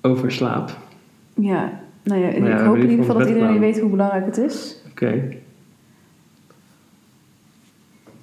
over 0.00 0.32
slaap. 0.32 0.70
Ja, 1.34 1.80
nou 2.02 2.20
ja, 2.20 2.28
ik 2.28 2.46
ja, 2.46 2.64
hoop 2.64 2.76
in 2.76 2.90
ieder 2.90 3.04
geval 3.04 3.18
dat 3.18 3.28
iedereen 3.28 3.58
weet 3.58 3.80
hoe 3.80 3.90
belangrijk 3.90 4.26
het 4.26 4.38
is. 4.38 4.76
Oké, 4.90 5.06
Het 5.06 5.36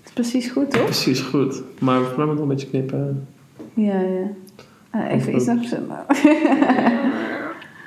is 0.05 0.11
precies 0.13 0.49
goed, 0.49 0.71
toch? 0.71 0.83
precies 0.83 1.19
goed. 1.19 1.61
Maar 1.79 1.99
we 1.99 2.05
gaan 2.15 2.27
nog 2.27 2.39
een 2.39 2.47
beetje 2.47 2.67
knippen. 2.67 3.27
Ja, 3.73 4.01
ja. 4.01 4.31
Eh, 4.89 5.11
even 5.11 5.35
iets 5.35 5.45
nog. 5.45 5.59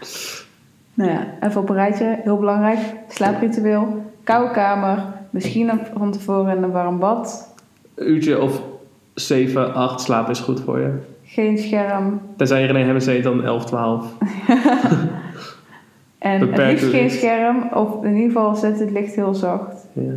nou 1.00 1.12
ja, 1.12 1.26
even 1.40 1.60
op 1.60 1.68
een 1.68 1.74
rijtje. 1.74 2.18
Heel 2.22 2.38
belangrijk. 2.38 2.78
Slaapritueel. 3.08 4.04
Koude 4.24 4.50
kamer. 4.52 5.04
Misschien 5.30 5.72
op- 5.72 5.90
van 5.96 6.12
tevoren 6.12 6.56
in 6.56 6.62
een 6.62 6.70
warm 6.70 6.98
bad. 6.98 7.54
Een 7.94 8.10
uurtje 8.10 8.40
of 8.40 8.62
7, 9.14 9.74
8 9.74 10.00
slapen 10.00 10.30
is 10.30 10.40
goed 10.40 10.60
voor 10.60 10.78
je. 10.80 10.92
Geen 11.24 11.58
scherm. 11.58 12.20
Tenzij 12.36 12.62
je 12.62 12.68
een 12.68 12.84
hebben 12.84 13.02
zit 13.02 13.22
dan 13.22 13.44
11, 13.44 13.64
12. 13.64 14.06
En 16.18 16.38
Beperkt 16.40 16.80
het 16.80 16.92
liefst 16.92 16.96
geen 16.96 17.10
scherm. 17.10 17.68
Of 17.74 18.04
in 18.04 18.14
ieder 18.14 18.30
geval 18.32 18.54
zet 18.54 18.80
het 18.80 18.90
licht 18.90 19.14
heel 19.14 19.34
zacht. 19.34 19.86
Ja. 19.92 20.12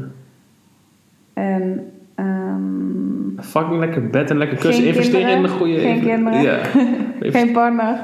En... 1.34 1.91
ehm, 2.15 3.41
Fucking 3.41 3.79
lekker 3.79 4.09
bed 4.09 4.29
en 4.29 4.38
lekker 4.38 4.57
kussen. 4.57 4.86
Investeren 4.86 5.36
in 5.36 5.41
de 5.41 5.47
goede... 5.49 5.79
Geen 5.79 6.01
kinderen. 6.01 6.41
Ja. 6.41 6.57
geen 7.19 7.51
partner. 7.51 7.99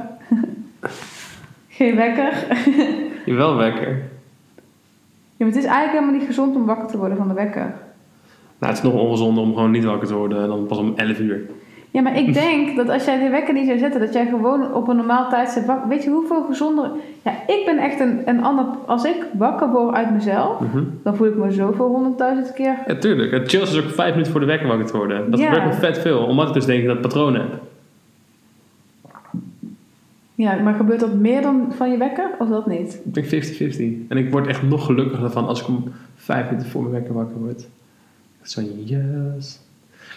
Geen 1.79 1.95
wekker. 1.95 2.33
Je 3.25 3.33
wel 3.33 3.55
wekker. 3.55 3.87
Ja, 5.37 5.45
maar 5.45 5.47
het 5.47 5.57
is 5.57 5.63
eigenlijk 5.65 5.91
helemaal 5.93 6.13
niet 6.19 6.27
gezond 6.27 6.55
om 6.55 6.65
wakker 6.65 6.87
te 6.87 6.97
worden 6.97 7.17
van 7.17 7.27
de 7.27 7.33
wekker. 7.33 7.73
Nou, 8.59 8.73
het 8.73 8.83
is 8.83 8.91
nog 8.91 8.93
ongezonder 9.01 9.43
om 9.43 9.53
gewoon 9.53 9.71
niet 9.71 9.83
wakker 9.83 10.07
te 10.07 10.15
worden 10.15 10.41
en 10.41 10.47
dan 10.47 10.65
pas 10.65 10.77
om 10.77 10.93
11 10.95 11.19
uur. 11.19 11.41
Ja, 11.91 12.01
maar 12.01 12.17
ik 12.17 12.33
denk 12.33 12.75
dat 12.75 12.89
als 12.89 13.05
jij 13.05 13.19
de 13.19 13.29
wekker 13.29 13.53
niet 13.53 13.65
zou 13.67 13.77
zetten, 13.77 13.99
dat 13.99 14.13
jij 14.13 14.25
gewoon 14.25 14.73
op 14.73 14.87
een 14.87 14.95
normaal 14.95 15.29
tijdstip 15.29 15.65
wakker... 15.65 15.87
Weet 15.89 16.03
je 16.03 16.09
hoeveel 16.09 16.43
gezonder... 16.43 16.89
Ja, 17.23 17.31
ik 17.47 17.61
ben 17.65 17.77
echt 17.77 17.99
een, 17.99 18.21
een 18.25 18.43
ander... 18.43 18.65
Als 18.85 19.03
ik 19.03 19.15
wakker 19.37 19.69
word 19.69 19.95
uit 19.95 20.11
mezelf, 20.13 20.59
Mhm. 20.59 20.83
dan 21.03 21.15
voel 21.15 21.27
ik 21.27 21.35
me 21.35 21.51
zoveel 21.51 21.87
honderdduizend 21.87 22.53
keer... 22.53 22.75
Ja, 22.87 22.95
tuurlijk. 22.95 23.31
Het 23.31 23.49
chills 23.49 23.71
is 23.75 23.83
ook 23.83 23.89
5 23.89 24.09
minuten 24.11 24.31
voor 24.31 24.41
de 24.41 24.47
wekker 24.47 24.67
wakker 24.67 24.85
te 24.85 24.97
worden. 24.97 25.31
Dat 25.31 25.39
Ja. 25.39 25.45
gebeurt 25.45 25.65
me 25.65 25.73
vet 25.79 25.97
veel, 25.99 26.19
omdat 26.25 26.47
ik 26.47 26.53
dus 26.53 26.65
denk 26.65 26.85
dat 26.85 26.95
ik 26.95 27.01
dat 27.01 27.11
patroon 27.11 27.33
heb. 27.35 27.61
Ja, 30.39 30.55
maar 30.55 30.73
gebeurt 30.73 30.99
dat 30.99 31.13
meer 31.13 31.41
dan 31.41 31.73
van 31.75 31.91
je 31.91 31.97
wekker? 31.97 32.29
Of 32.39 32.49
dat 32.49 32.67
niet? 32.67 33.01
Ik 33.05 33.13
denk 33.13 33.45
50-50. 33.45 34.07
En 34.07 34.17
ik 34.17 34.31
word 34.31 34.47
echt 34.47 34.63
nog 34.63 34.85
gelukkiger 34.85 35.31
van 35.31 35.47
als 35.47 35.61
ik 35.61 35.67
om 35.67 35.83
5 36.15 36.49
minuten 36.49 36.69
voor 36.69 36.81
mijn 36.81 36.93
wekker 36.93 37.13
wakker 37.13 37.37
word. 37.37 37.67
Zo, 38.41 38.61
yes. 38.61 39.59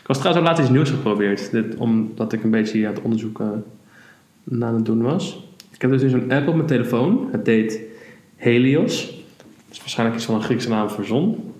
Ik 0.00 0.06
was 0.06 0.18
trouwens 0.18 0.44
ook 0.44 0.48
laatst 0.48 0.62
iets 0.62 0.72
nieuws 0.72 0.90
geprobeerd. 0.90 1.50
Dit, 1.50 1.76
omdat 1.76 2.32
ik 2.32 2.42
een 2.42 2.50
beetje 2.50 2.86
aan 2.86 2.94
het 2.94 3.02
onderzoeken 3.02 3.64
aan 4.60 4.74
het 4.74 4.84
doen 4.84 5.02
was. 5.02 5.48
Ik 5.72 5.80
heb 5.82 5.90
dus 5.90 6.10
zo'n 6.10 6.32
app 6.32 6.48
op 6.48 6.54
mijn 6.54 6.66
telefoon. 6.66 7.28
Het 7.30 7.46
heet 7.46 7.80
Helios. 8.36 9.06
Dat 9.36 9.70
is 9.70 9.78
waarschijnlijk 9.78 10.18
iets 10.18 10.26
van 10.26 10.34
een 10.34 10.42
Griekse 10.42 10.68
naam 10.68 10.90
voor 10.90 11.04
zon. 11.04 11.51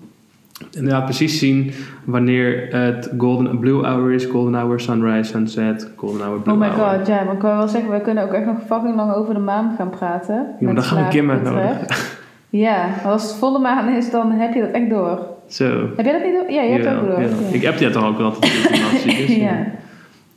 En 0.73 0.87
laat 0.87 1.03
precies 1.03 1.39
zien 1.39 1.71
wanneer 2.03 2.67
het 2.75 3.11
golden 3.17 3.59
blue 3.59 3.85
hour 3.85 4.11
is, 4.11 4.25
golden 4.25 4.53
hour 4.61 4.79
sunrise, 4.79 5.31
sunset, 5.31 5.91
golden 5.95 6.21
hour 6.25 6.39
blue 6.39 6.53
Oh 6.53 6.59
my 6.61 6.67
hour. 6.67 6.97
god, 6.97 7.07
ja, 7.07 7.23
maar 7.23 7.33
ik 7.33 7.41
wil 7.41 7.55
wel 7.55 7.67
zeggen, 7.67 7.91
we 7.91 8.01
kunnen 8.01 8.23
ook 8.23 8.33
echt 8.33 8.45
nog 8.45 8.57
fucking 8.67 8.95
lang 8.95 9.13
over 9.13 9.33
de 9.33 9.39
maan 9.39 9.75
gaan 9.77 9.89
praten. 9.89 10.35
Ja, 10.35 10.41
maar 10.59 10.73
met 10.73 10.75
dan 10.75 10.83
gaan 10.83 11.03
we 11.03 11.09
Kim 11.09 11.27
betreft. 11.27 12.21
Ja, 12.49 12.89
als 13.03 13.23
het 13.23 13.33
volle 13.33 13.59
maan 13.59 13.89
is, 13.89 14.11
dan 14.11 14.31
heb 14.31 14.53
je 14.53 14.59
dat 14.61 14.71
echt 14.71 14.89
door. 14.89 15.19
Zo. 15.47 15.89
Heb 15.95 16.05
jij 16.05 16.13
dat 16.13 16.23
niet 16.23 16.33
door? 16.33 16.51
Ja, 16.51 16.61
je 16.61 16.71
hebt 16.71 16.85
het 16.85 16.95
ook 16.97 17.07
door. 17.07 17.21
ja. 17.21 17.27
Ja. 17.27 17.33
Ik 17.51 17.61
heb 17.61 17.77
die 17.77 17.89
toch 17.89 18.05
ook 18.05 18.19
altijd. 18.19 18.69
Dus, 19.03 19.35
ja. 19.35 19.43
ja. 19.43 19.65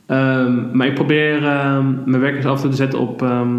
Ehm, 0.05 0.77
maar 0.77 0.87
ik 0.87 0.93
probeer 0.93 1.47
ehm, 1.47 1.85
mijn 2.05 2.21
werkers 2.21 2.45
af 2.45 2.55
en 2.55 2.61
toe 2.61 2.69
te 2.69 2.75
zetten 2.75 2.99
op 2.99 3.21
ehm, 3.21 3.55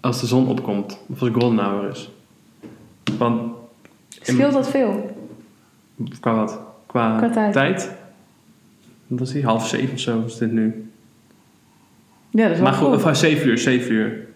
als 0.00 0.20
de 0.20 0.26
zon 0.26 0.48
opkomt. 0.48 1.00
Of 1.12 1.20
als 1.20 1.30
golden 1.32 1.58
hour 1.64 1.88
is. 1.90 2.10
Want 3.18 3.40
Scheelt 4.20 4.52
dat 4.52 4.70
veel? 4.70 5.13
Qua 6.20 6.34
wat? 6.34 6.60
Qua, 6.86 7.16
Qua 7.18 7.50
tijd. 7.50 7.90
Wat 9.06 9.20
is 9.20 9.32
die? 9.32 9.44
Half 9.44 9.68
zeven 9.68 9.92
of 9.92 10.00
zo 10.00 10.22
is 10.26 10.38
dit 10.38 10.52
nu. 10.52 10.88
Ja, 12.30 12.42
dat 12.42 12.50
is 12.50 12.56
wel 12.56 12.68
Maar 12.68 12.78
goed, 12.78 12.94
of 12.94 13.06
uh, 13.06 13.14
zeven 13.14 13.48
uur, 13.48 13.58
zeven 13.58 13.92
uur. 13.92 14.26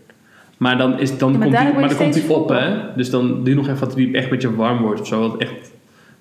Maar 0.56 0.78
dan, 0.78 0.98
is, 0.98 1.18
dan 1.18 1.32
Ja, 1.32 1.38
maar 1.38 1.48
komt 1.48 1.58
die, 1.58 1.72
maar 1.80 1.88
dan 1.88 1.98
komt 1.98 2.14
die 2.14 2.32
op, 2.32 2.48
hè. 2.48 2.94
Dus 2.96 3.10
dan 3.10 3.28
doe 3.28 3.48
je 3.48 3.54
nog 3.54 3.68
even 3.68 3.80
dat 3.80 3.96
die 3.96 4.14
echt 4.14 4.24
een 4.24 4.30
beetje 4.30 4.54
warm 4.54 4.82
wordt 4.82 5.00
of 5.00 5.06
zo. 5.06 5.20
wat 5.20 5.40
echt, 5.40 5.72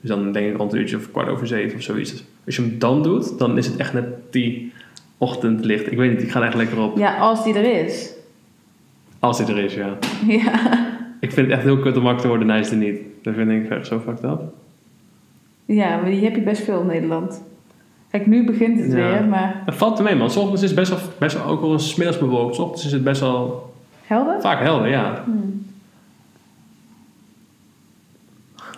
dus 0.02 0.10
dan 0.10 0.32
denk 0.32 0.52
ik 0.52 0.58
rond 0.58 0.74
een 0.74 0.80
uurtje 0.80 0.98
of 0.98 1.12
kwart 1.12 1.30
over 1.30 1.48
zeven 1.48 1.78
of 1.78 1.84
zoiets. 1.84 2.24
Als 2.46 2.56
je 2.56 2.62
hem 2.62 2.80
dan 2.80 3.04
doet, 3.04 3.40
dan 3.40 3.58
is 3.58 3.66
het 3.66 3.76
echt 3.76 3.94
net 3.94 4.06
die 4.30 4.74
ochtendlicht. 5.18 5.92
Ik 5.92 5.98
weet 5.98 6.12
niet, 6.12 6.22
ik 6.22 6.32
ga 6.32 6.40
er 6.40 6.46
echt 6.46 6.56
lekker 6.56 6.80
op. 6.80 6.98
Ja, 6.98 7.18
als 7.18 7.44
die 7.44 7.54
er 7.54 7.86
is. 7.86 8.14
Als 9.20 9.38
hij 9.38 9.48
er 9.48 9.58
is, 9.58 9.74
ja. 9.74 9.98
Ja. 10.44 10.86
Ik 11.20 11.32
vind 11.32 11.48
het 11.48 11.56
echt 11.56 11.64
heel 11.64 11.80
kut 11.80 11.98
om 11.98 12.04
wakker 12.04 12.22
te 12.22 12.28
worden, 12.28 12.48
nice 12.48 12.72
er 12.72 12.78
niet. 12.78 13.00
Dat 13.22 13.34
vind 13.34 13.52
ik 13.52 13.70
echt 13.70 13.88
zo 13.88 14.00
fucked 14.00 14.24
up. 14.24 14.42
Ja, 15.68 15.95
maar 15.97 16.09
die 16.09 16.24
heb 16.24 16.36
je 16.36 16.41
best 16.41 16.63
veel 16.63 16.82
in 16.82 16.88
Nederland. 16.88 17.41
Kijk, 18.11 18.26
nu 18.28 18.45
begint 18.45 18.80
het 18.80 18.91
Ja. 18.91 18.95
weer, 19.11 19.24
maar 19.26 19.61
Het 19.65 19.76
valt 19.76 20.01
mee, 20.03 20.15
man. 20.15 20.30
's 20.32 20.36
ochtends 20.36 20.61
is 20.61 20.70
het 20.70 20.80
best 20.80 20.89
wel, 20.91 20.99
best 21.20 21.36
wel 21.38 21.45
ook 21.45 21.61
wel 21.61 21.72
eens 21.72 21.95
middags 21.95 22.20
bewolkt. 22.20 22.55
's 22.55 22.59
ochtends 22.59 22.86
is 22.86 22.91
het 22.91 23.03
best 23.03 23.22
wel 23.22 23.74
helder? 24.05 24.41
vaak 24.41 24.59
helder, 24.61 24.88
ja. 24.89 25.22
Hmm. 25.26 25.65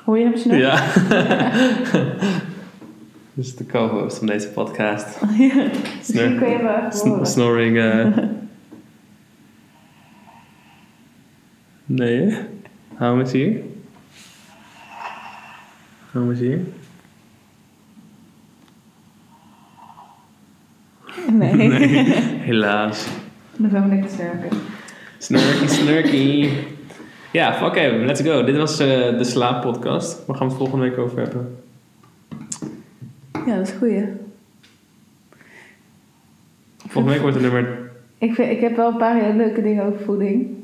Hoor 0.05 0.17
je 0.17 0.23
hem 0.23 0.37
snel? 0.37 0.57
Ja. 0.57 0.85
Dit 3.33 3.45
is 3.47 3.55
de 3.55 3.65
co-host 3.65 4.17
van 4.17 4.27
deze 4.27 4.47
podcast. 4.49 5.21
Misschien 5.97 6.37
kun 6.37 6.49
je 6.49 6.55
hem 6.55 6.63
wel 6.63 6.77
even 6.77 6.91
Sn- 6.91 7.07
horen. 7.07 7.25
snoring. 7.25 7.77
eh. 7.77 8.07
nee, 11.85 12.21
hè? 12.21 12.37
Hou 12.95 13.11
hem 13.11 13.19
eens 13.19 13.31
hier. 13.31 13.61
Gaan 16.11 16.27
we 16.27 16.35
zien. 16.35 16.73
Nee. 21.39 21.71
helaas. 22.39 23.07
Dan 23.57 23.69
gaan 23.69 23.89
we 23.89 23.95
lekker 23.95 24.09
snurken. 24.09 24.57
Snurky, 25.17 25.67
snurky. 25.67 26.49
Ja, 27.31 27.55
oké, 27.55 27.65
okay, 27.65 28.05
let's 28.05 28.21
go. 28.21 28.43
Dit 28.43 28.57
was 28.57 28.77
de 28.77 29.15
de 29.17 29.23
slaappodcast. 29.23 30.25
Waar 30.25 30.35
gaan 30.35 30.47
we 30.47 30.53
het 30.53 30.61
volgende 30.61 30.89
week 30.89 30.97
over 30.97 31.17
hebben? 31.17 31.57
Ja, 33.45 33.55
dat 33.55 33.67
is 33.67 33.73
goed. 33.73 34.03
Volgende 36.77 37.11
week 37.11 37.21
wordt 37.21 37.35
het 37.35 37.51
nummer... 37.51 37.91
Ik, 38.17 38.33
vind, 38.33 38.51
ik 38.51 38.59
heb 38.59 38.75
wel 38.75 38.87
een 38.87 38.97
paar 38.97 39.15
hele 39.15 39.35
leuke 39.35 39.61
dingen 39.61 39.85
over 39.85 39.99
voeding. 39.99 40.57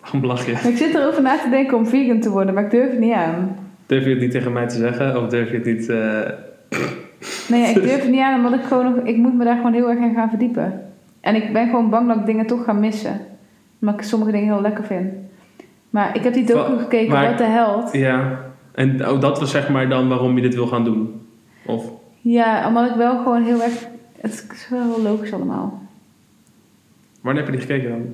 Waarom 0.00 0.24
lach? 0.24 0.46
Ik 0.46 0.76
zit 0.76 0.94
erover 0.94 1.22
na 1.22 1.38
te 1.38 1.48
denken 1.50 1.76
om 1.76 1.86
vegan 1.86 2.20
te 2.20 2.30
worden, 2.30 2.54
maar 2.54 2.64
ik 2.64 2.70
durf 2.70 2.90
het 2.90 2.98
niet 2.98 3.12
aan. 3.12 3.65
Durf 3.86 4.04
je 4.04 4.10
het 4.10 4.20
niet 4.20 4.30
tegen 4.30 4.52
mij 4.52 4.68
te 4.68 4.76
zeggen? 4.76 5.22
Of 5.22 5.28
durf 5.28 5.50
je 5.50 5.56
het 5.56 5.64
niet... 5.66 5.88
eh, 5.88 6.30
Nee, 7.48 7.68
ik 7.74 7.82
durf 7.82 8.00
het 8.00 8.10
niet 8.10 8.20
aan 8.20 8.44
omdat 8.44 8.60
ik 8.60 8.66
gewoon 8.66 8.84
nog... 8.94 9.04
Ik 9.04 9.16
moet 9.16 9.34
me 9.34 9.44
daar 9.44 9.56
gewoon 9.56 9.72
heel 9.72 9.90
erg 9.90 9.98
in 9.98 10.14
gaan 10.14 10.28
verdiepen. 10.28 10.82
En 11.20 11.34
ik 11.34 11.52
ben 11.52 11.66
gewoon 11.68 11.90
bang 11.90 12.08
dat 12.08 12.16
ik 12.16 12.26
dingen 12.26 12.46
toch 12.46 12.64
ga 12.64 12.72
missen. 12.72 13.20
Omdat 13.80 13.94
ik 13.94 14.02
sommige 14.02 14.30
dingen 14.32 14.52
heel 14.52 14.62
lekker 14.62 14.84
vind. 14.84 15.12
Maar 15.90 16.16
ik 16.16 16.22
heb 16.22 16.32
die 16.32 16.46
docu 16.46 16.78
gekeken, 16.78 17.12
maar- 17.12 17.24
What 17.24 17.36
the 17.36 17.44
Held. 17.44 17.92
Ja. 17.92 18.38
En 18.74 19.08
oh, 19.08 19.20
dat 19.20 19.38
was 19.40 19.50
zeg 19.50 19.68
maar 19.68 19.88
dan 19.88 20.08
waarom 20.08 20.36
je 20.36 20.42
dit 20.42 20.54
wil 20.54 20.66
gaan 20.66 20.84
doen? 20.84 21.26
Of... 21.66 21.90
Ja, 22.20 22.68
omdat 22.68 22.90
ik 22.90 22.96
wel 22.96 23.16
gewoon 23.22 23.42
heel 23.44 23.62
erg... 23.62 23.86
Het 24.20 24.46
is 24.52 24.68
wel 24.70 24.82
heel 24.82 25.02
logisch 25.02 25.32
allemaal. 25.32 25.82
Wanneer 27.20 27.42
heb 27.44 27.52
je 27.52 27.58
die 27.58 27.66
gekeken 27.68 27.90
dan? 27.90 28.06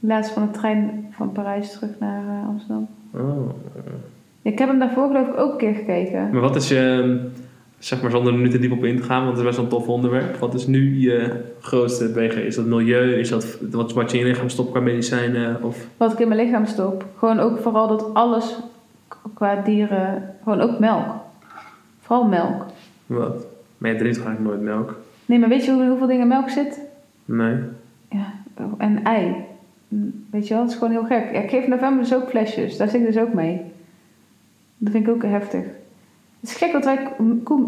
Laatst 0.00 0.32
van 0.32 0.42
de 0.46 0.50
trein 0.58 1.06
van 1.16 1.32
Parijs 1.32 1.72
terug 1.72 1.90
naar 2.00 2.22
eh, 2.22 2.48
Amsterdam. 2.48 2.88
Oh. 3.16 3.50
Ik 4.42 4.58
heb 4.58 4.68
hem 4.68 4.78
daarvoor 4.78 5.06
geloof 5.06 5.28
ik 5.28 5.36
ook 5.38 5.52
een 5.52 5.58
keer 5.58 5.74
gekeken. 5.74 6.30
Maar 6.32 6.40
wat 6.40 6.56
is 6.56 6.68
je... 6.68 7.20
Zeg 7.78 8.02
maar 8.02 8.10
zonder 8.10 8.32
er 8.32 8.38
nu 8.38 8.48
te 8.48 8.58
diep 8.58 8.72
op 8.72 8.84
in 8.84 8.96
te 8.96 9.02
gaan, 9.02 9.24
want 9.24 9.28
het 9.30 9.38
is 9.38 9.44
best 9.44 9.56
wel 9.56 9.64
een 9.64 9.70
tof 9.70 9.88
onderwerp. 9.88 10.36
Wat 10.36 10.54
is 10.54 10.66
nu 10.66 10.98
je 11.00 11.44
grootste 11.60 12.12
wegen? 12.12 12.46
Is 12.46 12.54
dat 12.56 12.64
milieu? 12.66 13.14
Is 13.18 13.28
dat 13.28 13.58
wat, 13.70 13.92
wat 13.92 14.10
je 14.10 14.18
in 14.18 14.24
je 14.24 14.30
lichaam 14.30 14.48
stopt 14.48 14.70
qua 14.70 14.80
medicijnen? 14.80 15.62
Of... 15.62 15.86
Wat 15.96 16.12
ik 16.12 16.18
in 16.18 16.28
mijn 16.28 16.40
lichaam 16.40 16.66
stop. 16.66 17.04
Gewoon 17.18 17.38
ook 17.40 17.58
vooral 17.58 17.88
dat 17.88 18.14
alles 18.14 18.58
qua 19.34 19.54
dieren... 19.56 20.34
Gewoon 20.42 20.60
ook 20.60 20.78
melk. 20.78 21.04
Vooral 22.00 22.24
melk. 22.28 22.64
Wat? 23.06 23.46
Maar 23.78 23.90
je 23.90 23.96
drinkt 23.98 24.16
eigenlijk 24.24 24.48
nooit 24.48 24.62
melk. 24.62 24.94
Nee, 25.26 25.38
maar 25.38 25.48
weet 25.48 25.64
je 25.64 25.72
hoe- 25.72 25.86
hoeveel 25.88 26.06
dingen 26.06 26.22
in 26.22 26.28
melk 26.28 26.48
zit? 26.48 26.80
Nee. 27.24 27.56
Ja, 28.10 28.32
en 28.78 29.02
ei. 29.04 29.34
Weet 30.30 30.48
je 30.48 30.54
wel, 30.54 30.62
het 30.62 30.72
is 30.72 30.78
gewoon 30.78 30.92
heel 30.92 31.04
gek. 31.04 31.32
Ja, 31.32 31.40
ik 31.40 31.50
geef 31.50 31.66
november 31.66 31.98
dus 32.04 32.14
ook 32.14 32.28
flesjes. 32.28 32.76
Daar 32.76 32.88
zit 32.88 33.00
ik 33.00 33.06
dus 33.06 33.22
ook 33.22 33.32
mee. 33.32 33.60
Dat 34.78 34.92
vind 34.92 35.06
ik 35.06 35.14
ook 35.14 35.22
heftig. 35.22 35.62
Het 36.40 36.50
is 36.50 36.54
gek 36.56 36.72
dat 36.72 36.84
wij, 36.84 36.98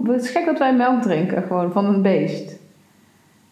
het 0.06 0.22
is 0.24 0.30
gek 0.30 0.44
dat 0.44 0.58
wij 0.58 0.74
melk 0.76 1.02
drinken, 1.02 1.42
gewoon 1.42 1.72
van 1.72 1.84
een 1.84 2.02
beest. 2.02 2.58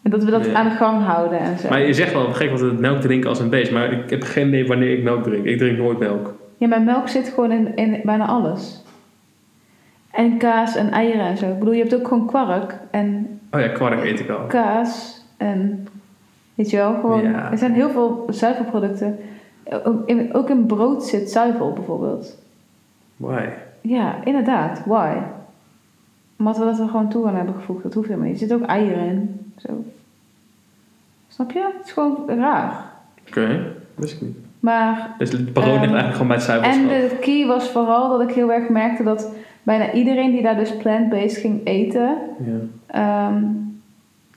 En 0.01 0.11
dat 0.11 0.23
we 0.23 0.31
dat 0.31 0.45
Ja. 0.45 0.53
aan 0.53 0.69
de 0.69 0.75
gang 0.75 1.03
houden 1.03 1.39
en 1.39 1.57
zo. 1.59 1.69
Maar 1.69 1.81
je 1.81 1.93
zegt 1.93 2.13
wel 2.13 2.33
gek 2.33 2.49
wat 2.51 2.59
we 2.59 2.75
melk 2.79 3.01
drinken 3.01 3.29
als 3.29 3.39
een 3.39 3.49
beest, 3.49 3.71
maar 3.71 3.91
ik 3.91 4.09
heb 4.09 4.23
geen 4.23 4.47
idee 4.47 4.67
wanneer 4.67 4.97
ik 4.97 5.03
melk 5.03 5.23
drink. 5.23 5.45
Ik 5.45 5.57
drink 5.57 5.77
nooit 5.77 5.99
melk. 5.99 6.33
Ja, 6.57 6.67
maar 6.67 6.81
melk 6.81 7.07
zit 7.07 7.29
gewoon 7.29 7.51
in, 7.51 7.75
in 7.75 7.99
bijna 8.03 8.25
alles. 8.25 8.83
En 10.11 10.37
kaas 10.37 10.75
en 10.75 10.91
eieren 10.91 11.25
en 11.25 11.37
zo. 11.37 11.51
Ik 11.51 11.59
bedoel, 11.59 11.73
je 11.73 11.81
hebt 11.81 11.95
ook 11.95 12.07
gewoon 12.07 12.25
kwark 12.27 12.75
en 12.91 13.39
Oh 13.51 13.59
ja, 13.59 13.67
kwark 13.67 14.03
eet 14.03 14.19
ik 14.19 14.29
al. 14.29 14.45
kaas 14.45 15.21
en... 15.37 15.84
Weet 16.55 16.69
je 16.69 16.77
wel, 16.77 16.93
gewoon... 16.93 17.21
Ja. 17.21 17.51
Er 17.51 17.57
zijn 17.57 17.73
heel 17.73 17.89
veel 17.89 18.25
zuivelproducten. 18.29 19.19
Ook 19.83 20.07
in, 20.07 20.33
ook 20.33 20.49
in 20.49 20.65
brood 20.65 21.03
zit 21.03 21.31
zuivel 21.31 21.73
bijvoorbeeld. 21.73 22.37
Why? 23.17 23.47
Ja, 23.81 24.15
inderdaad. 24.23 24.81
Why? 24.85 25.17
Omdat 26.37 26.57
we 26.57 26.63
dat 26.63 26.79
er 26.79 26.87
gewoon 26.87 27.09
toe 27.09 27.27
aan 27.27 27.35
hebben 27.35 27.55
gevoegd. 27.55 27.83
Dat 27.83 27.93
hoeft 27.93 28.07
helemaal 28.07 28.29
niet. 28.29 28.41
Er 28.41 28.47
zit 28.47 28.57
ook 28.57 28.67
eieren 28.67 29.05
in. 29.05 29.51
Zo. 29.57 29.83
Snap 31.27 31.51
je? 31.51 31.71
Het 31.77 31.85
is 31.85 31.91
gewoon 31.91 32.23
raar. 32.27 32.85
Oké, 33.27 33.73
wist 33.95 34.13
ik 34.13 34.21
niet. 34.21 34.37
Maar... 34.59 35.15
Dus 35.17 35.31
het 35.31 35.53
brood 35.53 35.65
ligt 35.65 35.83
Ehm, 35.83 35.95
eigenlijk 35.95 36.13
gewoon 36.13 36.27
bij 36.27 36.67
het 36.67 36.77
En 36.77 36.87
de 36.87 37.17
key 37.21 37.45
was 37.47 37.69
vooral 37.69 38.09
dat 38.09 38.29
ik 38.29 38.35
heel 38.35 38.51
erg 38.51 38.69
merkte 38.69 39.03
dat 39.03 39.31
bijna 39.63 39.91
iedereen 39.91 40.31
die 40.31 40.41
daar 40.41 40.55
dus 40.57 40.77
plant-based 40.77 41.37
ging 41.37 41.65
eten... 41.65 42.17
Ja. 42.45 42.57
ehm, 43.27 43.43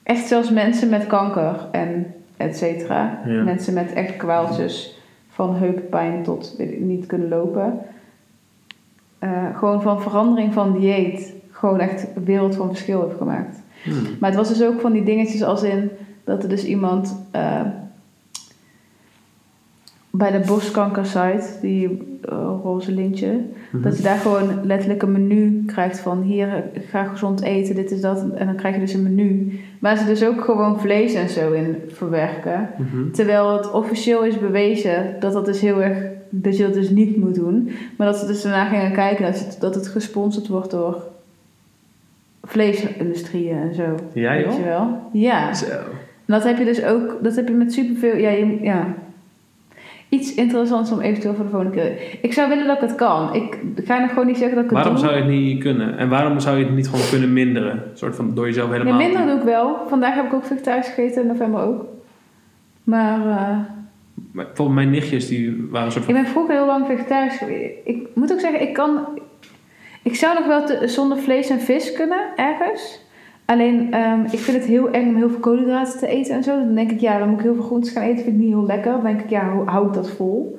echt 0.09 0.27
zelfs 0.27 0.51
mensen 0.51 0.89
met 0.89 1.07
kanker 1.07 1.69
en 1.71 2.15
et 2.37 2.57
cetera. 2.57 3.21
Ja. 3.27 3.43
Mensen 3.43 3.75
met 3.75 3.93
echt 3.93 4.17
kwaaltjes 4.17 4.99
van 5.29 5.55
heuppijn 5.55 6.23
tot 6.23 6.55
weet 6.59 6.71
ik, 6.71 6.81
niet 6.81 7.07
kunnen 7.07 7.29
lopen. 7.29 7.79
Eh, 9.19 9.59
gewoon 9.59 9.83
van 9.83 10.03
verandering 10.03 10.53
van 10.53 10.79
dieet 10.79 11.33
gewoon 11.51 11.81
echt 11.81 12.07
een 12.17 12.25
wereld 12.25 12.55
van 12.57 12.69
verschil 12.69 13.03
heeft 13.03 13.17
gemaakt. 13.17 13.63
Hmm. 13.83 14.17
Maar 14.21 14.31
het 14.31 14.39
was 14.39 14.49
dus 14.49 14.63
ook 14.63 14.81
van 14.81 14.93
die 14.93 15.05
dingetjes 15.05 15.43
als 15.43 15.63
in 15.63 15.91
dat 16.25 16.43
er 16.43 16.49
dus 16.49 16.65
iemand 16.65 17.17
eh, 17.31 17.61
bij 20.11 20.31
de 20.31 20.47
borstkankersite, 20.47 21.49
die 21.61 22.08
eh, 22.25 22.55
roze 22.63 22.93
lintje, 22.93 23.41
Mhm. 23.73 23.83
dat 23.83 23.97
je 23.97 24.03
daar 24.03 24.17
gewoon 24.19 24.49
letterlijk 24.67 25.03
een 25.03 25.13
menu 25.13 25.63
krijgt 25.67 26.01
van 26.01 26.23
hier, 26.23 26.63
ga 26.89 27.05
gezond 27.05 27.43
eten, 27.43 27.75
dit 27.75 27.91
is 27.91 28.01
dat. 28.01 28.25
En 28.35 28.47
dan 28.47 28.55
krijg 28.57 28.75
je 28.75 28.81
dus 28.81 28.93
een 28.95 29.03
menu. 29.03 29.61
Waar 29.81 29.97
ze 29.97 30.05
dus 30.07 30.25
ook 30.27 30.45
gewoon 30.45 30.81
vlees 30.81 31.15
en 31.15 31.29
zo 31.29 31.53
in 31.53 31.77
verwerken. 31.89 32.69
Mhm. 32.79 33.11
Terwijl 33.11 33.53
het 33.57 33.71
officieel 33.73 34.25
is 34.25 34.39
bewezen 34.39 35.17
dat 35.21 35.33
dat 35.33 35.45
dus 35.45 35.61
heel 35.61 35.83
erg, 35.83 35.99
dat 36.31 36.57
je 36.57 36.63
dat 36.63 36.75
dus 36.75 36.91
niet 36.91 37.17
moet 37.17 37.35
doen. 37.35 37.71
Maar 37.97 38.07
dat 38.07 38.17
ze 38.17 38.27
dus 38.27 38.43
daarna 38.43 38.65
gingen 38.65 38.93
kijken 38.93 39.25
dat 39.25 39.39
het, 39.39 39.57
dat 39.61 39.75
het 39.75 39.89
gesponsord 39.89 40.49
wordt 40.49 40.71
door 40.71 41.03
vleesindustrieën 42.43 43.57
en 43.59 43.75
zo. 43.75 43.95
Ja, 44.13 44.33
Weet 44.33 44.45
joh? 44.45 44.57
je 44.59 44.65
wel? 44.65 44.99
Ja. 45.13 45.55
Zo. 45.55 45.67
En 45.67 46.35
dat 46.35 46.45
heb 46.45 46.59
je 46.59 46.65
dus 46.65 46.85
ook, 46.85 47.19
dat 47.23 47.37
heb 47.37 47.49
je 47.49 47.55
met 47.55 47.73
superveel, 47.73 48.17
ja, 48.17 48.31
je, 48.31 48.59
ja. 48.63 48.95
Iets 50.09 50.35
interessants 50.35 50.91
om 50.93 51.01
eventueel 51.01 51.35
voor 51.35 51.45
de 51.45 51.51
volgende 51.51 51.75
keer. 51.77 51.93
Ik 52.23 52.33
zou 52.33 52.49
willen 52.49 52.67
dat 52.67 52.77
ik 52.77 52.83
het 52.89 52.95
kan. 52.95 53.35
Ik 53.35 53.59
ga 53.85 53.99
nog 53.99 54.09
gewoon 54.11 54.27
niet 54.27 54.37
zeggen 54.37 54.55
dat 54.55 54.65
ik 54.65 54.71
het 54.71 54.79
Waarom 54.79 54.95
doe. 54.95 55.05
zou 55.05 55.17
je 55.17 55.23
het 55.23 55.31
niet 55.33 55.63
kunnen? 55.63 55.99
En 55.99 56.09
waarom 56.09 56.41
zou 56.41 56.59
je 56.59 56.65
het 56.65 56.75
niet 56.75 56.89
gewoon 56.89 57.09
kunnen 57.11 57.33
minderen? 57.33 57.71
Een 57.73 57.81
soort 57.99 58.17
van 58.17 58.35
door 58.35 58.47
jezelf 58.47 58.69
Nee, 58.69 58.79
helemaal... 58.79 58.99
minder 58.99 59.27
doe 59.27 59.37
ik 59.37 59.43
wel. 59.43 59.77
Vandaag 59.89 60.15
heb 60.15 60.25
ik 60.27 60.33
ook 60.33 60.45
vegetarisch 60.45 60.87
gegeten, 60.89 61.23
in 61.23 61.29
november 61.29 61.61
ook. 61.63 61.85
Maar 62.85 63.19
eh, 63.21 63.57
Maar 64.33 64.47
Bijvoorbeeld 64.47 64.75
mijn 64.77 64.91
nichtjes, 64.91 65.29
die 65.29 65.67
waren 65.71 65.87
een 65.87 65.93
soort 65.93 66.09
ik 66.09 66.15
van... 66.15 66.23
ben 66.23 66.31
vroeger 66.33 66.55
heel 66.55 66.67
lang 66.67 66.87
vegetarisch. 66.87 67.43
Ik 67.85 68.07
moet 68.15 68.33
ook 68.33 68.41
zeggen, 68.41 68.61
ik 68.63 68.73
kan... 68.75 69.07
Ik 70.03 70.15
zou 70.15 70.35
nog 70.35 70.47
wel 70.47 70.67
te- 70.67 70.89
zonder 70.89 71.19
vlees 71.19 71.49
en 71.51 71.61
vis 71.61 71.93
kunnen, 71.93 72.19
ergens. 72.37 73.01
Alleen, 73.51 73.93
ehm, 73.93 74.21
ik 74.31 74.39
vind 74.39 74.57
het 74.57 74.67
heel 74.67 74.91
eng 74.91 75.09
om 75.09 75.17
heel 75.17 75.29
veel 75.29 75.39
koolhydraten 75.39 75.99
te 75.99 76.07
eten 76.07 76.35
en 76.35 76.43
zo. 76.43 76.51
Dan 76.51 76.75
denk 76.75 76.91
ik, 76.91 77.01
ja, 77.01 77.19
dan 77.19 77.29
moet 77.29 77.39
ik 77.39 77.45
heel 77.45 77.55
veel 77.55 77.63
groentes 77.65 77.91
gaan 77.93 78.03
eten. 78.03 78.25
Vind 78.25 78.37
ik 78.37 78.41
niet 78.43 78.53
heel 78.53 78.67
lekker. 78.67 78.93
Dan 78.93 79.03
denk 79.03 79.21
ik, 79.21 79.31
ja, 79.31 79.51
hoe 79.53 79.63
hou 79.69 79.87
ik 79.87 79.93
dat 79.95 80.11
vol? 80.11 80.59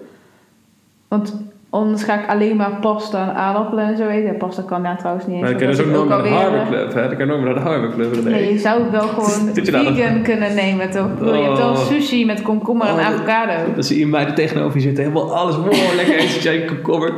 Want 1.07 1.41
anders 1.69 2.03
ga 2.03 2.21
ik 2.23 2.29
alleen 2.29 2.55
maar 2.55 2.77
pasta 2.81 3.29
en 3.29 3.35
aardappelen 3.35 3.85
en 3.85 3.97
zo 3.97 4.07
eten. 4.07 4.31
Ja, 4.31 4.37
pasta 4.37 4.61
kan 4.61 4.81
ja 4.83 4.95
trouwens 4.95 5.25
niet 5.25 5.33
eens. 5.35 5.43
Maar 5.43 5.51
dan 5.51 5.59
kan 5.61 5.69
dus 5.71 5.85
ook 5.85 5.91
nooit 5.91 6.09
naar 6.09 6.23
de 6.23 6.29
Harvard 6.29 6.67
Club, 6.69 6.93
hè? 6.93 7.01
Dan 7.07 7.09
kan 7.17 7.19
je 7.19 7.25
nooit 7.25 7.43
naar 7.43 7.53
de 7.53 7.59
Harvard 7.59 7.93
Club. 7.93 8.23
Nee, 8.23 8.33
Nee. 8.33 8.53
je 8.53 8.59
zou 8.59 8.81
het 8.81 8.91
wel 8.91 9.07
gewoon 9.17 9.45
nou 9.71 9.93
vegan 9.95 10.21
kunnen 10.23 10.55
nemen, 10.55 10.89
toch? 10.89 11.17
Bedoel, 11.17 11.35
Je 11.35 11.43
hebt 11.43 11.57
wel 11.57 11.69
Oh. 11.69 11.77
sushi 11.87 12.25
met 12.25 12.41
komkommer 12.41 12.87
en 12.87 12.93
Oh. 12.93 13.05
avocado. 13.05 13.73
Dan 13.73 13.83
zie 13.83 13.99
je 13.99 14.07
mij 14.07 14.25
er 14.25 14.33
tegenover 14.35 14.75
je 14.75 14.81
zitten, 14.83 15.03
helemaal 15.03 15.35
alles 15.35 15.55
wow, 15.55 15.73
lekker 15.95 16.15
eten, 16.17 16.41
jij 16.41 16.65
komkommer. 16.65 17.13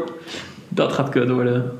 Dat 0.70 0.92
gaat 0.92 1.10
kut 1.10 1.30
worden. 1.30 1.72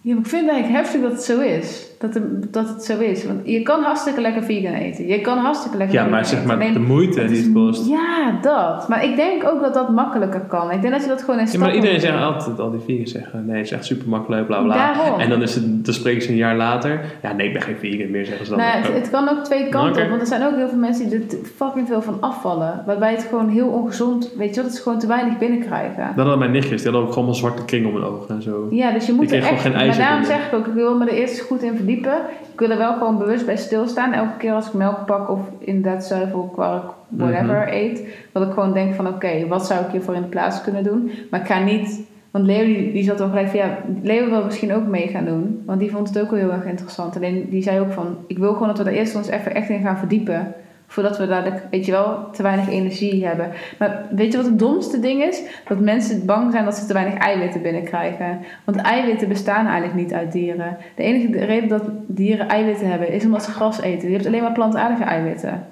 Ja, 0.00 0.14
maar 0.14 0.22
ik 0.24 0.28
vind 0.30 0.42
het 0.46 0.50
eigenlijk 0.50 0.82
heftig 0.84 1.00
dat 1.02 1.12
het 1.12 1.22
zo 1.22 1.40
is. 1.40 1.89
Dat, 2.00 2.14
het- 2.14 2.52
dat 2.52 2.68
het 2.68 2.84
zo 2.84 2.98
is. 2.98 3.24
Want 3.26 3.40
je 3.44 3.62
kan 3.62 3.82
hartstikke 3.82 4.20
lekker 4.20 4.42
vegan 4.42 4.72
eten. 4.72 5.06
Je 5.06 5.20
kan 5.20 5.38
hartstikke 5.38 5.76
lekker 5.76 5.94
Ja, 5.96 6.02
vegan 6.02 6.16
maar 6.16 6.26
zeg 6.26 6.44
maar 6.44 6.72
de 6.72 6.78
moeite 6.78 7.24
die 7.24 7.42
het 7.42 7.52
kost. 7.52 7.88
Ja, 7.88 8.38
dat. 8.42 8.88
Maar 8.88 9.04
ik 9.04 9.16
denk 9.16 9.44
ook 9.48 9.60
dat 9.60 9.74
dat 9.74 9.90
makkelijker 9.90 10.40
kan. 10.40 10.70
Ik 10.70 10.80
denk 10.80 10.92
dat 10.92 11.02
je 11.02 11.08
dat 11.08 11.22
gewoon 11.22 11.40
in 11.40 11.46
Ja, 11.52 11.58
maar 11.58 11.74
iedereen 11.74 12.00
zegt 12.00 12.22
altijd, 12.22 12.58
al 12.60 12.70
die 12.70 12.80
vegans 12.86 13.10
zeggen, 13.12 13.44
nee, 13.46 13.56
het 13.56 13.64
is 13.66 13.72
echt 13.72 13.84
super 13.84 14.08
makkelijk, 14.08 14.46
bla 14.46 14.62
bla. 14.62 14.74
Daarom. 14.74 15.20
En 15.20 15.28
dan, 15.28 15.42
is 15.42 15.54
het, 15.54 15.84
dan 15.84 15.94
spreken 15.94 16.22
ze 16.22 16.28
een 16.28 16.36
jaar 16.36 16.56
later, 16.56 17.00
ja 17.22 17.32
nee, 17.32 17.46
ik 17.46 17.52
ben 17.52 17.62
geen 17.62 17.76
vegan 17.78 18.10
meer, 18.10 18.24
zeggen 18.26 18.44
ze 18.46 18.50
dan. 18.50 18.60
Nou, 18.60 18.72
het, 18.76 18.92
het 18.94 19.10
kan 19.10 19.28
ook 19.28 19.44
twee 19.44 19.68
kanten 19.68 20.02
op. 20.02 20.08
Want 20.08 20.20
er 20.20 20.26
zijn 20.26 20.42
ook 20.44 20.56
heel 20.56 20.68
veel 20.68 20.78
mensen 20.78 21.08
die 21.08 21.18
er 21.18 21.24
fucking 21.56 21.86
veel 21.88 22.02
van 22.02 22.16
afvallen. 22.20 22.82
Waarbij 22.86 23.10
het 23.12 23.26
gewoon 23.30 23.48
heel 23.48 23.68
ongezond... 23.68 24.30
Weet 24.36 24.48
je 24.54 24.60
wat? 24.60 24.64
Het 24.64 24.74
is 24.78 24.80
gewoon 24.82 24.98
te 24.98 25.06
weinig 25.06 25.38
binnenkrijgen. 25.38 26.04
Dat 26.06 26.16
hadden 26.16 26.38
mijn 26.38 26.50
nichtjes, 26.50 26.82
die 26.82 26.90
hadden 26.90 27.08
ook 27.08 27.14
gewoon 27.14 27.28
een 27.28 27.34
zwarte 27.34 27.64
kring 27.64 27.86
om 27.86 27.94
hun 27.94 28.04
ogen 28.04 28.34
en 28.34 28.42
zo. 28.42 28.66
Ja, 28.70 28.90
dus 28.92 29.06
je 29.06 29.12
moet 29.12 29.32
er 29.32 29.38
gewoon 29.42 29.52
echt... 29.54 29.62
geen 29.62 29.72
Maar 29.72 29.96
daarom 29.96 30.20
binnen. 30.20 30.38
zeg 30.38 30.46
ik 30.46 30.54
ook, 30.58 30.66
ik 30.66 30.72
wil 30.74 30.96
me 30.98 31.06
er 31.06 31.12
eerst 31.14 31.40
goed 31.40 31.62
in 31.62 31.76
verdiepen. 31.90 32.20
Ik 32.52 32.58
wil 32.60 32.70
er 32.70 32.78
wel 32.78 32.92
gewoon 32.92 33.18
bewust 33.18 33.46
bij 33.46 33.56
stilstaan. 33.56 34.12
Elke 34.12 34.36
keer 34.38 34.52
als 34.52 34.66
ik 34.66 34.72
melk 34.72 35.06
pak 35.06 35.30
of 35.30 35.40
inderdaad 35.58 36.04
zuivel, 36.04 36.50
kwark, 36.52 36.84
whatever 37.08 37.56
Mhm. 37.56 37.72
eet. 37.72 38.04
Dat 38.32 38.46
ik 38.46 38.52
gewoon 38.52 38.72
denk 38.72 38.94
van, 38.94 39.06
oké, 39.08 39.46
wat 39.48 39.66
zou 39.66 39.84
ik 39.84 39.90
hiervoor 39.90 40.14
in 40.14 40.22
de 40.22 40.28
plaats 40.28 40.60
kunnen 40.62 40.84
doen? 40.84 41.10
Maar 41.30 41.40
ik 41.40 41.46
ga 41.46 41.58
niet... 41.58 42.08
Want 42.30 42.46
Leo 42.46 42.64
die, 42.64 42.92
die 42.92 43.02
zat 43.04 43.20
ook 43.22 43.28
gelijk 43.28 43.48
van, 43.48 43.58
ja, 43.58 43.78
Leo 44.02 44.30
wil 44.30 44.44
misschien 44.44 44.72
ook 44.74 44.86
mee 44.86 45.08
gaan 45.08 45.24
doen. 45.24 45.62
Want 45.66 45.80
die 45.80 45.90
vond 45.90 46.08
het 46.08 46.18
ook 46.20 46.30
wel 46.30 46.38
heel 46.38 46.52
erg 46.52 46.64
interessant. 46.64 47.16
Alleen 47.16 47.46
die 47.50 47.62
zei 47.62 47.80
ook 47.80 47.92
van, 47.92 48.16
ik 48.26 48.38
wil 48.38 48.52
gewoon 48.52 48.68
dat 48.68 48.78
we 48.78 48.84
er 48.84 48.92
eerst 48.96 49.16
ons 49.16 49.28
even 49.28 49.54
echt 49.54 49.68
in 49.68 49.80
gaan 49.80 49.98
verdiepen. 49.98 50.54
Voordat 50.90 51.18
we 51.18 51.26
dadelijk, 51.26 51.62
weet 51.70 51.86
je 51.86 51.92
wel, 51.92 52.30
te 52.30 52.42
weinig 52.42 52.68
energie 52.68 53.26
hebben. 53.26 53.52
Maar 53.78 54.06
weet 54.10 54.32
je 54.32 54.36
wat 54.36 54.46
het 54.46 54.58
domste 54.58 55.00
ding 55.00 55.22
is? 55.22 55.42
Dat 55.68 55.80
mensen 55.80 56.26
bang 56.26 56.52
zijn 56.52 56.64
dat 56.64 56.74
ze 56.74 56.86
te 56.86 56.92
weinig 56.92 57.18
eiwitten 57.18 57.62
binnenkrijgen. 57.62 58.38
Want 58.64 58.76
eiwitten 58.76 59.28
bestaan 59.28 59.66
eigenlijk 59.66 59.94
niet 59.94 60.12
uit 60.12 60.32
dieren. 60.32 60.76
De 60.96 61.02
enige 61.02 61.44
reden 61.44 61.68
dat 61.68 61.82
dieren 62.06 62.48
eiwitten 62.48 62.90
hebben 62.90 63.12
is 63.12 63.24
omdat 63.24 63.42
ze 63.42 63.50
gras 63.50 63.80
eten. 63.80 64.08
Je 64.08 64.14
hebt 64.14 64.26
alleen 64.26 64.42
maar 64.42 64.52
plantaardige 64.52 65.04
eiwitten. 65.04 65.66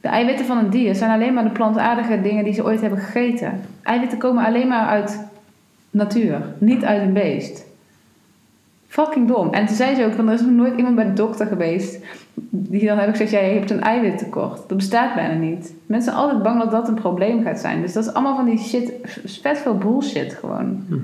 De 0.00 0.08
eiwitten 0.08 0.46
van 0.46 0.58
een 0.58 0.70
dier 0.70 0.94
zijn 0.94 1.10
alleen 1.10 1.34
maar 1.34 1.44
de 1.44 1.50
plantaardige 1.50 2.20
dingen 2.20 2.44
die 2.44 2.54
ze 2.54 2.64
ooit 2.64 2.80
hebben 2.80 2.98
gegeten. 2.98 3.60
Eiwitten 3.82 4.18
komen 4.18 4.44
alleen 4.44 4.68
maar 4.68 4.86
uit 4.86 5.26
natuur, 5.90 6.40
niet 6.58 6.84
uit 6.84 7.02
een 7.02 7.12
beest. 7.12 7.63
Fucking 8.94 9.28
dom. 9.28 9.52
En 9.52 9.66
toen 9.66 9.76
zei 9.76 9.94
ze 9.94 10.04
ook, 10.04 10.12
van, 10.12 10.28
er 10.28 10.34
is 10.34 10.40
nog 10.40 10.50
nooit 10.50 10.76
iemand 10.76 10.94
bij 10.94 11.04
de 11.04 11.12
dokter 11.12 11.46
geweest 11.46 12.04
die 12.50 12.86
dan 12.86 12.98
heb 12.98 13.08
ik 13.08 13.16
gezegd, 13.16 13.30
ja, 13.30 13.48
je 13.48 13.58
hebt 13.58 13.70
een 13.70 13.80
eiwittekort. 13.80 14.68
Dat 14.68 14.76
bestaat 14.76 15.14
bijna 15.14 15.34
niet. 15.34 15.74
Mensen 15.86 16.12
zijn 16.12 16.24
altijd 16.24 16.42
bang 16.42 16.60
dat 16.60 16.70
dat 16.70 16.88
een 16.88 16.94
probleem 16.94 17.42
gaat 17.42 17.60
zijn. 17.60 17.80
Dus 17.80 17.92
dat 17.92 18.04
is 18.04 18.12
allemaal 18.12 18.36
van 18.36 18.44
die 18.44 18.58
shit, 18.58 18.92
vet 19.24 19.58
veel 19.58 19.78
bullshit 19.78 20.34
gewoon. 20.34 20.84
Hm. 20.88 20.94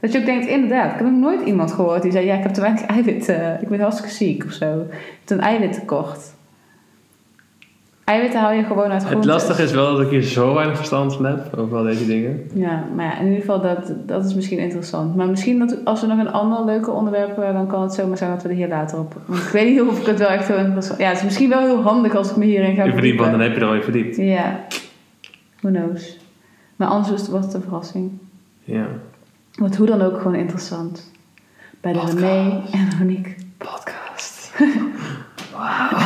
Dat 0.00 0.12
je 0.12 0.18
ook 0.18 0.24
denkt, 0.24 0.46
inderdaad, 0.46 0.90
ik 0.90 0.98
heb 0.98 1.10
nog 1.10 1.20
nooit 1.20 1.40
iemand 1.40 1.72
gehoord 1.72 2.02
die 2.02 2.12
zei, 2.12 2.26
ja, 2.26 2.34
ik 2.34 2.42
heb 2.42 2.52
te 2.52 2.60
weinig 2.60 2.82
eiwit, 2.82 3.28
ik 3.60 3.68
ben 3.68 3.80
hartstikke 3.80 4.12
ziek 4.12 4.44
of 4.44 4.52
zo. 4.52 4.66
Je 4.66 4.96
hebt 5.18 5.30
een 5.30 5.40
eiwittekort. 5.40 6.34
Eiwitten 8.08 8.40
haal 8.40 8.52
je 8.52 8.62
gewoon 8.64 8.84
uit 8.90 8.92
Het 9.00 9.06
groenten. 9.10 9.30
lastige 9.30 9.62
is 9.62 9.70
wel 9.72 9.96
dat 9.96 10.00
ik 10.04 10.10
hier 10.10 10.22
zo 10.22 10.54
weinig 10.54 10.76
verstand 10.76 11.14
van 11.14 11.24
heb 11.24 11.56
over 11.58 11.76
al 11.76 11.82
deze 11.82 12.06
dingen. 12.06 12.50
Ja, 12.54 12.84
maar 12.94 13.04
ja, 13.04 13.18
in 13.18 13.24
ieder 13.24 13.40
geval, 13.40 13.60
dat, 13.60 13.92
dat 14.06 14.24
is 14.24 14.34
misschien 14.34 14.58
interessant. 14.58 15.16
Maar 15.16 15.28
misschien 15.28 15.58
dat 15.58 15.76
als 15.84 16.00
we 16.00 16.06
nog 16.06 16.18
een 16.18 16.30
ander 16.32 16.64
leuke 16.64 16.90
onderwerp 16.90 17.36
hebben, 17.36 17.54
dan 17.54 17.66
kan 17.66 17.82
het 17.82 17.92
zomaar 17.94 18.16
zijn 18.16 18.30
dat 18.30 18.42
we 18.42 18.48
er 18.48 18.54
hier 18.54 18.68
later 18.68 18.98
op. 18.98 19.14
Want 19.26 19.42
ik 19.42 19.48
weet 19.48 19.68
niet 19.70 19.80
of 19.80 20.00
ik 20.00 20.06
het 20.06 20.18
wel 20.18 20.28
echt 20.28 20.48
heel 20.48 20.56
interessant. 20.58 20.98
Ja, 21.00 21.08
het 21.08 21.16
is 21.16 21.22
misschien 21.24 21.48
wel 21.48 21.60
heel 21.60 21.82
handig 21.82 22.14
als 22.14 22.30
ik 22.30 22.36
me 22.36 22.44
hierin 22.44 22.74
ga 22.74 22.84
Je 22.84 22.92
verdiept, 22.92 23.18
want 23.20 23.30
dan 23.30 23.40
verdiepen. 23.40 23.44
heb 23.50 23.54
je 23.54 23.60
er 23.60 23.68
al 23.68 23.74
in 23.74 23.82
verdiept. 23.82 24.16
Ja, 24.16 24.60
who 25.60 25.70
knows. 25.70 26.18
Maar 26.76 26.88
anders 26.88 27.10
is 27.14 27.20
het- 27.20 27.30
wordt 27.30 27.44
het 27.44 27.54
een 27.54 27.62
verrassing. 27.62 28.10
Ja. 28.64 28.86
Wordt 29.54 29.76
hoe 29.76 29.86
dan 29.86 30.02
ook 30.02 30.16
gewoon 30.18 30.34
interessant. 30.34 31.10
Bij 31.80 31.92
de. 31.92 31.98
René 32.14 32.62
en 32.72 32.88
Monique. 32.98 33.34
Podcast. 33.58 34.52
Wauw. 35.56 35.98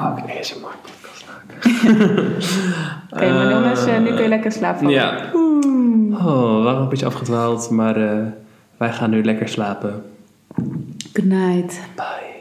Kunnen 0.00 0.22
ook 0.22 0.30
een 0.30 0.38
ASMR-podcast 0.38 1.24
maken. 1.26 1.76
Oké, 3.12 3.32
maar 3.32 3.50
jongens, 3.50 3.84
eh, 3.84 3.98
nu 3.98 4.06
kun 4.06 4.22
je 4.22 4.28
lekker 4.28 4.52
slapen. 4.52 4.88
Ja. 4.88 5.30
Oh, 6.12 6.56
we 6.56 6.62
waren 6.62 6.82
een 6.82 6.88
beetje 6.88 7.06
afgedwaald, 7.06 7.70
maar 7.70 7.96
eh, 7.96 8.26
wij 8.76 8.92
gaan 8.92 9.10
nu 9.10 9.24
lekker 9.24 9.48
slapen. 9.48 10.02
Good 11.12 11.24
night. 11.24 11.80
Bye. 11.96 12.39